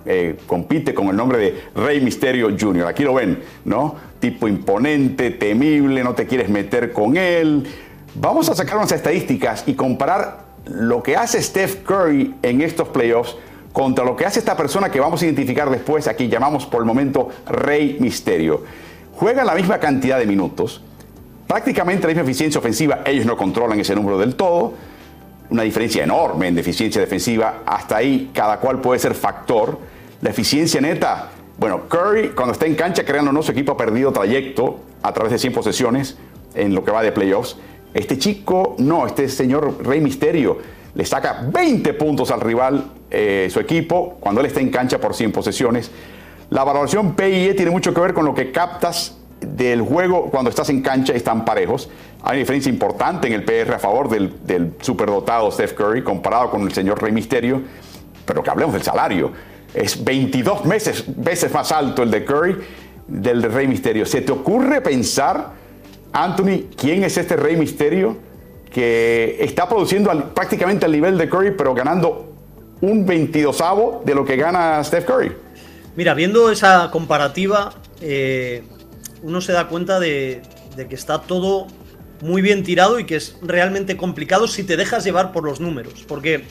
eh, 0.07 0.37
compite 0.47 0.95
con 0.95 1.09
el 1.09 1.16
nombre 1.16 1.39
de 1.39 1.62
Rey 1.75 2.01
Misterio 2.01 2.49
Jr. 2.59 2.87
Aquí 2.87 3.03
lo 3.03 3.14
ven, 3.14 3.43
¿no? 3.64 3.95
Tipo 4.20 4.49
imponente, 4.49 5.31
temible, 5.31 6.03
no 6.03 6.14
te 6.14 6.27
quieres 6.27 6.49
meter 6.49 6.93
con 6.93 7.16
él. 7.16 7.66
Vamos 8.14 8.49
a 8.49 8.55
sacar 8.55 8.77
unas 8.77 8.93
estadísticas 8.93 9.64
y 9.66 9.75
comparar 9.75 10.45
lo 10.66 11.03
que 11.03 11.16
hace 11.16 11.43
Steph 11.43 11.83
Curry 11.85 12.35
en 12.43 12.62
estos 12.62 12.89
playoffs 12.89 13.37
contra 13.72 14.05
lo 14.05 14.14
que 14.14 14.25
hace 14.25 14.39
esta 14.39 14.57
persona 14.57 14.89
que 14.89 15.01
vamos 15.01 15.20
a 15.20 15.25
identificar 15.25 15.68
después, 15.68 16.07
aquí 16.07 16.29
llamamos 16.29 16.64
por 16.64 16.81
el 16.81 16.87
momento 16.87 17.31
Rey 17.45 17.97
Misterio. 17.99 18.62
Juegan 19.16 19.47
la 19.47 19.55
misma 19.55 19.79
cantidad 19.79 20.18
de 20.18 20.27
minutos, 20.27 20.81
prácticamente 21.49 22.03
la 22.03 22.09
misma 22.09 22.22
eficiencia 22.22 22.61
ofensiva, 22.61 23.01
ellos 23.05 23.27
no 23.27 23.37
controlan 23.37 23.79
ese 23.81 23.97
número 23.97 24.16
del 24.16 24.37
todo, 24.37 24.75
una 25.51 25.62
diferencia 25.62 26.05
enorme 26.05 26.49
en 26.49 26.59
eficiencia 26.59 27.01
defensiva, 27.01 27.62
hasta 27.66 27.97
ahí 27.97 28.30
cada 28.32 28.59
cual 28.59 28.80
puede 28.80 28.99
ser 28.99 29.14
factor. 29.14 29.78
La 30.20 30.30
eficiencia 30.30 30.80
neta, 30.80 31.30
bueno, 31.59 31.88
Curry 31.88 32.30
cuando 32.30 32.53
está 32.53 32.66
en 32.66 32.74
cancha, 32.74 33.05
creando 33.05 33.32
no, 33.32 33.42
su 33.42 33.53
equipo 33.53 33.72
ha 33.72 33.76
perdido 33.76 34.12
trayecto 34.12 34.80
a 35.03 35.12
través 35.12 35.32
de 35.32 35.38
100 35.38 35.53
posesiones 35.53 36.16
en 36.55 36.74
lo 36.74 36.84
que 36.84 36.90
va 36.90 37.03
de 37.03 37.12
playoffs. 37.12 37.57
Este 37.92 38.18
chico, 38.18 38.74
no, 38.78 39.07
este 39.07 39.28
señor 39.28 39.84
Rey 39.84 40.01
Misterio, 40.01 40.59
le 40.95 41.05
saca 41.05 41.47
20 41.53 41.95
puntos 41.95 42.30
al 42.30 42.40
rival 42.40 42.84
eh, 43.11 43.49
su 43.51 43.61
equipo 43.61 44.16
cuando 44.20 44.40
él 44.40 44.47
está 44.47 44.61
en 44.61 44.70
cancha 44.70 44.99
por 44.99 45.14
100 45.14 45.32
posesiones. 45.32 45.90
La 46.51 46.64
valoración 46.64 47.14
PIE 47.14 47.55
tiene 47.55 47.70
mucho 47.70 47.92
que 47.92 48.01
ver 48.01 48.14
con 48.14 48.24
lo 48.24 48.34
que 48.34 48.51
captas 48.51 49.16
del 49.47 49.82
juego 49.82 50.30
cuando 50.30 50.51
estás 50.51 50.68
en 50.70 50.82
cancha 50.82 51.12
están 51.12 51.45
parejos. 51.45 51.88
Hay 52.22 52.32
una 52.32 52.38
diferencia 52.38 52.70
importante 52.70 53.26
en 53.26 53.34
el 53.34 53.45
PR 53.45 53.74
a 53.74 53.78
favor 53.78 54.09
del, 54.09 54.74
superdotado 54.80 55.51
Steph 55.51 55.74
Curry 55.74 56.03
comparado 56.03 56.51
con 56.51 56.62
el 56.62 56.72
señor 56.72 57.03
Rey 57.03 57.12
Misterio. 57.12 57.62
Pero 58.24 58.42
que 58.42 58.51
hablemos 58.51 58.74
del 58.74 58.82
salario. 58.82 59.32
Es 59.74 60.03
22 60.03 60.66
veces, 60.66 61.05
veces 61.07 61.53
más 61.53 61.70
alto 61.72 62.03
el 62.03 62.11
de 62.11 62.24
Curry 62.24 62.57
del 63.07 63.42
de 63.42 63.49
Rey 63.49 63.68
Misterio. 63.68 64.07
¿Se 64.07 64.22
te 64.22 64.32
ocurre 64.32 64.80
pensar, 64.80 65.51
Anthony, 66.12 66.68
quién 66.76 67.05
es 67.05 67.18
este 67.18 67.36
Rey 67.36 67.57
Misterio 67.57 68.16
que 68.74 69.36
está 69.38 69.68
produciendo 69.68 70.11
prácticamente 70.34 70.84
al 70.84 70.92
nivel 70.92 71.16
de 71.16 71.28
Curry, 71.28 71.53
pero 71.53 71.74
ganando 71.74 72.34
un 72.80 73.07
22 73.07 73.62
de 74.05 74.14
lo 74.14 74.24
que 74.24 74.36
gana 74.36 74.82
Steph 74.82 75.05
Curry. 75.05 75.32
Mira, 75.97 76.12
viendo 76.14 76.51
esa 76.51 76.90
comparativa, 76.90 77.72
eh, 78.01 78.64
uno 79.25 79.41
se 79.41 79.53
da 79.53 79.68
cuenta 79.68 79.99
de, 79.99 80.43
que 80.77 80.95
está 80.95 81.22
todo 81.22 81.66
muy 82.20 82.43
bien 82.43 82.62
tirado 82.62 82.99
y 82.99 83.07
que 83.07 83.16
es 83.16 83.39
realmente 83.43 83.97
complicado 83.97 84.47
si 84.47 84.64
te 84.64 84.77
dejas 84.77 85.03
llevar 85.03 85.33
por 85.33 85.45
los 85.45 85.61
números. 85.61 86.05
Porque 86.07 86.45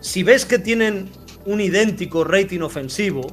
si 0.00 0.22
ves 0.22 0.46
que 0.46 0.60
tienen 0.60 1.10
un 1.44 1.60
idéntico 1.60 2.22
rating 2.22 2.60
ofensivo, 2.60 3.26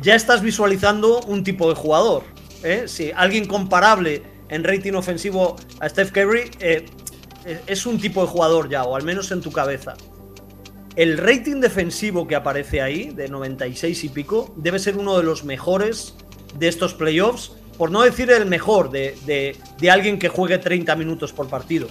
ya 0.00 0.14
estás 0.14 0.40
visualizando 0.40 1.20
un 1.20 1.44
tipo 1.44 1.68
de 1.68 1.74
jugador. 1.74 2.22
¿eh? 2.62 2.84
Si 2.86 3.12
alguien 3.14 3.46
comparable 3.46 4.22
en 4.48 4.64
rating 4.64 4.94
ofensivo 4.94 5.56
a 5.80 5.88
Steph 5.88 6.12
Curry 6.12 6.50
eh, 6.60 6.86
es 7.66 7.84
un 7.84 8.00
tipo 8.00 8.22
de 8.22 8.28
jugador 8.28 8.70
ya, 8.70 8.84
o 8.84 8.96
al 8.96 9.04
menos 9.04 9.30
en 9.32 9.42
tu 9.42 9.52
cabeza. 9.52 9.94
El 10.96 11.18
rating 11.18 11.60
defensivo 11.60 12.26
que 12.26 12.36
aparece 12.36 12.80
ahí, 12.80 13.10
de 13.10 13.28
96 13.28 14.04
y 14.04 14.08
pico, 14.08 14.54
debe 14.56 14.78
ser 14.78 14.96
uno 14.96 15.18
de 15.18 15.24
los 15.24 15.44
mejores 15.44 16.14
de 16.58 16.68
estos 16.68 16.94
playoffs, 16.94 17.52
por 17.76 17.90
no 17.90 18.02
decir 18.02 18.30
el 18.30 18.46
mejor 18.46 18.90
de, 18.90 19.56
alguien 19.90 20.18
que 20.18 20.28
juegue 20.28 20.58
30 20.58 20.94
minutos 20.96 21.32
por 21.32 21.48
partido. 21.48 21.88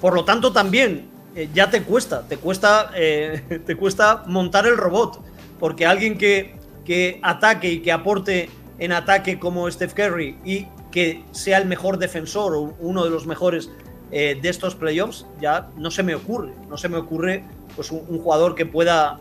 Por 0.00 0.14
lo 0.14 0.24
tanto, 0.24 0.52
también 0.52 1.08
eh, 1.34 1.48
ya 1.54 1.70
te 1.70 1.82
cuesta, 1.82 2.26
te 2.26 2.36
cuesta, 2.36 2.90
eh, 2.94 3.62
te 3.66 3.76
cuesta 3.76 4.24
montar 4.26 4.66
el 4.66 4.76
robot, 4.76 5.20
porque 5.58 5.86
alguien 5.86 6.18
que, 6.18 6.56
que 6.84 7.20
ataque 7.22 7.70
y 7.70 7.80
que 7.80 7.92
aporte 7.92 8.50
en 8.78 8.92
ataque 8.92 9.38
como 9.38 9.70
Steph 9.70 9.94
Curry 9.94 10.38
y 10.44 10.66
que 10.90 11.24
sea 11.32 11.58
el 11.58 11.66
mejor 11.66 11.98
defensor 11.98 12.54
o 12.54 12.76
uno 12.78 13.04
de 13.04 13.10
los 13.10 13.26
mejores 13.26 13.70
eh, 14.10 14.38
de 14.40 14.48
estos 14.48 14.74
playoffs, 14.74 15.26
ya 15.40 15.70
no 15.76 15.90
se 15.90 16.02
me 16.02 16.14
ocurre, 16.14 16.52
no 16.68 16.76
se 16.76 16.88
me 16.88 16.98
ocurre 16.98 17.44
pues 17.74 17.90
un, 17.90 18.18
jugador 18.18 18.54
que 18.54 18.66
pueda 18.66 19.18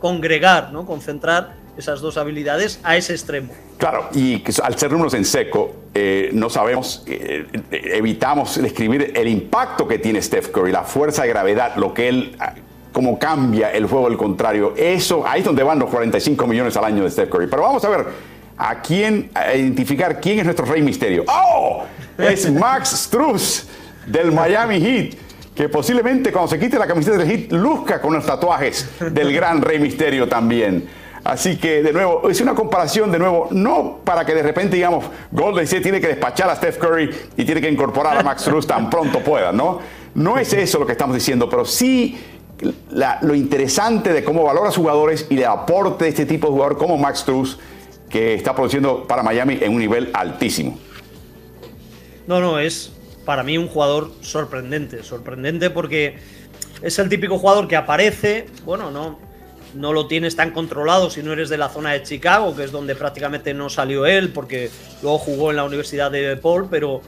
congregar, 0.00 0.72
¿no? 0.72 0.84
concentrar 0.84 1.56
esas 1.78 2.00
dos 2.00 2.16
habilidades 2.16 2.80
a 2.82 2.96
ese 2.96 3.12
extremo. 3.12 3.52
Claro, 3.78 4.08
y 4.12 4.42
al 4.62 4.76
ser 4.76 4.90
números 4.90 5.14
en 5.14 5.24
seco, 5.24 5.74
eh, 5.94 6.30
no 6.32 6.50
sabemos, 6.50 7.04
eh, 7.06 7.46
evitamos 7.70 8.56
escribir 8.58 9.12
el 9.14 9.28
impacto 9.28 9.86
que 9.86 9.98
tiene 9.98 10.20
Steph 10.20 10.48
Curry, 10.48 10.72
la 10.72 10.82
fuerza 10.82 11.22
de 11.22 11.28
gravedad, 11.28 11.76
lo 11.76 11.94
que 11.94 12.08
él, 12.08 12.36
ah, 12.40 12.54
cómo 12.92 13.18
cambia 13.18 13.70
el 13.70 13.86
juego 13.86 14.08
del 14.08 14.18
contrario. 14.18 14.74
Eso, 14.76 15.24
ahí 15.26 15.40
es 15.40 15.46
donde 15.46 15.62
van 15.62 15.78
los 15.78 15.88
45 15.88 16.46
millones 16.46 16.76
al 16.76 16.84
año 16.84 17.04
de 17.04 17.10
Steph 17.10 17.30
Curry. 17.30 17.46
Pero 17.46 17.62
vamos 17.62 17.84
a 17.84 17.88
ver 17.88 18.06
a 18.56 18.82
quién, 18.82 19.30
a 19.34 19.54
identificar 19.54 20.20
quién 20.20 20.40
es 20.40 20.44
nuestro 20.44 20.66
rey 20.66 20.82
misterio. 20.82 21.24
¡Oh! 21.28 21.84
Es 22.18 22.50
Max 22.52 22.90
Struz 22.90 23.68
del 24.04 24.32
Miami 24.32 24.80
Heat 24.80 25.28
que 25.58 25.68
posiblemente 25.68 26.30
cuando 26.30 26.48
se 26.48 26.56
quite 26.56 26.78
la 26.78 26.86
camiseta 26.86 27.16
del 27.16 27.28
Hit 27.28 27.50
luzca 27.50 28.00
con 28.00 28.14
los 28.14 28.24
tatuajes 28.24 28.88
del 29.12 29.32
gran 29.32 29.60
Rey 29.60 29.80
Misterio 29.80 30.28
también. 30.28 30.88
Así 31.28 31.58
que, 31.58 31.82
de 31.82 31.92
nuevo, 31.92 32.30
es 32.30 32.40
una 32.40 32.54
comparación, 32.54 33.12
de 33.12 33.18
nuevo, 33.18 33.48
no 33.50 33.98
para 34.02 34.24
que 34.24 34.34
de 34.34 34.42
repente 34.42 34.76
digamos, 34.76 35.04
Golden 35.30 35.64
State 35.64 35.82
tiene 35.82 36.00
que 36.00 36.06
despachar 36.06 36.48
a 36.48 36.56
Steph 36.56 36.78
Curry 36.78 37.10
y 37.36 37.44
tiene 37.44 37.60
que 37.60 37.70
incorporar 37.70 38.16
a 38.16 38.22
Max 38.22 38.40
Struz 38.40 38.66
tan 38.66 38.88
pronto 38.88 39.20
pueda, 39.20 39.52
¿no? 39.52 39.78
No 40.14 40.38
es 40.38 40.54
eso 40.54 40.78
lo 40.78 40.86
que 40.86 40.92
estamos 40.92 41.14
diciendo, 41.14 41.46
pero 41.50 41.66
sí 41.66 42.18
lo 43.20 43.34
interesante 43.34 44.14
de 44.14 44.24
cómo 44.24 44.42
valora 44.42 44.70
a 44.70 44.72
jugadores 44.72 45.26
y 45.28 45.34
le 45.34 45.44
aporte 45.44 46.04
de 46.04 46.10
este 46.10 46.24
tipo 46.24 46.46
de 46.46 46.54
jugador 46.54 46.78
como 46.78 46.96
Max 46.96 47.18
Struz, 47.18 47.58
que 48.08 48.32
está 48.32 48.54
produciendo 48.54 49.06
para 49.06 49.22
Miami 49.22 49.58
en 49.60 49.74
un 49.74 49.80
nivel 49.80 50.08
altísimo. 50.14 50.78
No, 52.26 52.40
no, 52.40 52.58
es 52.58 52.90
para 53.26 53.42
mí 53.42 53.58
un 53.58 53.68
jugador 53.68 54.12
sorprendente, 54.22 55.02
sorprendente 55.02 55.68
porque 55.68 56.16
es 56.80 56.98
el 56.98 57.10
típico 57.10 57.38
jugador 57.38 57.68
que 57.68 57.76
aparece, 57.76 58.46
bueno, 58.64 58.90
no, 58.90 59.27
no 59.78 59.92
lo 59.92 60.08
tienes 60.08 60.34
tan 60.34 60.50
controlado 60.50 61.08
si 61.08 61.22
no 61.22 61.32
eres 61.32 61.48
de 61.48 61.56
la 61.56 61.68
zona 61.68 61.92
de 61.92 62.02
Chicago, 62.02 62.54
que 62.54 62.64
es 62.64 62.72
donde 62.72 62.96
prácticamente 62.96 63.54
no 63.54 63.70
salió 63.70 64.06
él, 64.06 64.30
porque 64.32 64.70
luego 65.02 65.18
jugó 65.18 65.50
en 65.50 65.56
la 65.56 65.64
Universidad 65.64 66.10
de 66.10 66.36
Paul, 66.36 66.66
pero, 66.68 67.00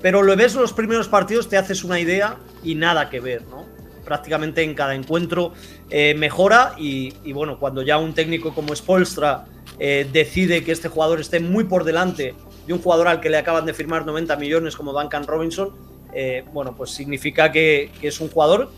pero 0.00 0.22
lo 0.22 0.36
ves 0.36 0.54
los 0.54 0.72
primeros 0.72 1.08
partidos, 1.08 1.48
te 1.48 1.56
haces 1.56 1.82
una 1.82 1.98
idea 1.98 2.36
y 2.62 2.76
nada 2.76 3.10
que 3.10 3.18
ver, 3.18 3.42
¿no? 3.48 3.66
Prácticamente 4.04 4.62
en 4.62 4.74
cada 4.74 4.94
encuentro 4.94 5.52
eh, 5.90 6.14
mejora 6.16 6.74
y, 6.78 7.32
bueno, 7.32 7.58
cuando 7.58 7.82
ya 7.82 7.98
un 7.98 8.14
técnico 8.14 8.54
como 8.54 8.74
Spolstra 8.74 9.46
eh, 9.78 10.06
decide 10.12 10.62
que 10.62 10.70
este 10.70 10.88
jugador 10.88 11.20
esté 11.20 11.40
muy 11.40 11.64
por 11.64 11.82
delante 11.82 12.34
de 12.66 12.72
un 12.72 12.80
jugador 12.80 13.08
al 13.08 13.20
que 13.20 13.30
le 13.30 13.38
acaban 13.38 13.66
de 13.66 13.74
firmar 13.74 14.06
90 14.06 14.36
millones 14.36 14.76
como 14.76 14.92
Duncan 14.92 15.26
Robinson, 15.26 15.72
eh, 16.14 16.44
bueno, 16.52 16.74
pues 16.76 16.90
significa 16.90 17.50
que, 17.50 17.90
es 18.00 18.20
un 18.20 18.28
jugador 18.28 18.70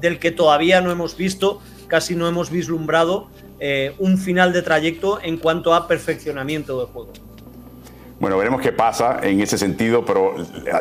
del 0.00 0.18
que 0.18 0.30
todavía 0.30 0.80
no 0.80 0.92
hemos 0.92 1.16
visto, 1.16 1.60
casi 1.92 2.16
no 2.16 2.26
hemos 2.26 2.50
vislumbrado 2.50 3.28
eh, 3.60 3.94
un 3.98 4.16
final 4.16 4.50
de 4.54 4.62
trayecto 4.62 5.20
en 5.22 5.36
cuanto 5.36 5.74
a 5.74 5.86
perfeccionamiento 5.86 6.78
del 6.78 6.86
juego. 6.86 7.12
Bueno, 8.18 8.38
veremos 8.38 8.62
qué 8.62 8.72
pasa 8.72 9.20
en 9.22 9.42
ese 9.42 9.58
sentido, 9.58 10.02
pero 10.02 10.36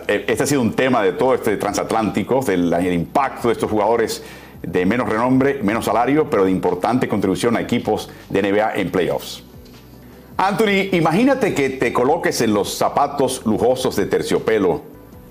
eh, 0.08 0.24
este 0.26 0.44
ha 0.44 0.48
sido 0.48 0.62
un 0.62 0.72
tema 0.72 1.04
de 1.04 1.12
todo 1.12 1.36
este 1.36 1.58
transatlántico, 1.58 2.40
del 2.46 2.94
impacto 2.94 3.50
de 3.50 3.56
estos 3.56 3.70
jugadores 3.70 4.24
de 4.62 4.86
menos 4.86 5.10
renombre, 5.10 5.60
menos 5.62 5.84
salario, 5.84 6.30
pero 6.30 6.46
de 6.46 6.52
importante 6.52 7.10
contribución 7.10 7.58
a 7.58 7.62
equipos 7.62 8.10
de 8.30 8.44
NBA 8.44 8.76
en 8.76 8.90
playoffs. 8.90 9.44
Anthony, 10.38 10.96
imagínate 10.96 11.54
que 11.54 11.72
te 11.72 11.92
coloques 11.92 12.40
en 12.40 12.54
los 12.54 12.74
zapatos 12.74 13.46
lujosos 13.46 13.98
de 13.98 14.06
terciopelo 14.06 14.82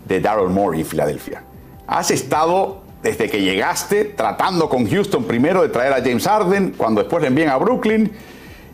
de 0.07 0.21
Daryl 0.21 0.51
Morey 0.51 0.81
en 0.81 0.87
Filadelfia. 0.87 1.43
Has 1.87 2.11
estado 2.11 2.90
desde 3.03 3.31
que 3.31 3.41
llegaste 3.41 4.05
tratando 4.05 4.69
con 4.69 4.89
Houston 4.89 5.25
primero 5.25 5.63
de 5.63 5.69
traer 5.69 5.93
a 5.93 6.03
James 6.03 6.27
Harden, 6.27 6.75
cuando 6.77 7.01
después 7.01 7.23
le 7.23 7.29
envían 7.29 7.49
a 7.49 7.57
Brooklyn, 7.57 8.11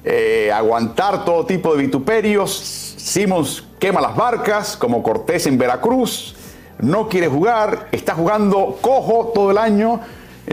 eh, 0.05 0.51
aguantar 0.53 1.25
todo 1.25 1.47
tipo 1.47 1.75
de 1.75 1.83
vituperios. 1.83 2.53
Simmons 2.97 3.65
quema 3.79 4.01
las 4.01 4.17
barcas 4.17 4.77
como 4.77 5.03
Cortés 5.03 5.47
en 5.47 5.59
Veracruz, 5.59 6.35
no 6.81 7.09
quiere 7.09 7.29
jugar, 7.29 7.89
está 7.93 8.15
jugando 8.15 8.79
cojo 8.81 9.33
todo 9.35 9.51
el 9.51 9.59
año, 9.59 10.01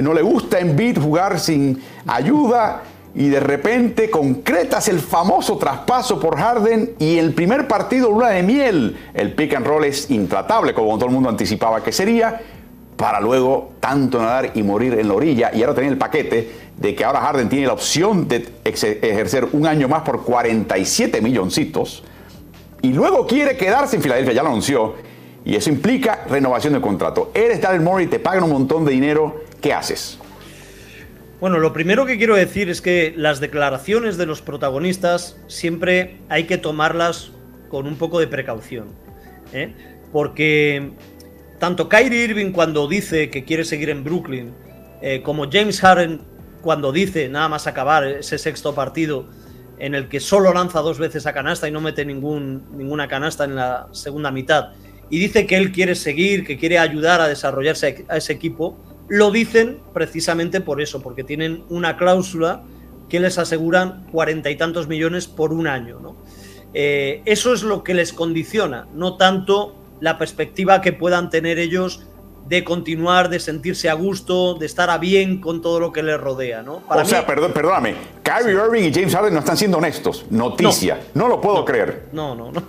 no 0.01 0.13
le 0.13 0.21
gusta 0.21 0.59
en 0.59 0.75
beat 0.75 0.99
jugar 0.99 1.39
sin 1.39 1.81
ayuda 2.07 2.83
y 3.15 3.29
de 3.29 3.39
repente 3.39 4.09
concretas 4.09 4.87
el 4.87 4.99
famoso 4.99 5.57
traspaso 5.57 6.19
por 6.19 6.37
Harden 6.37 6.93
y 6.97 7.17
el 7.17 7.33
primer 7.33 7.67
partido 7.67 8.09
luna 8.09 8.29
de 8.29 8.43
miel. 8.43 8.97
El 9.13 9.33
pick 9.33 9.53
and 9.53 9.67
roll 9.67 9.85
es 9.85 10.09
intratable, 10.09 10.73
como 10.73 10.95
todo 10.95 11.07
el 11.07 11.11
mundo 11.13 11.29
anticipaba 11.29 11.83
que 11.83 11.91
sería, 11.91 12.41
para 13.03 13.19
luego 13.19 13.73
tanto 13.81 14.17
nadar 14.21 14.51
y 14.53 14.63
morir 14.63 14.93
en 14.93 15.09
la 15.09 15.15
orilla. 15.15 15.51
Y 15.53 15.61
ahora 15.61 15.75
tenía 15.75 15.89
el 15.91 15.97
paquete 15.97 16.49
de 16.77 16.95
que 16.95 17.03
ahora 17.03 17.19
Harden 17.19 17.49
tiene 17.49 17.67
la 17.67 17.73
opción 17.73 18.29
de 18.29 18.47
ejercer 18.63 19.45
un 19.51 19.67
año 19.67 19.89
más 19.89 20.03
por 20.03 20.23
47 20.23 21.19
milloncitos. 21.19 22.01
Y 22.81 22.93
luego 22.93 23.27
quiere 23.27 23.57
quedarse 23.57 23.97
en 23.97 24.01
Filadelfia, 24.03 24.31
ya 24.31 24.41
lo 24.41 24.47
anunció. 24.47 24.95
Y 25.43 25.53
eso 25.57 25.69
implica 25.69 26.23
renovación 26.29 26.71
del 26.71 26.81
contrato. 26.81 27.29
Eres 27.33 27.59
Daryl 27.59 27.81
Morey, 27.81 28.07
te 28.07 28.19
pagan 28.19 28.45
un 28.45 28.51
montón 28.51 28.85
de 28.85 28.93
dinero, 28.93 29.43
¿qué 29.59 29.73
haces? 29.73 30.17
Bueno, 31.41 31.59
lo 31.59 31.73
primero 31.73 32.05
que 32.05 32.17
quiero 32.17 32.37
decir 32.37 32.69
es 32.69 32.79
que 32.79 33.13
las 33.17 33.41
declaraciones 33.41 34.15
de 34.15 34.27
los 34.27 34.41
protagonistas 34.41 35.35
siempre 35.47 36.19
hay 36.29 36.45
que 36.45 36.57
tomarlas 36.57 37.33
con 37.67 37.85
un 37.85 37.97
poco 37.97 38.21
de 38.21 38.27
precaución. 38.27 38.85
¿eh? 39.51 39.73
Porque 40.13 40.93
tanto 41.63 41.87
Kyrie 41.87 42.25
Irving 42.25 42.51
cuando 42.51 42.89
dice 42.89 43.29
que 43.29 43.45
quiere 43.45 43.63
seguir 43.63 43.89
en 43.89 44.03
Brooklyn, 44.03 44.53
eh, 45.01 45.21
como 45.23 45.49
James 45.49 45.79
Harden 45.79 46.19
cuando 46.61 46.91
dice, 46.91 47.29
nada 47.29 47.47
más 47.47 47.67
acabar 47.67 48.05
ese 48.05 48.37
sexto 48.37 48.75
partido, 48.75 49.29
en 49.79 49.95
el 49.95 50.09
que 50.09 50.19
solo 50.19 50.53
lanza 50.53 50.81
dos 50.81 50.99
veces 50.99 51.25
a 51.25 51.31
canasta 51.31 51.65
y 51.65 51.71
no 51.71 51.79
mete 51.79 52.03
ningún, 52.03 52.65
ninguna 52.75 53.07
canasta 53.07 53.45
en 53.45 53.55
la 53.55 53.87
segunda 53.93 54.29
mitad, 54.29 54.73
y 55.09 55.19
dice 55.19 55.47
que 55.47 55.55
él 55.55 55.71
quiere 55.71 55.95
seguir, 55.95 56.45
que 56.45 56.57
quiere 56.57 56.79
ayudar 56.79 57.21
a 57.21 57.29
desarrollarse 57.29 58.03
a 58.09 58.17
ese 58.17 58.33
equipo, 58.33 58.77
lo 59.07 59.31
dicen 59.31 59.79
precisamente 59.93 60.59
por 60.59 60.81
eso, 60.81 61.01
porque 61.01 61.23
tienen 61.23 61.63
una 61.69 61.95
cláusula 61.95 62.61
que 63.07 63.21
les 63.21 63.37
aseguran 63.37 64.05
cuarenta 64.11 64.49
y 64.49 64.57
tantos 64.57 64.89
millones 64.89 65.27
por 65.27 65.53
un 65.53 65.67
año. 65.67 66.01
¿no? 66.01 66.17
Eh, 66.73 67.21
eso 67.23 67.53
es 67.53 67.63
lo 67.63 67.85
que 67.85 67.93
les 67.93 68.11
condiciona, 68.11 68.85
no 68.93 69.15
tanto 69.15 69.79
la 70.03 70.17
perspectiva 70.17 70.81
que 70.81 70.91
puedan 70.91 71.29
tener 71.29 71.59
ellos 71.59 72.03
de 72.49 72.65
continuar, 72.65 73.29
de 73.29 73.39
sentirse 73.39 73.89
a 73.89 73.93
gusto, 73.93 74.55
de 74.55 74.65
estar 74.65 74.89
a 74.89 74.97
bien 74.97 75.39
con 75.39 75.61
todo 75.61 75.79
lo 75.79 75.93
que 75.93 76.03
les 76.03 76.19
rodea, 76.19 76.61
¿no? 76.61 76.83
o 76.89 77.05
sea, 77.05 77.25
perdón, 77.25 77.53
perdóname, 77.53 77.95
Kyrie 78.21 78.51
Irving 78.51 78.83
y 78.83 78.93
James 78.93 79.15
Harden 79.15 79.33
no 79.33 79.39
están 79.39 79.55
siendo 79.55 79.77
honestos. 79.77 80.25
Noticia, 80.29 80.99
no, 81.13 81.29
lo 81.29 81.39
puedo 81.39 81.63
creer. 81.63 82.09
No, 82.11 82.35
no, 82.35 82.51
no. 82.51 82.61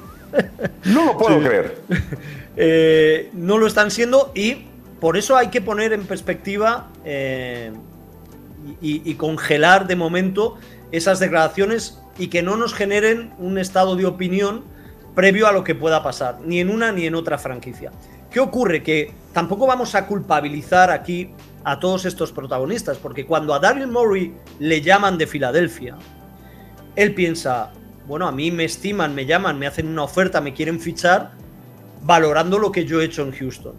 no 0.84 1.04
lo 1.04 1.18
puedo 1.18 1.40
creer. 1.40 1.78
Eh, 2.56 3.30
no 3.32 3.58
lo 3.58 3.66
están 3.66 3.90
siendo 3.90 4.30
y 4.32 4.66
por 5.00 5.16
eso 5.16 5.36
hay 5.36 5.48
que 5.48 5.60
poner 5.60 5.92
en 5.92 6.06
perspectiva 6.06 6.88
eh, 7.04 7.72
y, 8.80 9.12
congelar 9.14 9.88
de 9.88 9.96
momento 9.96 10.56
esas 10.92 11.18
declaraciones 11.18 11.98
y 12.16 12.28
que 12.28 12.44
no 12.44 12.56
nos 12.56 12.72
generen 12.72 13.32
un 13.38 13.58
estado 13.58 13.96
de 13.96 14.06
opinión 14.06 14.62
previo 15.14 15.46
a 15.46 15.52
lo 15.52 15.64
que 15.64 15.74
pueda 15.74 16.02
pasar, 16.02 16.40
ni 16.44 16.60
en 16.60 16.70
una 16.70 16.92
ni 16.92 17.06
en 17.06 17.14
otra 17.14 17.38
franquicia. 17.38 17.92
¿Qué 18.30 18.40
ocurre? 18.40 18.82
Que 18.82 19.12
tampoco 19.32 19.66
vamos 19.66 19.94
a 19.94 20.06
culpabilizar 20.06 20.90
aquí 20.90 21.30
a 21.62 21.78
todos 21.78 22.04
estos 22.04 22.32
protagonistas, 22.32 22.98
porque 22.98 23.26
cuando 23.26 23.54
a 23.54 23.60
Daryl 23.60 23.86
Morey 23.86 24.34
le 24.58 24.80
llaman 24.80 25.16
de 25.16 25.26
Filadelfia, 25.26 25.96
él 26.96 27.14
piensa, 27.14 27.72
bueno, 28.06 28.26
a 28.26 28.32
mí 28.32 28.50
me 28.50 28.64
estiman, 28.64 29.14
me 29.14 29.24
llaman, 29.24 29.58
me 29.58 29.66
hacen 29.66 29.88
una 29.88 30.02
oferta, 30.02 30.40
me 30.40 30.52
quieren 30.52 30.80
fichar, 30.80 31.32
valorando 32.02 32.58
lo 32.58 32.72
que 32.72 32.84
yo 32.84 33.00
he 33.00 33.04
hecho 33.04 33.22
en 33.22 33.32
Houston. 33.32 33.74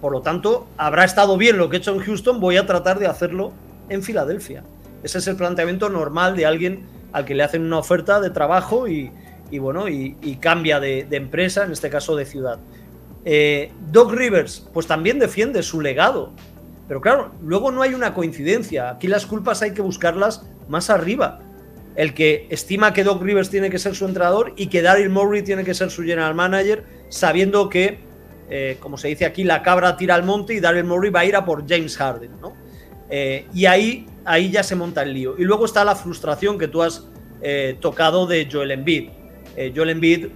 Por 0.00 0.12
lo 0.12 0.22
tanto, 0.22 0.68
habrá 0.78 1.04
estado 1.04 1.36
bien 1.36 1.58
lo 1.58 1.68
que 1.68 1.76
he 1.76 1.80
hecho 1.80 1.92
en 1.92 2.00
Houston, 2.00 2.40
voy 2.40 2.56
a 2.56 2.66
tratar 2.66 2.98
de 2.98 3.06
hacerlo 3.06 3.52
en 3.88 4.02
Filadelfia. 4.02 4.64
Ese 5.02 5.18
es 5.18 5.26
el 5.26 5.36
planteamiento 5.36 5.88
normal 5.88 6.36
de 6.36 6.46
alguien 6.46 6.86
al 7.12 7.24
que 7.24 7.34
le 7.34 7.42
hacen 7.42 7.62
una 7.62 7.78
oferta 7.78 8.20
de 8.20 8.30
trabajo 8.30 8.88
y, 8.88 9.12
bueno, 9.58 9.88
y, 9.88 10.38
cambia 10.40 10.80
de, 10.80 11.06
empresa, 11.10 11.64
en 11.64 11.72
este 11.72 11.90
caso 11.90 12.16
de 12.16 12.24
ciudad. 12.24 12.58
Eh, 13.24 13.72
Doc 13.90 14.12
Rivers, 14.12 14.68
pues 14.72 14.86
también 14.86 15.18
defiende 15.18 15.62
su 15.62 15.80
legado. 15.80 16.32
Pero 16.88 17.00
claro, 17.00 17.32
luego 17.42 17.70
no 17.70 17.82
hay 17.82 17.94
una 17.94 18.14
coincidencia. 18.14 18.90
Aquí 18.90 19.06
las 19.06 19.26
culpas 19.26 19.62
hay 19.62 19.72
que 19.72 19.82
buscarlas 19.82 20.44
más 20.68 20.90
arriba. 20.90 21.40
El 21.94 22.14
que 22.14 22.46
estima 22.50 22.92
que 22.92 23.04
Doc 23.04 23.22
Rivers 23.22 23.50
tiene 23.50 23.70
que 23.70 23.78
ser 23.78 23.94
su 23.94 24.06
entrenador 24.06 24.54
y 24.56 24.66
que 24.66 24.82
Daryl 24.82 25.10
Morey 25.10 25.42
tiene 25.42 25.64
que 25.64 25.74
ser 25.74 25.90
su 25.90 26.02
general 26.02 26.34
manager, 26.34 26.84
sabiendo 27.10 27.68
que 27.68 28.00
eh, 28.54 28.76
como 28.80 28.98
se 28.98 29.08
dice 29.08 29.24
aquí, 29.24 29.44
la 29.44 29.62
cabra 29.62 29.96
tira 29.96 30.14
al 30.14 30.24
monte 30.24 30.52
y 30.52 30.60
Daryl 30.60 30.84
Morey 30.84 31.10
va 31.10 31.20
a 31.20 31.24
ir 31.24 31.36
a 31.36 31.42
por 31.42 31.66
James 31.66 31.96
Harden, 31.96 32.38
¿no? 32.38 32.52
Eh, 33.08 33.46
y 33.54 33.64
ahí, 33.64 34.06
ahí 34.26 34.50
ya 34.50 34.62
se 34.62 34.74
monta 34.74 35.02
el 35.02 35.14
lío. 35.14 35.36
Y 35.38 35.44
luego 35.44 35.64
está 35.64 35.84
la 35.86 35.94
frustración 35.94 36.58
que 36.58 36.68
tú 36.68 36.82
has 36.82 37.08
eh, 37.40 37.78
tocado 37.80 38.26
de 38.26 38.46
Joel 38.52 38.72
Embiid. 38.72 39.08
Joel 39.74 39.90
Embiid 39.90 40.28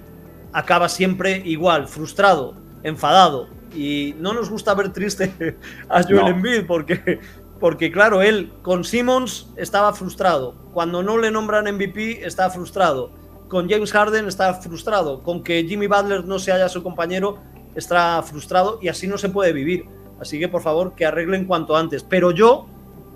acaba 0.53 0.89
siempre 0.89 1.43
igual, 1.45 1.87
frustrado, 1.87 2.55
enfadado. 2.83 3.49
Y 3.75 4.15
no 4.19 4.33
nos 4.33 4.49
gusta 4.49 4.75
ver 4.75 4.93
triste 4.93 5.33
a 5.89 6.03
Joel 6.03 6.29
Embiid 6.29 6.67
porque, 6.67 7.21
porque, 7.61 7.93
claro, 7.93 8.23
él 8.23 8.51
con 8.63 8.85
Simmons 8.85 9.49
estaba 9.57 9.93
frustrado. 9.93 10.55
Cuando 10.73 11.03
no 11.03 11.19
le 11.19 11.31
nombran 11.31 11.73
MVP, 11.75 12.27
está 12.27 12.49
frustrado. 12.51 13.11
Con 13.49 13.69
James 13.69 13.93
Harden 13.93 14.29
está 14.29 14.55
frustrado. 14.55 15.23
Con 15.23 15.43
que 15.43 15.65
Jimmy 15.65 15.87
Butler 15.87 16.25
no 16.25 16.39
se 16.39 16.53
haya 16.53 16.69
su 16.69 16.83
compañero, 16.83 17.39
está 17.75 18.23
frustrado 18.23 18.79
y 18.81 18.89
así 18.89 19.07
no 19.07 19.19
se 19.19 19.29
puede 19.29 19.53
vivir. 19.53 19.85
Así 20.21 20.39
que 20.39 20.49
por 20.49 20.63
favor 20.63 20.95
que 20.95 21.05
arreglen 21.05 21.45
cuanto 21.45 21.77
antes. 21.77 22.03
Pero 22.03 22.31
yo, 22.31 22.67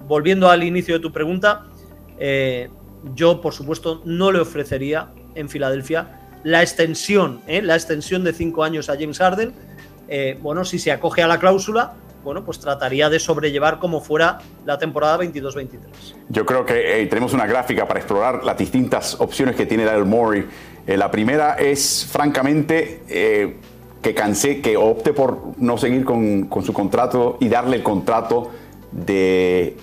volviendo 0.07 0.51
al 0.51 0.63
inicio 0.63 0.95
de 0.95 1.01
tu 1.01 1.11
pregunta, 1.11 1.65
eh, 2.19 2.69
yo 3.15 3.41
por 3.41 3.55
supuesto 3.55 4.03
no 4.05 4.31
le 4.31 4.41
ofrecería 4.41 5.11
en 5.41 5.49
Filadelfia 5.49 6.21
la 6.43 6.63
extensión, 6.63 7.41
¿eh? 7.47 7.61
la 7.61 7.75
extensión 7.75 8.25
de 8.25 8.33
cinco 8.33 8.65
años 8.65 8.89
a 8.89 8.95
James 8.95 9.19
Harden. 9.19 9.53
Eh, 10.09 10.39
bueno, 10.41 10.65
si 10.65 10.79
se 10.79 10.91
acoge 10.91 11.23
a 11.23 11.29
la 11.29 11.39
cláusula, 11.39 11.95
bueno, 12.25 12.45
pues 12.45 12.59
trataría 12.61 13.09
de 13.11 13.19
sobrellevar 13.19 13.79
como 13.79 14.01
fuera 14.01 14.39
la 14.65 14.79
temporada 14.79 15.19
22-23. 15.19 15.79
Yo 16.29 16.47
creo 16.47 16.65
que 16.65 17.07
tenemos 17.09 17.33
una 17.33 17.47
gráfica 17.47 17.87
para 17.87 18.01
explorar 18.01 18.45
las 18.45 18.57
distintas 18.57 19.21
opciones 19.21 19.57
que 19.57 19.67
tiene 19.67 19.85
Daryl 19.85 20.07
Morey. 20.07 20.47
la 20.87 21.11
primera 21.11 21.55
es, 21.55 22.07
francamente, 22.11 23.03
que 24.03 24.15
cansé, 24.15 24.61
que 24.61 24.77
opte 24.77 25.13
por 25.13 25.53
no 25.59 25.77
seguir 25.77 26.05
con, 26.05 26.49
su 26.63 26.73
contrato 26.73 27.37
y 27.41 27.49
darle 27.49 27.77
el 27.77 27.83
contrato 27.83 28.51
de, 28.93 29.77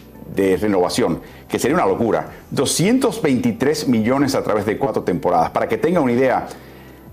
renovación, 0.59 1.21
que 1.47 1.59
sería 1.59 1.75
una 1.75 1.85
locura. 1.85 2.27
223 2.51 3.87
millones 3.87 4.35
a 4.35 4.43
través 4.43 4.65
de 4.65 4.77
cuatro 4.77 5.03
temporadas. 5.03 5.51
Para 5.51 5.67
que 5.67 5.77
tenga 5.77 5.99
una 5.99 6.11
idea, 6.11 6.47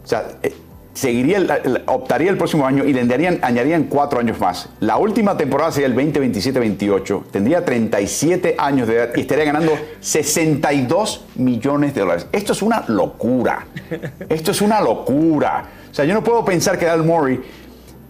o 0.03 0.07
sea, 0.07 0.39
eh, 0.43 0.53
seguiría, 0.95 1.45
optaría 1.87 2.31
el 2.31 2.37
próximo 2.37 2.67
año 2.67 2.85
y 2.85 2.93
le 2.93 3.01
añadirían, 3.01 3.85
cuatro 3.85 4.21
años 4.21 4.39
más. 4.39 4.69
La 4.81 4.97
última 4.97 5.37
temporada 5.37 5.73
sería 5.73 5.89
el 5.89 5.97
2027-28. 5.97 7.25
Tendría 7.31 7.65
37 7.65 8.55
años 8.57 8.89
de 8.89 8.95
edad 8.97 9.11
y 9.15 9.21
estaría 9.21 9.45
ganando 9.45 9.73
62 10.01 11.25
millones 11.37 11.95
de 11.95 12.01
dólares. 12.01 12.27
Esto 12.33 12.53
es 12.53 12.63
una 12.63 12.85
locura. 12.89 13.67
Esto 14.29 14.53
es 14.53 14.63
una 14.63 14.81
locura. 14.81 15.65
O 15.91 15.95
sea, 15.95 16.05
yo 16.05 16.15
no 16.15 16.25
puedo 16.25 16.45
pensar 16.45 16.79
que 16.79 16.87
Dal 16.87 17.05
Murray 17.05 17.41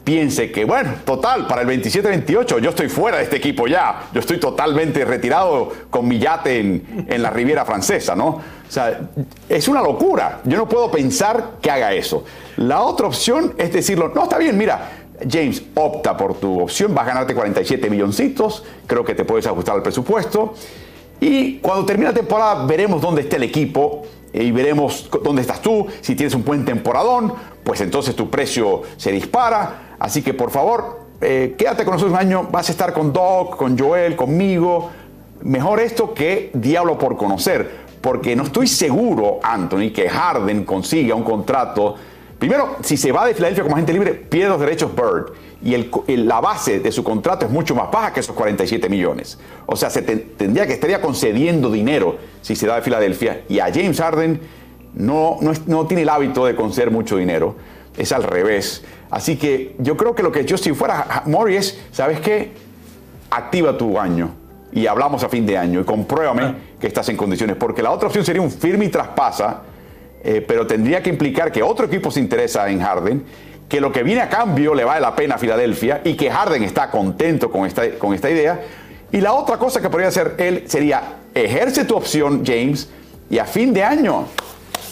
piense 0.05 0.53
que, 0.53 0.65
bueno, 0.65 0.93
total, 1.05 1.47
para 1.47 1.63
el 1.63 1.69
27-28 1.69 2.61
yo 2.61 2.71
estoy 2.71 2.89
fuera 2.89 3.17
de 3.17 3.25
este 3.25 3.37
equipo 3.37 3.67
ya, 3.67 4.09
yo 4.13 4.21
estoy 4.21 4.39
totalmente 4.39 5.05
retirado 5.05 5.73
con 5.91 6.07
mi 6.07 6.19
yate 6.19 6.61
en, 6.61 7.07
en, 7.09 7.23
la 7.23 7.31
Riviera 7.31 7.65
Francesa, 7.65 8.15
¿no? 8.15 8.27
O 8.27 8.43
sea, 8.69 9.09
es 9.49 9.67
una 9.67 9.81
locura, 9.81 10.41
yo 10.45 10.59
no 10.59 10.69
puedo 10.69 10.91
pensar 10.91 11.53
que 11.61 11.71
haga 11.71 11.93
eso. 11.95 12.25
La 12.59 12.83
otra 12.83 13.07
opción 13.07 13.55
es 13.57 13.73
decirlo, 13.73 14.13
no, 14.15 14.25
está 14.25 14.37
bien, 14.37 14.59
mira, 14.59 14.91
James, 15.31 15.63
opta 15.75 16.17
por 16.17 16.35
tu 16.35 16.61
opción, 16.61 16.95
vas 16.95 17.05
a 17.05 17.09
ganarte 17.09 17.35
47 17.35 17.89
milloncitos, 17.89 18.65
creo 18.87 19.05
que 19.05 19.15
te 19.15 19.25
puedes 19.25 19.47
ajustar 19.47 19.77
al 19.77 19.83
presupuesto. 19.83 20.55
Y 21.21 21.59
cuando 21.59 21.87
termine 21.87 22.11
la 22.11 22.15
temporada 22.15 22.67
veremos 22.67 23.01
dónde 23.01 23.23
está 23.23 23.37
el 23.37 23.45
equipo 23.45 24.03
y 24.35 24.51
veremos 24.51 25.09
dónde 25.23 25.43
estás 25.43 25.63
tú. 25.63 25.87
Si 26.01 26.17
tienes 26.17 26.35
un 26.35 26.45
buen 26.45 26.65
temporadón, 26.65 27.33
pues 27.63 27.81
entonces 27.81 28.17
tu 28.17 28.29
precio 28.29 28.83
se 28.97 29.13
dispara. 29.13 29.95
Así 29.99 30.23
que 30.23 30.35
por 30.35 30.51
favor, 30.51 31.07
eh, 31.21 31.55
quédate 31.57 31.85
con 31.85 31.95
nosotros 31.95 32.13
un 32.13 32.19
año. 32.19 32.49
Vas 32.51 32.69
a 32.69 32.73
estar 32.73 32.93
con 32.93 33.13
Doc, 33.13 33.57
con 33.57 33.79
Joel, 33.79 34.17
conmigo. 34.17 34.91
Mejor 35.43 35.81
esto 35.81 36.13
que 36.13 36.51
diablo 36.53 36.99
por 36.99 37.17
conocer. 37.17 37.85
Porque 38.01 38.37
no 38.37 38.43
estoy 38.43 38.67
seguro, 38.67 39.39
Anthony, 39.43 39.91
que 39.95 40.09
Harden 40.11 40.65
consiga 40.65 41.15
un 41.15 41.23
contrato. 41.23 41.95
Primero, 42.39 42.77
si 42.83 42.97
se 42.97 43.13
va 43.13 43.27
de 43.27 43.35
Filadelfia 43.35 43.63
como 43.63 43.77
agente 43.77 43.93
libre, 43.93 44.13
pierde 44.15 44.51
los 44.51 44.61
derechos 44.61 44.91
Bird 44.95 45.33
y 45.63 46.17
la 46.17 46.41
base 46.41 46.81
de 46.81 46.93
su 46.93 47.03
contrato 47.03 47.47
es 47.47 47.51
mucho 47.51 47.75
más 47.75 47.91
baja 47.91 48.13
que 48.13 48.21
esos 48.21 48.35
47 48.35 48.89
millones. 48.89 49.39
O 49.67 49.77
sea, 49.77 49.89
se 49.89 50.03
tendría 50.03 50.67
que 50.67 50.75
estaría 50.75 51.01
concediendo 51.01 51.71
dinero 51.71 52.19
si 52.43 52.55
se 52.55 52.67
da 52.67 52.77
de 52.77 52.83
Filadelfia 52.83 53.45
y 53.49 53.61
a 53.61 53.67
James 53.73 53.99
Harden 53.99 54.41
no, 54.95 55.39
no, 55.67 55.87
tiene 55.87 56.03
el 56.03 56.09
hábito 56.09 56.47
de 56.47 56.55
conceder 56.55 56.91
mucho 56.91 57.17
dinero, 57.17 57.57
es 57.97 58.13
al 58.13 58.23
revés. 58.23 58.85
Así 59.11 59.37
que 59.37 59.75
yo 59.79 59.97
creo 59.97 60.15
que 60.15 60.23
lo 60.23 60.31
que 60.31 60.45
yo 60.45 60.57
si 60.59 60.73
fuera 60.73 61.23
Murray 61.27 61.57
es, 61.57 61.81
¿sabes 61.93 62.21
qué? 62.21 62.53
Activa 63.31 63.77
tu 63.77 63.99
año 63.99 64.31
y 64.73 64.87
hablamos 64.87 65.23
a 65.25 65.29
fin 65.29 65.47
de 65.47 65.57
año 65.57 65.81
y 65.81 65.85
compruébame 65.85 66.43
ah. 66.43 66.55
que 66.81 66.87
estás 66.87 67.09
en 67.09 67.17
condiciones, 67.17 67.57
porque 67.57 67.83
la 67.83 67.91
otra 67.91 68.09
opción 68.09 68.25
sería 68.25 68.43
un 68.43 68.51
firme 68.51 68.85
y 68.85 68.89
traspasa, 68.89 69.63
eh, 70.25 70.45
pero 70.47 70.67
tendría 70.67 71.03
que 71.03 71.11
implicar 71.11 71.53
que 71.53 71.63
otro 71.63 71.87
equipo 71.87 72.11
se 72.11 72.19
interesa 72.19 72.69
en 72.71 72.81
Harden, 72.81 73.25
que 73.69 73.81
lo 73.81 73.93
que 73.93 74.03
viene 74.03 74.23
a 74.23 74.29
cambio 74.29 74.75
le 74.75 74.85
vale 74.85 75.01
la 75.01 75.15
pena 75.15 75.35
a 75.35 75.39
Filadelfia 75.39 76.01
y 76.03 76.15
que 76.15 76.31
Harden 76.31 76.63
está 76.63 76.91
contento 76.91 77.51
con 77.51 77.67
esta, 77.67 77.91
con 77.99 78.15
esta 78.15 78.31
idea. 78.31 78.61
Y 79.13 79.21
la 79.21 79.35
otra 79.35 79.59
cosa 79.59 79.81
que 79.81 79.91
podría 79.91 80.09
hacer 80.09 80.35
él 80.39 80.65
sería, 80.67 81.19
ejerce 81.35 81.85
tu 81.85 81.95
opción, 81.95 82.43
James, 82.45 82.89
y 83.29 83.39
a 83.39 83.45
fin 83.45 83.73
de 83.75 83.85
año, 83.85 84.27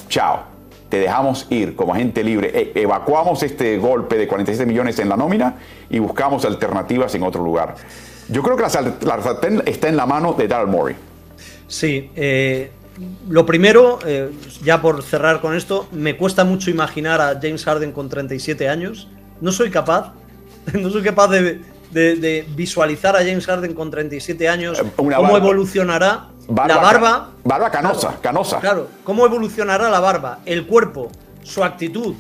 chao, 0.09 0.45
te 0.89 0.99
dejamos 0.99 1.47
ir 1.49 1.75
como 1.75 1.95
agente 1.95 2.23
libre, 2.23 2.51
e, 2.55 2.83
evacuamos 2.83 3.43
este 3.43 3.79
golpe 3.79 4.19
de 4.19 4.29
47 4.29 4.67
millones 4.67 4.99
en 4.99 5.09
la 5.09 5.17
nómina 5.17 5.57
y 5.89 5.99
buscamos 5.99 6.45
alternativas 6.45 7.15
en 7.15 7.23
otro 7.23 7.43
lugar. 7.43 7.75
Yo 8.29 8.43
creo 8.43 8.57
que 8.57 8.63
la, 8.63 9.23
sartén 9.23 9.63
está 9.65 9.89
en 9.89 9.97
la 9.97 10.05
mano 10.05 10.35
de 10.35 10.47
Daryl 10.47 10.69
Morey. 10.69 10.95
Sí, 11.67 12.11
eh, 12.15 12.71
lo 13.29 13.47
primero, 13.47 13.99
eh, 14.05 14.31
ya 14.63 14.81
por 14.83 15.03
cerrar 15.03 15.41
con 15.41 15.55
esto, 15.55 15.89
me 15.93 16.17
cuesta 16.17 16.45
mucho 16.45 16.71
imaginar 16.71 17.21
a 17.21 17.39
James 17.41 17.65
Harden 17.65 17.93
con 17.93 18.09
37 18.09 18.69
años. 18.69 19.09
No 19.41 19.53
soy 19.53 19.71
capaz, 19.71 20.13
no 20.73 20.91
soy 20.91 21.03
capaz 21.03 21.29
de, 21.29 21.61
visualizar 22.55 23.17
a 23.17 23.21
James 23.21 23.47
Harden 23.47 23.75
con 23.75 23.91
37 23.91 24.49
años, 24.49 24.79
eh, 24.79 24.85
cómo 24.97 25.37
evolucionará 25.37 26.29
la 26.49 26.77
barba. 26.79 27.31
Barba 27.45 27.71
canosa, 27.71 28.19
canosa. 28.21 28.61
Claro, 28.61 28.89
cómo 29.05 29.27
evolucionará 29.27 29.91
la 29.91 30.01
barba, 30.01 30.41
el 30.45 30.67
cuerpo, 30.67 31.11
su 31.43 31.65
actitud, 31.65 32.15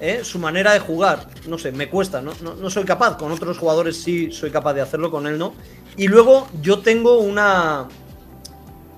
¿eh? 0.00 0.20
su 0.22 0.38
manera 0.38 0.72
de 0.72 0.80
jugar. 0.80 1.28
No 1.46 1.58
sé, 1.58 1.72
me 1.72 1.88
cuesta, 1.88 2.20
no, 2.20 2.32
no, 2.40 2.70
soy 2.70 2.84
capaz. 2.84 3.16
Con 3.16 3.30
otros 3.30 3.58
jugadores 3.58 4.02
sí 4.02 4.32
soy 4.32 4.50
capaz 4.50 4.74
de 4.74 4.80
hacerlo, 4.80 5.10
con 5.10 5.26
él 5.26 5.38
no. 5.38 5.54
Y 5.96 6.08
luego 6.08 6.48
yo 6.60 6.80
tengo 6.80 7.18
una. 7.18 7.86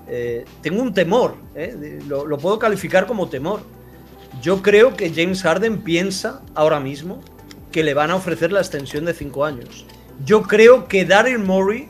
Eh, 0.07 0.45
tengo 0.61 0.81
un 0.81 0.93
temor, 0.93 1.35
¿eh? 1.55 1.99
lo, 2.07 2.37
puedo 2.37 2.59
calificar 2.59 3.05
como 3.05 3.29
temor. 3.29 3.61
Yo 4.41 4.61
creo 4.61 4.95
que 4.95 5.13
James 5.13 5.41
Harden 5.43 5.81
piensa 5.81 6.41
ahora 6.55 6.79
mismo 6.79 7.21
que 7.71 7.83
le 7.83 7.93
van 7.93 8.11
a 8.11 8.15
ofrecer 8.15 8.51
la 8.51 8.59
extensión 8.59 9.05
de 9.05 9.13
5 9.13 9.45
años. 9.45 9.85
Yo 10.25 10.43
creo 10.43 10.87
que 10.87 11.05
Daryl 11.05 11.39
Morey, 11.39 11.87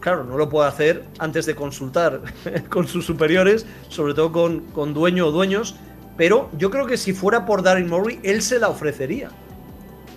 claro, 0.00 0.24
no 0.24 0.36
lo 0.36 0.48
puede 0.48 0.68
hacer 0.68 1.04
antes 1.18 1.46
de 1.46 1.54
consultar 1.54 2.22
con 2.70 2.88
sus 2.88 3.04
superiores, 3.04 3.66
sobre 3.88 4.14
todo 4.14 4.32
con, 4.32 4.60
con 4.72 4.94
dueño 4.94 5.26
o 5.26 5.30
dueños, 5.30 5.76
pero 6.16 6.48
yo 6.56 6.70
creo 6.70 6.86
que 6.86 6.96
si 6.96 7.12
fuera 7.12 7.44
por 7.44 7.62
Daryl 7.62 7.86
Morey, 7.86 8.18
él 8.22 8.42
se 8.42 8.58
la 8.58 8.68
ofrecería. 8.68 9.30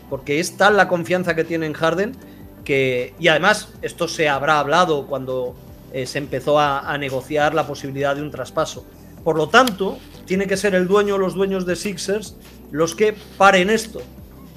Porque 0.09 0.39
es 0.39 0.57
tal 0.57 0.77
la 0.77 0.87
confianza 0.87 1.35
que 1.35 1.43
tiene 1.43 1.65
en 1.65 1.73
Harden 1.73 2.15
que. 2.63 3.13
Y 3.19 3.27
además, 3.27 3.73
esto 3.81 4.07
se 4.07 4.29
habrá 4.29 4.59
hablado 4.59 5.05
cuando 5.07 5.55
eh, 5.93 6.05
se 6.05 6.17
empezó 6.17 6.59
a, 6.59 6.97
negociar 6.97 7.53
la 7.53 7.65
posibilidad 7.65 8.15
de 8.15 8.21
un 8.21 8.31
traspaso. 8.31 8.85
Por 9.23 9.35
lo 9.35 9.49
tanto, 9.49 9.97
tiene 10.25 10.47
que 10.47 10.57
ser 10.57 10.75
el 10.75 10.87
dueño 10.87 11.15
o 11.15 11.17
los 11.17 11.33
dueños 11.33 11.65
de 11.65 11.75
Sixers 11.75 12.35
los 12.71 12.95
que 12.95 13.15
paren 13.37 13.69
esto. 13.69 14.01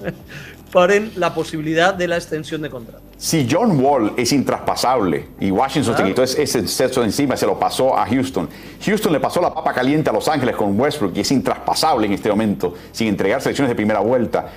paren 0.71 1.11
la 1.17 1.33
posibilidad 1.35 1.93
de 1.93 2.07
la 2.07 2.17
extensión 2.17 2.61
de 2.61 2.69
contrato. 2.69 3.03
Si 3.15 3.47
John 3.49 3.79
Wall 3.79 4.13
es 4.17 4.33
intraspasable 4.33 5.27
y 5.39 5.51
Washington 5.51 5.95
se 5.95 6.03
quitó 6.03 6.23
ese 6.23 6.61
de 6.61 7.05
encima, 7.05 7.37
se 7.37 7.45
lo 7.45 7.59
pasó 7.59 7.95
a 7.95 8.05
Houston. 8.07 8.49
Houston 8.83 9.13
le 9.13 9.19
pasó 9.19 9.39
la 9.39 9.53
papa 9.53 9.71
caliente 9.71 10.09
a 10.09 10.13
Los 10.13 10.27
Ángeles 10.27 10.55
con 10.55 10.77
Westbrook 10.79 11.15
y 11.15 11.19
es 11.21 11.31
intraspasable 11.31 12.07
en 12.07 12.13
este 12.13 12.29
momento, 12.29 12.73
sin 12.91 13.07
entregar 13.07 13.39
selecciones 13.41 13.69
de 13.69 13.75
primera 13.75 13.99
vuelta. 13.99 14.47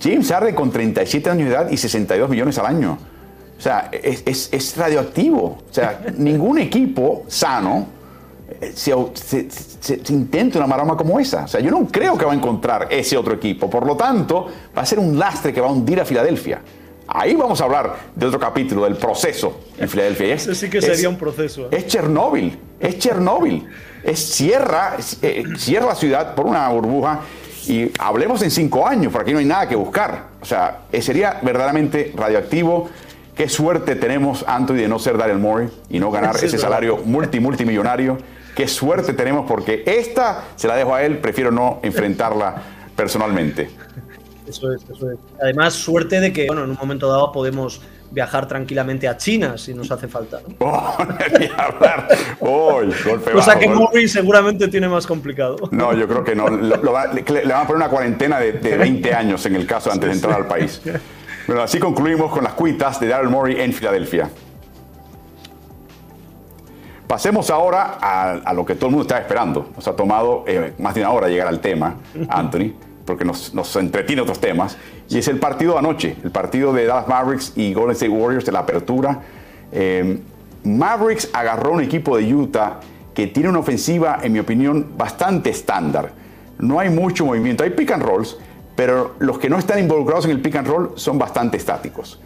James 0.00 0.28
Harden 0.30 0.54
con 0.54 0.70
37 0.70 1.30
años 1.30 1.48
de 1.48 1.54
edad 1.54 1.70
y 1.70 1.76
62 1.76 2.30
millones 2.30 2.58
al 2.58 2.66
año. 2.66 2.98
O 3.58 3.60
sea, 3.60 3.90
es, 3.92 4.48
es 4.52 4.76
radioactivo. 4.76 5.58
O 5.68 5.72
sea, 5.72 6.00
ningún 6.16 6.58
equipo 6.58 7.24
sano 7.28 7.86
eh, 8.60 8.72
se, 8.74 8.94
se, 9.50 10.00
intenta 10.12 10.58
una 10.58 10.66
maroma 10.66 10.96
como 10.96 11.18
esa. 11.18 11.44
O 11.44 11.48
sea, 11.48 11.60
yo 11.60 11.70
no 11.70 11.86
creo 11.86 12.16
que 12.16 12.24
va 12.24 12.32
a 12.32 12.36
encontrar 12.36 12.88
ese 12.90 13.16
otro 13.16 13.34
equipo. 13.34 13.68
Por 13.68 13.86
lo 13.86 13.96
tanto, 13.96 14.46
va 14.76 14.82
a 14.82 14.86
ser 14.86 14.98
un 14.98 15.18
lastre 15.18 15.52
que 15.52 15.60
va 15.60 15.68
a 15.68 15.72
hundir 15.72 16.00
a 16.00 16.04
Filadelfia. 16.04 16.60
Ahí 17.08 17.34
vamos 17.34 17.60
a 17.60 17.64
hablar 17.64 17.96
de 18.14 18.26
otro 18.26 18.38
capítulo, 18.40 18.84
del 18.84 18.96
proceso 18.96 19.60
en 19.78 19.88
Filadelfia. 19.88 20.34
Ese 20.34 20.54
sí 20.54 20.68
que 20.68 20.82
sería 20.82 21.08
un 21.08 21.16
proceso. 21.16 21.68
Es 21.70 21.86
Chernóbil, 21.86 22.58
es 22.80 22.98
Chernóbil. 22.98 23.66
Es 24.02 24.20
cierra, 24.20 24.96
eh, 25.22 25.44
cierra 25.56 25.86
la 25.86 25.94
ciudad 25.94 26.34
por 26.34 26.46
una 26.46 26.68
burbuja 26.68 27.22
y 27.66 27.90
hablemos 27.98 28.40
en 28.42 28.52
cinco 28.52 28.86
años, 28.86 29.12
por 29.12 29.22
aquí 29.22 29.32
no 29.32 29.40
hay 29.40 29.44
nada 29.44 29.68
que 29.68 29.74
buscar. 29.74 30.26
O 30.40 30.44
sea, 30.44 30.82
eh, 30.92 31.02
sería 31.02 31.40
verdaderamente 31.42 32.12
radioactivo. 32.14 32.88
Qué 33.36 33.50
suerte 33.50 33.96
tenemos, 33.96 34.44
Anthony, 34.48 34.76
de 34.76 34.88
no 34.88 34.98
ser 34.98 35.18
Daryl 35.18 35.38
Morey 35.38 35.68
y 35.90 35.98
no 35.98 36.10
ganar 36.10 36.34
ese 36.36 36.56
salario 36.56 36.96
multi, 37.04 37.38
multimillonario. 37.38 38.16
Qué 38.54 38.66
suerte 38.66 39.12
tenemos 39.12 39.46
porque 39.46 39.82
esta 39.84 40.44
se 40.56 40.66
la 40.66 40.74
dejo 40.74 40.94
a 40.94 41.02
él, 41.02 41.18
prefiero 41.18 41.50
no 41.50 41.78
enfrentarla 41.82 42.62
personalmente. 42.96 43.68
Eso 44.48 44.72
es, 44.72 44.82
eso 44.84 45.10
es. 45.10 45.18
Además, 45.42 45.74
suerte 45.74 46.18
de 46.18 46.32
que, 46.32 46.46
bueno, 46.46 46.64
en 46.64 46.70
un 46.70 46.78
momento 46.80 47.10
dado 47.10 47.30
podemos 47.30 47.82
viajar 48.10 48.48
tranquilamente 48.48 49.06
a 49.08 49.16
China 49.18 49.58
si 49.58 49.74
nos 49.74 49.90
hace 49.90 50.08
falta. 50.08 50.40
Oh, 50.58 50.96
Cosa 53.32 53.58
que 53.58 53.68
Murray 53.68 54.08
seguramente 54.08 54.68
tiene 54.68 54.88
más 54.88 55.06
complicado. 55.06 55.56
No, 55.70 55.92
yo 55.92 56.08
creo 56.08 56.24
que 56.24 56.34
no. 56.34 56.48
le, 56.48 56.76
van 56.76 57.18
a 57.18 57.66
poner 57.66 57.76
una 57.76 57.88
cuarentena 57.88 58.38
de, 58.38 58.52
20 58.52 59.12
años 59.12 59.44
en 59.44 59.56
el 59.56 59.66
caso 59.66 59.92
antes 59.92 60.08
de 60.08 60.14
entrar 60.14 60.34
al 60.36 60.46
país. 60.46 60.80
Bueno, 61.46 61.62
así 61.62 61.78
concluimos 61.78 62.32
con 62.32 62.42
las 62.42 62.54
cuitas 62.54 62.98
de 62.98 63.06
Daryl 63.06 63.30
Morey 63.30 63.60
en 63.60 63.72
Filadelfia. 63.72 64.28
Pasemos 67.06 67.50
ahora 67.50 67.98
a, 68.00 68.52
lo 68.52 68.66
que 68.66 68.74
todo 68.74 68.86
el 68.86 68.92
mundo 68.92 69.02
estaba 69.02 69.20
esperando. 69.20 69.70
Nos 69.76 69.86
ha 69.86 69.94
tomado 69.94 70.42
eh, 70.48 70.72
más 70.78 70.94
de 70.96 71.02
una 71.02 71.10
hora 71.10 71.28
llegar 71.28 71.46
al 71.46 71.60
tema, 71.60 71.94
Anthony, 72.28 72.72
porque 73.04 73.24
nos, 73.24 73.76
entretiene 73.76 74.22
otros 74.22 74.40
temas. 74.40 74.76
Y 75.08 75.18
es 75.18 75.28
el 75.28 75.38
partido 75.38 75.74
de 75.74 75.78
anoche, 75.78 76.16
el 76.24 76.32
partido 76.32 76.72
de 76.72 76.84
Dallas 76.84 77.06
Mavericks 77.06 77.52
y 77.54 77.72
Golden 77.72 77.92
State 77.92 78.10
Warriors 78.10 78.44
de 78.44 78.50
la 78.50 78.58
apertura. 78.60 79.20
Eh, 79.70 80.18
Mavericks 80.64 81.30
agarró 81.32 81.72
un 81.72 81.80
equipo 81.80 82.16
de 82.16 82.34
Utah 82.34 82.80
que 83.14 83.28
tiene 83.28 83.50
una 83.50 83.60
ofensiva, 83.60 84.18
en 84.20 84.32
mi 84.32 84.40
opinión, 84.40 84.94
bastante 84.96 85.50
estándar. 85.50 86.10
No 86.58 86.80
hay 86.80 86.90
mucho 86.90 87.24
movimiento, 87.24 87.62
hay 87.62 87.70
pick 87.70 87.92
and 87.92 88.02
rolls, 88.02 88.36
pero 88.76 89.14
los 89.18 89.38
que 89.38 89.48
no 89.48 89.58
están 89.58 89.78
involucrados 89.78 90.26
en 90.26 90.32
el 90.32 90.40
pick 90.40 90.56
and 90.56 90.68
roll 90.68 90.92
son 90.94 91.18
bastante 91.18 91.56
estáticos. 91.56 92.20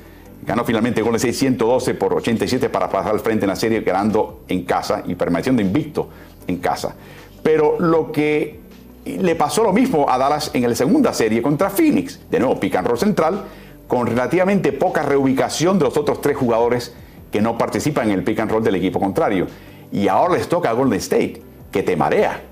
Ganó 0.44 0.64
finalmente 0.64 1.00
Golden 1.00 1.16
State 1.16 1.34
112 1.34 1.94
por 1.94 2.14
87 2.14 2.68
para 2.68 2.90
pasar 2.90 3.12
al 3.12 3.20
frente 3.20 3.44
en 3.44 3.50
la 3.50 3.56
serie, 3.56 3.80
ganando 3.82 4.40
en 4.48 4.64
casa 4.64 5.02
y 5.06 5.14
permaneciendo 5.14 5.62
invicto 5.62 6.08
en 6.46 6.58
casa. 6.58 6.94
Pero 7.42 7.78
lo 7.78 8.10
que 8.10 8.58
le 9.04 9.34
pasó 9.36 9.62
lo 9.62 9.72
mismo 9.72 10.10
a 10.10 10.18
Dallas 10.18 10.50
en 10.52 10.68
la 10.68 10.74
segunda 10.74 11.12
serie 11.12 11.40
contra 11.40 11.70
Phoenix. 11.70 12.20
De 12.30 12.40
nuevo, 12.40 12.58
pick 12.58 12.74
and 12.76 12.88
roll 12.88 12.98
central, 12.98 13.44
con 13.86 14.06
relativamente 14.06 14.72
poca 14.72 15.02
reubicación 15.02 15.78
de 15.78 15.84
los 15.84 15.96
otros 15.96 16.20
tres 16.20 16.36
jugadores 16.36 16.94
que 17.30 17.40
no 17.40 17.56
participan 17.56 18.08
en 18.08 18.18
el 18.18 18.24
pick 18.24 18.40
and 18.40 18.50
roll 18.50 18.64
del 18.64 18.74
equipo 18.74 18.98
contrario. 18.98 19.46
Y 19.92 20.08
ahora 20.08 20.34
les 20.34 20.48
toca 20.48 20.70
a 20.70 20.72
Golden 20.72 20.98
State, 20.98 21.42
que 21.70 21.82
te 21.82 21.96
marea. 21.96 22.42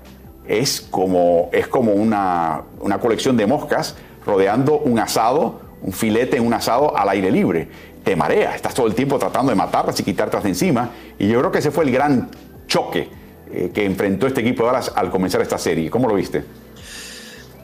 Es 0.49 0.81
como, 0.81 1.49
es 1.53 1.67
como 1.67 1.93
una, 1.93 2.63
una 2.81 2.99
colección 2.99 3.37
de 3.37 3.47
moscas 3.47 3.95
rodeando 4.25 4.79
un 4.79 4.99
asado 4.99 5.69
un 5.81 5.93
filete 5.93 6.37
en 6.37 6.45
un 6.45 6.53
asado 6.53 6.95
al 6.97 7.09
aire 7.09 7.31
libre. 7.31 7.67
Te 8.03 8.15
marea, 8.15 8.55
estás 8.55 8.73
todo 8.73 8.87
el 8.87 8.95
tiempo 8.95 9.17
tratando 9.17 9.51
de 9.51 9.55
matarlas 9.55 9.99
y 9.99 10.03
quitártelas 10.03 10.43
de 10.43 10.49
encima. 10.49 10.89
Y 11.17 11.27
yo 11.27 11.39
creo 11.39 11.51
que 11.51 11.59
ese 11.59 11.71
fue 11.71 11.85
el 11.85 11.91
gran 11.91 12.29
choque 12.67 13.09
eh, 13.51 13.71
que 13.73 13.85
enfrentó 13.85 14.27
este 14.27 14.41
equipo 14.41 14.63
de 14.63 14.67
Dallas 14.71 14.91
al 14.95 15.09
comenzar 15.09 15.41
esta 15.41 15.57
serie. 15.57 15.89
¿Cómo 15.89 16.07
lo 16.07 16.15
viste? 16.15 16.43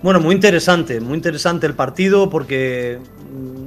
Bueno, 0.01 0.19
muy 0.19 0.35
interesante, 0.35 0.99
muy 0.99 1.15
interesante 1.15 1.65
el 1.65 1.73
partido 1.73 2.29
porque 2.29 2.99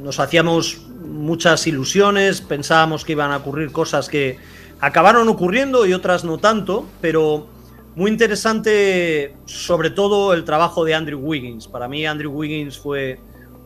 nos 0.02 0.20
hacíamos 0.20 0.86
muchas 1.04 1.66
ilusiones, 1.66 2.40
pensábamos 2.40 3.04
que 3.04 3.12
iban 3.12 3.32
a 3.32 3.38
ocurrir 3.38 3.72
cosas 3.72 4.08
que 4.08 4.38
acabaron 4.80 5.28
ocurriendo 5.28 5.84
y 5.84 5.94
otras 5.94 6.24
no 6.24 6.38
tanto, 6.38 6.86
pero 7.00 7.48
muy 7.98 8.12
interesante 8.12 9.34
sobre 9.46 9.90
todo 9.90 10.32
el 10.32 10.44
trabajo 10.44 10.84
de 10.84 10.94
Andrew 10.94 11.18
Wiggins. 11.18 11.66
Para 11.66 11.88
mí 11.88 12.06
Andrew 12.06 12.30
Wiggins 12.30 12.78
fue 12.78 13.18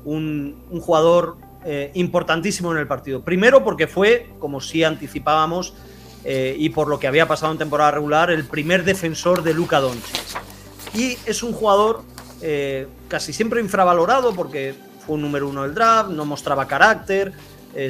un, 0.07 0.57
jugador 0.81 1.37
eh, 1.67 1.91
importantísimo 1.93 2.73
en 2.73 2.79
el 2.79 2.87
partido. 2.87 3.23
Primero 3.23 3.63
porque 3.63 3.87
fue, 3.87 4.31
como 4.39 4.63
sí 4.63 4.85
anticipábamos, 4.85 5.75
eh, 6.25 6.57
y 6.59 6.71
por 6.71 6.89
lo 6.89 6.99
que 6.99 7.07
había 7.07 7.29
pasado 7.29 7.53
en 7.53 7.59
temporada 7.59 7.91
regular, 7.91 8.31
el 8.31 8.45
primer 8.45 8.85
defensor 8.85 9.43
de 9.43 9.53
Luka 9.53 9.81
Doncic. 9.81 10.23
Y 10.95 11.19
es 11.27 11.43
un 11.43 11.53
jugador 11.53 12.01
eh, 12.41 12.89
casi 13.09 13.35
siempre 13.35 13.61
infravalorado 13.61 14.33
porque 14.33 14.75
fue 15.05 15.17
un 15.17 15.21
número 15.21 15.47
uno 15.47 15.65
del 15.65 15.75
draft, 15.75 16.09
no 16.09 16.25
mostraba 16.25 16.67
carácter, 16.67 17.35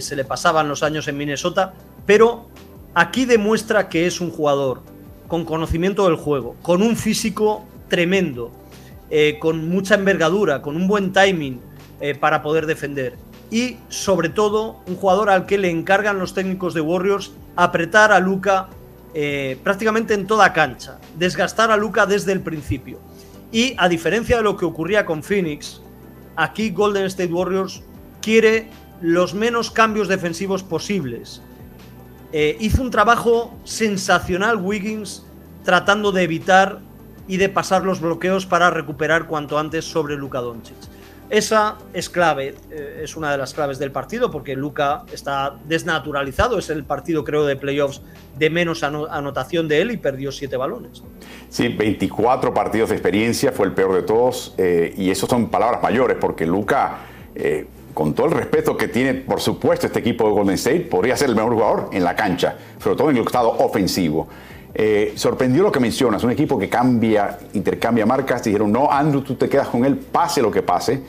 se 0.00 0.16
le 0.16 0.24
pasaban 0.24 0.68
los 0.68 0.82
años 0.82 1.06
en 1.06 1.16
Minnesota, 1.16 1.74
pero 2.04 2.48
aquí 2.94 3.26
demuestra 3.26 3.88
que 3.88 4.06
es 4.06 4.20
un 4.20 4.30
jugador 4.30 4.91
con 5.32 5.46
conocimiento 5.46 6.04
del 6.04 6.16
juego, 6.16 6.56
con 6.60 6.82
un 6.82 6.94
físico 6.94 7.64
tremendo, 7.88 8.50
eh, 9.08 9.38
con 9.40 9.66
mucha 9.66 9.94
envergadura, 9.94 10.60
con 10.60 10.76
un 10.76 10.86
buen 10.86 11.10
timing 11.14 11.58
eh, 12.02 12.14
para 12.14 12.42
poder 12.42 12.66
defender. 12.66 13.16
Y 13.50 13.78
sobre 13.88 14.28
todo, 14.28 14.82
un 14.86 14.96
jugador 14.96 15.30
al 15.30 15.46
que 15.46 15.56
le 15.56 15.70
encargan 15.70 16.18
los 16.18 16.34
técnicos 16.34 16.74
de 16.74 16.82
Warriors 16.82 17.32
apretar 17.56 18.12
a 18.12 18.20
Luca 18.20 18.68
eh, 19.14 19.56
prácticamente 19.64 20.12
en 20.12 20.26
toda 20.26 20.52
cancha, 20.52 20.98
desgastar 21.16 21.70
a 21.70 21.78
Luca 21.78 22.04
desde 22.04 22.32
el 22.32 22.42
principio. 22.42 22.98
Y 23.50 23.74
a 23.78 23.88
diferencia 23.88 24.36
de 24.36 24.42
lo 24.42 24.58
que 24.58 24.66
ocurría 24.66 25.06
con 25.06 25.22
Phoenix, 25.22 25.80
aquí 26.36 26.68
Golden 26.68 27.06
State 27.06 27.32
Warriors 27.32 27.82
quiere 28.20 28.68
los 29.00 29.32
menos 29.32 29.70
cambios 29.70 30.08
defensivos 30.08 30.62
posibles. 30.62 31.40
Hizo 32.32 32.82
un 32.82 32.90
trabajo 32.90 33.54
sensacional 33.64 34.56
Wiggins 34.56 35.24
tratando 35.64 36.12
de 36.12 36.22
evitar 36.22 36.80
y 37.28 37.36
de 37.36 37.48
pasar 37.48 37.84
los 37.84 38.00
bloqueos 38.00 38.46
para 38.46 38.70
recuperar 38.70 39.26
cuanto 39.26 39.58
antes 39.58 39.84
sobre 39.84 40.16
Luka 40.16 40.40
Doncic. 40.40 40.76
Esa 41.30 41.78
es 41.94 42.10
clave, 42.10 42.54
eh, 42.70 43.00
es 43.04 43.16
una 43.16 43.32
de 43.32 43.38
las 43.38 43.54
claves 43.54 43.78
del 43.78 43.90
partido 43.90 44.30
porque 44.30 44.54
Luka 44.54 45.04
está 45.10 45.56
desnaturalizado, 45.66 46.58
es 46.58 46.68
el 46.68 46.84
partido 46.84 47.24
creo 47.24 47.46
de 47.46 47.56
playoffs 47.56 48.02
de 48.38 48.50
menos 48.50 48.82
anotación 48.82 49.66
de 49.66 49.80
él 49.80 49.92
y 49.92 49.96
perdió 49.96 50.30
siete 50.30 50.58
balones. 50.58 51.02
Sí, 51.48 51.68
24 51.68 52.52
partidos 52.52 52.90
de 52.90 52.96
experiencia, 52.96 53.50
fue 53.50 53.64
el 53.64 53.72
peor 53.72 53.94
de 53.94 54.02
todos 54.02 54.54
eh, 54.58 54.92
y 54.94 55.10
eso 55.10 55.26
son 55.26 55.48
palabras 55.48 55.82
mayores 55.82 56.18
porque 56.20 56.44
Luka, 56.44 56.98
eh, 57.34 57.66
con 57.94 58.14
todo 58.14 58.26
el 58.26 58.32
respeto 58.32 58.76
que 58.76 58.88
tiene 58.88 59.14
por 59.14 59.40
supuesto 59.40 59.86
este 59.86 60.00
equipo 60.00 60.26
de 60.26 60.30
Golden 60.32 60.54
State, 60.54 60.80
podría 60.80 61.16
ser 61.16 61.30
el 61.30 61.36
mejor 61.36 61.52
jugador 61.52 61.90
en 61.92 62.04
la 62.04 62.16
cancha, 62.16 62.56
sobre 62.82 62.96
todo 62.96 63.10
en 63.10 63.16
el 63.16 63.24
estado 63.24 63.50
ofensivo. 63.50 64.28
Eh, 64.74 65.12
sorprendió 65.16 65.62
lo 65.62 65.70
que 65.70 65.80
mencionas, 65.80 66.24
un 66.24 66.30
equipo 66.30 66.58
que 66.58 66.68
cambia, 66.68 67.38
intercambia 67.52 68.06
marcas. 68.06 68.42
Dijeron, 68.42 68.72
no, 68.72 68.90
Andrew, 68.90 69.22
tú 69.22 69.34
te 69.34 69.48
quedas 69.48 69.68
con 69.68 69.84
él, 69.84 69.96
pase 69.96 70.40
lo 70.40 70.50
que 70.50 70.62
pase. 70.62 71.00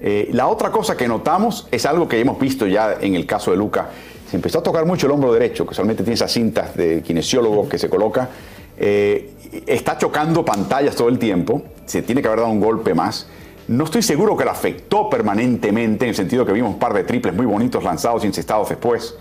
Eh, 0.00 0.28
la 0.32 0.48
otra 0.48 0.70
cosa 0.72 0.96
que 0.96 1.06
notamos 1.06 1.68
es 1.70 1.86
algo 1.86 2.08
que 2.08 2.18
hemos 2.18 2.38
visto 2.38 2.66
ya 2.66 2.96
en 3.00 3.14
el 3.14 3.24
caso 3.24 3.52
de 3.52 3.56
Luca. 3.56 3.90
Se 4.28 4.36
empezó 4.36 4.58
a 4.58 4.62
tocar 4.62 4.84
mucho 4.84 5.06
el 5.06 5.12
hombro 5.12 5.32
derecho, 5.32 5.64
que 5.66 5.74
solamente 5.74 6.02
tiene 6.02 6.14
esas 6.14 6.32
cintas 6.32 6.74
de 6.74 7.02
kinesiólogo 7.02 7.68
que 7.68 7.78
se 7.78 7.88
coloca. 7.88 8.28
Eh, 8.76 9.30
está 9.66 9.98
chocando 9.98 10.44
pantallas 10.44 10.96
todo 10.96 11.08
el 11.08 11.18
tiempo. 11.18 11.62
Se 11.86 12.02
tiene 12.02 12.20
que 12.20 12.28
haber 12.28 12.40
dado 12.40 12.50
un 12.50 12.60
golpe 12.60 12.94
más. 12.94 13.28
No 13.68 13.84
estoy 13.84 14.02
seguro 14.02 14.36
que 14.36 14.44
lo 14.44 14.50
afectó 14.50 15.08
permanentemente, 15.08 16.04
en 16.04 16.10
el 16.10 16.14
sentido 16.14 16.44
que 16.44 16.52
vimos 16.52 16.72
un 16.72 16.78
par 16.78 16.92
de 16.92 17.04
triples 17.04 17.34
muy 17.34 17.46
bonitos 17.46 17.84
lanzados 17.84 18.24
y 18.24 18.26
incestados 18.26 18.68
después 18.68 19.14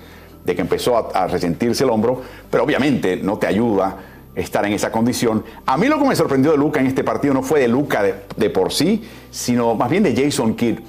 de 0.43 0.55
que 0.55 0.61
empezó 0.61 1.15
a, 1.15 1.27
resentirse 1.27 1.83
el 1.83 1.91
hombro, 1.91 2.21
pero 2.49 2.63
obviamente 2.63 3.17
no 3.17 3.37
te 3.37 3.47
ayuda 3.47 3.97
estar 4.33 4.65
en 4.65 4.73
esa 4.73 4.91
condición. 4.91 5.43
A 5.65 5.77
mí 5.77 5.87
lo 5.87 5.99
que 5.99 6.05
me 6.05 6.15
sorprendió 6.15 6.51
de 6.51 6.57
Luca 6.57 6.79
en 6.79 6.87
este 6.87 7.03
partido 7.03 7.33
no 7.33 7.43
fue 7.43 7.59
de 7.59 7.67
Luca 7.67 8.01
de, 8.01 8.49
por 8.49 8.73
sí, 8.73 9.07
sino 9.29 9.75
más 9.75 9.89
bien 9.89 10.03
de 10.03 10.15
Jason 10.15 10.55
Kidd. 10.55 10.79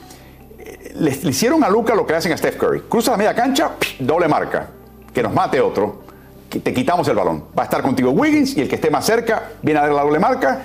Eh, 0.58 0.92
le, 0.94 1.10
hicieron 1.10 1.62
a 1.64 1.68
Luca 1.68 1.94
lo 1.94 2.06
que 2.06 2.14
hacen 2.14 2.32
a 2.32 2.36
Steph 2.36 2.56
Curry. 2.56 2.80
Cruza 2.88 3.10
la 3.10 3.16
media 3.18 3.34
cancha, 3.34 3.72
doble 3.98 4.28
marca. 4.28 4.70
Que 5.12 5.22
nos 5.22 5.34
mate 5.34 5.60
otro, 5.60 6.02
que 6.48 6.60
te 6.60 6.72
quitamos 6.72 7.06
el 7.08 7.16
balón. 7.16 7.44
Va 7.58 7.62
a 7.62 7.64
estar 7.64 7.82
contigo 7.82 8.10
Wiggins 8.12 8.56
y 8.56 8.62
el 8.62 8.68
que 8.68 8.76
esté 8.76 8.90
más 8.90 9.04
cerca 9.04 9.50
viene 9.60 9.80
a 9.80 9.82
dar 9.82 9.92
la 9.92 10.02
doble 10.02 10.18
marca. 10.18 10.62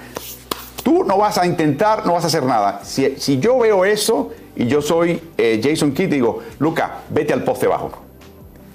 Tú 0.87 1.03
no 1.03 1.17
vas 1.17 1.37
a 1.37 1.45
intentar, 1.45 2.05
no 2.05 2.13
vas 2.13 2.23
a 2.23 2.27
hacer 2.27 2.43
nada. 2.43 2.79
Si, 2.85 3.39
yo 3.41 3.59
veo 3.59 3.83
eso 3.83 4.31
y 4.55 4.67
yo 4.67 4.81
soy 4.81 5.21
eh, 5.37 5.59
Jason 5.61 5.91
Kidd, 5.91 6.09
digo, 6.09 6.39
Luca, 6.59 6.99
vete 7.09 7.33
al 7.33 7.43
poste 7.43 7.67
bajo 7.67 7.91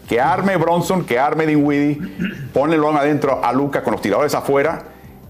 que 0.07 0.21
arme 0.21 0.59
Bronson, 0.59 1.07
que 1.07 1.19
arme 1.19 1.47
Dinwiddie, 1.47 1.99
ponelo 2.53 2.91
adentro 2.91 3.43
a 3.43 3.51
Luca 3.55 3.83
con 3.83 3.93
los 3.93 4.03
tiradores 4.03 4.35
afuera 4.35 4.83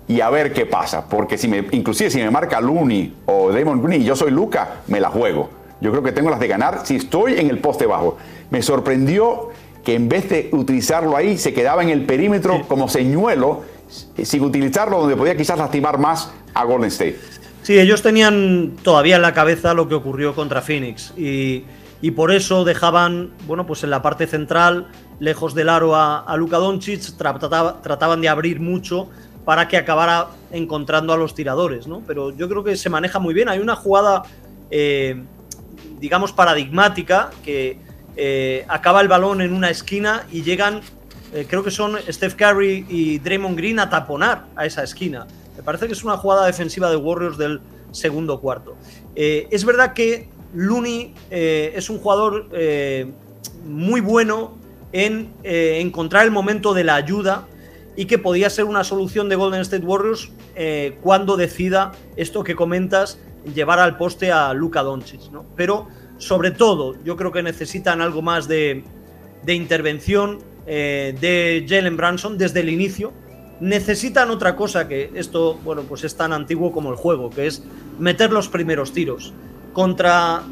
y 0.08 0.20
a 0.22 0.28
ver 0.28 0.52
qué 0.52 0.66
pasa. 0.66 1.08
Porque 1.08 1.38
si 1.38 1.46
me, 1.46 1.64
inclusive 1.70 2.10
si 2.10 2.18
me 2.18 2.32
marca 2.32 2.60
Looney 2.60 3.14
o 3.26 3.52
Damon 3.52 3.80
Green 3.80 4.02
y 4.02 4.04
yo 4.04 4.16
soy 4.16 4.32
Luca, 4.32 4.80
me 4.88 4.98
la 4.98 5.08
juego. 5.08 5.50
Yo 5.80 5.92
creo 5.92 6.02
que 6.02 6.10
tengo 6.10 6.30
las 6.30 6.40
de 6.40 6.48
ganar 6.48 6.80
si 6.84 6.96
estoy 6.96 7.38
en 7.38 7.48
el 7.48 7.58
poste 7.58 7.86
bajo. 7.86 8.16
Me 8.50 8.60
sorprendió 8.60 9.50
que 9.84 9.94
en 9.94 10.08
vez 10.08 10.28
de 10.28 10.48
utilizarlo 10.50 11.16
ahí, 11.16 11.38
se 11.38 11.54
quedaba 11.54 11.84
en 11.84 11.90
el 11.90 12.06
perímetro 12.06 12.62
como 12.66 12.88
señuelo, 12.88 13.62
sin 14.22 14.42
utilizarlo 14.42 15.00
donde 15.00 15.16
podía 15.16 15.36
quizás 15.36 15.58
lastimar 15.58 15.98
más 15.98 16.30
a 16.54 16.64
Golden 16.64 16.88
State. 16.88 17.18
Sí, 17.62 17.78
ellos 17.78 18.02
tenían 18.02 18.76
todavía 18.82 19.16
en 19.16 19.22
la 19.22 19.34
cabeza 19.34 19.74
lo 19.74 19.88
que 19.88 19.94
ocurrió 19.94 20.34
contra 20.34 20.62
Phoenix 20.62 21.12
y 21.16 21.64
y 22.02 22.10
por 22.10 22.32
eso 22.32 22.64
dejaban, 22.64 23.30
bueno, 23.46 23.64
pues 23.64 23.84
en 23.84 23.90
la 23.90 24.02
parte 24.02 24.26
central, 24.26 24.88
lejos 25.20 25.54
del 25.54 25.68
aro 25.68 25.94
a, 25.94 26.34
Luka 26.36 26.58
Doncic, 26.58 27.16
trataban 27.16 28.20
de 28.20 28.28
abrir 28.28 28.58
mucho 28.58 29.08
para 29.44 29.68
que 29.68 29.76
acabara 29.76 30.26
encontrando 30.50 31.12
a 31.12 31.16
los 31.16 31.34
tiradores, 31.36 31.86
¿no? 31.86 32.02
Pero 32.04 32.36
yo 32.36 32.48
creo 32.48 32.64
que 32.64 32.76
se 32.76 32.90
maneja 32.90 33.20
muy 33.20 33.32
bien. 33.34 33.48
Hay 33.48 33.60
una 33.60 33.76
jugada, 33.76 34.24
eh, 34.68 35.22
digamos, 36.00 36.32
paradigmática, 36.32 37.30
que 37.44 37.78
eh, 38.16 38.64
acaba 38.66 39.00
el 39.00 39.06
balón 39.06 39.40
en 39.40 39.52
una 39.52 39.70
esquina 39.70 40.26
y 40.32 40.42
llegan, 40.42 40.80
eh, 41.32 41.46
creo 41.48 41.62
que 41.62 41.70
son 41.70 41.96
Steph 42.08 42.34
Curry 42.34 42.86
y 42.88 43.18
Draymond 43.18 43.56
Green 43.56 43.78
a 43.78 43.88
taponar 43.90 44.46
a 44.56 44.66
esa 44.66 44.82
esquina. 44.82 45.26
Me 45.56 45.62
parece 45.62 45.86
que 45.86 45.92
es 45.92 46.04
una 46.04 46.16
jugada 46.16 46.46
defensiva 46.46 46.90
de 46.90 46.96
Warriors 46.96 47.38
del 47.38 47.60
segundo 47.90 48.40
cuarto. 48.40 48.76
es 49.14 49.64
verdad 49.64 49.92
que 49.92 50.28
Looney 50.54 51.14
eh, 51.30 51.72
es 51.74 51.88
un 51.90 51.98
jugador 51.98 52.48
eh, 52.52 53.10
muy 53.64 54.00
bueno 54.00 54.58
en 54.92 55.32
eh, 55.42 55.78
encontrar 55.80 56.24
el 56.24 56.30
momento 56.30 56.74
de 56.74 56.84
la 56.84 56.96
ayuda 56.96 57.46
y 57.96 58.06
que 58.06 58.18
podía 58.18 58.50
ser 58.50 58.64
una 58.64 58.84
solución 58.84 59.28
de 59.28 59.36
Golden 59.36 59.60
State 59.60 59.84
Warriors 59.84 60.30
cuando 61.00 61.36
decida 61.38 61.92
esto 62.16 62.44
que 62.44 62.54
comentas, 62.54 63.18
llevar 63.54 63.78
al 63.78 63.96
poste 63.96 64.32
a 64.32 64.52
Luka 64.52 64.82
Doncic. 64.82 65.20
Pero 65.56 65.88
sobre 66.18 66.50
todo, 66.50 66.96
yo 67.04 67.16
creo 67.16 67.32
que 67.32 67.42
necesitan 67.42 68.00
algo 68.00 68.20
más 68.20 68.48
de 68.48 68.84
intervención 69.46 70.40
de 70.66 71.66
Jalen 71.68 71.96
Branson 71.96 72.38
desde 72.38 72.60
el 72.60 72.68
inicio. 72.68 73.12
Necesitan 73.60 74.30
otra 74.30 74.56
cosa 74.56 74.88
que 74.88 75.12
esto, 75.14 75.54
bueno, 75.62 75.82
pues 75.82 76.02
es 76.02 76.16
tan 76.16 76.32
antiguo 76.32 76.72
como 76.72 76.90
el 76.90 76.96
juego, 76.96 77.30
que 77.30 77.46
es 77.46 77.62
meter 77.98 78.32
los 78.32 78.48
primeros 78.48 78.92
tiros. 78.92 79.32
Contra, 79.72 80.42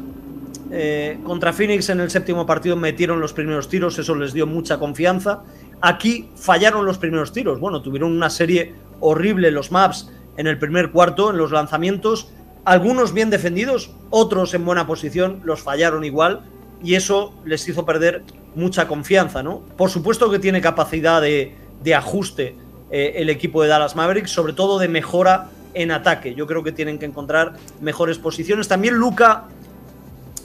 eh, 0.71 1.19
contra 1.25 1.51
Phoenix 1.51 1.89
en 1.89 1.99
el 1.99 2.09
séptimo 2.09 2.45
partido 2.45 2.77
metieron 2.77 3.19
los 3.19 3.33
primeros 3.33 3.67
tiros, 3.67 3.99
eso 3.99 4.15
les 4.15 4.31
dio 4.31 4.47
mucha 4.47 4.79
confianza. 4.79 5.43
Aquí 5.81 6.29
fallaron 6.35 6.85
los 6.85 6.97
primeros 6.97 7.33
tiros. 7.33 7.59
Bueno, 7.59 7.81
tuvieron 7.81 8.11
una 8.11 8.29
serie 8.29 8.73
horrible 9.01 9.51
los 9.51 9.71
maps 9.71 10.09
en 10.37 10.47
el 10.47 10.57
primer 10.57 10.91
cuarto, 10.91 11.31
en 11.31 11.37
los 11.37 11.51
lanzamientos. 11.51 12.31
Algunos 12.63 13.13
bien 13.13 13.29
defendidos, 13.29 13.91
otros 14.09 14.53
en 14.53 14.63
buena 14.63 14.87
posición, 14.87 15.41
los 15.43 15.61
fallaron 15.61 16.05
igual. 16.05 16.43
Y 16.83 16.95
eso 16.95 17.33
les 17.45 17.67
hizo 17.67 17.85
perder 17.85 18.23
mucha 18.55 18.87
confianza, 18.87 19.43
¿no? 19.43 19.59
Por 19.77 19.89
supuesto 19.89 20.29
que 20.29 20.39
tiene 20.39 20.61
capacidad 20.61 21.21
de, 21.21 21.55
ajuste 21.95 22.55
eh, 22.91 23.13
el 23.17 23.29
equipo 23.29 23.61
de 23.61 23.69
Dallas 23.69 23.95
Mavericks, 23.95 24.31
sobre 24.31 24.53
todo 24.53 24.79
de 24.79 24.87
mejora 24.87 25.49
en 25.73 25.91
ataque. 25.91 26.35
Yo 26.35 26.47
creo 26.47 26.63
que 26.63 26.71
tienen 26.71 26.99
que 26.99 27.05
encontrar 27.05 27.53
mejores 27.79 28.17
posiciones. 28.17 28.67
También 28.67 28.95
Luca, 28.95 29.45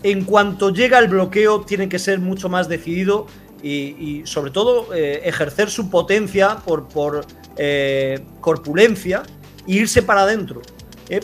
en 0.02 0.24
cuanto 0.24 0.70
llega 0.70 0.98
al 0.98 1.08
bloqueo, 1.08 1.62
tiene 1.62 1.88
que 1.88 1.98
ser 1.98 2.20
mucho 2.20 2.48
más 2.48 2.68
decidido 2.68 3.26
y, 3.62 4.22
sobre 4.26 4.52
todo 4.52 4.94
eh, 4.94 5.22
ejercer 5.24 5.70
su 5.70 5.90
potencia 5.90 6.58
por, 6.64 6.86
por 6.86 7.26
eh, 7.56 8.20
corpulencia 8.40 9.24
e 9.66 9.72
irse 9.72 10.02
para 10.02 10.22
adentro. 10.22 10.62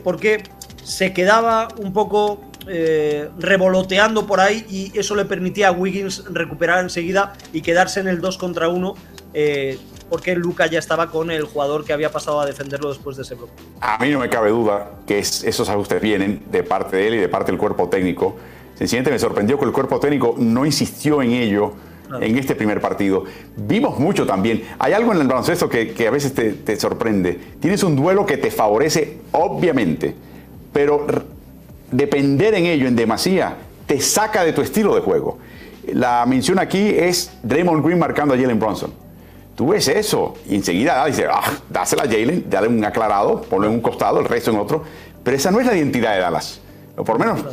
porque 0.02 0.42
se 0.82 1.12
quedaba 1.12 1.68
un 1.78 1.92
poco 1.92 2.40
revoloteando 2.66 4.26
por 4.26 4.40
ahí 4.40 4.64
y 4.70 4.98
eso 4.98 5.16
le 5.16 5.24
permitía 5.24 5.68
a 5.68 5.72
Wiggins 5.72 6.24
recuperar 6.30 6.80
enseguida 6.80 7.32
y 7.52 7.60
quedarse 7.60 8.00
en 8.00 8.08
el 8.08 8.20
2 8.20 8.38
contra 8.38 8.68
1 8.68 8.94
porque 10.12 10.34
Luca 10.34 10.66
ya 10.66 10.78
estaba 10.78 11.10
con 11.10 11.30
el 11.30 11.44
jugador 11.44 11.86
que 11.86 11.94
había 11.94 12.12
pasado 12.12 12.38
a 12.38 12.44
defenderlo 12.44 12.90
después 12.90 13.16
de 13.16 13.22
ese 13.22 13.34
bloque. 13.34 13.54
A 13.80 13.96
mí 13.96 14.10
no 14.10 14.18
me 14.18 14.28
cabe 14.28 14.50
duda 14.50 14.90
que 15.06 15.18
esos 15.18 15.66
ajustes 15.70 16.02
vienen 16.02 16.42
de 16.50 16.62
parte 16.62 16.98
de 16.98 17.08
él 17.08 17.14
y 17.14 17.16
de 17.16 17.30
parte 17.30 17.50
del 17.50 17.58
cuerpo 17.58 17.88
técnico. 17.88 18.36
Sencillamente 18.74 19.10
me 19.10 19.18
sorprendió 19.18 19.58
que 19.58 19.64
el 19.64 19.72
cuerpo 19.72 19.98
técnico 19.98 20.34
no 20.36 20.66
insistió 20.66 21.22
en 21.22 21.32
ello 21.32 21.72
en 22.20 22.36
este 22.36 22.54
primer 22.54 22.78
partido. 22.82 23.24
Vimos 23.56 23.98
mucho 23.98 24.26
también. 24.26 24.64
Hay 24.78 24.92
algo 24.92 25.12
en 25.12 25.20
el 25.22 25.26
baloncesto 25.26 25.70
que, 25.70 26.06
a 26.06 26.10
veces 26.10 26.34
te, 26.34 26.52
te, 26.52 26.78
sorprende. 26.78 27.40
Tienes 27.58 27.82
un 27.82 27.96
duelo 27.96 28.26
que 28.26 28.36
te 28.36 28.50
favorece, 28.50 29.20
obviamente, 29.32 30.14
pero 30.74 31.06
depender 31.92 32.54
en 32.54 32.66
ello 32.66 32.88
en 32.88 32.96
demasía 32.96 33.56
te 33.86 34.00
saca 34.00 34.42
de 34.42 34.52
tu 34.52 34.60
estilo 34.60 34.94
de 34.94 35.00
juego. 35.00 35.38
La 35.92 36.24
mención 36.26 36.58
aquí 36.58 36.88
es 36.88 37.32
Draymond 37.42 37.84
Green 37.84 37.98
marcando 37.98 38.34
a 38.34 38.36
Jalen 38.36 38.58
Bronson. 38.58 38.92
Tú 39.54 39.68
ves 39.68 39.86
eso 39.88 40.34
y 40.48 40.54
enseguida 40.54 41.04
dice, 41.06 41.26
ah, 41.30 41.42
dásela 41.68 42.04
a 42.04 42.06
Jalen, 42.06 42.46
dale 42.48 42.68
un 42.68 42.84
aclarado, 42.84 43.42
ponlo 43.42 43.68
en 43.68 43.74
un 43.74 43.80
costado, 43.80 44.18
el 44.18 44.24
resto 44.24 44.50
en 44.50 44.58
otro. 44.58 44.82
Pero 45.22 45.36
esa 45.36 45.50
no 45.50 45.60
es 45.60 45.66
la 45.66 45.76
identidad 45.76 46.14
de 46.14 46.20
Dallas. 46.20 46.60
O 46.96 47.04
por 47.04 47.18
lo 47.18 47.24
menos 47.24 47.44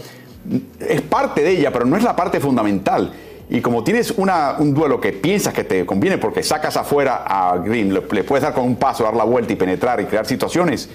es 0.79 1.01
parte 1.01 1.41
de 1.41 1.51
ella, 1.51 1.71
pero 1.71 1.85
no 1.85 1.97
es 1.97 2.03
la 2.03 2.15
parte 2.15 2.39
fundamental. 2.39 3.13
Y 3.49 3.61
como 3.61 3.83
tienes 3.83 4.11
un 4.11 4.73
duelo 4.73 5.01
que 5.01 5.11
piensas 5.11 5.53
que 5.53 5.63
te 5.63 5.85
conviene 5.85 6.19
porque 6.19 6.43
sacas 6.43 6.77
afuera 6.77 7.23
a 7.25 7.57
Green, 7.57 7.93
le, 7.93 8.01
puedes 8.01 8.43
dar 8.43 8.53
con 8.53 8.63
un 8.63 8.75
paso, 8.75 9.03
dar 9.03 9.15
la 9.15 9.23
vuelta 9.23 9.51
y 9.53 9.55
penetrar 9.55 9.99
y 10.01 10.05
crear 10.05 10.25
situaciones, 10.27 10.87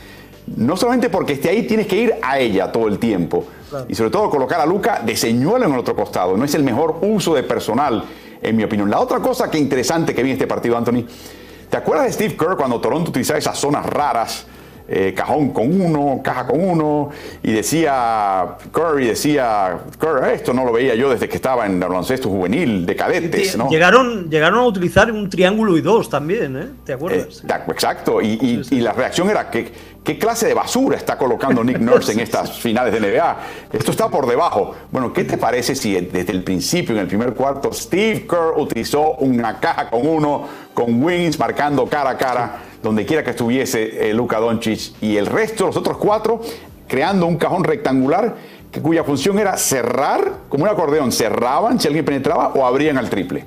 no 0.46 0.76
solamente 0.76 1.08
porque 1.08 1.34
esté 1.34 1.48
ahí, 1.48 1.66
tienes 1.66 1.86
que 1.86 1.96
ir 1.96 2.14
a 2.22 2.38
ella 2.38 2.70
todo 2.70 2.88
el 2.88 2.98
tiempo. 2.98 3.44
Y 3.88 3.94
sobre 3.94 4.10
todo 4.10 4.30
colocar 4.30 4.60
a 4.60 4.66
Luca 4.66 5.00
de 5.04 5.16
señuelo 5.16 5.64
en 5.64 5.72
el 5.72 5.78
otro 5.78 5.96
costado. 5.96 6.36
No 6.36 6.44
es 6.44 6.54
el 6.54 6.62
mejor 6.62 6.98
uso 7.00 7.34
de 7.34 7.42
personal, 7.42 8.04
en 8.40 8.56
mi 8.56 8.62
opinión. 8.62 8.90
La 8.90 9.00
otra 9.00 9.18
cosa 9.18 9.50
que 9.50 9.58
interesante 9.58 10.14
que 10.14 10.22
vi 10.22 10.30
en 10.30 10.34
este 10.34 10.46
partido, 10.46 10.76
Anthony, 10.76 11.04
¿te 11.68 11.76
acuerdas 11.76 12.06
de 12.06 12.12
Steve 12.12 12.36
Kerr 12.36 12.56
cuando 12.56 12.80
Toronto 12.80 13.10
utilizaba 13.10 13.38
esas 13.38 13.58
zonas 13.58 13.84
raras? 13.86 14.46
Eh, 14.86 15.14
cajón 15.16 15.48
con 15.54 15.80
uno, 15.80 16.20
caja 16.22 16.46
con 16.46 16.60
uno, 16.60 17.08
y 17.42 17.52
decía 17.52 18.56
Curry, 18.70 19.06
decía 19.06 19.78
Curry, 19.98 20.32
esto 20.34 20.52
no 20.52 20.62
lo 20.62 20.72
veía 20.72 20.94
yo 20.94 21.08
desde 21.08 21.26
que 21.26 21.36
estaba 21.36 21.64
en 21.64 21.82
el 21.82 21.88
baloncesto 21.88 22.28
juvenil 22.28 22.84
de 22.84 22.94
cadetes, 22.94 23.56
¿no? 23.56 23.70
Llegaron, 23.70 24.28
llegaron 24.28 24.58
a 24.58 24.66
utilizar 24.66 25.10
un 25.10 25.30
triángulo 25.30 25.78
y 25.78 25.80
dos 25.80 26.10
también, 26.10 26.56
¿eh? 26.58 26.68
¿Te 26.84 26.92
acuerdas? 26.92 27.42
Eh, 27.42 27.62
exacto, 27.68 28.20
y, 28.20 28.62
la 28.72 28.92
reacción 28.92 29.30
era 29.30 29.50
que 29.50 29.94
¿Qué 30.04 30.18
clase 30.18 30.46
de 30.46 30.52
basura 30.52 30.98
está 30.98 31.16
colocando 31.16 31.64
Nick 31.64 31.78
Nurse 31.80 32.12
en 32.12 32.20
estas 32.20 32.58
finales 32.58 32.92
de 32.92 33.00
NBA? 33.00 33.36
Esto 33.72 33.90
está 33.90 34.10
por 34.10 34.26
debajo. 34.26 34.74
Bueno, 34.92 35.14
¿qué 35.14 35.24
te 35.24 35.38
parece 35.38 35.74
si 35.74 35.94
desde 35.98 36.30
el 36.30 36.44
principio, 36.44 36.94
en 36.94 37.00
el 37.00 37.06
primer 37.06 37.32
cuarto, 37.32 37.72
Steve 37.72 38.26
Kerr 38.28 38.52
utilizó 38.58 39.12
una 39.14 39.58
caja 39.60 39.88
con 39.88 40.06
uno, 40.06 40.46
con 40.74 41.02
Wings 41.02 41.38
marcando 41.38 41.86
cara 41.86 42.10
a 42.10 42.18
cara? 42.18 42.60
Donde 42.84 43.06
quiera 43.06 43.24
que 43.24 43.30
estuviese 43.30 44.10
eh, 44.10 44.14
Luka 44.14 44.38
Doncic 44.38 44.92
y 45.00 45.16
el 45.16 45.24
resto, 45.24 45.66
los 45.66 45.76
otros 45.76 45.96
cuatro, 45.96 46.42
creando 46.86 47.26
un 47.26 47.38
cajón 47.38 47.64
rectangular 47.64 48.36
que, 48.70 48.82
cuya 48.82 49.02
función 49.02 49.38
era 49.38 49.56
cerrar, 49.56 50.32
como 50.50 50.64
un 50.64 50.70
acordeón, 50.70 51.10
cerraban 51.10 51.80
si 51.80 51.88
alguien 51.88 52.04
penetraba 52.04 52.48
o 52.48 52.66
abrían 52.66 52.98
al 52.98 53.08
triple. 53.08 53.46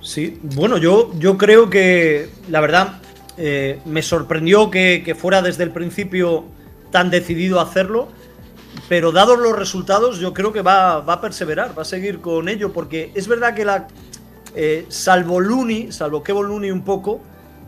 Sí, 0.00 0.40
bueno, 0.42 0.78
yo, 0.78 1.12
yo 1.20 1.38
creo 1.38 1.70
que 1.70 2.28
la 2.50 2.60
verdad 2.60 3.00
eh, 3.38 3.78
me 3.84 4.02
sorprendió 4.02 4.68
que, 4.68 5.16
fuera 5.16 5.40
desde 5.40 5.62
el 5.62 5.70
principio 5.70 6.44
tan 6.90 7.08
decidido 7.08 7.60
a 7.60 7.62
hacerlo, 7.62 8.08
pero 8.88 9.12
dados 9.12 9.38
los 9.38 9.56
resultados 9.56 10.18
yo 10.18 10.34
creo 10.34 10.52
que 10.52 10.60
va, 10.60 10.96
a 10.96 11.20
perseverar, 11.20 11.78
va 11.78 11.82
a 11.82 11.84
seguir 11.84 12.20
con 12.20 12.48
ello, 12.48 12.72
porque 12.72 13.12
es 13.14 13.28
verdad 13.28 13.54
que 13.54 13.64
la, 13.64 13.86
eh, 14.56 14.86
salvo 14.88 15.38
Looney, 15.38 15.92
salvo 15.92 16.24
Kevin 16.24 16.48
Looney 16.48 16.72
un 16.72 16.82
poco, 16.82 17.20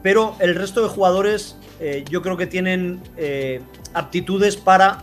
pero 0.05 0.37
el 0.39 0.55
resto 0.55 0.83
de 0.83 0.91
jugadores 0.91 1.57
eh, 1.81 2.05
yo 2.11 2.21
creo 2.21 2.37
que 2.37 2.47
tienen 2.47 3.01
eh, 3.17 3.63
aptitudes 3.95 4.55
para 4.55 5.03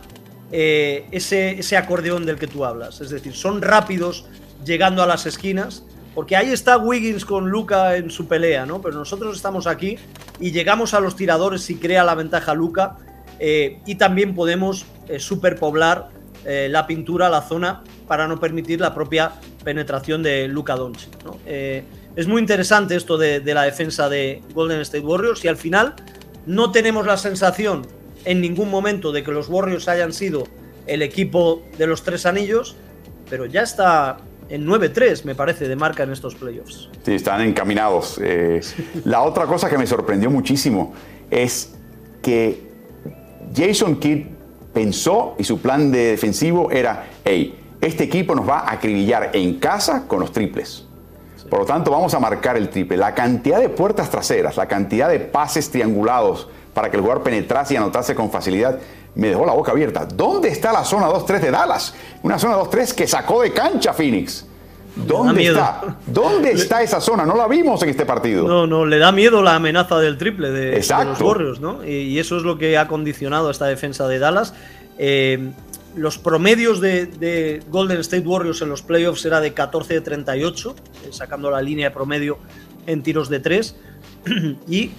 eh, 0.52 1.08
ese, 1.10 1.58
ese 1.58 1.76
acordeón 1.76 2.24
del 2.24 2.38
que 2.38 2.46
tú 2.46 2.64
hablas. 2.64 3.00
Es 3.00 3.10
decir, 3.10 3.34
son 3.34 3.62
rápidos 3.62 4.26
llegando 4.64 5.02
a 5.02 5.06
las 5.08 5.26
esquinas, 5.26 5.82
porque 6.14 6.36
ahí 6.36 6.52
está 6.52 6.76
Wiggins 6.76 7.24
con 7.24 7.50
Luca 7.50 7.96
en 7.96 8.10
su 8.10 8.28
pelea, 8.28 8.64
¿no? 8.64 8.80
Pero 8.80 8.94
nosotros 8.94 9.34
estamos 9.34 9.66
aquí 9.66 9.98
y 10.38 10.52
llegamos 10.52 10.94
a 10.94 11.00
los 11.00 11.16
tiradores 11.16 11.62
si 11.62 11.78
crea 11.78 12.04
la 12.04 12.14
ventaja 12.14 12.54
Luca 12.54 12.96
y 13.40 13.96
también 13.96 14.36
podemos 14.36 14.86
superpoblar 15.18 16.10
la 16.44 16.86
pintura, 16.86 17.28
la 17.28 17.42
zona, 17.42 17.82
para 18.06 18.28
no 18.28 18.38
permitir 18.38 18.80
la 18.80 18.94
propia 18.94 19.32
penetración 19.64 20.22
de 20.22 20.46
Luca 20.46 20.76
Doncic, 20.76 21.24
¿no? 21.24 21.38
Es 22.16 22.26
muy 22.26 22.40
interesante 22.40 22.94
esto 22.96 23.16
de, 23.16 23.40
la 23.42 23.62
defensa 23.62 24.08
de 24.08 24.42
Golden 24.54 24.80
State 24.80 25.04
Warriors 25.04 25.44
y 25.44 25.48
al 25.48 25.56
final 25.56 25.94
no 26.46 26.70
tenemos 26.70 27.06
la 27.06 27.16
sensación 27.16 27.86
en 28.24 28.40
ningún 28.40 28.70
momento 28.70 29.12
de 29.12 29.22
que 29.22 29.32
los 29.32 29.48
Warriors 29.48 29.88
hayan 29.88 30.12
sido 30.12 30.46
el 30.86 31.02
equipo 31.02 31.62
de 31.78 31.86
los 31.86 32.02
tres 32.02 32.26
anillos, 32.26 32.76
pero 33.30 33.46
ya 33.46 33.62
está 33.62 34.18
en 34.48 34.66
9-3, 34.66 35.24
me 35.24 35.34
parece, 35.34 35.66
de 35.68 35.76
marca 35.76 36.02
en 36.02 36.12
estos 36.12 36.34
playoffs. 36.34 36.90
Sí, 37.04 37.14
están 37.14 37.40
encaminados. 37.40 38.20
Eh, 38.22 38.60
la 39.04 39.22
otra 39.22 39.46
cosa 39.46 39.70
que 39.70 39.78
me 39.78 39.86
sorprendió 39.86 40.30
muchísimo 40.30 40.92
es 41.30 41.74
que 42.20 42.60
Jason 43.56 43.96
Kidd 43.96 44.26
pensó 44.74 45.34
y 45.38 45.44
su 45.44 45.60
plan 45.60 45.90
de 45.90 46.10
defensivo 46.10 46.70
era, 46.70 47.06
hey, 47.24 47.58
este 47.80 48.04
equipo 48.04 48.34
nos 48.34 48.48
va 48.48 48.60
a 48.60 48.72
acribillar 48.72 49.30
en 49.32 49.58
casa 49.58 50.06
con 50.06 50.20
los 50.20 50.32
triples. 50.32 50.86
Por 51.52 51.60
lo 51.60 51.66
tanto, 51.66 51.90
vamos 51.90 52.14
a 52.14 52.18
marcar 52.18 52.56
el 52.56 52.70
triple. 52.70 52.96
La 52.96 53.14
cantidad 53.14 53.60
de 53.60 53.68
puertas 53.68 54.08
traseras, 54.08 54.56
la 54.56 54.66
cantidad 54.66 55.10
de 55.10 55.20
pases 55.20 55.70
triangulados 55.70 56.48
para 56.72 56.90
que 56.90 56.96
el 56.96 57.02
jugador 57.02 57.22
penetrase 57.22 57.74
y 57.74 57.76
anotase 57.76 58.14
con 58.14 58.30
facilidad, 58.30 58.78
me 59.14 59.28
dejó 59.28 59.44
la 59.44 59.52
boca 59.52 59.70
abierta. 59.72 60.06
¿Dónde 60.06 60.48
está 60.48 60.72
la 60.72 60.82
zona 60.82 61.08
2-3 61.08 61.40
de 61.40 61.50
Dallas? 61.50 61.94
Una 62.22 62.38
zona 62.38 62.56
2-3 62.56 62.94
que 62.94 63.06
sacó 63.06 63.42
de 63.42 63.52
cancha 63.52 63.92
Phoenix. 63.92 64.46
¿Dónde 64.96 65.46
está? 65.46 65.98
¿Dónde 66.06 66.52
está 66.52 66.80
esa 66.80 67.02
zona? 67.02 67.26
No 67.26 67.36
la 67.36 67.46
vimos 67.48 67.82
en 67.82 67.90
este 67.90 68.06
partido. 68.06 68.48
No, 68.48 68.66
no, 68.66 68.86
le 68.86 68.96
da 68.96 69.12
miedo 69.12 69.42
la 69.42 69.56
amenaza 69.56 69.98
del 69.98 70.16
triple 70.16 70.52
de, 70.52 70.78
los 70.78 71.20
Warriors, 71.20 71.60
¿no? 71.60 71.84
Y, 71.84 72.18
eso 72.18 72.38
es 72.38 72.44
lo 72.44 72.56
que 72.56 72.78
ha 72.78 72.88
condicionado 72.88 73.50
esta 73.50 73.66
defensa 73.66 74.08
de 74.08 74.18
Dallas. 74.18 74.54
Eh, 74.96 75.52
los 75.96 76.18
promedios 76.18 76.80
de, 76.80 77.62
Golden 77.68 78.00
State 78.00 78.26
Warriors 78.26 78.62
en 78.62 78.68
los 78.68 78.82
playoffs 78.82 79.24
era 79.24 79.40
de 79.40 79.52
14 79.52 79.94
de 79.94 80.00
38, 80.00 80.76
eh, 81.04 81.08
sacando 81.10 81.50
la 81.50 81.60
línea 81.62 81.88
de 81.88 81.94
promedio 81.94 82.38
en 82.86 83.02
tiros 83.02 83.28
de 83.28 83.40
3, 83.40 83.76
y 84.68 84.90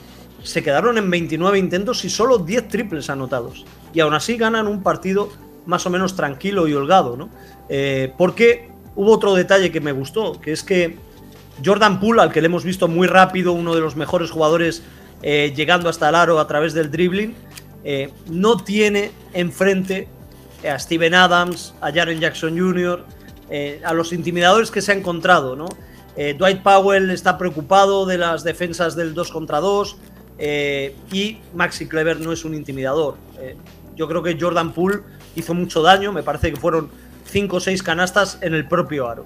se 0.44 0.64
quedaron 0.64 0.98
en 0.98 1.10
29 1.10 1.58
intentos 1.58 2.04
y 2.06 2.10
solo 2.10 2.38
10 2.38 2.68
triples 2.68 3.10
anotados. 3.10 3.66
Y 3.94 4.00
aún 4.00 4.14
así 4.14 4.38
ganan 4.38 4.68
un 4.68 4.84
partido 4.84 5.30
más 5.66 5.86
o 5.86 5.90
menos 5.90 6.16
tranquilo 6.16 6.68
y 6.68 6.74
holgado, 6.74 7.16
¿no? 7.16 7.30
Eh, 7.70 8.12
porque 8.18 8.70
hubo 8.96 9.14
otro 9.14 9.34
detalle 9.34 9.72
que 9.72 9.80
me 9.80 9.94
gustó, 9.94 10.40
que 10.42 10.52
es 10.52 10.64
que 10.64 10.98
Jordan 11.64 12.00
Poole, 12.00 12.22
al 12.22 12.32
que 12.32 12.42
le 12.42 12.48
hemos 12.48 12.64
visto 12.64 12.88
muy 12.88 13.08
rápido, 13.08 13.54
uno 13.54 13.74
de 13.74 13.82
los 13.82 13.96
mejores 13.96 14.32
jugadores 14.32 14.84
eh, 15.22 15.54
llegando 15.56 15.88
hasta 15.88 16.10
el 16.10 16.16
aro 16.16 16.40
a 16.40 16.48
través 16.48 16.74
del 16.74 16.92
dribbling, 16.92 17.36
no 18.30 18.56
tiene 18.56 19.12
enfrente 19.34 20.08
a 20.68 20.80
Steven 20.80 21.14
Adams, 21.14 21.74
a 21.82 21.92
Jaren 21.92 22.20
Jackson 22.20 22.58
Jr., 22.58 23.04
eh, 23.50 23.82
a 23.84 23.94
los 23.94 24.14
intimidadores 24.14 24.72
que 24.72 24.82
se 24.82 24.92
ha 24.92 24.96
encontrado, 24.96 25.56
¿no? 25.56 25.68
Eh, 26.16 26.36
Dwight 26.38 26.62
Powell 26.62 27.10
está 27.12 27.38
preocupado 27.38 28.06
de 28.06 28.18
las 28.18 28.44
defensas 28.44 28.96
del 28.96 29.14
2 29.14 29.32
contra 29.32 29.60
2 29.60 29.98
eh, 30.38 30.96
y 31.12 31.40
Maxi 31.54 31.88
Clever 31.88 32.20
no 32.20 32.32
es 32.32 32.46
un 32.46 32.54
intimidador. 32.56 33.16
yo 33.96 34.08
creo 34.08 34.24
que 34.24 34.38
Jordan 34.40 34.74
Poole 34.74 35.02
hizo 35.36 35.54
mucho 35.54 35.82
daño, 35.82 36.12
me 36.12 36.24
parece 36.24 36.52
que 36.52 36.60
fueron 36.60 36.90
5 37.26 37.56
o 37.56 37.60
6 37.60 37.84
canastas 37.84 38.40
en 38.42 38.54
el 38.54 38.68
propio 38.68 39.08
aro. 39.08 39.26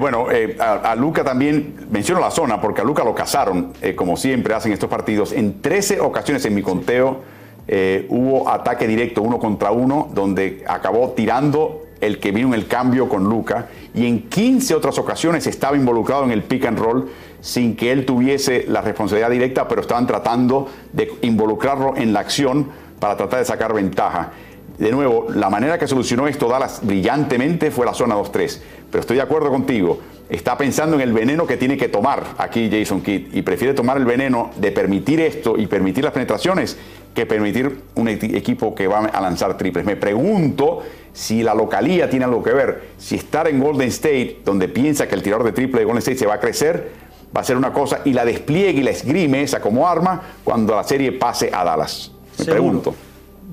bueno, 0.00 0.26
a, 0.58 0.90
a, 0.90 0.94
Luca 0.94 1.24
también 1.24 1.86
menciono 1.90 2.20
la 2.20 2.30
zona, 2.30 2.60
porque 2.60 2.80
a 2.80 2.84
Luca 2.84 3.04
lo 3.04 3.14
cazaron, 3.14 3.72
como 3.96 4.16
siempre 4.16 4.54
hacen 4.54 4.72
estos 4.72 4.90
partidos, 4.90 5.32
en 5.32 5.62
13 5.62 6.00
ocasiones 6.00 6.44
en 6.44 6.54
mi 6.54 6.62
conteo 6.62 7.22
eh, 7.66 8.06
hubo 8.08 8.48
ataque 8.48 8.86
directo 8.86 9.22
uno 9.22 9.38
contra 9.38 9.70
uno, 9.70 10.08
donde 10.12 10.64
acabó 10.66 11.10
tirando 11.10 11.82
el 12.00 12.18
que 12.18 12.32
vino 12.32 12.48
en 12.48 12.54
el 12.54 12.66
cambio 12.66 13.08
con 13.08 13.24
Luca, 13.24 13.68
y 13.94 14.06
en 14.06 14.28
15 14.28 14.74
otras 14.74 14.98
ocasiones 14.98 15.46
estaba 15.46 15.76
involucrado 15.76 16.24
en 16.24 16.30
el 16.30 16.42
pick 16.42 16.66
and 16.66 16.78
roll 16.78 17.08
sin 17.40 17.76
que 17.76 17.92
él 17.92 18.04
tuviese 18.04 18.64
la 18.68 18.80
responsabilidad 18.80 19.30
directa, 19.30 19.68
pero 19.68 19.80
estaban 19.80 20.06
tratando 20.06 20.68
de 20.92 21.12
involucrarlo 21.22 21.96
en 21.96 22.12
la 22.12 22.20
acción 22.20 22.68
para 22.98 23.16
tratar 23.16 23.40
de 23.40 23.44
sacar 23.44 23.74
ventaja. 23.74 24.32
De 24.78 24.90
nuevo, 24.90 25.26
la 25.32 25.50
manera 25.50 25.78
que 25.78 25.86
solucionó 25.86 26.26
esto 26.26 26.48
Dallas 26.48 26.80
brillantemente 26.82 27.70
fue 27.70 27.86
la 27.86 27.94
zona 27.94 28.16
2-3, 28.16 28.58
pero 28.90 29.00
estoy 29.00 29.16
de 29.16 29.22
acuerdo 29.22 29.50
contigo, 29.50 30.00
está 30.28 30.56
pensando 30.56 30.96
en 30.96 31.02
el 31.02 31.12
veneno 31.12 31.46
que 31.46 31.56
tiene 31.56 31.76
que 31.76 31.88
tomar 31.88 32.24
aquí 32.38 32.68
Jason 32.70 33.02
Kidd 33.02 33.34
y 33.34 33.42
prefiere 33.42 33.74
tomar 33.74 33.98
el 33.98 34.04
veneno 34.04 34.50
de 34.56 34.72
permitir 34.72 35.20
esto 35.20 35.56
y 35.56 35.66
permitir 35.66 36.02
las 36.02 36.12
penetraciones 36.12 36.76
que 37.14 37.26
permitir 37.26 37.82
un 37.94 38.08
equipo 38.08 38.74
que 38.74 38.88
va 38.88 39.06
a 39.06 39.20
lanzar 39.20 39.56
triples. 39.56 39.84
Me 39.86 39.96
pregunto 39.96 40.82
si 41.12 41.42
la 41.44 41.54
localía 41.54 42.10
tiene 42.10 42.24
algo 42.24 42.42
que 42.42 42.52
ver, 42.52 42.88
si 42.98 43.14
estar 43.14 43.46
en 43.46 43.60
Golden 43.60 43.88
State, 43.88 44.40
donde 44.44 44.68
piensa 44.68 45.06
que 45.06 45.14
el 45.14 45.22
tirador 45.22 45.44
de 45.44 45.52
triple 45.52 45.80
de 45.80 45.84
Golden 45.84 46.00
State 46.00 46.18
se 46.18 46.26
va 46.26 46.34
a 46.34 46.40
crecer, 46.40 46.90
va 47.34 47.40
a 47.40 47.44
ser 47.44 47.56
una 47.56 47.72
cosa, 47.72 48.00
y 48.04 48.12
la 48.12 48.24
despliegue 48.24 48.80
y 48.80 48.82
la 48.82 48.90
esgrime 48.90 49.42
esa 49.42 49.60
como 49.60 49.88
arma 49.88 50.20
cuando 50.42 50.74
la 50.74 50.82
serie 50.82 51.12
pase 51.12 51.50
a 51.52 51.64
Dallas. 51.64 52.10
Me 52.38 52.44
pregunto. 52.46 52.94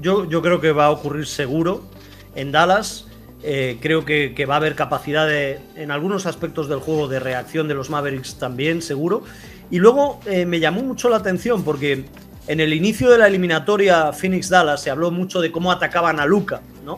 Yo, 0.01 0.25
yo 0.25 0.41
creo 0.41 0.59
que 0.59 0.71
va 0.71 0.85
a 0.85 0.91
ocurrir 0.91 1.27
seguro 1.27 1.83
en 2.35 2.51
Dallas. 2.51 3.05
Eh, 3.43 3.77
creo 3.79 4.05
que, 4.05 4.45
va 4.47 4.55
a 4.55 4.57
haber 4.57 4.75
capacidad 4.75 5.27
de, 5.27 5.59
en 5.75 5.91
algunos 5.91 6.25
aspectos 6.25 6.67
del 6.67 6.79
juego 6.79 7.07
de 7.07 7.19
reacción 7.19 7.67
de 7.67 7.75
los 7.75 7.91
Mavericks 7.91 8.35
también, 8.35 8.81
seguro. 8.81 9.23
Y 9.69 9.77
luego 9.77 10.19
eh, 10.25 10.45
me 10.45 10.59
llamó 10.59 10.81
mucho 10.81 11.09
la 11.09 11.17
atención 11.17 11.63
porque 11.63 12.05
en 12.51 12.59
el 12.59 12.73
inicio 12.73 13.09
de 13.09 13.17
la 13.17 13.27
eliminatoria 13.27 14.11
Phoenix-Dallas 14.11 14.81
se 14.81 14.89
habló 14.89 15.09
mucho 15.09 15.39
de 15.39 15.53
cómo 15.53 15.71
atacaban 15.71 16.19
a 16.19 16.25
Luca, 16.25 16.61
¿no? 16.83 16.97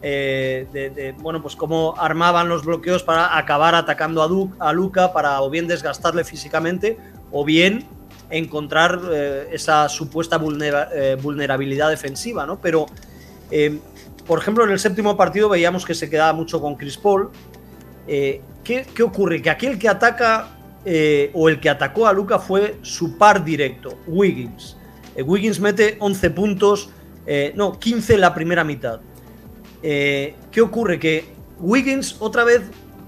Eh, 0.00 1.12
bueno, 1.18 1.42
pues 1.42 1.56
cómo 1.56 1.96
armaban 1.98 2.48
los 2.48 2.64
bloqueos 2.64 3.02
para 3.02 3.36
acabar 3.36 3.74
atacando 3.74 4.22
a, 4.22 4.68
a 4.68 4.72
Luca 4.72 5.12
para 5.12 5.42
o 5.42 5.50
bien 5.50 5.66
desgastarle 5.66 6.22
físicamente 6.22 6.98
o 7.32 7.44
bien 7.44 7.84
encontrar 8.30 9.00
eh, 9.10 9.48
esa 9.50 9.88
supuesta 9.88 10.40
eh, 10.40 11.16
vulnerabilidad 11.20 11.90
defensiva, 11.90 12.46
¿no? 12.46 12.60
Pero, 12.60 12.86
por 14.24 14.38
ejemplo, 14.38 14.62
en 14.62 14.70
el 14.70 14.78
séptimo 14.78 15.16
partido 15.16 15.48
veíamos 15.48 15.84
que 15.84 15.94
se 15.94 16.08
quedaba 16.08 16.32
mucho 16.32 16.60
con 16.60 16.76
Chris 16.76 16.96
Paul 16.96 17.30
¿qué, 18.06 18.40
¿qué, 18.62 19.02
ocurre? 19.02 19.42
Que 19.42 19.50
aquel 19.50 19.80
que 19.80 19.88
ataca 19.88 20.46
o 21.34 21.48
el 21.48 21.58
que 21.58 21.68
atacó 21.68 22.06
a 22.06 22.12
Luca 22.12 22.38
fue 22.38 22.76
su 22.82 23.18
par 23.18 23.44
directo, 23.44 23.98
Wiggins. 24.06 24.76
Wiggins 25.16 25.60
mete 25.60 25.96
11 25.98 26.30
puntos, 26.30 26.90
no, 27.54 27.78
15 27.78 28.14
en 28.14 28.20
la 28.20 28.34
primera 28.34 28.64
mitad. 28.64 29.00
¿Qué 29.82 30.60
ocurre? 30.60 30.98
Que 30.98 31.26
Wiggins 31.58 32.16
otra 32.20 32.44
vez 32.44 32.62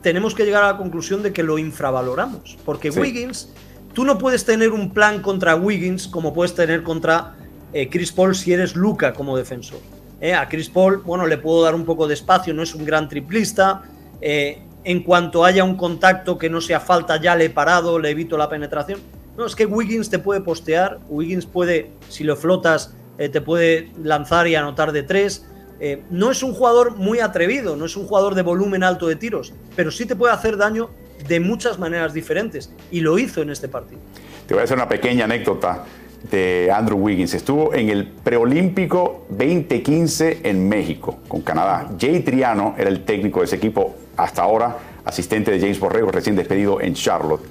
tenemos 0.05 0.35
que 0.35 0.45
llegar 0.45 0.63
a 0.63 0.73
la 0.73 0.77
conclusión 0.77 1.23
de 1.23 1.33
que 1.33 1.43
lo 1.43 1.59
infravaloramos. 1.59 2.59
Porque 2.65 2.91
Wiggins, 2.91 3.49
tú 3.95 4.05
no 4.05 4.19
puedes 4.19 4.45
tener 4.45 4.71
un 4.71 4.93
plan 4.93 5.23
contra 5.23 5.57
Wiggins 5.57 6.07
como 6.07 6.35
puedes 6.35 6.55
tener 6.55 6.83
contra 6.83 7.35
eh, 7.73 7.89
Chris 7.89 8.13
Paul 8.13 8.37
si 8.37 8.53
eres 8.53 8.77
Luca 8.77 9.15
como 9.15 9.37
defensor. 9.37 9.81
Eh, 10.21 10.35
a 10.35 10.47
Chris 10.49 10.69
Paul, 10.69 10.99
bueno, 10.99 11.27
le 11.27 11.39
puedo 11.39 11.63
dar 11.63 11.75
un 11.75 11.85
poco 11.85 12.07
de 12.07 12.15
espacio, 12.15 12.53
no 12.53 12.63
es 12.63 12.75
un 12.75 12.85
gran 12.85 13.09
triplista. 13.09 13.83
Eh, 14.21 14.63
en 14.85 15.03
cuanto 15.03 15.45
haya 15.45 15.65
un 15.65 15.77
contacto 15.77 16.37
que 16.37 16.51
no 16.51 16.61
sea 16.61 16.79
falta, 16.79 17.21
ya 17.21 17.35
le 17.35 17.47
he 17.47 17.51
parado, 17.51 17.99
le 17.99 18.11
evito 18.11 18.37
la 18.37 18.51
penetración. 18.51 19.01
No, 19.37 19.47
es 19.47 19.57
que 19.57 19.67
Wiggins 19.67 20.11
te 20.11 20.19
puede 20.19 20.41
postear, 20.41 21.01
Wiggins 21.09 21.47
puede, 21.47 21.91
si 22.09 22.25
lo 22.25 22.37
flotas, 22.37 22.95
te 23.17 23.41
puede 23.41 23.91
lanzar 24.03 24.47
y 24.47 24.55
anotar 24.55 24.93
de 24.93 25.03
tres. 25.03 25.47
Eh, 25.81 26.03
no 26.11 26.31
es 26.31 26.43
un 26.43 26.55
jugador 26.55 26.97
muy 26.97 27.21
atrevido, 27.21 27.77
no 27.77 27.85
es 27.85 27.97
un 27.97 28.07
jugador 28.07 28.35
de 28.35 28.43
volumen 28.43 28.85
alto 28.85 29.09
de 29.09 29.17
tiros, 29.17 29.53
pero 29.75 29.91
sí 29.91 30.07
te 30.07 30.15
puede 30.15 30.33
hacer 30.33 30.57
daño 30.57 30.91
de 31.29 31.41
muchas 31.41 31.79
maneras 31.79 32.15
diferentes 32.15 32.73
y 32.91 33.01
lo 33.01 33.19
hizo 33.19 33.43
en 33.43 33.51
este 33.51 33.69
partido. 33.69 34.01
Te 34.47 34.55
voy 34.55 34.61
a 34.61 34.65
hacer 34.65 34.77
una 34.77 34.89
pequeña 34.89 35.25
anécdota 35.25 35.85
de 36.31 36.71
Andrew 36.73 36.99
Wiggins. 36.99 37.35
Estuvo 37.35 37.75
en 37.75 37.91
el 37.91 38.07
preolímpico 38.07 39.27
2015 39.31 40.41
en 40.45 40.69
México 40.69 41.19
con 41.29 41.43
Canadá. 41.43 41.91
Jay 41.99 42.21
Triano 42.21 42.75
era 42.79 42.89
el 42.89 43.05
técnico 43.05 43.41
de 43.41 43.47
ese 43.47 43.57
equipo 43.57 43.97
hasta 44.17 44.43
ahora, 44.43 44.79
asistente 45.05 45.51
de 45.51 45.61
James 45.61 45.81
Borrego, 45.81 46.11
recién 46.11 46.37
despedido 46.37 46.81
en 46.81 46.95
Charlotte. 46.95 47.43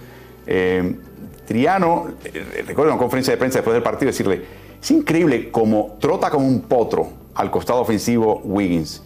Eh, 0.47 0.95
Triano, 1.45 2.09
eh, 2.23 2.63
recuerdo 2.65 2.91
en 2.91 2.95
una 2.95 2.97
conferencia 2.97 3.33
de 3.33 3.37
prensa 3.37 3.59
después 3.59 3.73
del 3.73 3.83
partido 3.83 4.11
decirle, 4.11 4.43
es 4.81 4.91
increíble 4.91 5.51
como 5.51 5.97
trota 5.99 6.29
como 6.29 6.47
un 6.47 6.61
potro 6.61 7.09
al 7.35 7.49
costado 7.51 7.81
ofensivo 7.81 8.41
Wiggins. 8.43 9.03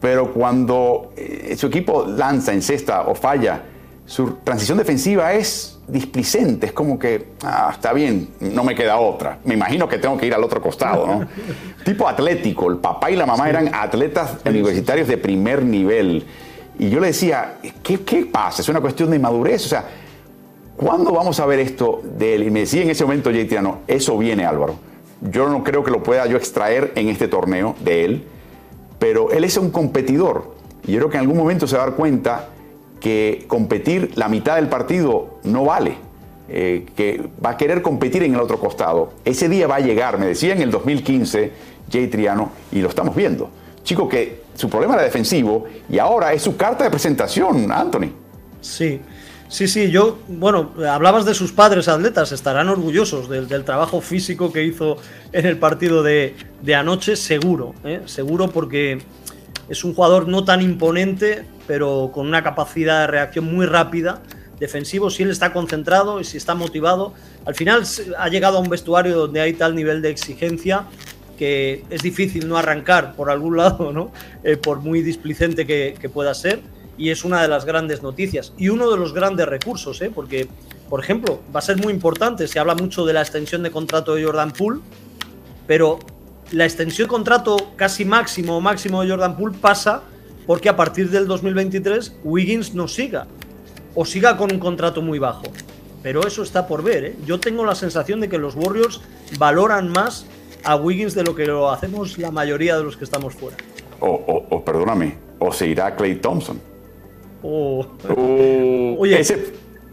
Pero 0.00 0.32
cuando 0.32 1.12
eh, 1.16 1.54
su 1.58 1.66
equipo 1.66 2.06
lanza 2.06 2.52
en 2.52 2.62
cesta 2.62 3.02
o 3.02 3.14
falla, 3.14 3.62
su 4.06 4.38
transición 4.42 4.78
defensiva 4.78 5.32
es 5.34 5.78
displicente, 5.86 6.66
es 6.66 6.72
como 6.72 6.98
que, 6.98 7.32
ah, 7.44 7.70
está 7.72 7.92
bien, 7.92 8.30
no 8.40 8.64
me 8.64 8.74
queda 8.74 8.98
otra. 8.98 9.38
Me 9.44 9.54
imagino 9.54 9.88
que 9.88 9.98
tengo 9.98 10.16
que 10.16 10.26
ir 10.26 10.34
al 10.34 10.42
otro 10.42 10.60
costado, 10.60 11.06
¿no? 11.06 11.28
tipo 11.84 12.08
atlético, 12.08 12.70
el 12.70 12.78
papá 12.78 13.10
y 13.10 13.16
la 13.16 13.26
mamá 13.26 13.48
eran 13.48 13.70
atletas 13.74 14.38
universitarios 14.44 15.06
de 15.06 15.16
primer 15.18 15.62
nivel. 15.62 16.26
Y 16.78 16.88
yo 16.88 16.98
le 16.98 17.08
decía, 17.08 17.58
¿qué, 17.82 18.00
¿qué, 18.00 18.24
pasa? 18.24 18.62
Es 18.62 18.68
una 18.68 18.80
cuestión 18.80 19.10
de 19.10 19.18
madurez. 19.18 19.66
O 19.66 19.68
sea, 19.68 19.84
¿cuándo 20.80 21.12
vamos 21.12 21.38
a 21.40 21.46
ver 21.46 21.60
esto 21.60 22.00
de 22.02 22.34
él? 22.34 22.44
Y 22.44 22.50
me 22.50 22.60
decía 22.60 22.82
en 22.82 22.90
ese 22.90 23.04
momento 23.04 23.30
Jay 23.30 23.44
Tiano, 23.46 23.80
eso 23.86 24.16
viene 24.16 24.44
Álvaro 24.44 24.90
yo 25.20 25.48
no 25.48 25.62
creo 25.62 25.84
que 25.84 25.90
lo 25.90 26.02
pueda 26.02 26.26
yo 26.26 26.36
extraer 26.36 26.92
en 26.94 27.08
este 27.08 27.28
torneo 27.28 27.74
de 27.80 28.04
él, 28.04 28.24
pero 28.98 29.30
él 29.30 29.44
es 29.44 29.56
un 29.56 29.70
competidor. 29.70 30.54
Y 30.86 30.92
yo 30.92 30.98
creo 30.98 31.10
que 31.10 31.16
en 31.16 31.22
algún 31.22 31.36
momento 31.36 31.66
se 31.66 31.76
va 31.76 31.82
a 31.82 31.86
dar 31.86 31.96
cuenta 31.96 32.48
que 33.00 33.44
competir 33.46 34.12
la 34.16 34.28
mitad 34.28 34.56
del 34.56 34.68
partido 34.68 35.38
no 35.44 35.64
vale, 35.64 35.96
eh, 36.48 36.86
que 36.96 37.22
va 37.44 37.50
a 37.50 37.56
querer 37.56 37.82
competir 37.82 38.22
en 38.22 38.34
el 38.34 38.40
otro 38.40 38.58
costado. 38.58 39.12
Ese 39.24 39.48
día 39.48 39.66
va 39.66 39.76
a 39.76 39.80
llegar, 39.80 40.18
me 40.18 40.26
decía 40.26 40.54
en 40.54 40.62
el 40.62 40.70
2015 40.70 41.52
Jay 41.90 42.06
Triano, 42.08 42.50
y 42.72 42.80
lo 42.80 42.88
estamos 42.88 43.14
viendo. 43.14 43.50
Chico 43.82 44.08
que 44.08 44.42
su 44.54 44.68
problema 44.68 44.94
era 44.94 45.02
defensivo 45.02 45.64
y 45.88 45.98
ahora 45.98 46.32
es 46.32 46.42
su 46.42 46.56
carta 46.56 46.84
de 46.84 46.90
presentación, 46.90 47.70
Anthony. 47.72 48.10
Sí, 48.60 49.00
Sí, 49.50 49.66
sí, 49.66 49.90
yo, 49.90 50.20
bueno, 50.28 50.72
hablabas 50.88 51.24
de 51.24 51.34
sus 51.34 51.50
padres 51.50 51.88
atletas, 51.88 52.30
estarán 52.30 52.68
orgullosos 52.68 53.28
del, 53.28 53.64
trabajo 53.64 54.00
físico 54.00 54.52
que 54.52 54.62
hizo 54.62 54.96
en 55.32 55.44
el 55.44 55.58
partido 55.58 56.04
de, 56.04 56.36
anoche, 56.72 57.16
seguro, 57.16 57.74
¿eh? 57.82 58.00
seguro 58.04 58.48
porque 58.52 59.02
es 59.68 59.82
un 59.82 59.92
jugador 59.92 60.28
no 60.28 60.44
tan 60.44 60.62
imponente, 60.62 61.44
pero 61.66 62.12
con 62.14 62.28
una 62.28 62.44
capacidad 62.44 63.00
de 63.00 63.06
reacción 63.08 63.52
muy 63.52 63.66
rápida, 63.66 64.22
defensivo, 64.60 65.10
si 65.10 65.24
él 65.24 65.30
está 65.30 65.52
concentrado 65.52 66.20
y 66.20 66.24
si 66.24 66.36
está 66.36 66.54
motivado, 66.54 67.12
al 67.44 67.56
final 67.56 67.82
ha 68.18 68.28
llegado 68.28 68.58
a 68.58 68.60
un 68.60 68.68
vestuario 68.68 69.18
donde 69.18 69.40
hay 69.40 69.54
tal 69.54 69.74
nivel 69.74 70.00
de 70.00 70.10
exigencia 70.10 70.84
que 71.36 71.84
es 71.90 72.02
difícil 72.02 72.46
no 72.48 72.56
arrancar 72.56 73.16
por 73.16 73.30
algún 73.30 73.56
lado, 73.56 73.92
¿no? 73.92 74.12
Eh, 74.44 74.56
por 74.56 74.78
muy 74.78 75.02
displicente 75.02 75.66
que 75.66 76.08
pueda 76.08 76.34
ser 76.34 76.60
y 77.00 77.08
es 77.08 77.24
una 77.24 77.40
de 77.40 77.48
las 77.48 77.64
grandes 77.64 78.02
noticias 78.02 78.52
y 78.58 78.68
uno 78.68 78.90
de 78.90 78.98
los 78.98 79.14
grandes 79.14 79.48
recursos, 79.48 80.02
¿eh? 80.02 80.12
porque, 80.14 80.48
por 80.90 81.00
ejemplo, 81.00 81.40
va 81.52 81.60
a 81.60 81.62
ser 81.62 81.78
muy 81.78 81.94
importante, 81.94 82.46
se 82.46 82.58
habla 82.58 82.74
mucho 82.74 83.06
de 83.06 83.14
la 83.14 83.22
extensión 83.22 83.62
de 83.62 83.70
contrato 83.70 84.14
de 84.14 84.22
Jordan 84.22 84.50
Poole, 84.50 84.80
pero 85.66 85.98
la 86.52 86.66
extensión 86.66 87.08
de 87.08 87.10
contrato 87.10 87.56
casi 87.76 88.04
máximo 88.04 88.58
o 88.58 88.60
máximo 88.60 89.02
de 89.02 89.08
Jordan 89.08 89.34
Poole 89.34 89.56
pasa 89.58 90.02
porque 90.46 90.68
a 90.68 90.76
partir 90.76 91.08
del 91.08 91.26
2023 91.26 92.16
Wiggins 92.22 92.74
no 92.74 92.86
siga 92.86 93.26
o 93.94 94.04
siga 94.04 94.36
con 94.36 94.52
un 94.52 94.58
contrato 94.58 95.00
muy 95.00 95.18
bajo. 95.18 95.44
Pero 96.02 96.26
eso 96.26 96.42
está 96.42 96.66
por 96.66 96.82
ver. 96.82 97.04
¿eh? 97.04 97.16
Yo 97.24 97.40
tengo 97.40 97.64
la 97.64 97.74
sensación 97.74 98.20
de 98.20 98.28
que 98.28 98.36
los 98.36 98.56
Warriors 98.56 99.00
valoran 99.38 99.90
más 99.90 100.26
a 100.64 100.76
Wiggins 100.76 101.14
de 101.14 101.24
lo 101.24 101.34
que 101.34 101.46
lo 101.46 101.70
hacemos 101.70 102.18
la 102.18 102.30
mayoría 102.30 102.76
de 102.76 102.84
los 102.84 102.98
que 102.98 103.04
estamos 103.04 103.34
fuera. 103.34 103.56
O, 104.00 104.46
o 104.50 104.64
perdóname, 104.64 105.16
o 105.38 105.50
se 105.52 105.66
irá 105.66 105.94
Clay 105.96 106.16
Thompson. 106.16 106.69
Oh. 107.42 107.86
Oye, 108.98 109.20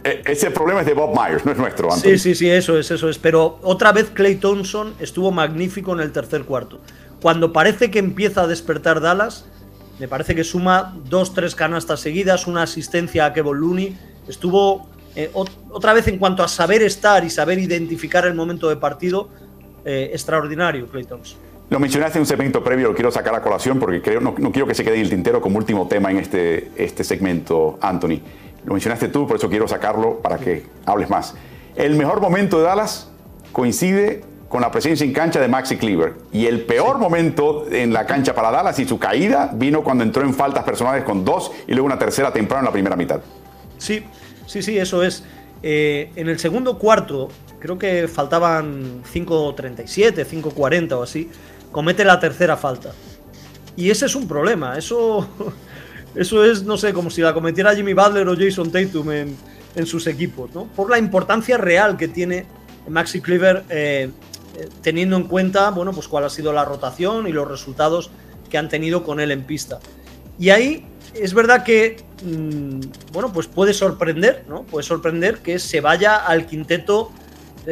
e, 0.03 0.22
ese, 0.26 0.52
problema 0.52 0.82
es 0.82 0.88
de 0.88 0.94
Bob 0.94 1.14
Myers, 1.14 1.45
no 1.45 1.52
es 1.52 1.57
nuestro. 1.57 1.91
Sí, 1.91 2.18
sí, 2.18 2.36
sí, 2.36 2.49
eso 2.49 2.78
es, 2.78 2.91
eso 2.91 3.10
es. 3.10 3.18
Pero 3.18 3.60
otra 3.61 3.91
vez 3.91 4.10
Clay 4.14 4.36
Thompson 4.36 4.94
estuvo 4.99 5.32
magnífico 5.32 5.94
en 5.94 5.99
el 5.99 6.11
tercer 6.11 6.44
cuarto. 6.44 6.80
Cuando 7.22 7.52
parece 7.52 7.90
que 7.91 7.99
empieza 7.99 8.44
a 8.44 8.48
despertar 8.48 9.02
Dallas, 9.02 9.45
me 9.99 10.07
parece 10.07 10.36
que 10.36 10.44
suma 10.44 10.95
dos, 11.10 11.34
tres 11.34 11.56
canastas 11.56 11.99
seguidas, 11.99 12.48
una 12.48 12.64
asistencia 12.64 13.26
a 13.26 13.34
Kevin 13.34 13.60
Looney. 13.60 13.98
Estuvo 14.28 14.88
eh, 15.15 15.32
otra 15.34 15.94
vez 15.94 16.07
en 16.07 16.19
cuanto 16.19 16.44
a 16.44 16.48
saber 16.48 16.84
estar 16.84 17.24
y 17.24 17.30
saber 17.30 17.57
identificar 17.57 18.26
el 18.26 18.36
momento 18.36 18.69
de 18.69 18.78
partido, 18.78 19.30
eh, 19.84 20.11
extraordinario 20.14 20.88
Clay 20.88 21.06
Thompson. 21.06 21.47
Lo 21.69 21.80
mencionaste 21.80 22.18
en 22.18 22.22
un 22.22 22.27
segmento 22.27 22.64
previo, 22.64 22.88
lo 22.88 22.95
quiero 22.95 23.11
sacar 23.11 23.35
a 23.35 23.41
colación 23.41 23.77
porque 23.77 24.02
creo, 24.02 24.22
no, 24.22 24.34
quiero 24.34 24.65
que 24.65 24.73
se 24.73 24.85
quede 24.85 24.95
en 24.95 25.02
el 25.02 25.10
tintero 25.10 25.41
como 25.41 25.57
último 25.57 25.88
tema 25.88 26.10
en 26.11 26.18
este, 26.18 26.72
este 26.77 27.03
segmento, 27.03 27.77
Anthony. 27.81 28.22
Lo 28.64 28.73
mencionaste 28.73 29.10
tú, 29.10 29.27
por 29.27 29.35
eso 29.35 29.49
quiero 29.49 29.68
sacarlo 29.68 30.19
para 30.19 30.38
que 30.38 30.64
hables 30.85 31.10
más. 31.10 31.35
El 31.76 31.95
mejor 31.98 32.22
momento 32.22 32.57
de 32.57 32.64
Dallas 32.64 33.10
coincide 33.52 34.23
con 34.48 34.61
la 34.61 34.72
presencia 34.72 35.06
en 35.06 35.11
cancha 35.11 35.41
de 35.41 35.49
Maxi 35.49 35.76
Cleaver. 35.76 36.14
Y 36.31 36.45
el 36.45 36.61
peor 36.61 36.99
momento 36.99 37.65
en 37.69 37.91
la 37.91 38.06
cancha 38.06 38.34
para 38.34 38.49
Dallas 38.49 38.80
y 38.80 38.85
su 38.85 38.98
caída 38.98 39.52
vino 39.53 39.84
cuando 39.84 40.06
entró 40.06 40.23
en 40.23 40.34
faltas 40.34 40.64
personales 40.64 41.03
con 41.03 41.26
dos 41.26 41.52
y 41.68 41.73
luego 41.73 41.85
una 41.85 41.99
tercera 41.99 42.31
temprano 42.31 42.61
en 42.61 42.65
la 42.65 42.72
primera 42.72 42.95
mitad. 42.95 43.19
Sí, 43.77 44.06
sí, 44.45 44.61
sí, 44.61 44.77
eso 44.77 45.03
es. 45.03 45.26
Eh, 45.64 46.11
en 46.15 46.30
el 46.30 46.39
segundo 46.39 46.77
cuarto, 46.77 47.27
creo 47.60 47.77
que 47.77 48.07
faltaban 48.07 49.03
5.37, 49.03 50.26
5.40 50.26 50.91
o 50.94 51.03
así 51.03 51.30
comete 51.72 52.03
la 52.06 52.19
tercera 52.19 52.57
falta. 52.57 52.91
Y 53.76 53.89
ese 53.91 54.07
es 54.07 54.15
un 54.15 54.27
problema, 54.27 54.77
eso, 54.77 55.27
eso 56.15 56.44
es, 56.44 56.64
no 56.64 56.77
sé, 56.77 56.94
como 56.94 57.10
si 57.10 57.22
la 57.22 57.34
cometiera 57.34 57.76
Jimmy 57.76 57.94
Butler 57.94 58.27
o 58.27 58.35
Jason 58.35 58.72
Tatum 58.72 59.11
en, 59.11 59.38
sus 59.85 60.07
equipos, 60.07 60.49
¿no? 60.56 60.64
Por 60.76 60.89
la 60.89 60.98
importancia 60.98 61.56
real 61.56 61.98
que 61.98 62.07
tiene 62.07 62.48
Maxi 62.89 63.22
Cleaver 63.22 63.64
eh, 63.69 64.10
eh, 64.57 64.69
teniendo 64.81 65.15
en 65.18 65.26
cuenta, 65.26 65.69
bueno, 65.69 65.94
pues 65.94 66.07
cuál 66.07 66.23
ha 66.23 66.31
sido 66.31 66.52
la 66.52 66.65
rotación 66.65 67.27
y 67.27 67.31
los 67.31 67.48
resultados 67.48 68.10
que 68.49 68.57
han 68.57 68.69
tenido 68.69 69.03
con 69.03 69.19
él 69.19 69.30
en 69.30 69.44
pista. 69.44 69.80
Y 70.39 70.49
ahí 70.49 70.84
es 71.14 71.35
verdad 71.35 71.64
que, 71.64 71.98
mm, 72.23 72.80
bueno, 73.14 73.31
pues 73.31 73.45
puede 73.45 73.73
sorprender, 73.73 74.45
¿no? 74.48 74.64
Puede 74.64 74.84
sorprender 74.84 75.39
que 75.39 75.60
se 75.60 75.80
vaya 75.80 76.15
al 76.15 76.48
quinteto 76.48 77.11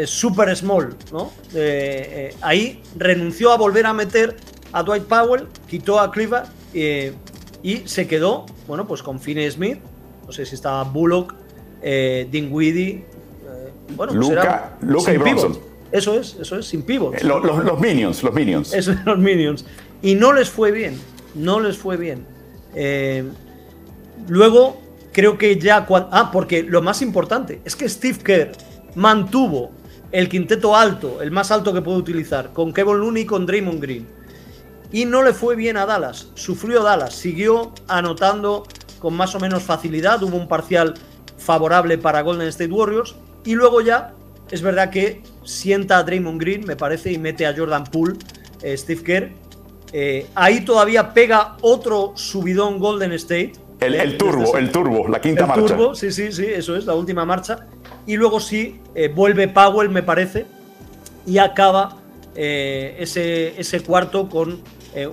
super 0.06 0.54
small, 0.56 0.94
¿no? 1.12 1.32
Eh, 1.54 2.36
ahí 2.42 2.82
renunció 2.98 3.52
a 3.52 3.58
volver 3.58 3.86
a 3.86 3.94
meter 3.94 4.36
a 4.74 4.84
Dwight 4.84 5.06
Powell, 5.06 5.48
quitó 5.70 6.00
a 6.00 6.12
Cleaver 6.12 6.44
eh, 6.74 7.14
y 7.64 7.78
se 7.88 8.06
quedó, 8.06 8.46
bueno, 8.68 8.86
pues 8.86 9.02
con 9.02 9.20
Finney 9.22 9.50
Smith, 9.50 9.80
no 10.26 10.34
sé 10.34 10.46
si 10.46 10.56
estaba 10.56 10.84
Bullock, 10.84 11.34
eh, 11.82 12.28
Dinwiddie, 12.30 13.06
bueno, 13.96 14.14
pues 14.14 14.30
Luca, 14.30 14.78
Luca 14.82 15.14
y 15.14 15.18
Bronson. 15.18 15.58
Eso 15.92 16.20
es, 16.20 16.36
eso 16.42 16.58
es, 16.58 16.66
sin 16.66 16.82
pivot. 16.82 17.22
Los, 17.22 17.64
los, 17.64 17.80
Minions, 17.80 18.22
los 18.22 18.34
Minions. 18.34 18.74
Eso 18.74 18.92
es, 18.92 19.06
los 19.06 19.18
Minions. 19.18 19.66
Y 20.02 20.16
no 20.16 20.34
les 20.34 20.50
fue 20.50 20.72
bien, 20.72 21.00
no 21.36 21.62
les 21.62 21.78
fue 21.78 21.96
bien. 21.96 22.26
luego, 24.28 24.82
creo 25.14 25.38
que 25.38 25.58
ya... 25.58 25.86
Ah, 25.90 26.32
porque 26.34 26.64
lo 26.64 26.82
más 26.82 27.02
importante 27.02 27.62
es 27.64 27.78
que 27.78 27.88
Steve 27.88 28.18
Kerr 28.22 28.52
mantuvo 28.96 29.72
el 30.16 30.30
quinteto 30.30 30.78
alto, 30.78 31.22
el 31.22 31.30
más 31.30 31.52
alto 31.52 31.74
que 31.74 31.82
puede 31.82 31.98
utilizar, 31.98 32.54
con 32.54 32.72
Kevin 32.72 33.00
Looney 33.00 33.24
y 33.24 33.26
con 33.26 33.46
Draymond 33.46 33.82
Green. 33.82 34.08
Y 34.90 35.04
no 35.04 35.22
le 35.22 35.34
fue 35.34 35.58
bien 35.58 35.76
a 35.76 35.86
Dallas, 35.86 36.30
sufrió 36.36 36.84
Dallas, 36.84 37.14
siguió 37.14 37.74
anotando 37.90 38.64
con 39.00 39.14
más 39.14 39.36
o 39.36 39.42
menos 39.42 39.64
facilidad, 39.64 40.24
hubo 40.24 40.38
un 40.38 40.48
parcial 40.48 40.94
favorable 41.38 41.98
para 41.98 42.22
Golden 42.22 42.48
State 42.48 42.72
Warriors 42.72 43.14
y 43.44 43.56
luego 43.56 43.82
ya 43.82 44.14
es 44.50 44.62
verdad 44.62 44.90
que 44.90 45.22
sienta 45.44 45.98
a 45.98 46.04
Draymond 46.04 46.40
Green, 46.40 46.66
me 46.66 46.78
parece, 46.78 47.12
y 47.12 47.18
mete 47.18 47.46
a 47.46 47.54
Jordan 47.54 47.84
Poole, 47.84 48.16
eh, 48.62 48.78
Steve 48.78 49.04
Kerr. 49.04 49.32
Eh, 49.92 50.28
ahí 50.34 50.64
todavía 50.64 51.14
pega 51.14 51.58
otro 51.60 52.14
subidón 52.16 52.80
Golden 52.80 53.12
State. 53.12 53.52
El, 53.82 53.96
el 53.96 54.18
turbo, 54.18 54.56
el 54.56 54.72
turbo, 54.72 55.10
la 55.10 55.20
quinta 55.20 55.42
el 55.42 55.48
marcha. 55.50 55.68
Turbo, 55.76 55.94
sí, 55.94 56.10
sí, 56.14 56.32
sí, 56.32 56.46
eso 56.46 56.78
es, 56.78 56.86
la 56.86 56.94
última 56.94 57.26
marcha. 57.26 57.68
Y 58.06 58.18
luego 58.18 58.40
sí, 58.40 58.80
vuelve 59.16 59.48
Powell, 59.48 59.90
me 59.90 60.04
parece, 60.04 60.46
y 61.26 61.40
acaba 61.40 61.98
ese, 62.36 63.60
ese 63.60 63.82
cuarto 63.82 64.30
con 64.30 64.62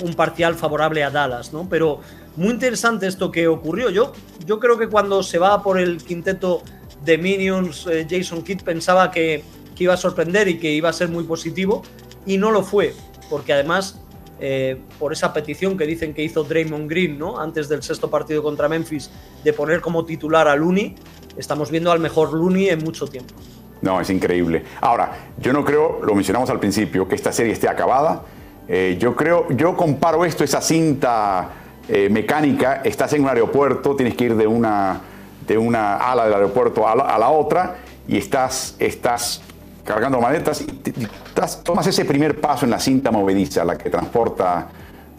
un 0.02 0.14
parcial 0.14 0.55
favorable 0.55 1.02
a 1.02 1.10
Dallas, 1.10 1.52
¿no? 1.52 1.66
Pero 1.69 2.01
muy 2.36 2.51
interesante 2.51 3.06
esto 3.06 3.31
que 3.31 3.47
ocurrió. 3.47 3.90
Yo, 3.90 4.12
yo 4.47 4.59
creo 4.59 4.78
que 4.78 4.89
cuando 4.89 5.23
se 5.23 5.39
va 5.39 5.62
por 5.62 5.78
el 5.78 5.98
quinteto 5.98 6.62
de 7.05 7.19
Minions, 7.19 7.86
eh, 7.86 8.06
Jason 8.09 8.43
Kidd 8.43 8.62
pensaba 8.62 9.10
que, 9.10 9.44
que, 9.74 9.85
iba 9.85 9.94
a 9.94 9.97
sorprender 9.97 10.48
y 10.48 10.59
que 10.59 10.73
iba 10.73 10.89
a 10.89 10.93
ser 10.93 11.09
muy 11.09 11.24
positivo 11.24 11.82
y 12.24 12.39
no 12.39 12.51
lo 12.51 12.62
fue, 12.62 12.94
porque 13.28 13.52
además 13.52 14.01
eh, 14.40 14.81
por 14.98 15.12
esa 15.12 15.32
petición 15.32 15.77
que 15.77 15.86
dicen 15.86 16.14
que 16.14 16.23
hizo 16.23 16.44
Draymond 16.44 16.89
Green 16.89 17.19
¿no? 17.19 17.39
antes 17.39 17.69
del 17.69 17.82
sexto 17.82 18.09
partido 18.09 18.43
contra 18.43 18.69
Memphis 18.69 19.10
de 19.44 19.52
poner 19.52 19.81
como 19.81 20.05
titular 20.05 20.48
a 20.48 20.56
Looney, 20.56 20.94
estamos 21.36 21.70
viendo 21.70 21.90
al 21.92 22.00
mejor 22.00 22.32
Looney 22.32 22.68
en 22.68 22.84
mucho 22.84 23.06
tiempo. 23.06 23.34
No, 23.82 24.00
es 24.00 24.10
increíble. 24.10 24.64
Ahora, 24.80 25.12
yo 25.38 25.52
no 25.52 25.64
creo, 25.64 26.00
lo 26.04 26.14
mencionamos 26.14 26.48
al 26.50 26.60
principio, 26.60 27.09
que 27.09 27.16
esta 27.16 27.32
serie 27.32 27.52
esté 27.52 27.68
acabada. 27.68 28.22
Eh, 28.68 28.96
yo 28.98 29.16
creo, 29.16 29.48
yo 29.50 29.76
comparo 29.76 30.24
esto, 30.24 30.44
esa 30.44 30.60
cinta 30.60 31.50
eh, 31.88 32.09
mecánica, 32.09 32.80
estás 32.84 33.12
en 33.14 33.22
un 33.22 33.28
aeropuerto, 33.28 33.96
tienes 33.96 34.14
que 34.14 34.24
ir 34.24 34.36
de 34.36 34.46
una, 34.46 35.00
de 35.46 35.59
una 35.59 35.96
ala 35.96 36.24
del 36.24 36.34
aeropuerto 36.34 36.86
a 36.86 36.94
la, 36.94 37.28
otra 37.28 37.78
y 38.06 38.16
estás, 38.16 38.76
estás 38.78 39.42
cargando 39.84 40.20
maletas 40.20 40.60
y, 40.60 40.66
tomas 41.64 41.86
ese 41.88 42.04
primer 42.04 42.40
paso 42.40 42.66
en 42.66 42.70
la 42.70 42.78
cinta 42.78 43.10
movediza, 43.10 43.64
la 43.64 43.76
que 43.76 43.90
transporta 43.90 44.68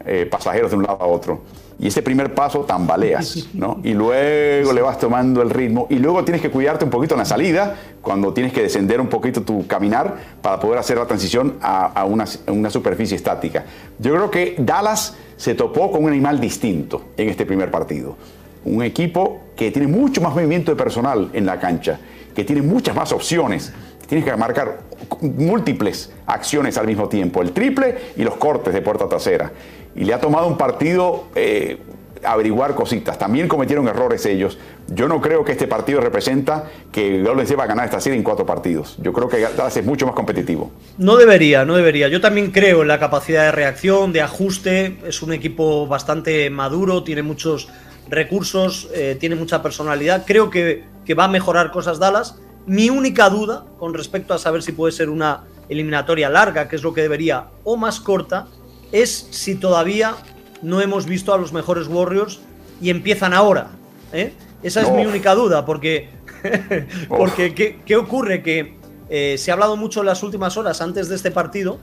eh, 0.06 0.26
pasajeros 0.26 0.72
de 0.72 0.78
un 0.78 0.84
lado 0.84 1.02
a 1.02 1.06
otro. 1.06 1.42
Y 1.84 1.88
ese 1.88 2.02
primer 2.02 2.34
paso 2.34 2.62
tambaleas, 2.62 3.50
¿no? 3.54 3.82
Y 3.84 3.94
luego 3.94 4.72
le 4.72 4.82
vas 4.82 4.98
tomando 5.00 5.42
el 5.42 5.50
ritmo 5.50 5.86
y 5.90 5.96
luego 5.96 6.24
tienes 6.24 6.42
que 6.42 6.50
cuidarte 6.50 6.86
un 6.86 6.90
poquito 6.90 7.16
en 7.16 7.20
la 7.20 7.26
salida, 7.26 7.76
cuando 8.02 8.34
tienes 8.34 8.54
que 8.54 8.62
descender 8.62 9.02
un 9.02 9.08
poquito 9.08 9.42
tu 9.42 9.68
caminar 9.68 10.16
para 10.42 10.62
poder 10.62 10.80
hacer 10.80 10.98
la 10.98 11.06
transición 11.06 11.58
a, 11.62 12.06
una, 12.06 12.24
a 12.48 12.52
una 12.54 12.70
superficie 12.70 13.18
estática. 13.18 13.66
Yo 14.00 14.14
creo 14.14 14.32
que 14.32 14.56
Dallas 14.60 15.16
se 15.36 15.56
topó 15.56 15.92
con 15.92 16.06
un 16.06 16.12
animal 16.12 16.40
distinto 16.40 17.02
en 17.18 17.28
este 17.28 17.46
primer 17.46 17.70
partido. 17.70 18.16
Un 18.64 18.82
equipo 18.82 19.42
que 19.58 19.70
tiene 19.70 19.90
mucho 19.90 20.22
más 20.22 20.34
movimiento 20.34 20.72
de 20.72 20.78
personal 20.78 21.32
en 21.34 21.46
la 21.46 21.60
cancha, 21.60 22.00
que 22.34 22.46
tiene 22.46 22.62
muchas 22.62 22.96
más 22.96 23.12
opciones. 23.12 23.74
Tienes 24.14 24.30
que 24.30 24.38
marcar 24.38 24.78
múltiples 25.22 26.12
acciones 26.28 26.78
al 26.78 26.86
mismo 26.86 27.10
tiempo, 27.10 27.42
el 27.42 27.52
triple 27.52 27.98
y 28.16 28.22
los 28.22 28.36
cortes 28.36 28.72
de 28.72 28.80
puerta 28.80 29.10
trasera. 29.10 29.52
Y 29.96 30.04
le 30.04 30.14
ha 30.14 30.22
tomado 30.22 30.46
un 30.46 30.56
partido 30.56 31.30
eh, 31.34 31.80
averiguar 32.24 32.76
cositas. 32.76 33.18
También 33.18 33.48
cometieron 33.48 33.88
errores 33.88 34.24
ellos. 34.28 34.60
Yo 34.88 35.08
no 35.08 35.20
creo 35.20 35.44
que 35.44 35.54
este 35.54 35.66
partido 35.66 36.00
representa 36.00 36.66
que 36.92 37.24
Golden 37.24 37.40
State 37.40 37.56
va 37.56 37.64
a 37.64 37.66
ganar 37.66 37.86
esta 37.86 38.00
serie 38.00 38.16
en 38.16 38.24
cuatro 38.24 38.46
partidos. 38.46 38.98
Yo 39.00 39.14
creo 39.14 39.28
que 39.28 39.40
Dallas 39.40 39.78
es 39.78 39.84
mucho 39.84 40.06
más 40.06 40.14
competitivo. 40.14 40.72
No 41.00 41.16
debería, 41.16 41.66
no 41.66 41.76
debería. 41.76 42.08
Yo 42.08 42.22
también 42.22 42.52
creo 42.52 42.84
en 42.84 42.90
la 42.90 43.00
capacidad 43.00 43.46
de 43.46 43.52
reacción, 43.52 44.14
de 44.14 44.22
ajuste. 44.22 45.00
Es 45.08 45.24
un 45.24 45.34
equipo 45.34 45.88
bastante 45.88 46.52
maduro, 46.52 47.04
tiene 47.04 47.24
muchos 47.24 47.68
recursos, 48.08 48.90
eh, 48.94 49.18
tiene 49.20 49.36
mucha 49.36 49.64
personalidad. 49.64 50.24
Creo 50.28 50.52
que, 50.52 50.84
que 51.04 51.16
va 51.16 51.24
a 51.24 51.30
mejorar 51.30 51.72
cosas 51.72 51.98
Dallas. 51.98 52.36
Mi 52.66 52.90
única 52.90 53.30
duda 53.30 53.66
con 53.78 53.94
respecto 53.94 54.34
a 54.34 54.38
saber 54.38 54.64
si 54.64 54.72
puede 54.72 54.92
ser 54.94 55.10
una 55.10 55.44
eliminatoria 55.70 56.30
larga, 56.30 56.68
que 56.68 56.76
es 56.76 56.84
lo 56.84 56.94
que 56.94 57.02
debería, 57.02 57.48
o 57.64 57.76
más 57.78 58.00
corta, 58.00 58.48
es 58.92 59.28
si 59.32 59.56
todavía 59.56 60.16
no 60.62 60.82
hemos 60.82 61.06
visto 61.06 61.34
a 61.34 61.38
los 61.38 61.52
mejores 61.52 61.88
Warriors 61.88 62.40
y 62.82 62.90
empiezan 62.90 63.34
ahora. 63.34 63.72
¿eh? 64.14 64.34
Esa 64.62 64.82
es 64.82 64.92
mi 64.92 65.06
única 65.06 65.36
duda, 65.36 65.66
porque, 65.66 66.10
porque 67.10 67.54
¿qué, 67.86 67.96
ocurre? 67.96 68.42
Que 68.42 68.78
eh, 69.10 69.38
se 69.38 69.52
ha 69.52 69.56
hablado 69.56 69.76
mucho 69.76 70.00
en 70.00 70.06
las 70.06 70.24
últimas 70.24 70.56
horas 70.56 70.82
antes 70.82 71.10
de 71.10 71.16
este 71.16 71.32
partido 71.32 71.80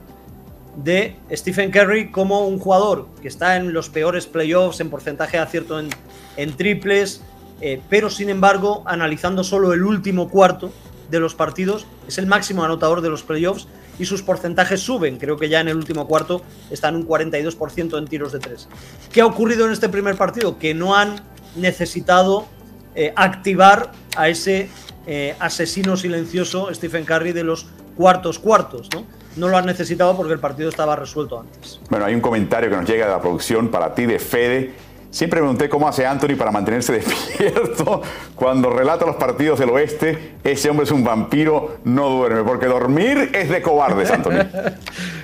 de 0.75 1.15
Stephen 1.31 1.69
Curry 1.69 2.11
como 2.11 2.47
un 2.47 2.57
jugador 2.57 3.07
que 3.21 3.27
está 3.27 3.57
en 3.57 3.73
los 3.73 3.89
peores 3.89 4.25
playoffs 4.25 4.79
en 4.79 4.89
porcentaje 4.89 5.37
de 5.37 5.43
acierto 5.43 5.79
en, 5.79 5.89
en 6.37 6.55
triples, 6.55 7.21
eh, 7.61 7.81
pero 7.89 8.09
sin 8.09 8.29
embargo, 8.29 8.83
analizando 8.85 9.43
solo 9.43 9.73
el 9.73 9.83
último 9.83 10.29
cuarto 10.29 10.71
de 11.09 11.19
los 11.19 11.35
partidos, 11.35 11.85
es 12.07 12.17
el 12.17 12.25
máximo 12.25 12.63
anotador 12.63 13.01
de 13.01 13.09
los 13.09 13.23
playoffs 13.23 13.67
y 13.99 14.05
sus 14.05 14.23
porcentajes 14.23 14.81
suben. 14.81 15.17
Creo 15.17 15.37
que 15.37 15.49
ya 15.49 15.59
en 15.59 15.67
el 15.67 15.77
último 15.77 16.07
cuarto 16.07 16.41
están 16.71 16.95
un 16.95 17.07
42% 17.07 17.97
en 17.97 18.07
tiros 18.07 18.31
de 18.31 18.39
tres. 18.39 18.67
¿Qué 19.11 19.21
ha 19.21 19.25
ocurrido 19.25 19.65
en 19.65 19.73
este 19.73 19.89
primer 19.89 20.15
partido? 20.15 20.57
Que 20.57 20.73
no 20.73 20.95
han 20.95 21.21
necesitado 21.55 22.47
eh, 22.95 23.13
activar 23.15 23.91
a 24.15 24.29
ese 24.29 24.69
eh, 25.05 25.35
asesino 25.39 25.97
silencioso 25.97 26.73
Stephen 26.73 27.05
Curry 27.05 27.31
de 27.31 27.43
los 27.43 27.67
cuartos 27.95 28.39
cuartos, 28.39 28.89
¿no? 28.93 29.05
No 29.35 29.47
lo 29.47 29.57
han 29.57 29.65
necesitado 29.65 30.15
porque 30.17 30.33
el 30.33 30.39
partido 30.39 30.69
estaba 30.69 30.95
resuelto 30.95 31.39
antes. 31.39 31.79
Bueno, 31.89 32.05
hay 32.05 32.13
un 32.13 32.21
comentario 32.21 32.69
que 32.69 32.75
nos 32.75 32.89
llega 32.89 33.05
de 33.05 33.11
la 33.11 33.21
producción 33.21 33.69
para 33.69 33.95
ti 33.95 34.05
de 34.05 34.19
Fede 34.19 34.73
Siempre 35.11 35.41
me 35.41 35.47
pregunté 35.47 35.67
cómo 35.67 35.89
hace 35.89 36.05
Anthony 36.05 36.37
para 36.37 36.51
mantenerse 36.51 36.93
despierto 36.93 38.01
cuando 38.33 38.69
relata 38.69 39.05
los 39.05 39.17
partidos 39.17 39.59
del 39.59 39.69
oeste. 39.69 40.35
Ese 40.41 40.69
hombre 40.69 40.85
es 40.85 40.91
un 40.91 41.03
vampiro, 41.03 41.79
no 41.83 42.09
duerme, 42.09 42.43
porque 42.43 42.67
dormir 42.67 43.29
es 43.33 43.49
de 43.49 43.61
cobardes, 43.61 44.09
Anthony. 44.09 44.47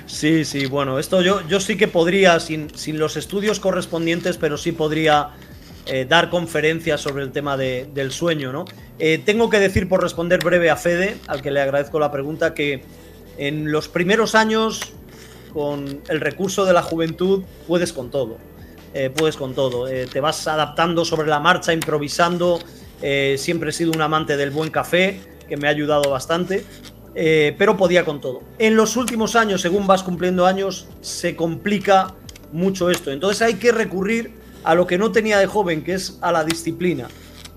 Sí, 0.06 0.46
sí, 0.46 0.64
bueno, 0.64 0.98
esto 0.98 1.20
yo, 1.20 1.46
yo 1.48 1.60
sí 1.60 1.76
que 1.76 1.86
podría, 1.86 2.40
sin, 2.40 2.74
sin 2.74 2.98
los 2.98 3.18
estudios 3.18 3.60
correspondientes, 3.60 4.38
pero 4.38 4.56
sí 4.56 4.72
podría 4.72 5.32
eh, 5.84 6.06
dar 6.08 6.30
conferencias 6.30 7.02
sobre 7.02 7.24
el 7.24 7.30
tema 7.30 7.58
del 7.58 8.10
sueño, 8.10 8.50
¿no? 8.50 8.64
Eh, 8.98 9.20
tengo 9.22 9.50
que 9.50 9.58
decir, 9.58 9.86
por 9.86 10.02
responder 10.02 10.42
breve 10.42 10.70
a 10.70 10.76
Fede, 10.76 11.18
al 11.26 11.42
que 11.42 11.50
le 11.50 11.60
agradezco 11.60 12.00
la 12.00 12.10
pregunta, 12.10 12.54
que 12.54 12.82
en 13.36 13.70
los 13.70 13.88
primeros 13.88 14.34
años, 14.34 14.80
con 15.52 16.00
el 16.08 16.20
recurso 16.20 16.64
de 16.64 16.72
la 16.72 16.82
juventud, 16.82 17.44
puedes 17.66 17.92
con 17.92 18.10
todo 18.10 18.38
eh, 18.94 19.10
puedes 19.14 19.36
con 19.36 19.54
todo. 19.54 19.88
Eh, 19.88 20.06
te 20.10 20.20
vas 20.20 20.46
adaptando 20.46 21.04
sobre 21.04 21.28
la 21.28 21.40
marcha, 21.40 21.72
improvisando. 21.72 22.58
Eh, 23.02 23.36
siempre 23.38 23.70
he 23.70 23.72
sido 23.72 23.92
un 23.92 24.02
amante 24.02 24.36
del 24.36 24.50
buen 24.50 24.70
café, 24.70 25.20
que 25.48 25.56
me 25.56 25.68
ha 25.68 25.70
ayudado 25.70 26.10
bastante. 26.10 26.64
pero 27.58 27.76
podía 27.76 28.04
con 28.04 28.20
todo. 28.20 28.42
En 28.58 28.76
los 28.76 28.96
últimos 28.96 29.34
años, 29.34 29.60
según 29.60 29.88
vas 29.88 30.04
cumpliendo 30.04 30.46
años, 30.46 30.86
se 31.00 31.34
complica 31.34 32.14
mucho 32.52 32.90
esto. 32.90 33.10
Entonces 33.10 33.42
hay 33.42 33.54
que 33.54 33.72
recurrir 33.72 34.34
a 34.62 34.76
lo 34.76 34.86
que 34.86 34.98
no 34.98 35.10
tenía 35.10 35.38
de 35.38 35.46
joven, 35.46 35.82
que 35.82 35.94
es 35.94 36.18
a 36.20 36.30
la 36.30 36.44
disciplina. 36.44 37.08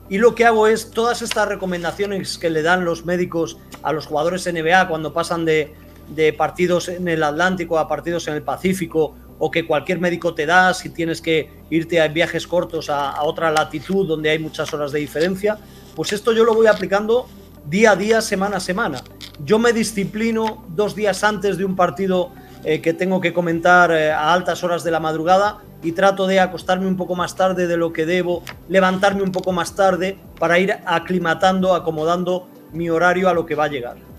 Y 0.10 0.18
lo 0.18 0.34
que 0.34 0.46
hago 0.46 0.66
es 0.66 0.90
todas 0.90 1.22
estas 1.22 1.48
recomendaciones 1.48 2.40
que 2.40 2.50
le 2.50 2.64
dan 2.64 2.86
los 2.86 3.06
médicos 3.06 3.58
a 3.84 3.94
los 3.94 4.08
jugadores 4.08 4.52
NBA 4.52 4.88
cuando 4.88 5.14
pasan 5.14 5.46
de, 5.46 5.76
de 6.16 6.34
partidos 6.34 6.90
en 6.90 7.08
el 7.08 7.22
Atlántico 7.24 7.78
a 7.78 7.88
partidos 7.88 8.28
en 8.28 8.34
el 8.34 8.42
Pacífico 8.42 9.16
o 9.44 9.50
que 9.50 9.66
cualquier 9.66 10.00
médico 10.00 10.36
te 10.36 10.46
da 10.46 10.72
si 10.72 10.90
tienes 10.90 11.20
que 11.20 11.50
irte 11.72 12.00
a 12.00 12.08
viajes 12.08 12.46
cortos 12.46 12.92
a, 12.92 13.24
otra 13.24 13.50
latitud 13.50 14.08
donde 14.08 14.30
hay 14.30 14.38
muchas 14.38 14.72
horas 14.72 14.92
de 14.92 15.00
diferencia, 15.00 15.58
pues 15.96 16.14
esto 16.14 16.32
yo 16.32 16.44
lo 16.44 16.54
voy 16.54 16.68
aplicando 16.68 17.28
día 17.66 17.92
a 17.92 17.96
día, 17.96 18.22
semana 18.22 18.58
a 18.58 18.60
semana. 18.60 19.02
Yo 19.44 19.58
me 19.58 19.74
disciplino 19.74 20.64
dos 20.70 20.96
días 20.96 21.24
antes 21.24 21.58
de 21.58 21.66
un 21.66 21.76
partido 21.76 22.30
eh, 22.64 22.82
que 22.82 22.94
tengo 22.94 23.20
que 23.20 23.34
comentar 23.34 23.92
eh, 23.92 24.12
a 24.12 24.32
altas 24.32 24.64
horas 24.64 24.84
de 24.84 24.92
la 24.92 25.00
madrugada 25.00 25.58
y 25.82 25.94
trato 25.94 26.28
de 26.28 26.40
acostarme 26.40 26.86
un 26.86 26.96
poco 26.96 27.16
más 27.16 27.36
tarde 27.36 27.66
de 27.66 27.78
lo 27.78 27.92
que 27.92 28.06
debo, 28.06 28.44
levantarme 28.70 29.24
un 29.24 29.32
poco 29.32 29.52
más 29.52 29.76
tarde 29.76 30.20
para 30.38 30.60
ir 30.60 30.76
aclimatando, 30.86 31.74
acomodando 31.74 32.48
mi 32.74 32.92
horario 32.92 33.28
a 33.28 33.34
lo 33.34 33.48
que 33.48 33.56
va 33.56 33.64
a 33.64 33.70
llegar 33.70 34.11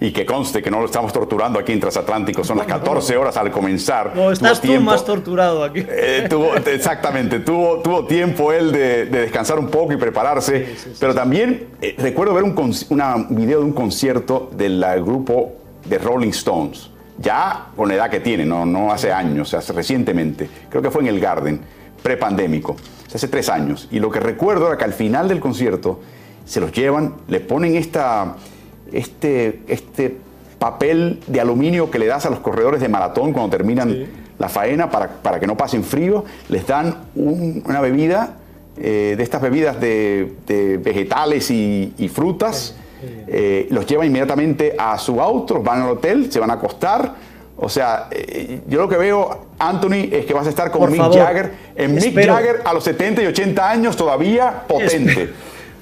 y 0.00 0.12
que 0.12 0.24
conste 0.24 0.62
que 0.62 0.70
no 0.70 0.80
lo 0.80 0.86
estamos 0.86 1.12
torturando 1.12 1.58
aquí 1.58 1.72
en 1.72 1.80
Transatlántico, 1.80 2.42
son 2.42 2.56
las 2.56 2.66
14 2.66 3.18
horas 3.18 3.36
al 3.36 3.50
comenzar. 3.50 4.12
No, 4.16 4.32
estás 4.32 4.60
tú 4.60 4.80
más 4.80 5.04
torturado 5.04 5.62
aquí. 5.62 5.84
Eh, 5.86 6.26
tuvo, 6.28 6.54
exactamente, 6.54 7.40
tuvo, 7.40 7.80
tuvo 7.80 8.06
tiempo 8.06 8.50
él 8.50 8.72
de, 8.72 9.04
descansar 9.04 9.58
un 9.58 9.68
poco 9.68 9.92
y 9.92 9.96
prepararse, 9.96 10.74
pero 10.98 11.14
también 11.14 11.68
eh, 11.82 11.94
recuerdo 11.98 12.32
ver 12.32 12.44
un 12.44 12.54
video 13.30 13.58
de 13.58 13.64
un 13.64 13.72
concierto 13.72 14.50
del 14.56 14.82
grupo 15.04 15.52
de 15.84 15.98
Rolling 15.98 16.30
Stones, 16.30 16.90
ya 17.18 17.66
con 17.76 17.88
la 17.88 17.94
edad 17.94 18.10
que 18.10 18.20
tiene, 18.20 18.46
no, 18.46 18.64
no 18.64 18.90
hace 18.90 19.12
años, 19.12 19.52
hace 19.52 19.74
recientemente, 19.74 20.48
creo 20.70 20.80
que 20.82 20.90
fue 20.90 21.02
en 21.02 21.08
el 21.08 21.20
Garden, 21.20 21.60
prepandémico, 22.02 22.76
hace 23.14 23.28
tres 23.28 23.50
años, 23.50 23.86
y 23.90 23.98
lo 23.98 24.10
que 24.10 24.20
recuerdo 24.20 24.68
era 24.68 24.78
que 24.78 24.84
al 24.84 24.94
final 24.94 25.28
del 25.28 25.40
concierto 25.40 26.00
se 26.46 26.58
los 26.58 26.72
llevan, 26.72 27.16
le 27.28 27.40
ponen 27.40 27.76
esta 27.76 28.36
este, 28.92 29.60
este 29.68 30.16
papel 30.58 31.20
de 31.26 31.40
aluminio 31.40 31.90
que 31.90 31.98
le 31.98 32.06
das 32.06 32.26
a 32.26 32.30
los 32.30 32.40
corredores 32.40 32.80
de 32.80 32.88
maratón 32.88 33.32
cuando 33.32 33.50
terminan 33.50 34.06
la 34.38 34.48
faena 34.48 34.90
para, 34.90 35.08
para, 35.08 35.40
que 35.40 35.46
no 35.46 35.56
pasen 35.56 35.84
frío, 35.84 36.24
les 36.48 36.66
dan 36.66 36.96
una 37.14 37.80
bebida 37.80 38.36
de 38.76 39.22
estas 39.22 39.42
bebidas 39.42 39.78
de, 39.80 40.80
vegetales 40.82 41.50
y, 41.50 42.10
frutas, 42.12 42.74
los 43.70 43.86
lleva 43.86 44.06
inmediatamente 44.06 44.74
a 44.78 44.96
su 44.98 45.20
auto, 45.20 45.62
van 45.62 45.82
al 45.82 45.90
hotel, 45.90 46.32
se 46.32 46.40
van 46.40 46.50
a 46.50 46.54
acostar. 46.54 47.14
O 47.62 47.68
sea, 47.68 48.08
yo 48.66 48.80
lo 48.80 48.88
que 48.88 48.96
veo, 48.96 49.48
Anthony, 49.58 50.08
es 50.10 50.24
que 50.24 50.32
vas 50.32 50.46
a 50.46 50.50
estar 50.50 50.70
con 50.70 50.90
Mick 50.90 51.12
Jagger. 51.12 51.52
En 51.76 51.94
Mick 51.94 52.14
Jagger 52.14 52.62
a 52.64 52.72
los 52.72 52.82
70 52.84 53.22
y 53.22 53.26
80 53.26 53.70
años 53.70 53.96
todavía 53.96 54.62
potente. 54.66 55.30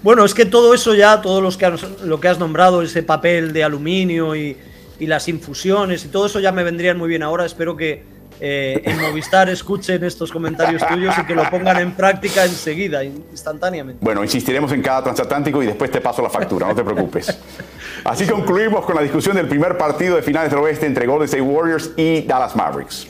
Bueno, 0.02 0.24
es 0.24 0.34
que 0.34 0.44
todo 0.44 0.74
eso 0.74 0.94
ya, 0.94 1.20
todo 1.20 1.40
los 1.40 1.56
que 1.56 1.72
lo 2.04 2.20
que 2.20 2.28
has 2.28 2.38
nombrado, 2.38 2.82
ese 2.82 3.02
papel 3.02 3.52
de 3.52 3.64
aluminio 3.64 4.36
y, 4.36 4.56
las 5.00 5.28
infusiones 5.28 6.04
y 6.04 6.08
todo 6.08 6.26
eso 6.26 6.40
ya 6.40 6.50
me 6.50 6.64
vendrían 6.64 6.98
muy 6.98 7.08
bien 7.08 7.22
ahora. 7.22 7.44
Espero 7.44 7.76
que 7.76 8.02
eh, 8.40 8.82
en 8.84 9.00
Movistar 9.00 9.48
escuchen 9.48 10.02
estos 10.02 10.32
comentarios 10.32 10.84
tuyos 10.88 11.14
y 11.18 11.24
que 11.24 11.36
lo 11.36 11.48
pongan 11.48 11.78
en 11.78 11.92
práctica 11.92 12.44
enseguida, 12.44 13.04
instantáneamente. 13.04 14.04
Bueno, 14.04 14.24
insistiremos 14.24 14.72
en 14.72 14.82
cada 14.82 15.04
transatlántico 15.04 15.62
y 15.62 15.66
después 15.66 15.92
te 15.92 16.00
paso 16.00 16.20
la 16.20 16.30
factura, 16.30 16.66
no 16.66 16.74
te 16.74 16.82
preocupes. 16.82 17.38
Así 18.04 18.26
concluimos 18.26 18.84
con 18.84 18.96
la 18.96 19.02
discusión 19.02 19.36
del 19.36 19.46
primer 19.46 19.78
partido 19.78 20.16
de 20.16 20.22
finales 20.22 20.50
del 20.50 20.60
oeste 20.60 20.86
entre 20.86 21.06
Golden 21.06 21.26
State 21.26 21.42
Warriors 21.42 21.92
y 21.96 22.22
Dallas 22.22 22.56
Mavericks. 22.56 23.06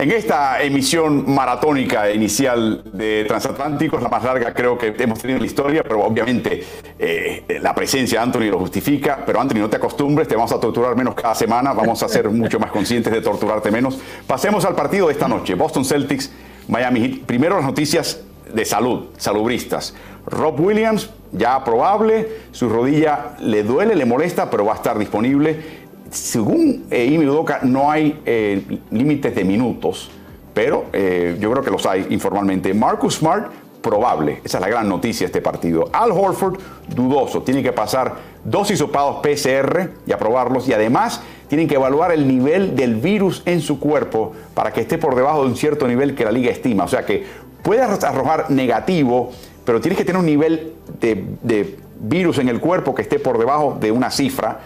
En 0.00 0.10
esta 0.12 0.62
emisión 0.62 1.30
maratónica 1.30 2.10
inicial 2.10 2.82
de 2.90 3.26
Transatlánticos, 3.28 4.02
la 4.02 4.08
más 4.08 4.24
larga 4.24 4.54
creo 4.54 4.78
que 4.78 4.94
hemos 4.98 5.18
tenido 5.18 5.36
en 5.36 5.42
la 5.42 5.46
historia, 5.46 5.82
pero 5.82 6.02
obviamente 6.02 6.64
eh, 6.98 7.58
la 7.60 7.74
presencia 7.74 8.18
de 8.18 8.24
Anthony 8.24 8.50
lo 8.50 8.58
justifica, 8.58 9.22
pero 9.26 9.38
Anthony 9.38 9.58
no 9.58 9.68
te 9.68 9.76
acostumbres, 9.76 10.26
te 10.26 10.36
vamos 10.36 10.52
a 10.52 10.58
torturar 10.58 10.96
menos 10.96 11.14
cada 11.14 11.34
semana, 11.34 11.74
vamos 11.74 12.02
a 12.02 12.08
ser 12.08 12.30
mucho 12.30 12.58
más 12.58 12.70
conscientes 12.70 13.12
de 13.12 13.20
torturarte 13.20 13.70
menos. 13.70 13.98
Pasemos 14.26 14.64
al 14.64 14.74
partido 14.74 15.08
de 15.08 15.12
esta 15.12 15.28
noche, 15.28 15.54
Boston 15.54 15.84
Celtics, 15.84 16.32
Miami 16.66 17.00
Heat. 17.00 17.26
Primero 17.26 17.56
las 17.56 17.66
noticias 17.66 18.22
de 18.54 18.64
salud, 18.64 19.08
salubristas. 19.18 19.94
Rob 20.26 20.60
Williams, 20.60 21.10
ya 21.32 21.62
probable, 21.62 22.26
su 22.52 22.70
rodilla 22.70 23.36
le 23.40 23.64
duele, 23.64 23.94
le 23.94 24.06
molesta, 24.06 24.48
pero 24.48 24.64
va 24.64 24.72
a 24.72 24.76
estar 24.76 24.98
disponible 24.98 25.79
según 26.10 26.86
eh, 26.90 27.06
Imi 27.06 27.26
Udoka, 27.26 27.60
no 27.62 27.90
hay 27.90 28.20
eh, 28.26 28.80
límites 28.90 29.34
de 29.34 29.44
minutos, 29.44 30.10
pero 30.52 30.86
eh, 30.92 31.36
yo 31.40 31.50
creo 31.50 31.62
que 31.62 31.70
los 31.70 31.86
hay 31.86 32.06
informalmente. 32.10 32.74
Marcus 32.74 33.16
Smart, 33.16 33.50
probable. 33.80 34.40
Esa 34.44 34.58
es 34.58 34.62
la 34.62 34.68
gran 34.68 34.88
noticia 34.88 35.20
de 35.20 35.26
este 35.26 35.40
partido. 35.40 35.88
Al 35.92 36.10
Horford, 36.10 36.58
dudoso. 36.94 37.42
Tiene 37.42 37.62
que 37.62 37.72
pasar 37.72 38.16
dos 38.44 38.70
hisopados 38.70 39.20
PCR 39.22 39.90
y 40.06 40.12
aprobarlos. 40.12 40.68
Y 40.68 40.72
además 40.72 41.22
tienen 41.48 41.68
que 41.68 41.76
evaluar 41.76 42.12
el 42.12 42.26
nivel 42.26 42.74
del 42.74 42.96
virus 42.96 43.42
en 43.46 43.60
su 43.60 43.78
cuerpo 43.78 44.32
para 44.52 44.72
que 44.72 44.82
esté 44.82 44.98
por 44.98 45.14
debajo 45.14 45.42
de 45.44 45.48
un 45.48 45.56
cierto 45.56 45.86
nivel 45.86 46.14
que 46.14 46.24
la 46.24 46.32
liga 46.32 46.50
estima. 46.50 46.84
O 46.84 46.88
sea 46.88 47.06
que 47.06 47.24
puede 47.62 47.80
arrojar 47.80 48.50
negativo, 48.50 49.30
pero 49.64 49.80
tienes 49.80 49.96
que 49.96 50.04
tener 50.04 50.18
un 50.18 50.26
nivel 50.26 50.74
de 51.00 51.78
virus 52.00 52.38
en 52.38 52.48
el 52.48 52.60
cuerpo 52.60 52.94
que 52.94 53.02
esté 53.02 53.18
por 53.18 53.38
debajo 53.38 53.78
de 53.80 53.92
una 53.92 54.10
cifra 54.10 54.60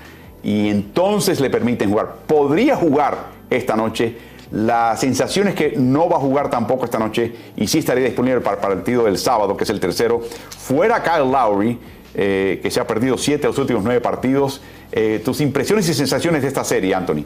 y 0.44 0.68
entonces 0.68 1.40
le 1.40 1.48
permiten 1.48 1.90
jugar. 1.90 2.16
Podría 2.26 2.76
jugar 2.76 3.30
esta 3.48 3.74
noche. 3.74 4.14
La 4.52 4.94
sensación 4.96 5.48
es 5.48 5.54
que 5.54 5.74
no 5.76 6.08
va 6.08 6.18
a 6.18 6.20
jugar 6.20 6.50
tampoco 6.50 6.84
esta 6.84 6.98
noche 6.98 7.32
y 7.56 7.66
sí 7.66 7.78
estaría 7.78 8.04
disponible 8.04 8.40
para 8.40 8.56
el 8.56 8.62
partido 8.62 9.04
del 9.04 9.18
sábado, 9.18 9.56
que 9.56 9.64
es 9.64 9.70
el 9.70 9.80
tercero. 9.80 10.20
Fuera 10.20 11.02
Kyle 11.02 11.30
Lowry, 11.30 11.78
eh, 12.14 12.60
que 12.62 12.70
se 12.70 12.78
ha 12.78 12.86
perdido 12.86 13.16
siete 13.16 13.42
de 13.42 13.48
los 13.48 13.58
últimos 13.58 13.82
nueve 13.82 14.00
partidos. 14.00 14.60
Eh, 14.92 15.20
tus 15.24 15.40
impresiones 15.40 15.88
y 15.88 15.94
sensaciones 15.94 16.42
de 16.42 16.48
esta 16.48 16.62
serie, 16.62 16.94
Anthony. 16.94 17.24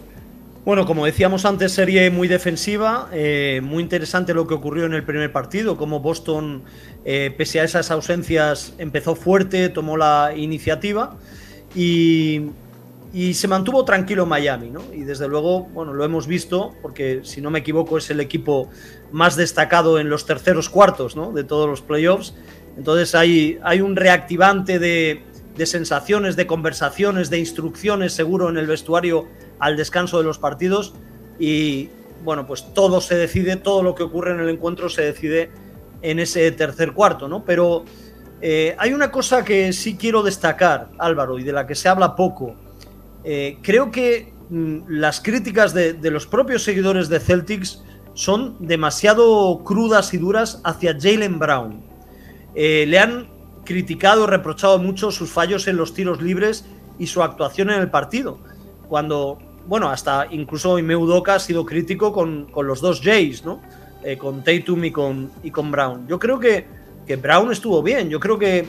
Bueno, 0.65 0.87
como 0.87 1.05
decíamos 1.05 1.45
antes, 1.45 1.73
serie 1.73 2.11
muy 2.11 2.29
defensiva, 2.29 3.09
eh, 3.13 3.61
muy 3.63 3.83
interesante 3.83 4.33
lo 4.33 4.47
que 4.47 4.55
ocurrió 4.55 4.87
en 4.87 4.95
el 4.95 5.03
primer 5.03 5.33
partido, 5.33 5.77
como 5.77 6.01
Boston, 6.01 6.63
pese 7.05 7.61
a 7.61 7.65
esas 7.65 7.91
ausencias, 7.91 8.75
empezó 8.77 9.15
fuerte, 9.15 9.71
tomó 9.71 9.97
la 9.97 10.33
iniciativa 10.37 11.17
y 11.75 12.51
y 13.13 13.35
se 13.35 13.49
mantuvo 13.49 13.85
tranquilo 13.85 14.27
Miami, 14.27 14.71
¿no? 14.71 14.83
Y 14.93 15.05
desde 15.05 15.29
luego, 15.29 15.65
bueno, 15.65 15.95
lo 15.95 16.05
hemos 16.05 16.27
visto, 16.27 16.75
porque 16.83 17.21
si 17.23 17.41
no 17.41 17.51
me 17.51 17.61
equivoco 17.61 17.97
es 17.97 18.11
el 18.11 18.21
equipo 18.21 18.69
más 19.13 19.37
destacado 19.37 19.99
en 19.99 20.11
los 20.11 20.27
terceros 20.27 20.69
cuartos, 20.69 21.17
¿no? 21.17 21.33
De 21.33 21.45
todos 21.45 21.69
los 21.69 21.81
playoffs. 21.81 22.35
Entonces 22.77 23.15
hay, 23.15 23.59
hay 23.63 23.81
un 23.81 23.97
reactivante 23.97 24.79
de, 24.79 25.23
de 25.57 25.67
sensaciones, 25.67 26.37
de 26.37 26.47
conversaciones, 26.47 27.31
de 27.31 27.39
instrucciones 27.39 28.13
seguro 28.13 28.51
en 28.51 28.59
el 28.59 28.67
vestuario 28.67 29.27
al 29.59 29.77
descanso 29.77 30.19
de 30.19 30.25
los 30.25 30.39
partidos. 30.39 30.95
Y 31.39 31.89
bueno, 32.25 32.47
pues 32.47 32.75
todo 32.75 33.01
se 33.01 33.15
decide, 33.15 33.57
todo 33.57 33.83
lo 33.83 33.95
que 33.95 34.03
ocurre 34.03 34.33
en 34.33 34.41
el 34.41 34.51
encuentro 34.51 34.91
se 34.91 35.03
decide 35.03 35.51
en 36.03 36.19
ese 36.19 36.51
tercer 36.53 36.93
cuarto, 36.93 37.27
¿no? 37.27 37.43
Pero 37.45 37.85
eh, 38.43 38.77
hay 38.79 38.93
una 38.93 39.11
cosa 39.11 39.45
que 39.45 39.73
sí 39.73 39.97
quiero 39.97 40.23
destacar, 40.23 40.91
Álvaro, 40.99 41.39
y 41.39 41.43
de 41.43 41.53
la 41.53 41.67
que 41.67 41.75
se 41.75 41.89
habla 41.89 42.15
poco 42.15 42.68
eh, 43.25 43.59
creo 43.63 43.91
que 43.91 44.33
mm, 44.51 44.79
las 44.89 45.21
críticas 45.21 45.75
de, 45.75 45.97
los 46.11 46.27
propios 46.27 46.63
seguidores 46.63 47.09
de 47.09 47.21
Celtics 47.21 47.83
son 48.15 48.57
demasiado 48.59 49.63
crudas 49.65 50.13
y 50.15 50.19
duras 50.19 50.61
hacia 50.65 50.97
Jalen 50.99 51.39
Brown. 51.39 51.83
Eh, 52.55 52.85
le 52.89 52.99
han 52.99 53.29
criticado 53.65 54.27
reprochado 54.27 54.79
mucho 54.79 55.11
sus 55.11 55.31
fallos 55.31 55.69
en 55.69 55.77
los 55.77 55.95
tiros 55.95 56.23
libres 56.23 56.65
y 56.99 57.07
su 57.07 57.23
actuación 57.23 57.71
en 57.71 57.81
el 57.81 57.91
partido. 57.91 58.39
Cuando, 58.89 59.39
bueno, 59.67 59.91
hasta 59.91 60.27
incluso 60.31 60.79
Imeudoka 60.79 61.35
ha 61.35 61.39
sido 61.39 61.65
crítico 61.65 62.13
con, 62.13 62.49
los 62.57 62.81
dos 62.81 63.01
Jays, 63.03 63.45
¿no? 63.45 63.61
Eh, 64.03 64.17
con 64.17 64.43
Tatum 64.43 64.85
y 64.85 64.91
con, 64.91 65.31
y 65.43 65.51
con 65.51 65.71
Brown. 65.71 66.09
Yo 66.09 66.19
creo 66.19 66.41
que, 66.41 66.67
que 67.07 67.17
Brown 67.17 67.53
estuvo 67.53 67.83
bien. 67.83 68.09
Yo 68.09 68.19
creo 68.19 68.39
que 68.39 68.67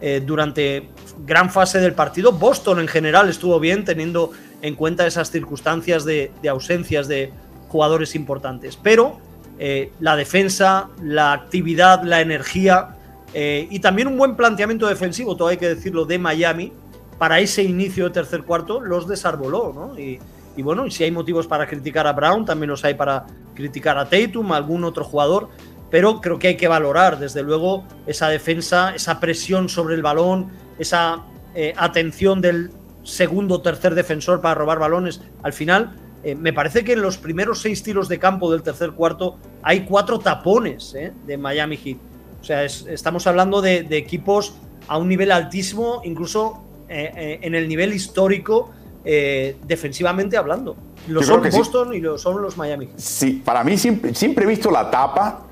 eh, 0.00 0.22
durante 0.24 0.88
gran 1.26 1.50
fase 1.50 1.80
del 1.80 1.92
partido. 1.92 2.32
Boston 2.32 2.78
en 2.78 2.88
general 2.88 3.28
estuvo 3.28 3.58
bien 3.58 3.84
teniendo 3.84 4.30
en 4.62 4.76
cuenta 4.76 5.06
esas 5.06 5.30
circunstancias 5.30 6.04
de, 6.04 6.30
ausencias 6.48 7.08
de 7.08 7.32
jugadores 7.68 8.14
importantes. 8.14 8.78
Pero 8.80 9.18
eh, 9.58 9.90
la 9.98 10.14
defensa, 10.14 10.88
la 11.02 11.32
actividad, 11.32 12.02
la 12.04 12.20
energía 12.20 12.96
eh, 13.34 13.66
y 13.70 13.80
también 13.80 14.08
un 14.08 14.16
buen 14.16 14.36
planteamiento 14.36 14.86
defensivo, 14.86 15.36
todo 15.36 15.48
hay 15.48 15.56
que 15.56 15.68
decirlo, 15.68 16.04
de 16.04 16.18
Miami 16.18 16.72
para 17.18 17.40
ese 17.40 17.64
inicio 17.64 18.04
de 18.04 18.10
tercer 18.10 18.44
cuarto 18.44 18.80
los 18.80 19.08
desarboló. 19.08 19.94
Y, 19.98 20.20
y 20.56 20.62
bueno, 20.62 20.88
si 20.90 21.02
hay 21.02 21.10
motivos 21.10 21.48
para 21.48 21.66
criticar 21.66 22.06
a 22.06 22.12
Brown, 22.12 22.44
también 22.44 22.70
los 22.70 22.84
hay 22.84 22.94
para 22.94 23.26
criticar 23.54 23.98
a 23.98 24.08
Tatum, 24.08 24.52
a 24.52 24.56
algún 24.56 24.84
otro 24.84 25.02
jugador 25.02 25.48
pero 25.90 26.20
creo 26.20 26.38
que 26.38 26.48
hay 26.48 26.56
que 26.56 26.68
valorar, 26.68 27.18
desde 27.18 27.42
luego, 27.42 27.84
esa 28.06 28.28
defensa, 28.28 28.94
esa 28.94 29.20
presión 29.20 29.68
sobre 29.68 29.94
el 29.94 30.02
balón, 30.02 30.50
esa 30.78 31.24
eh, 31.54 31.72
atención 31.76 32.40
del 32.40 32.70
segundo 33.02 33.56
o 33.56 33.62
tercer 33.62 33.94
defensor 33.94 34.40
para 34.40 34.54
robar 34.54 34.78
balones. 34.78 35.22
Al 35.42 35.52
final, 35.52 35.96
eh, 36.22 36.34
me 36.34 36.52
parece 36.52 36.84
que 36.84 36.92
en 36.92 37.02
los 37.02 37.16
primeros 37.16 37.62
seis 37.62 37.82
tiros 37.82 38.08
de 38.08 38.18
campo 38.18 38.50
del 38.52 38.62
tercer 38.62 38.92
cuarto 38.92 39.38
hay 39.62 39.86
cuatro 39.86 40.18
tapones 40.18 40.94
eh, 40.94 41.12
de 41.26 41.38
Miami 41.38 41.76
Heat. 41.78 41.98
O 42.40 42.44
sea, 42.44 42.64
estamos 42.64 43.26
hablando 43.26 43.62
de, 43.62 43.86
equipos 43.90 44.54
a 44.86 44.98
un 44.98 45.08
nivel 45.08 45.32
altísimo, 45.32 46.02
incluso 46.04 46.64
en 46.88 47.54
el 47.54 47.68
nivel 47.68 47.92
histórico, 47.92 48.70
defensivamente 49.04 50.36
hablando. 50.38 50.76
Lo 51.08 51.22
son 51.22 51.42
Boston 51.50 51.92
y 51.94 52.00
lo 52.00 52.16
son 52.16 52.40
los 52.40 52.56
Miami. 52.56 52.88
Sí, 52.96 53.42
para 53.44 53.64
mí 53.64 53.76
siempre, 53.76 54.14
siempre 54.14 54.44
he 54.44 54.48
visto 54.48 54.70
la 54.70 54.88
tapa 54.88 55.47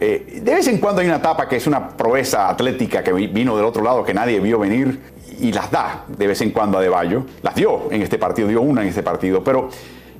eh, 0.00 0.40
de 0.42 0.54
vez 0.54 0.68
en 0.68 0.78
cuando 0.78 1.00
hay 1.00 1.08
una 1.08 1.16
etapa 1.16 1.48
que 1.48 1.56
es 1.56 1.66
una 1.66 1.88
proeza 1.88 2.48
atlética 2.48 3.02
que 3.02 3.12
vino 3.12 3.56
del 3.56 3.64
otro 3.64 3.82
lado 3.82 4.04
que 4.04 4.14
nadie 4.14 4.38
vio 4.38 4.58
venir 4.58 5.00
y 5.40 5.52
las 5.52 5.70
da 5.70 6.04
de 6.06 6.26
vez 6.26 6.40
en 6.40 6.50
cuando 6.50 6.78
a 6.78 6.82
De. 6.82 7.22
Las 7.42 7.54
dio 7.54 7.90
en 7.90 8.02
este 8.02 8.18
partido, 8.18 8.48
dio 8.48 8.60
una 8.60 8.82
en 8.82 8.88
este 8.88 9.02
partido, 9.02 9.42
pero 9.42 9.68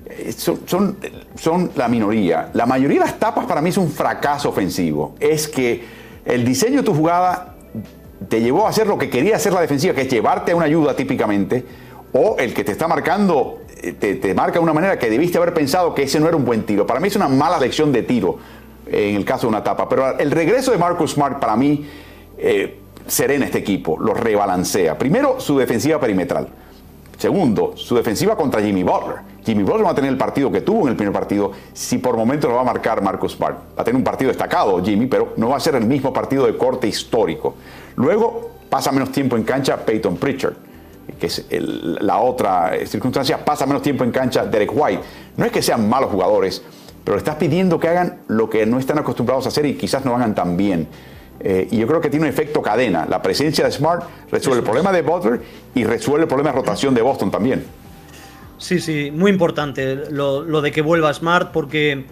eh, 0.07 0.33
son, 0.33 0.97
son, 1.37 1.71
la 1.77 1.89
minoría. 1.89 2.51
La 2.55 2.67
mayoría 2.67 3.01
de 3.01 3.07
las 3.07 3.19
tapas 3.19 3.47
para 3.47 3.61
mí 3.61 3.71
es 3.71 3.77
un 3.77 3.91
fracaso 3.91 4.49
ofensivo. 4.49 5.15
Es 5.21 5.47
que 5.47 5.85
el 6.25 6.45
diseño 6.45 6.79
de 6.79 6.83
tu 6.83 6.95
jugada 6.95 7.55
te 8.29 8.41
llevó 8.41 8.67
a 8.67 8.71
hacer 8.71 8.89
lo 8.89 8.99
que 8.99 9.09
quería 9.09 9.37
hacer 9.37 9.53
la 9.53 9.61
defensiva, 9.61 9.95
que 9.95 10.03
es 10.03 10.09
llevarte 10.09 10.53
a 10.53 10.57
una 10.57 10.67
ayuda 10.67 10.97
típicamente, 10.97 11.65
o 12.13 12.37
el 12.39 12.53
que 12.53 12.65
te 12.65 12.73
está 12.73 12.89
marcando 12.89 13.61
eh, 13.81 13.93
te, 13.93 14.17
te 14.17 14.35
marca 14.35 14.55
de 14.55 14.61
una 14.61 14.73
manera 14.73 14.99
que 14.99 15.09
debiste 15.09 15.39
haber 15.39 15.55
pensado 15.55 15.95
que 15.95 16.03
ese 16.03 16.19
no 16.19 16.27
era 16.27 16.37
un 16.37 16.45
buen 16.45 16.65
tiro. 16.65 16.85
Para 16.85 16.99
mí 16.99 17.07
es 17.07 17.17
una 17.17 17.29
mala 17.29 17.61
lección 17.61 17.93
de 17.93 18.03
tiro 18.03 18.39
en 18.91 19.17
el 19.17 19.25
caso 19.25 19.47
de 19.47 19.49
una 19.49 19.59
etapa. 19.59 19.89
Pero 19.89 20.19
el 20.19 20.31
regreso 20.31 20.73
de 20.73 20.79
Marcus 20.79 21.13
Smart 21.13 21.39
para 21.39 21.57
mí 21.57 21.87
eh, 22.39 22.79
serena 23.07 23.47
este 23.47 23.59
equipo, 23.59 23.99
lo 23.99 24.15
rebalancea. 24.15 24.97
Primero, 24.97 25.41
su 25.41 25.59
defensiva 25.59 25.99
perimetral. 25.99 26.49
Segundo, 27.17 27.77
su 27.77 27.97
defensiva 27.97 28.37
contra 28.37 28.63
Jimmy 28.63 28.85
Butler. 28.85 29.17
Jimmy 29.45 29.65
Butler 29.65 29.87
va 29.87 29.91
a 29.91 29.95
tener 29.95 30.11
el 30.11 30.19
partido 30.19 30.53
que 30.53 30.61
tuvo 30.61 30.83
en 30.83 30.89
el 30.89 30.97
primer 30.97 31.13
partido, 31.13 31.51
si 31.73 31.99
por 31.99 32.17
momentos 32.17 32.49
lo 32.49 32.57
va 32.57 32.63
a 32.63 32.65
marcar 32.65 33.03
Marcus 33.03 33.33
Smart. 33.33 33.57
Va 33.77 33.83
a 33.83 33.85
tener 33.85 33.97
un 33.97 34.05
partido 34.05 34.29
destacado 34.29 34.83
Jimmy, 34.85 35.07
pero 35.07 35.33
no 35.37 35.49
va 35.49 35.57
a 35.57 35.61
ser 35.61 35.75
el 35.75 35.85
mismo 35.85 36.13
partido 36.13 36.47
de 36.47 36.57
corte 36.57 36.87
histórico. 36.87 37.57
Luego, 37.97 38.51
pasa 38.69 38.93
menos 38.93 39.11
tiempo 39.11 39.37
en 39.37 39.43
cancha 39.43 39.77
Peyton 39.79 40.17
Pritchard, 40.17 40.55
que 41.19 41.27
es 41.27 41.47
la 41.51 42.19
otra 42.19 42.73
circunstancia, 42.87 43.45
pasa 43.45 43.67
menos 43.67 43.83
tiempo 43.83 44.05
en 44.05 44.13
cancha 44.13 44.45
Derek 44.45 44.71
White. 44.73 45.03
No 45.37 45.45
es 45.45 45.51
que 45.51 45.63
sean 45.63 45.89
malos 45.89 46.11
jugadores, 46.11 46.63
pero 47.09 47.17
estás 47.17 47.37
pidiendo 47.37 47.81
que 47.81 47.89
hagan 47.89 48.19
lo 48.29 48.51
que 48.51 48.67
no 48.67 48.79
están 48.79 48.99
acostumbrados 48.99 49.47
a 49.47 49.49
hacer 49.49 49.65
y 49.65 49.77
quizás 49.77 50.05
no 50.05 50.15
hagan 50.15 50.35
tan 50.35 50.59
bien. 50.59 50.87
Eh, 51.41 51.67
y 51.71 51.79
yo 51.79 51.87
creo 51.87 52.03
que 52.03 52.11
tiene 52.11 52.27
un 52.27 52.31
efecto 52.31 52.61
cadena. 52.61 53.07
La 53.09 53.23
presencia 53.23 53.65
de 53.65 53.73
Smart 53.73 54.05
resuelve 54.31 54.59
el 54.59 54.65
problema 54.65 54.93
de 54.93 55.01
Butler 55.01 55.41
y 55.75 55.85
resuelve 55.85 56.25
el 56.25 56.29
problema 56.29 56.51
de 56.51 56.57
rotación 56.57 56.95
de 56.95 57.01
Boston 57.01 57.31
también. 57.31 57.65
Sí, 58.59 58.79
sí, 58.79 59.11
muy 59.11 59.31
importante 59.31 60.11
lo, 60.11 60.61
de 60.61 60.71
que 60.71 60.83
vuelva 60.83 61.15
Smart 61.15 61.51
porque 61.51 62.05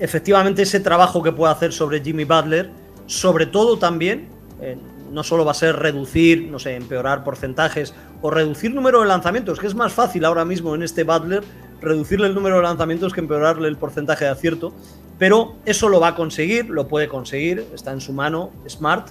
efectivamente 0.00 0.62
ese 0.62 0.80
trabajo 0.80 1.22
que 1.22 1.30
puede 1.30 1.52
hacer 1.52 1.72
sobre 1.72 2.00
Jimmy 2.00 2.24
Butler, 2.24 2.70
sobre 3.06 3.46
todo 3.46 3.78
también, 3.78 4.26
eh, 4.60 4.76
no 5.12 5.22
solo 5.22 5.44
va 5.44 5.52
a 5.52 5.54
ser 5.54 5.76
reducir, 5.76 6.48
no 6.50 6.58
sé, 6.58 6.74
empeorar 6.74 7.22
porcentajes 7.22 7.94
o 8.20 8.32
reducir 8.32 8.74
número 8.74 9.00
de 9.02 9.06
lanzamientos, 9.06 9.60
que 9.60 9.68
es 9.68 9.76
más 9.76 9.92
fácil 9.92 10.24
ahora 10.24 10.44
mismo 10.44 10.74
en 10.74 10.82
este 10.82 11.04
Butler 11.04 11.44
reducirle 11.80 12.26
el 12.26 12.34
número 12.34 12.56
de 12.56 12.62
lanzamientos 12.62 13.12
que 13.12 13.20
empeorarle 13.20 13.68
el 13.68 13.76
porcentaje 13.76 14.24
de 14.24 14.30
acierto, 14.30 14.72
pero 15.18 15.56
eso 15.66 15.88
lo 15.88 16.00
va 16.00 16.08
a 16.08 16.14
conseguir, 16.14 16.70
lo 16.70 16.88
puede 16.88 17.08
conseguir, 17.08 17.66
está 17.74 17.92
en 17.92 18.00
su 18.00 18.12
mano, 18.12 18.50
Smart, 18.68 19.08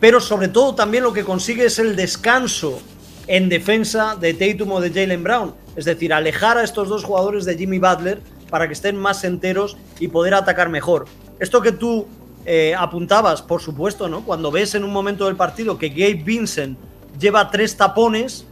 pero 0.00 0.20
sobre 0.20 0.48
todo 0.48 0.74
también 0.74 1.04
lo 1.04 1.12
que 1.12 1.24
consigue 1.24 1.66
es 1.66 1.78
el 1.78 1.96
descanso 1.96 2.80
en 3.26 3.48
defensa 3.48 4.16
de 4.16 4.34
Tatum 4.34 4.72
o 4.72 4.80
de 4.80 4.90
Jalen 4.90 5.22
Brown, 5.22 5.54
es 5.76 5.84
decir, 5.84 6.12
alejar 6.12 6.58
a 6.58 6.64
estos 6.64 6.88
dos 6.88 7.04
jugadores 7.04 7.44
de 7.44 7.56
Jimmy 7.56 7.78
Butler 7.78 8.20
para 8.50 8.66
que 8.66 8.74
estén 8.74 8.96
más 8.96 9.24
enteros 9.24 9.76
y 9.98 10.08
poder 10.08 10.34
atacar 10.34 10.68
mejor. 10.68 11.06
Esto 11.40 11.62
que 11.62 11.72
tú 11.72 12.06
eh, 12.46 12.74
apuntabas, 12.76 13.42
por 13.42 13.60
supuesto, 13.60 14.08
¿no? 14.08 14.24
Cuando 14.24 14.50
ves 14.50 14.74
en 14.74 14.84
un 14.84 14.92
momento 14.92 15.26
del 15.26 15.36
partido 15.36 15.78
que 15.78 15.88
Gabe 15.88 16.22
Vincent 16.24 16.78
lleva 17.18 17.50
tres 17.50 17.76
tapones, 17.76 18.46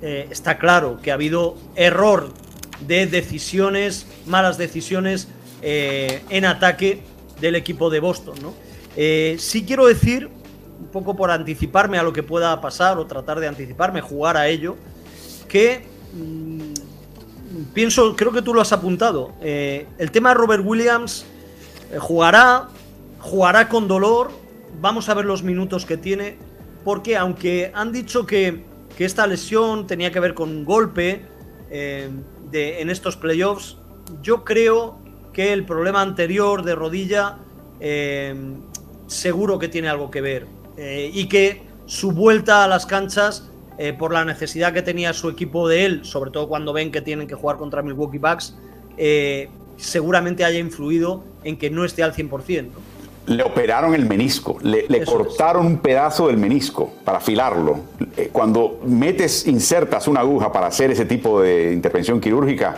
eh, 0.00 0.26
está 0.30 0.58
claro 0.58 0.98
que 1.02 1.10
ha 1.10 1.14
habido 1.14 1.56
error 1.74 2.30
de 2.80 3.06
decisiones, 3.06 4.06
malas 4.26 4.58
decisiones 4.58 5.28
eh, 5.62 6.22
en 6.28 6.44
ataque 6.44 7.02
del 7.40 7.56
equipo 7.56 7.90
de 7.90 8.00
Boston. 8.00 8.34
¿no? 8.42 8.54
Eh, 8.96 9.36
sí 9.38 9.64
quiero 9.64 9.86
decir, 9.86 10.28
un 10.78 10.88
poco 10.88 11.16
por 11.16 11.30
anticiparme 11.30 11.98
a 11.98 12.02
lo 12.02 12.12
que 12.12 12.22
pueda 12.22 12.60
pasar 12.60 12.98
o 12.98 13.06
tratar 13.06 13.40
de 13.40 13.48
anticiparme, 13.48 14.00
jugar 14.00 14.36
a 14.36 14.48
ello, 14.48 14.76
que 15.48 15.84
mm, 16.14 17.72
pienso, 17.72 18.14
creo 18.16 18.32
que 18.32 18.42
tú 18.42 18.52
lo 18.52 18.60
has 18.60 18.72
apuntado, 18.72 19.32
eh, 19.40 19.86
el 19.98 20.10
tema 20.10 20.30
de 20.30 20.34
Robert 20.34 20.62
Williams 20.64 21.24
jugará, 21.98 22.68
jugará 23.20 23.68
con 23.68 23.88
dolor, 23.88 24.30
vamos 24.80 25.08
a 25.08 25.14
ver 25.14 25.24
los 25.24 25.42
minutos 25.42 25.86
que 25.86 25.96
tiene, 25.96 26.36
porque 26.84 27.16
aunque 27.16 27.70
han 27.74 27.92
dicho 27.92 28.26
que, 28.26 28.64
que 28.96 29.04
esta 29.04 29.26
lesión 29.26 29.86
tenía 29.86 30.12
que 30.12 30.20
ver 30.20 30.34
con 30.34 30.50
un 30.50 30.64
golpe, 30.64 31.24
en 32.52 32.90
estos 32.90 33.16
playoffs. 33.16 33.76
Yo 34.22 34.44
creo 34.44 34.98
que 35.32 35.52
el 35.52 35.64
problema 35.64 36.00
anterior 36.00 36.62
de 36.62 36.74
rodilla 36.74 37.38
eh, 37.80 38.34
seguro 39.06 39.58
que 39.58 39.68
tiene 39.68 39.88
algo 39.88 40.10
que 40.10 40.20
ver 40.20 40.46
eh, 40.76 41.10
y 41.12 41.28
que 41.28 41.62
su 41.86 42.12
vuelta 42.12 42.64
a 42.64 42.68
las 42.68 42.86
canchas 42.86 43.48
eh, 43.78 43.92
por 43.92 44.12
la 44.12 44.24
necesidad 44.24 44.72
que 44.72 44.82
tenía 44.82 45.12
su 45.12 45.28
equipo 45.28 45.68
de 45.68 45.84
él, 45.84 46.04
sobre 46.04 46.30
todo 46.30 46.48
cuando 46.48 46.72
ven 46.72 46.90
que 46.90 47.02
tienen 47.02 47.28
que 47.28 47.34
jugar 47.34 47.56
contra 47.58 47.82
Milwaukee 47.82 48.18
Bucks, 48.18 48.56
seguramente 49.76 50.42
haya 50.42 50.58
influido 50.58 51.22
en 51.44 51.58
que 51.58 51.68
no 51.68 51.84
esté 51.84 52.02
al 52.02 52.14
100% 52.14 52.70
le 53.26 53.42
operaron 53.42 53.94
el 53.94 54.06
menisco, 54.06 54.56
le, 54.62 55.04
cortaron 55.04 55.66
un 55.66 55.78
pedazo 55.78 56.28
del 56.28 56.36
menisco 56.36 56.90
para 57.04 57.18
afilarlo. 57.18 57.80
Eh, 58.16 58.30
cuando 58.32 58.80
metes, 58.84 59.46
insertas 59.46 60.06
una 60.06 60.20
aguja 60.20 60.52
para 60.52 60.68
hacer 60.68 60.92
ese 60.92 61.04
tipo 61.04 61.40
de 61.40 61.72
intervención 61.72 62.20
quirúrgica, 62.20 62.76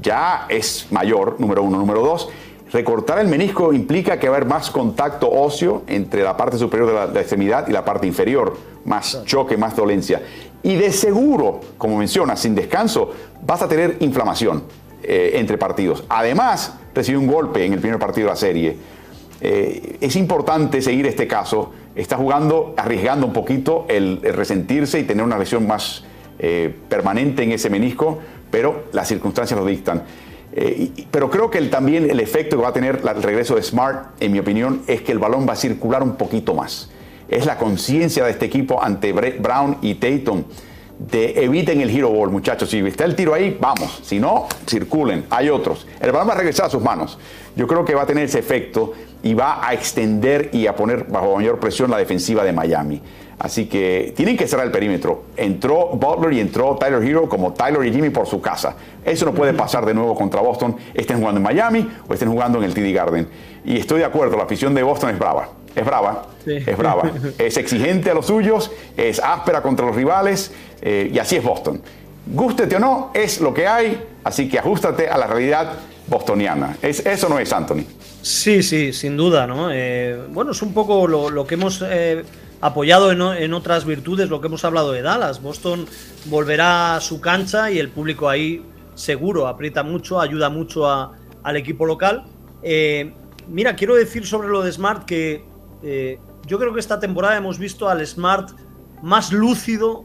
ya 0.00 0.46
es 0.48 0.86
mayor, 0.90 1.36
número 1.40 1.64
uno. 1.64 1.78
Número 1.78 2.00
dos, 2.00 2.28
recortar 2.72 3.18
el 3.18 3.26
menisco 3.26 3.72
implica 3.72 4.20
que 4.20 4.28
va 4.28 4.36
a 4.36 4.36
haber 4.38 4.48
más 4.48 4.70
contacto 4.70 5.28
óseo 5.28 5.82
entre 5.88 6.22
la 6.22 6.36
parte 6.36 6.58
superior 6.58 6.88
de 6.88 7.14
la, 7.14 7.20
extremidad 7.20 7.66
y 7.66 7.72
la 7.72 7.84
parte 7.84 8.06
inferior, 8.06 8.56
más 8.84 9.24
choque, 9.24 9.56
más 9.56 9.74
dolencia. 9.74 10.22
Y 10.62 10.76
de 10.76 10.92
seguro, 10.92 11.60
como 11.76 11.98
mencionas, 11.98 12.38
sin 12.38 12.54
descanso, 12.54 13.10
vas 13.44 13.62
a 13.62 13.68
tener 13.68 13.96
inflamación 13.98 14.62
eh, 15.02 15.32
entre 15.34 15.58
partidos. 15.58 16.04
Además, 16.08 16.74
recibió 16.94 17.18
un 17.18 17.26
golpe 17.26 17.64
en 17.64 17.72
el 17.72 17.80
primer 17.80 17.98
partido 17.98 18.28
de 18.28 18.32
la 18.32 18.36
serie 18.36 19.01
eh, 19.44 19.96
es 20.00 20.14
importante 20.14 20.80
seguir 20.80 21.04
este 21.06 21.26
caso. 21.26 21.72
Está 21.96 22.16
jugando, 22.16 22.74
arriesgando 22.76 23.26
un 23.26 23.32
poquito 23.32 23.86
el, 23.88 24.20
resentirse 24.22 25.00
y 25.00 25.02
tener 25.02 25.24
una 25.24 25.36
lesión 25.36 25.66
más 25.66 26.04
eh, 26.38 26.72
permanente 26.88 27.42
en 27.42 27.50
ese 27.50 27.68
menisco, 27.68 28.20
pero 28.52 28.84
las 28.92 29.08
circunstancias 29.08 29.58
lo 29.58 29.66
dictan. 29.66 30.04
Eh, 30.52 30.92
pero 31.10 31.28
creo 31.28 31.50
que 31.50 31.60
también 31.62 32.08
el 32.08 32.20
efecto 32.20 32.56
que 32.56 32.62
va 32.62 32.68
a 32.68 32.72
tener 32.72 33.00
el 33.04 33.22
regreso 33.22 33.56
de 33.56 33.64
Smart, 33.64 34.14
en 34.20 34.30
mi 34.30 34.38
opinión, 34.38 34.82
es 34.86 35.02
que 35.02 35.10
el 35.10 35.18
balón 35.18 35.44
va 35.48 35.54
a 35.54 35.56
circular 35.56 36.04
un 36.04 36.14
poquito 36.14 36.54
más. 36.54 36.90
Es 37.28 37.44
la 37.44 37.58
conciencia 37.58 38.24
de 38.24 38.30
este 38.30 38.46
equipo 38.46 38.80
ante 38.80 39.12
Brown 39.12 39.78
y 39.82 39.96
Tatum 39.96 40.44
de 41.10 41.44
eviten 41.44 41.80
el 41.80 41.90
hero 41.90 42.10
ball, 42.10 42.30
muchachos. 42.30 42.70
Si 42.70 42.78
está 42.78 43.04
el 43.04 43.16
tiro 43.16 43.34
ahí, 43.34 43.56
vamos. 43.60 44.00
Si 44.04 44.20
no, 44.20 44.46
circulen. 44.68 45.24
Hay 45.30 45.48
otros. 45.48 45.86
El 46.00 46.12
balón 46.12 46.28
va 46.28 46.34
a 46.34 46.36
regresar 46.36 46.66
a 46.66 46.70
sus 46.70 46.82
manos. 46.82 47.18
Yo 47.56 47.66
creo 47.66 47.84
que 47.84 47.94
va 47.94 48.02
a 48.02 48.06
tener 48.06 48.24
ese 48.24 48.38
efecto 48.38 48.92
y 49.22 49.34
va 49.34 49.66
a 49.66 49.72
extender 49.72 50.50
y 50.52 50.66
a 50.66 50.74
poner 50.74 51.04
bajo 51.04 51.36
mayor 51.36 51.58
presión 51.58 51.90
la 51.90 51.98
defensiva 51.98 52.44
de 52.44 52.52
Miami. 52.52 53.00
Así 53.38 53.66
que 53.66 54.12
tienen 54.16 54.36
que 54.36 54.46
cerrar 54.46 54.66
el 54.66 54.72
perímetro. 54.72 55.24
Entró 55.36 55.88
Butler 55.88 56.32
y 56.32 56.40
entró 56.40 56.76
Tyler 56.76 57.02
Hero 57.02 57.28
como 57.28 57.52
Tyler 57.52 57.84
y 57.84 57.92
Jimmy 57.92 58.10
por 58.10 58.26
su 58.26 58.40
casa. 58.40 58.76
Eso 59.04 59.24
no 59.24 59.34
puede 59.34 59.52
pasar 59.52 59.84
de 59.84 59.94
nuevo 59.94 60.14
contra 60.14 60.40
Boston, 60.40 60.76
estén 60.94 61.18
jugando 61.18 61.38
en 61.38 61.42
Miami 61.42 61.88
o 62.08 62.14
estén 62.14 62.30
jugando 62.30 62.58
en 62.58 62.64
el 62.64 62.74
TD 62.74 62.94
Garden. 62.94 63.28
Y 63.64 63.78
estoy 63.78 63.98
de 63.98 64.04
acuerdo, 64.04 64.36
la 64.36 64.44
afición 64.44 64.74
de 64.74 64.82
Boston 64.84 65.10
es 65.10 65.18
brava. 65.18 65.48
Es 65.74 65.84
brava, 65.84 66.26
es 66.46 66.76
brava. 66.76 67.10
Es 67.38 67.56
exigente 67.56 68.10
a 68.10 68.14
los 68.14 68.26
suyos, 68.26 68.70
es 68.96 69.18
áspera 69.18 69.62
contra 69.62 69.86
los 69.86 69.96
rivales 69.96 70.52
eh, 70.80 71.10
y 71.12 71.18
así 71.18 71.36
es 71.36 71.42
Boston. 71.42 71.80
Gústete 72.26 72.76
o 72.76 72.78
no, 72.78 73.10
es 73.14 73.40
lo 73.40 73.52
que 73.52 73.66
hay, 73.66 74.00
así 74.22 74.48
que 74.48 74.58
ajustate 74.58 75.08
a 75.08 75.18
la 75.18 75.26
realidad 75.26 75.78
bostoniana. 76.06 76.76
Es, 76.80 77.04
eso 77.04 77.28
no 77.28 77.38
es 77.38 77.52
Anthony. 77.52 77.84
Sí, 78.22 78.62
sí, 78.62 78.92
sin 78.92 79.16
duda, 79.16 79.48
¿no? 79.48 79.72
Eh, 79.72 80.26
bueno, 80.30 80.52
es 80.52 80.62
un 80.62 80.72
poco 80.72 81.08
lo, 81.08 81.44
que 81.44 81.54
hemos 81.54 81.82
eh, 81.84 82.24
apoyado 82.60 83.10
en, 83.10 83.52
otras 83.52 83.84
virtudes, 83.84 84.30
lo 84.30 84.40
que 84.40 84.46
hemos 84.46 84.64
hablado 84.64 84.92
de 84.92 85.02
Dallas. 85.02 85.42
Boston 85.42 85.86
volverá 86.26 86.94
a 86.94 87.00
su 87.00 87.20
cancha 87.20 87.72
y 87.72 87.80
el 87.80 87.88
público 87.88 88.28
ahí 88.28 88.64
seguro 88.94 89.48
aprieta 89.48 89.82
mucho, 89.82 90.20
ayuda 90.20 90.50
mucho 90.50 90.88
al 90.88 91.56
equipo 91.56 91.84
local. 91.84 92.22
Eh, 92.62 93.12
mira, 93.48 93.74
quiero 93.74 93.96
decir 93.96 94.24
sobre 94.24 94.48
lo 94.48 94.62
de 94.62 94.70
Smart 94.70 95.04
que 95.04 95.44
yo 96.46 96.58
creo 96.60 96.72
que 96.72 96.78
esta 96.78 97.00
temporada 97.00 97.36
hemos 97.36 97.58
visto 97.58 97.88
al 97.88 98.06
Smart 98.06 98.50
más 99.02 99.32
lúcido, 99.32 100.04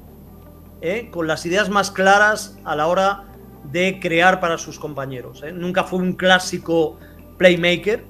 con 1.12 1.28
las 1.28 1.46
ideas 1.46 1.70
más 1.70 1.92
claras 1.92 2.58
a 2.66 2.76
la 2.76 2.88
hora 2.88 3.26
de 3.72 4.00
crear 4.00 4.40
para 4.40 4.58
sus 4.58 4.80
compañeros. 4.80 5.44
Nunca 5.54 5.84
fue 5.84 6.00
un 6.00 6.14
clásico 6.14 6.98
playmaker, 7.38 8.04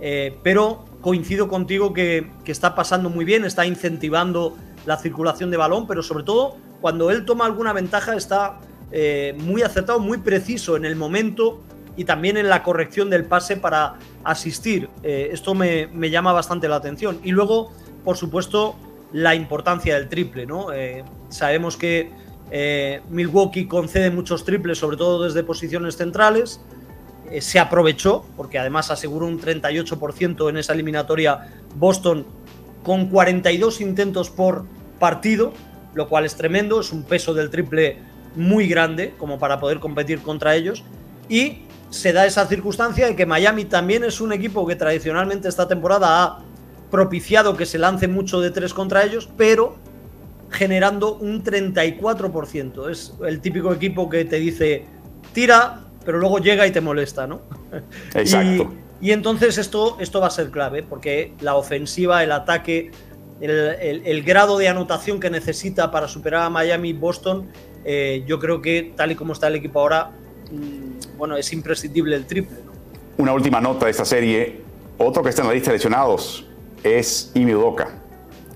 eh, 0.00 0.36
pero 0.42 0.84
coincido 1.00 1.48
contigo 1.48 1.92
que, 1.92 2.30
está 2.46 2.74
pasando 2.74 3.10
muy 3.10 3.24
bien, 3.24 3.44
está 3.44 3.64
incentivando 3.64 4.56
la 4.86 4.96
circulación 4.96 5.50
de 5.50 5.56
balón, 5.56 5.86
pero 5.86 6.02
sobre 6.02 6.24
todo 6.24 6.56
cuando 6.80 7.10
él 7.10 7.24
toma 7.24 7.44
alguna 7.44 7.72
ventaja 7.72 8.16
está 8.16 8.58
eh, 8.90 9.36
muy 9.38 9.62
acertado, 9.62 10.00
muy 10.00 10.18
preciso 10.18 10.76
en 10.76 10.84
el 10.84 10.96
momento 10.96 11.60
y 11.96 12.04
también 12.04 12.36
en 12.36 12.48
la 12.48 12.62
corrección 12.62 13.10
del 13.10 13.24
pase 13.24 13.56
para 13.56 13.94
asistir. 14.24 14.88
Eh, 15.02 15.30
esto 15.32 15.54
me, 15.54 15.88
llama 16.10 16.32
bastante 16.32 16.66
la 16.68 16.76
atención. 16.76 17.20
Y 17.22 17.30
luego, 17.30 17.72
por 18.04 18.16
supuesto, 18.16 18.76
la 19.12 19.34
importancia 19.34 19.94
del 19.94 20.08
triple. 20.08 20.46
sabemos 21.28 21.76
que 21.76 22.10
Milwaukee 23.10 23.66
concede 23.66 24.10
muchos 24.10 24.44
triples, 24.44 24.78
sobre 24.78 24.96
todo 24.96 25.24
desde 25.24 25.44
posiciones 25.44 25.96
centrales. 25.96 26.60
Eh, 27.30 27.40
se 27.40 27.58
aprovechó, 27.58 28.24
porque 28.36 28.58
además 28.58 28.90
aseguró 28.90 29.26
un 29.26 29.40
38% 29.40 30.48
en 30.48 30.56
esa 30.56 30.72
eliminatoria 30.72 31.48
Boston 31.76 32.26
con 32.82 33.06
42 33.06 33.80
intentos 33.80 34.30
por 34.30 34.64
partido, 34.98 35.52
lo 35.94 36.08
cual 36.08 36.24
es 36.24 36.34
tremendo, 36.34 36.80
es 36.80 36.92
un 36.92 37.04
peso 37.04 37.34
del 37.34 37.50
triple 37.50 37.98
muy 38.34 38.66
grande 38.68 39.14
como 39.18 39.38
para 39.38 39.60
poder 39.60 39.80
competir 39.80 40.20
contra 40.20 40.56
ellos. 40.56 40.82
Y 41.28 41.62
se 41.90 42.12
da 42.12 42.26
esa 42.26 42.46
circunstancia 42.46 43.06
de 43.06 43.16
que 43.16 43.26
Miami 43.26 43.64
también 43.64 44.04
es 44.04 44.20
un 44.20 44.32
equipo 44.32 44.66
que 44.66 44.76
tradicionalmente 44.76 45.48
esta 45.48 45.68
temporada 45.68 46.22
ha 46.22 46.38
propiciado 46.90 47.56
que 47.56 47.66
se 47.66 47.78
lance 47.78 48.08
mucho 48.08 48.40
de 48.40 48.50
tres 48.50 48.74
contra 48.74 49.04
ellos, 49.04 49.28
pero 49.36 49.76
generando 50.50 51.14
un 51.14 51.44
34%. 51.44 52.90
Es 52.90 53.14
el 53.24 53.40
típico 53.40 53.72
equipo 53.72 54.08
que 54.08 54.24
te 54.24 54.36
dice, 54.36 54.86
tira, 55.32 55.89
pero 56.04 56.18
luego 56.18 56.38
llega 56.38 56.66
y 56.66 56.70
te 56.70 56.80
molesta, 56.80 57.26
¿no? 57.26 57.40
Exacto. 58.14 58.72
Y, 59.00 59.12
entonces 59.12 59.58
esto, 59.58 59.96
esto 60.00 60.20
va 60.20 60.26
a 60.26 60.30
ser 60.30 60.50
clave, 60.50 60.82
porque 60.82 61.32
la 61.40 61.56
ofensiva, 61.56 62.22
el 62.22 62.32
ataque, 62.32 62.90
el, 63.40 64.22
grado 64.22 64.58
de 64.58 64.68
anotación 64.68 65.20
que 65.20 65.30
necesita 65.30 65.90
para 65.90 66.06
superar 66.08 66.42
a 66.42 66.50
Miami 66.50 66.90
y 66.90 66.92
Boston, 66.92 67.48
eh, 67.84 68.24
yo 68.26 68.38
creo 68.38 68.60
que 68.60 68.92
tal 68.94 69.12
y 69.12 69.14
como 69.14 69.32
está 69.32 69.48
el 69.48 69.56
equipo 69.56 69.80
ahora, 69.80 70.10
mm, 70.50 71.16
bueno, 71.16 71.36
es 71.36 71.50
imprescindible 71.52 72.14
el 72.16 72.26
triple. 72.26 72.58
Una 73.16 73.32
última 73.32 73.60
nota 73.60 73.86
de 73.86 73.90
esta 73.90 74.04
serie, 74.04 74.60
otro 74.98 75.22
que 75.22 75.30
está 75.30 75.42
en 75.42 75.48
la 75.48 75.54
lista 75.54 75.70
de 75.70 75.78
lesionados, 75.78 76.46
es 76.82 77.30
Imi 77.34 77.54
Udoka, 77.54 77.88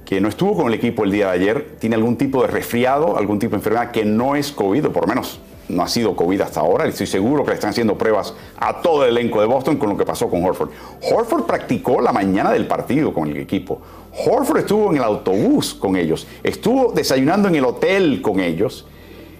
que 0.04 0.20
no 0.20 0.28
estuvo 0.28 0.54
con 0.54 0.68
el 0.68 0.74
equipo 0.74 1.04
el 1.04 1.10
día 1.10 1.26
de 1.26 1.32
ayer, 1.32 1.76
tiene 1.78 1.96
algún 1.96 2.16
tipo 2.16 2.42
de 2.42 2.48
resfriado, 2.48 3.16
algún 3.16 3.38
tipo 3.38 3.52
de 3.52 3.56
enfermedad 3.56 3.90
que 3.90 4.04
no 4.04 4.36
es 4.36 4.52
COVID, 4.52 4.86
o 4.86 4.92
por 4.92 5.04
lo 5.04 5.08
menos 5.08 5.40
no 5.68 5.82
ha 5.82 5.88
sido 5.88 6.14
COVID 6.14 6.40
hasta 6.40 6.60
ahora. 6.60 6.86
Estoy 6.86 7.06
seguro 7.06 7.44
que 7.44 7.50
le 7.50 7.54
están 7.54 7.70
haciendo 7.70 7.96
pruebas 7.96 8.34
a 8.56 8.80
todo 8.80 9.04
el 9.04 9.16
elenco 9.16 9.40
de 9.40 9.46
Boston 9.46 9.76
con 9.76 9.88
lo 9.88 9.96
que 9.96 10.04
pasó 10.04 10.28
con 10.28 10.44
Horford. 10.44 10.70
Horford 11.02 11.44
practicó 11.44 12.00
la 12.00 12.12
mañana 12.12 12.52
del 12.52 12.66
partido 12.66 13.12
con 13.12 13.28
el 13.28 13.36
equipo. 13.36 13.80
Horford 14.26 14.58
estuvo 14.58 14.90
en 14.90 14.98
el 14.98 15.04
autobús 15.04 15.74
con 15.74 15.96
ellos. 15.96 16.26
Estuvo 16.42 16.92
desayunando 16.92 17.48
en 17.48 17.56
el 17.56 17.64
hotel 17.64 18.20
con 18.22 18.40
ellos. 18.40 18.86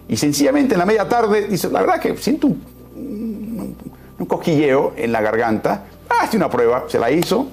Y 0.09 0.17
sencillamente 0.17 0.75
en 0.75 0.81
la 0.81 0.87
media 0.87 1.09
tarde 1.09 1.49
dice, 1.49 1.71
la 1.71 1.81
verdad 1.81 2.01
que 2.01 2.17
siento 2.17 2.49
un, 2.49 3.77
un, 4.19 4.27
cosquilleo 4.27 4.93
en 4.97 5.13
la 5.13 5.21
garganta. 5.21 5.85
Hace 6.09 6.37
una 6.37 6.51
prueba, 6.51 6.85
se 6.89 6.99
la 6.99 7.11
hizo, 7.11 7.47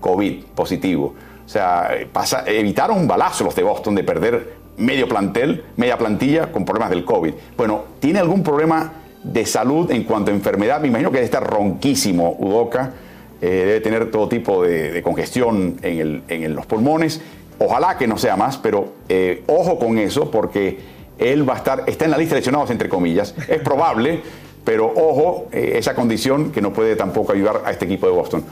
COVID 0.00 0.44
positivo. 0.54 1.14
O 1.44 1.48
sea, 1.48 1.90
pasa, 2.12 2.44
evitaron 2.46 2.98
un 2.98 3.08
balazo 3.08 3.44
los 3.44 3.54
de 3.54 3.62
Boston 3.62 3.94
de 3.94 4.04
perder 4.04 4.61
medio 4.76 5.08
plantel, 5.08 5.64
media 5.76 5.98
plantilla 5.98 6.50
con 6.50 6.64
problemas 6.64 6.90
del 6.90 7.04
COVID. 7.04 7.32
Bueno, 7.56 7.84
¿tiene 8.00 8.18
algún 8.18 8.42
problema 8.42 8.92
de 9.22 9.46
salud 9.46 9.90
en 9.90 10.04
cuanto 10.04 10.30
a 10.30 10.34
enfermedad? 10.34 10.80
Me 10.80 10.88
imagino 10.88 11.10
que 11.10 11.16
debe 11.16 11.26
estar 11.26 11.48
ronquísimo 11.48 12.36
Udoca, 12.38 12.92
eh, 13.40 13.64
debe 13.66 13.80
tener 13.80 14.10
todo 14.10 14.28
tipo 14.28 14.62
de, 14.62 15.02
congestión 15.02 15.76
en, 15.82 16.54
los 16.54 16.66
pulmones. 16.66 17.20
Ojalá 17.58 17.96
que 17.98 18.06
no 18.06 18.16
sea 18.18 18.36
más, 18.36 18.56
pero 18.58 18.94
eh, 19.08 19.44
ojo 19.46 19.78
con 19.78 19.98
eso 19.98 20.30
porque 20.30 20.78
él 21.18 21.48
va 21.48 21.54
a 21.54 21.56
estar, 21.58 21.84
está 21.86 22.04
en 22.04 22.10
la 22.10 22.18
lista 22.18 22.34
de 22.34 22.40
lesionados 22.40 22.70
entre 22.70 22.88
comillas. 22.88 23.34
Es 23.48 23.60
probable, 23.60 24.20
pero 24.64 24.92
ojo, 24.94 25.48
eh, 25.52 25.74
esa 25.76 25.94
condición 25.94 26.50
que 26.50 26.60
no 26.60 26.72
puede 26.72 26.96
tampoco 26.96 27.32
ayudar 27.32 27.62
a 27.64 27.70
este 27.70 27.84
equipo 27.84 28.06
de 28.06 28.12
Boston. 28.12 28.44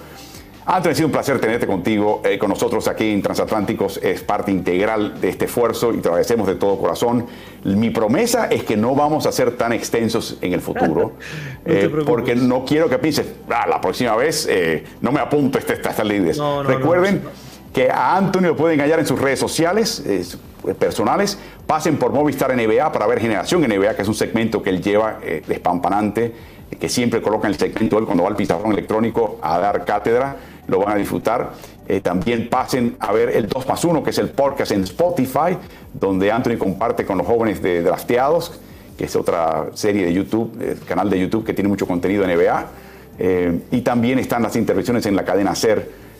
Anthony, 0.66 0.90
ha 0.90 0.94
sido 0.94 1.06
un 1.06 1.12
placer 1.12 1.40
tenerte 1.40 1.66
contigo, 1.66 2.20
eh, 2.24 2.38
con 2.38 2.50
nosotros 2.50 2.86
aquí 2.86 3.10
en 3.10 3.22
Transatlánticos. 3.22 3.98
Es 4.02 4.22
parte 4.22 4.50
integral 4.50 5.20
de 5.20 5.30
este 5.30 5.46
esfuerzo 5.46 5.92
y 5.92 5.98
te 5.98 6.08
agradecemos 6.08 6.46
de 6.46 6.54
todo 6.54 6.78
corazón. 6.78 7.26
Mi 7.64 7.90
promesa 7.90 8.46
es 8.46 8.64
que 8.64 8.76
no 8.76 8.94
vamos 8.94 9.26
a 9.26 9.32
ser 9.32 9.56
tan 9.56 9.72
extensos 9.72 10.36
en 10.42 10.52
el 10.52 10.60
futuro, 10.60 11.12
eh, 11.64 11.90
porque 12.04 12.36
no 12.36 12.64
quiero 12.64 12.88
que 12.88 12.98
pienses, 12.98 13.26
ah, 13.48 13.66
la 13.68 13.80
próxima 13.80 14.14
vez 14.16 14.46
eh, 14.50 14.84
no 15.00 15.12
me 15.12 15.20
apunto 15.20 15.58
a 15.58 15.60
estas 15.60 15.78
esta 15.78 16.04
líderes. 16.04 16.38
Recuerden 16.64 17.22
que 17.72 17.90
a 17.90 18.16
Anthony 18.16 18.42
lo 18.42 18.56
pueden 18.56 18.80
hallar 18.80 18.98
en 18.98 19.06
sus 19.06 19.18
redes 19.18 19.38
sociales 19.38 20.02
personales. 20.78 21.38
Pasen 21.66 21.96
por 21.96 22.12
Movistar 22.12 22.54
NBA 22.54 22.92
para 22.92 23.06
ver 23.06 23.20
Generación 23.20 23.62
NBA, 23.62 23.94
que 23.94 24.02
es 24.02 24.08
un 24.08 24.14
segmento 24.14 24.62
que 24.62 24.70
él 24.70 24.82
lleva 24.82 25.20
despampanante, 25.46 26.34
que 26.78 26.88
siempre 26.88 27.22
coloca 27.22 27.46
en 27.46 27.54
el 27.54 27.58
segmento 27.60 27.98
él 27.98 28.06
cuando 28.06 28.24
va 28.24 28.30
al 28.30 28.36
pizarrón 28.36 28.72
electrónico 28.72 29.38
a 29.40 29.58
dar 29.58 29.84
cátedra 29.84 30.36
lo 30.70 30.80
van 30.80 30.92
a 30.92 30.96
disfrutar. 30.96 31.50
Eh, 31.88 32.00
también 32.00 32.48
pasen 32.48 32.96
a 33.00 33.12
ver 33.12 33.30
el 33.30 33.48
2 33.48 33.66
más 33.66 33.84
1, 33.84 34.02
que 34.02 34.10
es 34.10 34.18
el 34.18 34.30
podcast 34.30 34.72
en 34.72 34.84
Spotify, 34.84 35.56
donde 35.92 36.30
Anthony 36.30 36.56
comparte 36.56 37.04
con 37.04 37.18
los 37.18 37.26
jóvenes 37.26 37.60
de 37.62 37.82
Drafteados, 37.82 38.60
que 38.96 39.04
es 39.04 39.16
otra 39.16 39.70
serie 39.74 40.04
de 40.04 40.12
YouTube, 40.12 40.56
eh, 40.60 40.76
canal 40.86 41.10
de 41.10 41.18
YouTube 41.18 41.44
que 41.44 41.52
tiene 41.52 41.68
mucho 41.68 41.86
contenido 41.86 42.24
en 42.24 42.30
NBA. 42.30 42.66
Eh, 43.18 43.60
y 43.72 43.80
también 43.82 44.18
están 44.18 44.42
las 44.42 44.56
intervenciones 44.56 45.04
en 45.06 45.16
la 45.16 45.24
cadena 45.24 45.54
SER 45.54 46.10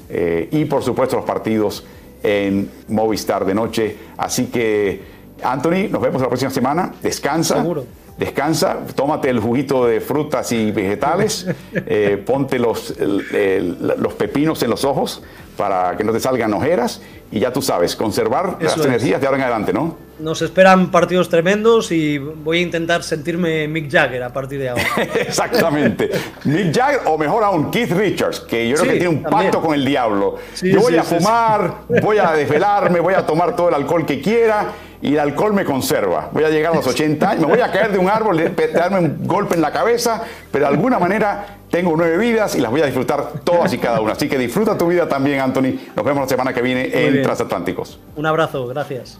y 0.50 0.64
por 0.64 0.82
supuesto 0.82 1.14
los 1.14 1.24
partidos 1.24 1.86
en 2.22 2.68
Movistar 2.88 3.44
de 3.44 3.54
noche. 3.54 3.96
Así 4.16 4.46
que, 4.46 5.00
Anthony, 5.40 5.88
nos 5.88 6.02
vemos 6.02 6.20
la 6.20 6.26
próxima 6.26 6.50
semana. 6.50 6.92
Descansa. 7.00 7.58
Seguro 7.58 7.99
descansa, 8.20 8.80
tómate 8.94 9.30
el 9.30 9.40
juguito 9.40 9.86
de 9.86 10.00
frutas 10.00 10.52
y 10.52 10.70
vegetales, 10.70 11.46
eh, 11.72 12.22
ponte 12.24 12.58
los, 12.58 12.94
los 12.98 14.12
pepinos 14.12 14.62
en 14.62 14.70
los 14.70 14.84
ojos 14.84 15.22
para 15.56 15.96
que 15.96 16.04
no 16.04 16.12
te 16.12 16.20
salgan 16.20 16.52
ojeras 16.54 17.00
y 17.32 17.40
ya 17.40 17.52
tú 17.52 17.62
sabes, 17.62 17.96
conservar 17.96 18.58
las 18.60 18.76
energías 18.76 19.20
de 19.20 19.26
ahora 19.26 19.38
en 19.38 19.42
adelante, 19.44 19.72
¿no? 19.72 19.96
Nos 20.18 20.42
esperan 20.42 20.90
partidos 20.90 21.28
tremendos 21.28 21.92
y 21.92 22.18
voy 22.18 22.58
a 22.58 22.60
intentar 22.62 23.02
sentirme 23.02 23.68
Mick 23.68 23.90
Jagger 23.90 24.22
a 24.22 24.32
partir 24.32 24.58
de 24.58 24.68
ahora. 24.68 24.82
Exactamente. 25.14 26.10
Mick 26.44 26.76
Jagger 26.76 27.02
o 27.06 27.16
mejor 27.16 27.44
aún 27.44 27.70
Keith 27.70 27.92
Richards, 27.92 28.40
que 28.40 28.68
yo 28.68 28.76
creo 28.76 28.92
que 28.92 28.98
tiene 28.98 29.14
un 29.14 29.22
pacto 29.22 29.60
con 29.60 29.74
el 29.74 29.84
diablo. 29.84 30.36
yo 30.60 30.80
voy 30.80 30.96
a 30.96 31.04
fumar, 31.04 31.82
voy 32.02 32.18
a 32.18 32.32
desvelarme, 32.32 33.00
voy 33.00 33.14
a 33.14 33.24
tomar 33.24 33.56
todo 33.56 33.68
el 33.68 33.74
alcohol 33.76 34.04
que 34.04 34.20
quiera 34.20 34.66
y 35.02 35.14
el 35.14 35.18
alcohol 35.18 35.52
me 35.54 35.64
conserva. 35.64 36.28
Voy 36.32 36.44
a 36.44 36.50
llegar 36.50 36.72
a 36.72 36.76
los 36.76 36.86
80 36.86 37.30
años, 37.30 37.46
me 37.46 37.52
voy 37.52 37.60
a 37.60 37.70
caer 37.70 37.92
de 37.92 37.98
un 37.98 38.08
árbol, 38.08 38.54
darme 38.74 38.98
un 38.98 39.26
golpe 39.26 39.54
en 39.54 39.62
la 39.62 39.72
cabeza, 39.72 40.22
pero 40.50 40.66
de 40.66 40.74
alguna 40.74 40.98
manera 40.98 41.58
tengo 41.70 41.94
nueve 41.96 42.18
vidas 42.18 42.54
y 42.56 42.60
las 42.60 42.70
voy 42.70 42.82
a 42.82 42.86
disfrutar 42.86 43.40
todas 43.44 43.72
y 43.72 43.78
cada 43.78 44.00
una. 44.00 44.12
Así 44.12 44.28
que 44.28 44.36
disfruta 44.36 44.76
tu 44.76 44.88
vida 44.88 45.08
también, 45.08 45.40
Anthony. 45.40 45.78
Nos 45.96 46.04
vemos 46.04 46.22
la 46.22 46.28
semana 46.28 46.52
que 46.52 46.62
viene 46.62 46.90
en 46.92 47.22
Transatlánticos. 47.22 47.98
Un 48.16 48.26
abrazo, 48.26 48.66
gracias. 48.66 49.18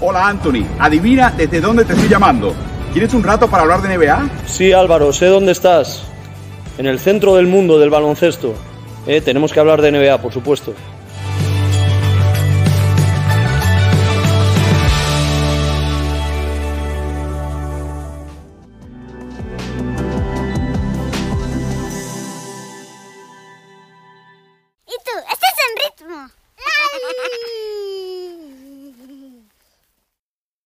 Hola, 0.00 0.28
Anthony. 0.28 0.66
Adivina 0.78 1.32
desde 1.36 1.60
dónde 1.60 1.84
te 1.84 1.94
estoy 1.94 2.08
llamando. 2.08 2.54
¿Tienes 2.92 3.12
un 3.14 3.24
rato 3.24 3.48
para 3.48 3.62
hablar 3.62 3.82
de 3.82 3.96
NBA? 3.96 4.28
Sí, 4.46 4.72
Álvaro, 4.72 5.12
sé 5.12 5.26
dónde 5.26 5.52
estás. 5.52 6.04
En 6.78 6.86
el 6.86 6.98
centro 6.98 7.34
del 7.34 7.46
mundo 7.46 7.78
del 7.78 7.90
baloncesto. 7.90 8.54
Eh, 9.06 9.20
tenemos 9.20 9.52
que 9.52 9.60
hablar 9.60 9.82
de 9.82 9.90
NBA, 9.90 10.18
por 10.18 10.32
supuesto. 10.32 10.74